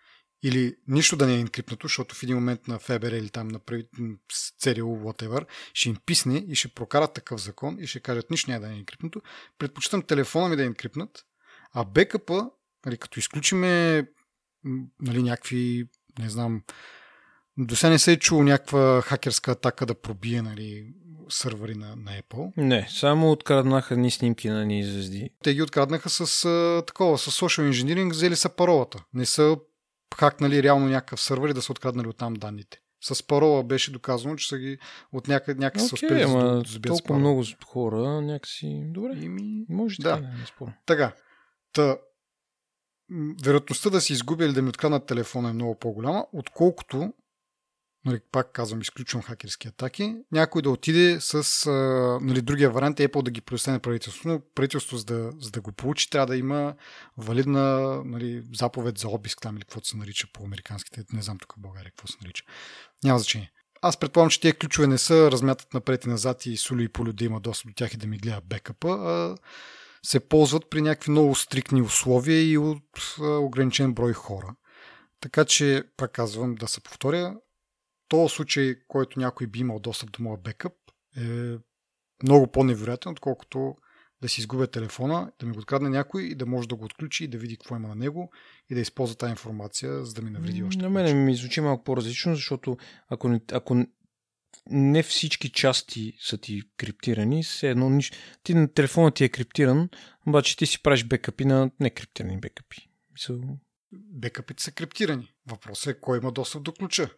или 0.43 0.77
нищо 0.89 1.17
да 1.17 1.27
не 1.27 1.35
е 1.35 1.39
инкрипнато, 1.39 1.87
защото 1.87 2.15
в 2.15 2.23
един 2.23 2.37
момент 2.37 2.69
на 2.69 2.79
Фебер 2.79 3.13
или 3.13 3.31
там 3.31 3.49
на 3.49 3.61
CRU, 3.61 4.83
whatever, 4.83 5.47
ще 5.75 5.89
им 5.89 5.97
писне 6.07 6.45
и 6.49 6.55
ще 6.55 6.69
прокарат 6.69 7.15
такъв 7.15 7.41
закон 7.41 7.79
и 7.81 7.87
ще 7.87 8.01
кажат 8.01 8.31
нищо 8.31 8.51
няма 8.51 8.67
да 8.67 8.73
е 8.73 8.77
инкрипнато. 8.77 9.21
Предпочитам 9.59 10.03
телефона 10.03 10.49
ми 10.49 10.57
да 10.57 10.63
е 10.63 10.67
инкрипнат, 10.67 11.25
а 11.73 11.85
бекъпа, 11.85 12.51
нали, 12.87 12.97
като 12.97 13.19
изключиме 13.19 14.03
нали, 15.01 15.23
някакви, 15.23 15.89
не 16.19 16.31
знам, 16.31 16.63
до 17.59 17.77
сега 17.77 17.91
не 17.91 17.99
се 17.99 18.13
е 18.13 18.19
чуло 18.19 18.43
някаква 18.43 19.03
хакерска 19.03 19.51
атака 19.51 19.87
да 19.87 20.01
пробие 20.01 20.43
нали, 20.43 20.95
сървъри 21.29 21.75
на, 21.75 21.97
на 21.97 22.23
Apple. 22.23 22.53
Не, 22.57 22.87
само 22.91 23.31
откраднаха 23.31 23.97
ни 23.97 24.11
снимки 24.11 24.49
на 24.49 24.67
ни 24.67 24.85
звезди. 24.85 25.31
Те 25.43 25.55
ги 25.55 25.63
откраднаха 25.63 26.11
с 26.11 26.45
а, 26.45 26.83
такова, 26.87 27.19
с 27.19 27.41
social 27.41 27.71
engineering, 27.71 28.11
взели 28.11 28.37
са 28.37 28.49
паролата. 28.49 29.05
Не 29.15 29.27
са 29.27 29.57
хакнали 30.19 30.63
реално 30.63 30.87
някакъв 30.87 31.21
сървър 31.21 31.49
и 31.49 31.55
да 31.55 31.63
са 31.63 31.73
откраднали 31.73 32.09
оттам 32.09 32.35
данните. 32.35 32.81
С 33.05 33.27
парола 33.27 33.65
беше 33.65 33.93
доказано, 33.93 34.37
че 34.37 34.49
са 34.49 34.59
ги 34.59 34.79
от 35.13 35.29
някъде 35.29 35.61
някак 35.61 35.83
okay, 35.83 35.87
са 35.87 35.95
успели 35.95 36.23
ама, 36.23 36.43
да 36.43 36.63
добият 36.63 36.83
толкова 36.85 37.19
много 37.19 37.45
хора, 37.67 38.23
някакси... 38.23 38.83
Добре, 38.87 39.15
ми... 39.15 39.67
може 39.69 39.97
да. 40.03 40.15
така, 40.15 40.27
не 40.27 40.47
споря. 40.47 40.75
Така, 40.87 41.13
та, 41.73 41.97
вероятността 43.45 43.91
да 43.91 44.01
си 44.01 44.13
изгубя 44.13 44.45
или 44.45 44.53
да 44.53 44.63
ми 44.63 44.69
откраднат 44.69 45.07
телефона 45.07 45.51
е 45.51 45.53
много 45.53 45.79
по-голяма, 45.79 46.27
отколкото 46.33 47.13
нали, 48.07 48.21
пак 48.33 48.53
казвам, 48.53 48.81
изключвам 48.81 49.23
хакерски 49.23 49.69
атаки, 49.69 50.17
някой 50.33 50.63
да 50.63 50.71
отиде 50.71 51.21
с 51.21 51.67
а, 51.67 51.71
нали, 52.23 52.43
другия 52.43 52.71
вариант 52.71 52.99
Apple 52.99 53.23
да 53.23 53.31
ги 53.31 53.41
предостави 53.41 53.73
на 53.73 53.81
правителството, 53.81 54.29
но 54.29 54.41
правителство 54.55 54.97
за 54.97 55.05
да, 55.05 55.33
за 55.41 55.51
да 55.51 55.61
го 55.61 55.73
получи 55.73 56.11
трябва 56.11 56.27
да 56.27 56.37
има 56.37 56.75
валидна 57.17 57.97
нали, 58.05 58.43
заповед 58.55 58.99
за 58.99 59.09
обиск 59.09 59.41
там 59.43 59.57
или 59.57 59.65
каквото 59.65 59.89
се 59.89 59.97
нарича 59.97 60.29
по 60.33 60.45
американските, 60.45 61.05
не 61.13 61.23
знам 61.23 61.39
тук 61.39 61.53
в 61.53 61.61
България 61.61 61.91
какво 61.91 62.07
се 62.07 62.17
нарича. 62.23 62.45
Няма 63.05 63.19
значение. 63.19 63.53
Аз 63.83 63.97
предполагам, 63.97 64.31
че 64.31 64.41
тези 64.41 64.55
ключове 64.55 64.87
не 64.87 64.99
са 64.99 65.31
размятат 65.31 65.75
напред 65.75 66.05
и 66.05 66.09
назад 66.09 66.47
и 66.47 66.57
соли 66.57 66.85
и 66.85 66.89
полю 66.89 67.13
да 67.13 67.25
има 67.25 67.41
достъп 67.41 67.69
до 67.69 67.75
тях 67.75 67.95
и 67.95 67.97
да 67.97 68.07
ми 68.07 68.19
гледа 68.19 68.41
бекъпа, 68.49 68.89
а 68.89 69.37
се 70.03 70.21
ползват 70.21 70.71
при 70.71 70.83
някакви 70.83 71.11
много 71.11 71.35
стрикни 71.35 71.83
условия 71.83 72.51
и 72.51 72.59
от 72.59 73.17
ограничен 73.21 73.95
брой 73.95 74.13
хора. 74.13 74.55
Така 75.21 75.45
че, 75.45 75.85
пак 75.97 76.13
казвам, 76.13 76.55
да 76.55 76.69
се 76.69 76.81
повторя, 76.81 77.35
този 78.09 78.35
случай, 78.35 78.75
който 78.89 79.21
някой 79.21 79.47
би 79.47 79.59
имал 79.59 79.79
достъп 79.79 80.13
до 80.13 80.23
моя 80.23 80.39
бекъп, 80.39 80.73
е 81.17 81.57
много 82.23 82.47
по-невероятен, 82.53 83.13
отколкото 83.13 83.77
да 84.23 84.29
си 84.29 84.41
изгубя 84.41 84.67
телефона, 84.67 85.33
да 85.41 85.47
ми 85.47 85.53
го 85.53 85.59
открадне 85.59 85.89
някой 85.89 86.23
и 86.23 86.35
да 86.35 86.47
може 86.47 86.69
да 86.69 86.77
го 86.77 86.85
отключи 86.85 87.25
и 87.25 87.29
да 87.29 87.39
види 87.39 87.57
какво 87.57 87.77
има 87.77 87.89
на 87.89 87.95
него 87.95 88.33
и 88.71 88.75
да 88.75 88.81
използва 88.81 89.17
тази 89.17 89.31
информация, 89.31 90.05
за 90.05 90.15
да 90.15 90.23
ми 90.23 90.31
навреди 90.31 90.63
още. 90.63 90.83
На 90.83 90.91
мен 90.91 91.25
ми 91.25 91.37
звучи 91.37 91.61
малко 91.61 91.85
по-различно, 91.85 92.35
защото 92.35 92.77
ако, 93.09 93.41
ако 93.53 93.87
не 94.71 95.03
всички 95.03 95.53
части 95.53 96.13
са 96.21 96.39
ти 96.39 96.63
криптирани, 96.77 97.43
все 97.43 97.71
едно 97.71 97.91
ниш... 97.91 98.13
ти 98.43 98.55
на 98.55 98.73
телефона 98.73 99.11
ти 99.11 99.25
е 99.25 99.29
криптиран, 99.29 99.89
обаче 100.27 100.57
ти 100.57 100.67
си 100.67 100.83
правиш 100.83 101.05
бекъпи 101.05 101.45
на 101.45 101.71
некриптирани 101.81 102.41
бекъпи. 102.41 102.89
Бекъпите 103.93 104.63
са 104.63 104.73
криптирани. 104.73 105.35
Въпросът 105.47 105.97
е 105.97 106.01
кой 106.01 106.19
има 106.19 106.33
достъп 106.33 106.63
до 106.63 106.73
ключа. 106.73 107.11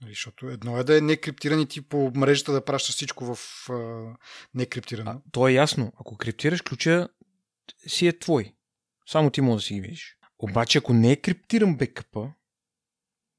Нали, 0.00 0.12
защото 0.12 0.48
едно 0.48 0.78
е 0.78 0.84
да 0.84 0.98
е 0.98 1.00
некриптиран 1.00 1.60
и 1.60 1.66
ти 1.66 1.80
по 1.80 2.12
мрежата 2.14 2.52
да 2.52 2.64
пращаш 2.64 2.94
всичко 2.94 3.34
в 3.34 3.38
а, 3.70 4.16
некриптирано. 4.54 5.10
А, 5.10 5.20
то 5.32 5.48
е 5.48 5.52
ясно. 5.52 5.92
Ако 6.00 6.16
криптираш 6.16 6.62
ключа, 6.62 7.08
си 7.86 8.06
е 8.06 8.18
твой. 8.18 8.54
Само 9.06 9.30
ти 9.30 9.40
можеш 9.40 9.64
да 9.64 9.66
си 9.66 9.74
ги 9.74 9.80
видиш. 9.80 10.16
Обаче, 10.38 10.78
ако 10.78 10.92
не 10.92 11.12
е 11.12 11.16
криптиран 11.16 11.76
бекъпа, 11.76 12.32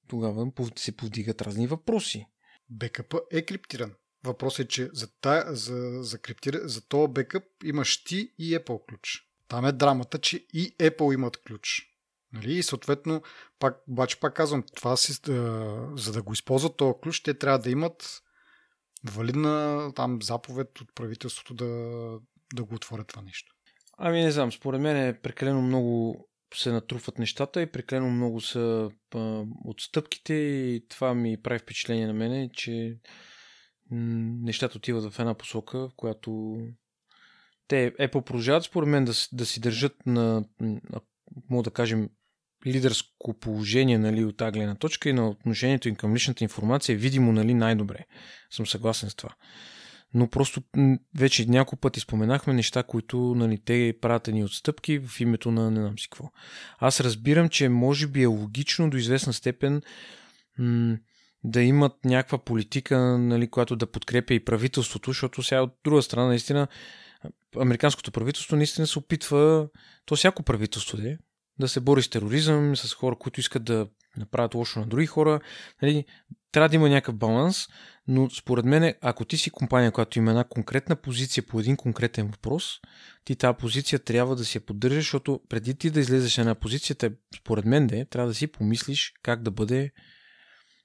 тогава 0.07 0.51
се 0.75 0.97
повдигат 0.97 1.41
разни 1.41 1.67
въпроси. 1.67 2.25
Бекъпа 2.69 3.21
е 3.31 3.41
криптиран. 3.41 3.93
Въпросът 4.23 4.65
е, 4.65 4.67
че 4.67 4.89
за, 4.93 5.07
та, 5.21 5.45
за, 5.47 6.03
за, 6.03 6.19
криптира, 6.21 6.67
за 6.67 6.87
този 6.87 7.13
бекъп 7.13 7.43
имаш 7.63 8.03
ти 8.03 8.33
и 8.37 8.57
Apple 8.57 8.85
ключ. 8.89 9.21
Там 9.47 9.65
е 9.65 9.71
драмата, 9.71 10.19
че 10.19 10.45
и 10.53 10.75
Apple 10.77 11.13
имат 11.13 11.37
ключ. 11.37 11.88
Нали? 12.33 12.53
И 12.53 12.63
съответно, 12.63 13.21
пак, 13.59 13.77
обаче 13.87 14.19
пак 14.19 14.33
казвам, 14.33 14.63
това 14.75 14.97
си, 14.97 15.13
за 15.95 16.11
да 16.13 16.21
го 16.21 16.33
използват 16.33 16.77
този 16.77 16.93
ключ, 17.03 17.23
те 17.23 17.33
трябва 17.33 17.59
да 17.59 17.69
имат 17.69 18.21
валидна 19.03 19.91
там 19.95 20.21
заповед 20.21 20.81
от 20.81 20.95
правителството 20.95 21.53
да, 21.53 21.65
да 22.55 22.63
го 22.63 22.75
отворят 22.75 23.07
това 23.07 23.21
нещо. 23.21 23.55
Ами 23.97 24.21
не 24.21 24.31
знам, 24.31 24.51
според 24.51 24.81
мен 24.81 24.97
е 24.97 25.19
прекалено 25.21 25.61
много 25.61 26.15
се 26.55 26.71
натруфат 26.71 27.19
нещата 27.19 27.61
и 27.61 27.71
прекалено 27.71 28.09
много 28.09 28.41
са 28.41 28.91
а, 29.15 29.43
отстъпките 29.65 30.33
и 30.33 30.85
това 30.89 31.13
ми 31.13 31.41
прави 31.41 31.59
впечатление 31.59 32.07
на 32.07 32.13
мене, 32.13 32.49
че 32.53 32.97
нещата 33.91 34.77
отиват 34.77 35.13
в 35.13 35.19
една 35.19 35.33
посока, 35.33 35.77
в 35.79 35.91
която 35.95 36.59
те 37.67 37.93
Apple 37.99 38.21
продължават 38.21 38.63
според 38.63 38.89
мен 38.89 39.05
да, 39.05 39.13
да 39.31 39.45
си 39.45 39.59
държат 39.59 40.05
на, 40.05 40.45
мога 41.49 41.63
да 41.63 41.71
кажем, 41.71 42.09
лидерско 42.67 43.33
положение 43.33 43.97
нали, 43.97 44.23
от 44.23 44.37
тази 44.37 44.51
гледна 44.51 44.75
точка 44.75 45.09
и 45.09 45.13
на 45.13 45.29
отношението 45.29 45.89
им 45.89 45.95
към 45.95 46.15
личната 46.15 46.43
информация 46.43 46.93
е 46.93 46.97
видимо 46.97 47.31
нали, 47.31 47.53
най-добре. 47.53 48.05
Съм 48.51 48.67
съгласен 48.67 49.09
с 49.09 49.15
това. 49.15 49.29
Но 50.13 50.27
просто 50.27 50.61
вече 51.17 51.45
няколко 51.45 51.75
пъти 51.75 51.99
споменахме 51.99 52.53
неща, 52.53 52.83
които 52.83 53.17
нали, 53.17 53.59
те 53.65 53.93
правят 54.01 54.27
ни 54.27 54.43
отстъпки 54.43 54.99
в 54.99 55.19
името 55.19 55.51
на 55.51 55.71
не 55.71 55.81
знам 55.81 55.99
си 55.99 56.07
какво. 56.09 56.29
Аз 56.79 56.99
разбирам, 56.99 57.49
че 57.49 57.69
може 57.69 58.07
би 58.07 58.23
е 58.23 58.25
логично 58.25 58.89
до 58.89 58.97
известна 58.97 59.33
степен 59.33 59.81
м- 60.57 60.97
да 61.43 61.61
имат 61.61 62.05
някаква 62.05 62.37
политика, 62.37 62.99
нали, 63.17 63.47
която 63.47 63.75
да 63.75 63.91
подкрепя 63.91 64.33
и 64.33 64.45
правителството, 64.45 65.09
защото 65.09 65.43
сега 65.43 65.61
от 65.61 65.71
друга 65.83 66.01
страна 66.01 66.27
наистина 66.27 66.67
американското 67.59 68.11
правителство 68.11 68.55
наистина 68.55 68.87
се 68.87 68.99
опитва, 68.99 69.67
то 70.05 70.15
всяко 70.15 70.43
правителство 70.43 70.97
де, 70.97 71.17
да 71.59 71.67
се 71.67 71.79
бори 71.79 72.01
с 72.01 72.09
тероризъм, 72.09 72.75
с 72.75 72.93
хора, 72.93 73.15
които 73.15 73.39
искат 73.39 73.63
да 73.63 73.87
направят 74.17 74.55
лошо 74.55 74.79
на 74.79 74.85
други 74.85 75.05
хора. 75.05 75.39
Нали, 75.81 76.05
трябва 76.51 76.69
да 76.69 76.75
има 76.75 76.89
някакъв 76.89 77.15
баланс, 77.15 77.67
но 78.07 78.29
според 78.29 78.65
мен, 78.65 78.93
ако 79.01 79.25
ти 79.25 79.37
си 79.37 79.49
компания, 79.49 79.91
която 79.91 80.19
има 80.19 80.31
една 80.31 80.43
конкретна 80.43 80.95
позиция 80.95 81.43
по 81.43 81.59
един 81.59 81.77
конкретен 81.77 82.27
въпрос, 82.27 82.79
ти 83.23 83.35
тази 83.35 83.57
позиция 83.57 83.99
трябва 83.99 84.35
да 84.35 84.45
си 84.45 84.57
я 84.57 84.61
поддържаш, 84.61 85.03
защото 85.03 85.41
преди 85.49 85.75
ти 85.75 85.89
да 85.89 85.99
излезеш 85.99 86.37
една 86.37 86.55
позиция, 86.55 86.95
според 87.39 87.65
мен 87.65 87.87
де, 87.87 88.05
трябва 88.05 88.27
да 88.27 88.35
си 88.35 88.47
помислиш 88.47 89.13
как 89.23 89.41
да 89.41 89.51
бъде 89.51 89.91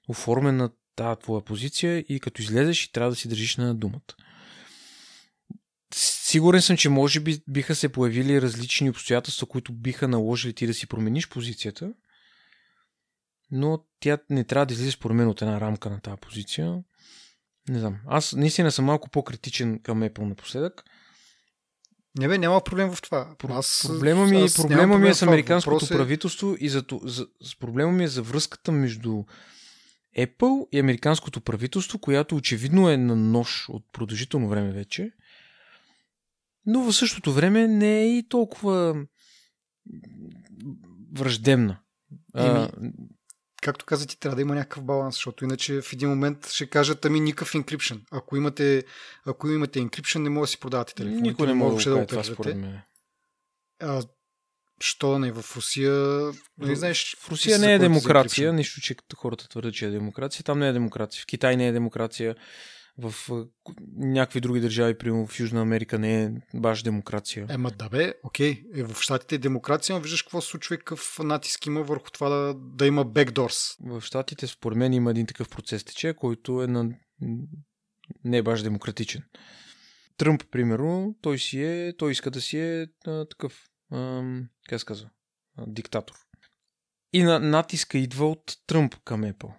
оформена 0.07 0.69
тази 0.95 1.19
твоя 1.19 1.45
позиция 1.45 1.99
и 2.09 2.19
като 2.19 2.41
излезеш 2.41 2.85
и 2.85 2.91
трябва 2.91 3.09
да 3.11 3.15
си 3.15 3.27
държиш 3.27 3.57
на 3.57 3.75
думата 3.75 4.15
Сигурен 6.35 6.61
съм, 6.61 6.77
че 6.77 6.89
може 6.89 7.19
би 7.19 7.39
биха 7.47 7.75
се 7.75 7.89
появили 7.89 8.41
различни 8.41 8.89
обстоятелства, 8.89 9.47
които 9.47 9.73
биха 9.73 10.07
наложили 10.07 10.53
ти 10.53 10.67
да 10.67 10.73
си 10.73 10.87
промениш 10.87 11.29
позицията, 11.29 11.93
но 13.51 13.85
тя 13.99 14.17
не 14.29 14.43
трябва 14.43 14.65
да 14.65 14.73
излиза 14.73 14.91
според 14.91 15.17
мен 15.17 15.27
от 15.27 15.41
една 15.41 15.61
рамка 15.61 15.89
на 15.89 15.99
тази 15.99 16.17
позиция. 16.21 16.83
Не 17.69 17.79
знам. 17.79 17.97
Аз 18.07 18.33
наистина 18.33 18.71
съм 18.71 18.85
малко 18.85 19.09
по-критичен 19.09 19.79
към 19.79 20.03
Apple 20.03 20.23
напоследък. 20.23 20.83
Не 22.17 22.27
бе, 22.27 22.37
няма 22.37 22.61
проблем 22.61 22.91
в 22.91 23.01
това. 23.01 23.35
Аз, 23.49 23.83
проблема 23.87 24.25
ми, 24.25 24.41
аз 24.41 24.55
проблема 24.55 24.97
ми 24.97 25.09
е 25.09 25.13
с 25.13 25.21
американското 25.21 25.73
Въпрос 25.73 25.89
правителство 25.89 26.55
и 26.59 26.69
за, 26.69 26.83
за, 27.03 27.27
с 27.43 27.59
проблема 27.59 27.91
ми 27.91 28.03
е 28.03 28.07
за 28.07 28.21
връзката 28.21 28.71
между 28.71 29.23
Apple 30.17 30.67
и 30.71 30.79
американското 30.79 31.41
правителство, 31.41 31.99
която 31.99 32.35
очевидно 32.35 32.89
е 32.89 32.97
на 32.97 33.15
нож 33.15 33.65
от 33.69 33.85
продължително 33.91 34.49
време 34.49 34.71
вече, 34.71 35.11
но 36.65 36.81
в 36.81 36.93
същото 36.93 37.33
време 37.33 37.67
не 37.67 38.01
е 38.01 38.17
и 38.17 38.27
толкова 38.27 39.05
враждебна. 41.13 41.79
Еми, 42.35 42.67
както 43.61 43.85
каза 43.85 44.07
ти, 44.07 44.19
трябва 44.19 44.35
да 44.35 44.41
има 44.41 44.55
някакъв 44.55 44.83
баланс, 44.83 45.15
защото 45.15 45.43
иначе 45.43 45.81
в 45.81 45.93
един 45.93 46.09
момент 46.09 46.49
ще 46.49 46.69
кажат, 46.69 47.05
ами 47.05 47.19
никакъв 47.19 47.53
encryption. 47.53 48.01
Ако 48.11 48.37
имате, 48.37 48.83
ако 49.25 49.49
имате 49.49 49.79
encryption, 49.79 50.19
не 50.19 50.29
може 50.29 50.49
да 50.49 50.51
си 50.51 50.59
продавате 50.59 50.93
телефони. 50.93 51.21
Никой 51.21 51.47
не 51.47 51.53
може 51.53 51.89
да, 51.89 51.95
да 51.95 52.05
това. 52.05 52.81
А, 53.79 54.03
що 54.81 55.19
не 55.19 55.31
в 55.31 55.45
Русия? 55.55 55.93
Не 56.57 56.75
знаеш, 56.75 57.15
в 57.19 57.31
Русия 57.31 57.59
не 57.59 57.73
е 57.73 57.79
демокрация, 57.79 58.53
нищо, 58.53 58.81
че 58.81 58.95
хората 59.15 59.47
твърдят, 59.49 59.73
че 59.73 59.85
е 59.85 59.89
демокрация. 59.89 60.43
Там 60.43 60.59
не 60.59 60.67
е 60.67 60.73
демокрация. 60.73 61.21
В 61.21 61.25
Китай 61.25 61.57
не 61.57 61.67
е 61.67 61.71
демокрация 61.71 62.35
в 62.97 63.13
някакви 63.97 64.41
други 64.41 64.59
държави, 64.59 64.97
примерно 64.97 65.27
в 65.27 65.39
Южна 65.39 65.61
Америка, 65.61 65.99
не 65.99 66.23
е 66.23 66.31
баш 66.53 66.83
демокрация. 66.83 67.45
Ема 67.49 67.71
да 67.71 67.89
бе, 67.89 68.13
окей, 68.23 68.63
е, 68.75 68.83
в 68.83 69.01
Штатите 69.01 69.35
е 69.35 69.37
демокрация, 69.37 69.95
но 69.95 70.01
виждаш 70.01 70.21
какво 70.21 70.41
се 70.41 70.47
случва 70.47 70.75
и 70.75 70.77
какъв 70.77 71.19
натиск 71.23 71.65
има 71.65 71.83
върху 71.83 72.11
това 72.11 72.29
да, 72.29 72.53
да 72.57 72.87
има 72.87 73.05
бекдорс. 73.05 73.77
В 73.79 74.01
Штатите, 74.01 74.47
според 74.47 74.77
мен, 74.77 74.93
има 74.93 75.11
един 75.11 75.25
такъв 75.25 75.49
процес 75.49 75.83
тече, 75.83 76.13
който 76.13 76.63
е 76.63 76.67
на... 76.67 76.89
не 78.23 78.37
е 78.37 78.43
баш 78.43 78.61
демократичен. 78.61 79.23
Тръмп, 80.17 80.43
примерно, 80.51 81.15
той 81.21 81.39
си 81.39 81.63
е, 81.63 81.93
той 81.97 82.11
иска 82.11 82.31
да 82.31 82.41
си 82.41 82.59
е 82.59 82.87
а, 83.07 83.25
такъв, 83.25 83.63
а, 83.91 84.23
как 84.69 84.79
се 84.79 84.85
казва, 84.85 85.09
а, 85.57 85.63
диктатор. 85.67 86.15
И 87.13 87.23
на, 87.23 87.39
натиска 87.39 87.97
идва 87.97 88.29
от 88.29 88.57
Тръмп 88.67 88.95
към 89.03 89.23
Apple. 89.23 89.53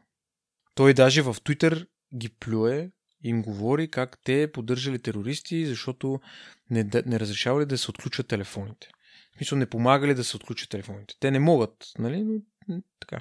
Той 0.75 0.95
даже 0.95 1.23
в 1.23 1.35
Twitter 1.35 1.87
ги 2.17 2.29
плюе 2.29 2.91
им 3.29 3.43
говори 3.43 3.91
как 3.91 4.19
те 4.25 4.53
поддържали 4.53 4.99
терористи, 4.99 5.67
защото 5.67 6.21
не, 6.71 6.91
не 7.07 7.21
разрешавали 7.21 7.67
да 7.67 7.79
се 7.79 7.91
отключат 7.91 8.29
телефоните. 8.29 8.89
В 9.33 9.37
смисъл, 9.37 9.59
не 9.59 9.67
помагали 9.67 10.15
да 10.15 10.25
се 10.25 10.37
отключат 10.37 10.71
телефоните. 10.71 11.15
Те 11.21 11.31
не 11.31 11.39
могат, 11.39 11.77
нали? 11.99 12.25
Но, 12.69 12.83
така. 13.01 13.21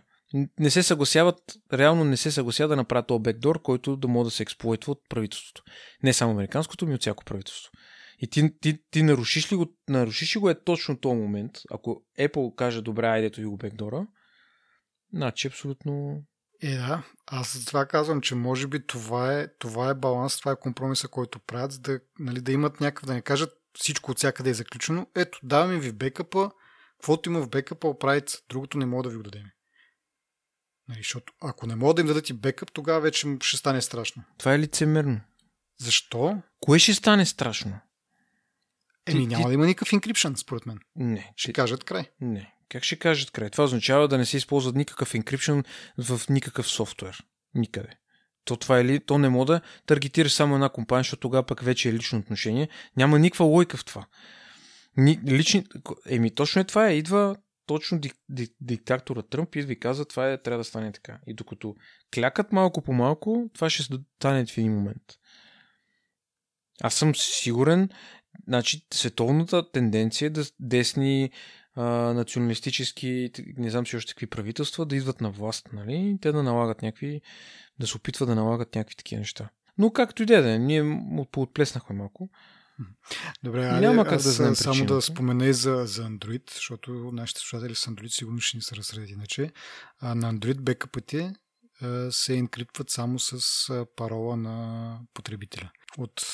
Не 0.59 0.69
се 0.69 0.83
съгласяват, 0.83 1.41
реално 1.73 2.03
не 2.03 2.17
се 2.17 2.31
съгласяват 2.31 2.69
да 2.69 2.75
направят 2.75 3.07
този 3.07 3.21
бекдор, 3.21 3.61
който 3.61 3.97
да 3.97 4.07
може 4.07 4.27
да 4.27 4.31
се 4.31 4.43
експлуатва 4.43 4.91
от 4.91 5.01
правителството. 5.09 5.63
Не 6.03 6.13
само 6.13 6.31
американското, 6.31 6.87
ми 6.87 6.95
от 6.95 7.01
всяко 7.01 7.25
правителство. 7.25 7.71
И 8.19 8.27
ти, 8.27 8.59
ти, 8.59 8.77
ти 8.91 9.03
нарушиш, 9.03 9.51
ли 9.51 9.55
го, 9.55 9.73
нарушиш 9.89 10.35
ли 10.35 10.39
го 10.39 10.49
е 10.49 10.63
точно 10.63 10.97
този 10.97 11.15
момент, 11.15 11.51
ако 11.71 12.03
Apple 12.19 12.55
каже, 12.55 12.81
добре, 12.81 13.07
айдето 13.07 13.41
ви 13.41 13.45
го 13.45 13.57
бекдора, 13.57 14.07
значи 15.13 15.47
абсолютно 15.47 16.23
е, 16.61 16.75
да. 16.75 17.03
Аз 17.27 17.57
за 17.57 17.65
това 17.65 17.85
казвам, 17.85 18.21
че 18.21 18.35
може 18.35 18.67
би 18.67 18.87
това 18.87 19.39
е, 19.39 19.47
това 19.59 19.89
е 19.89 19.93
баланс, 19.93 20.39
това 20.39 20.51
е 20.51 20.59
компромиса, 20.59 21.07
който 21.07 21.39
правят, 21.39 21.71
за 21.71 21.79
да, 21.79 21.99
нали, 22.19 22.41
да 22.41 22.51
имат 22.51 22.79
някакъв, 22.79 23.05
да 23.05 23.13
не 23.13 23.21
кажат 23.21 23.53
всичко 23.73 24.11
от 24.11 24.17
всякъде 24.17 24.49
е 24.49 24.53
заключено. 24.53 25.07
Ето, 25.15 25.39
даваме 25.43 25.79
ви 25.79 25.91
бекъпа, 25.91 26.51
каквото 26.97 27.29
има 27.29 27.41
в 27.41 27.49
бекъпа, 27.49 27.87
оправите, 27.87 28.33
другото 28.49 28.77
не 28.77 28.85
мога 28.85 29.03
да 29.03 29.09
ви 29.09 29.17
го 29.17 29.23
дадем. 29.23 29.45
Нали, 30.87 30.99
защото 30.99 31.33
ако 31.41 31.67
не 31.67 31.75
мога 31.75 31.93
да 31.93 32.01
им 32.01 32.07
дадат 32.07 32.29
и 32.29 32.33
бекъп, 32.33 32.71
тогава 32.71 33.01
вече 33.01 33.37
ще 33.41 33.57
стане 33.57 33.81
страшно. 33.81 34.23
Това 34.37 34.53
е 34.53 34.59
лицемерно. 34.59 35.21
Защо? 35.79 36.41
Кое 36.59 36.79
ще 36.79 36.93
стане 36.93 37.25
страшно? 37.25 37.79
Еми, 39.05 39.19
ти, 39.19 39.27
няма 39.27 39.43
ти... 39.43 39.47
да 39.47 39.53
има 39.53 39.65
никакъв 39.65 39.93
инкрипшн, 39.93 40.33
според 40.35 40.65
мен. 40.65 40.79
Не. 40.95 41.33
Ще 41.35 41.49
ти... 41.49 41.53
кажат 41.53 41.83
край. 41.83 42.09
Не. 42.21 42.54
Как 42.69 42.83
ще 42.83 42.95
кажат 42.95 43.31
край? 43.31 43.49
Това 43.49 43.63
означава 43.63 44.07
да 44.07 44.17
не 44.17 44.25
се 44.25 44.37
използва 44.37 44.71
никакъв 44.75 45.13
encryption 45.13 45.65
в 45.97 46.21
никакъв 46.29 46.67
софтуер. 46.67 47.23
Никъде. 47.53 47.89
То 48.45 48.55
това 48.55 48.79
е 48.79 48.85
ли? 48.85 48.99
То 48.99 49.17
не 49.17 49.29
може 49.29 49.47
да 49.47 49.61
таргетираш 49.85 50.33
само 50.33 50.55
една 50.55 50.69
компания, 50.69 51.03
защото 51.03 51.19
тогава 51.19 51.45
пък 51.45 51.61
вече 51.61 51.89
е 51.89 51.93
лично 51.93 52.19
отношение. 52.19 52.69
Няма 52.97 53.19
никаква 53.19 53.45
лойка 53.45 53.77
в 53.77 53.85
това. 53.85 54.05
Ни, 54.97 55.19
лични... 55.27 55.65
Еми, 56.09 56.35
точно 56.35 56.61
е 56.61 56.65
това 56.65 56.87
е. 56.89 56.95
Идва 56.95 57.35
точно 57.65 57.99
дик, 57.99 58.15
дик, 58.29 58.51
диктатора 58.61 59.21
Тръмп 59.21 59.55
и 59.55 59.79
казва, 59.79 60.05
това 60.05 60.31
е, 60.31 60.41
трябва 60.41 60.57
да 60.57 60.63
стане 60.63 60.91
така. 60.91 61.19
И 61.27 61.33
докато 61.33 61.75
клякат 62.13 62.51
малко 62.51 62.81
по 62.81 62.93
малко, 62.93 63.49
това 63.53 63.69
ще 63.69 63.83
стане 63.83 64.45
в 64.45 64.57
един 64.57 64.73
момент. 64.73 65.03
Аз 66.81 66.93
съм 66.93 67.15
сигурен, 67.15 67.89
значи, 68.47 68.87
световната 68.93 69.71
тенденция 69.71 70.25
е 70.27 70.29
да 70.29 70.45
десни 70.59 71.29
а, 71.75 71.83
националистически, 72.13 73.31
не 73.57 73.69
знам 73.69 73.87
си 73.87 73.97
още 73.97 74.13
какви 74.13 74.27
правителства, 74.27 74.85
да 74.85 74.95
идват 74.95 75.21
на 75.21 75.31
власт, 75.31 75.69
нали? 75.73 76.17
Те 76.21 76.31
да 76.31 76.43
налагат 76.43 76.81
някакви, 76.81 77.21
да 77.79 77.87
се 77.87 77.97
опитват 77.97 78.29
да 78.29 78.35
налагат 78.35 78.75
някакви 78.75 78.95
такива 78.95 79.19
неща. 79.19 79.49
Но 79.77 79.91
както 79.91 80.23
и 80.23 80.25
да 80.25 80.53
е, 80.53 80.59
ние 80.59 81.01
поотплеснахме 81.31 81.95
малко. 81.95 82.29
Добре, 83.43 83.65
али, 83.65 83.85
Няма 83.85 84.05
как 84.05 84.21
да 84.21 84.31
знам 84.31 84.55
само 84.55 84.73
причината. 84.73 84.93
да 84.93 85.01
спомена 85.01 85.45
и 85.45 85.53
за, 85.53 85.83
за 85.85 86.03
Android, 86.03 86.53
защото 86.53 86.91
нашите 86.91 87.39
слушатели 87.39 87.75
с 87.75 87.85
Android 87.85 88.07
сигурно 88.07 88.39
ще 88.39 88.57
ни 88.57 88.63
се 88.63 88.75
разсредят 88.75 89.09
иначе. 89.09 89.51
А, 89.99 90.15
на 90.15 90.33
Android 90.33 90.61
бекъпите 90.61 91.33
се 92.09 92.37
енкриптват 92.37 92.89
само 92.89 93.19
с 93.19 93.85
парола 93.95 94.37
на 94.37 94.99
потребителя. 95.13 95.71
От 95.97 96.25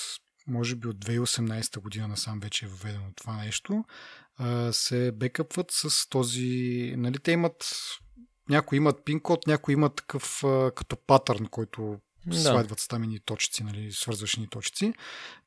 може 0.47 0.75
би 0.75 0.87
от 0.87 0.97
2018 0.97 1.79
година 1.79 2.07
насам 2.07 2.39
вече 2.39 2.65
е 2.65 2.69
въведено 2.69 3.13
това 3.15 3.37
нещо, 3.37 3.83
се 4.71 5.11
бекъпват 5.11 5.71
с 5.71 6.09
този... 6.09 6.93
Нали, 6.97 7.19
те 7.19 7.31
имат... 7.31 7.73
Някои 8.49 8.77
имат 8.77 9.05
пин 9.05 9.19
код, 9.19 9.47
някои 9.47 9.73
имат 9.73 9.95
такъв 9.95 10.39
като 10.75 10.97
патърн, 11.07 11.45
който 11.45 11.99
да. 12.25 12.39
слайдват 12.39 12.79
стамени 12.79 13.19
точици, 13.19 13.63
нали, 13.63 13.91
свързващи 13.91 14.47
точици. 14.47 14.93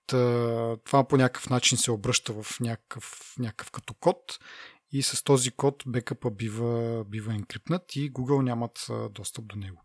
Та, 0.06 0.76
това 0.84 1.08
по 1.08 1.16
някакъв 1.16 1.50
начин 1.50 1.78
се 1.78 1.90
обръща 1.90 2.42
в 2.42 2.60
някакъв, 2.60 3.34
някакъв 3.38 3.70
като 3.70 3.94
код 3.94 4.38
и 4.92 5.02
с 5.02 5.24
този 5.24 5.50
код 5.50 5.82
бекъпа 5.86 6.30
бива, 6.30 7.04
бива 7.04 7.34
енкрипнат 7.34 7.96
и 7.96 8.12
Google 8.12 8.42
нямат 8.42 8.86
достъп 9.10 9.46
до 9.46 9.56
него. 9.56 9.82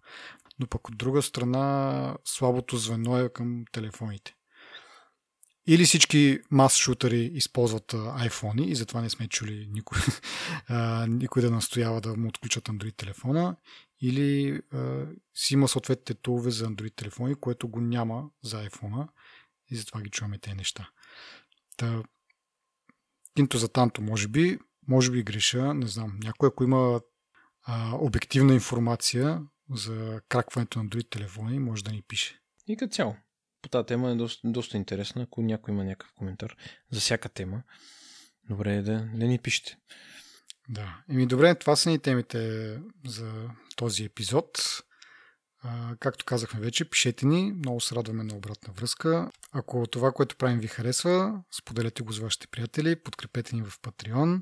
Но 0.59 0.67
пък 0.67 0.87
от 0.89 0.97
друга 0.97 1.21
страна 1.21 2.17
слабото 2.25 2.77
звено 2.77 3.17
е 3.17 3.29
към 3.29 3.65
телефоните. 3.71 4.35
Или 5.71 5.85
всички 5.85 6.39
мас 6.51 6.77
шутери 6.77 7.31
използват 7.33 7.91
iPhone 7.93 8.65
и 8.65 8.75
затова 8.75 9.01
не 9.01 9.09
сме 9.09 9.27
чули 9.27 9.67
никой, 9.71 9.97
никой 11.07 11.41
да 11.41 11.51
настоява 11.51 12.01
да 12.01 12.15
му 12.15 12.27
отключат 12.27 12.63
Android 12.63 12.95
телефона, 12.95 13.55
или 14.01 14.61
а, 14.73 15.05
си 15.35 15.53
има 15.53 15.67
съответните 15.67 16.13
тулове 16.13 16.51
за 16.51 16.67
Android 16.67 16.95
телефони, 16.95 17.35
което 17.35 17.67
го 17.67 17.81
няма 17.81 18.29
за 18.43 18.69
iPhone 18.69 19.07
и 19.71 19.75
затова 19.75 20.01
ги 20.01 20.09
чуваме 20.09 20.37
тези 20.37 20.55
неща. 20.55 20.89
Та, 21.77 22.03
кинто 23.35 23.57
за 23.57 23.67
танто, 23.67 24.01
може 24.01 24.27
би, 24.27 24.59
може 24.87 25.11
би 25.11 25.23
греша, 25.23 25.73
не 25.73 25.87
знам. 25.87 26.19
Някой, 26.23 26.47
ако 26.47 26.63
има 26.63 27.01
а, 27.63 27.95
обективна 27.95 28.53
информация 28.53 29.41
за 29.73 30.21
кракването 30.29 30.79
на 30.79 30.89
Android 30.89 31.09
телефони, 31.09 31.59
може 31.59 31.83
да 31.83 31.91
ни 31.91 32.01
пише. 32.07 32.39
И 32.67 32.77
като 32.77 32.93
цяло 32.93 33.15
по 33.61 33.69
тази 33.69 33.85
тема 33.85 34.11
е 34.11 34.15
доста, 34.15 34.47
доста 34.47 34.77
интересна. 34.77 35.21
Ако 35.21 35.41
някой 35.41 35.73
има 35.73 35.83
някакъв 35.83 36.13
коментар 36.13 36.55
за 36.91 36.99
всяка 36.99 37.29
тема, 37.29 37.63
добре 38.49 38.75
е 38.75 38.81
да 38.81 39.05
не 39.13 39.27
ни 39.27 39.39
пишете. 39.39 39.77
Да. 40.69 41.01
Еми 41.09 41.25
добре, 41.27 41.55
това 41.55 41.75
са 41.75 41.89
ни 41.89 41.99
темите 41.99 42.73
за 43.05 43.49
този 43.75 44.03
епизод. 44.03 44.59
А, 45.63 45.95
както 45.99 46.25
казахме 46.25 46.59
вече, 46.59 46.89
пишете 46.89 47.25
ни, 47.25 47.51
много 47.51 47.81
се 47.81 47.95
радваме 47.95 48.23
на 48.23 48.35
обратна 48.35 48.73
връзка. 48.73 49.31
Ако 49.51 49.87
това, 49.87 50.11
което 50.11 50.35
правим 50.35 50.59
ви 50.59 50.67
харесва, 50.67 51.43
споделете 51.51 52.03
го 52.03 52.13
с 52.13 52.19
вашите 52.19 52.47
приятели, 52.47 53.03
подкрепете 53.03 53.55
ни 53.55 53.63
в 53.63 53.79
Patreon. 53.81 54.41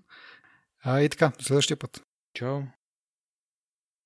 А, 0.83 1.01
и 1.01 1.09
така, 1.09 1.31
до 1.37 1.43
следващия 1.43 1.77
път. 1.77 2.01
Чао! 2.33 2.61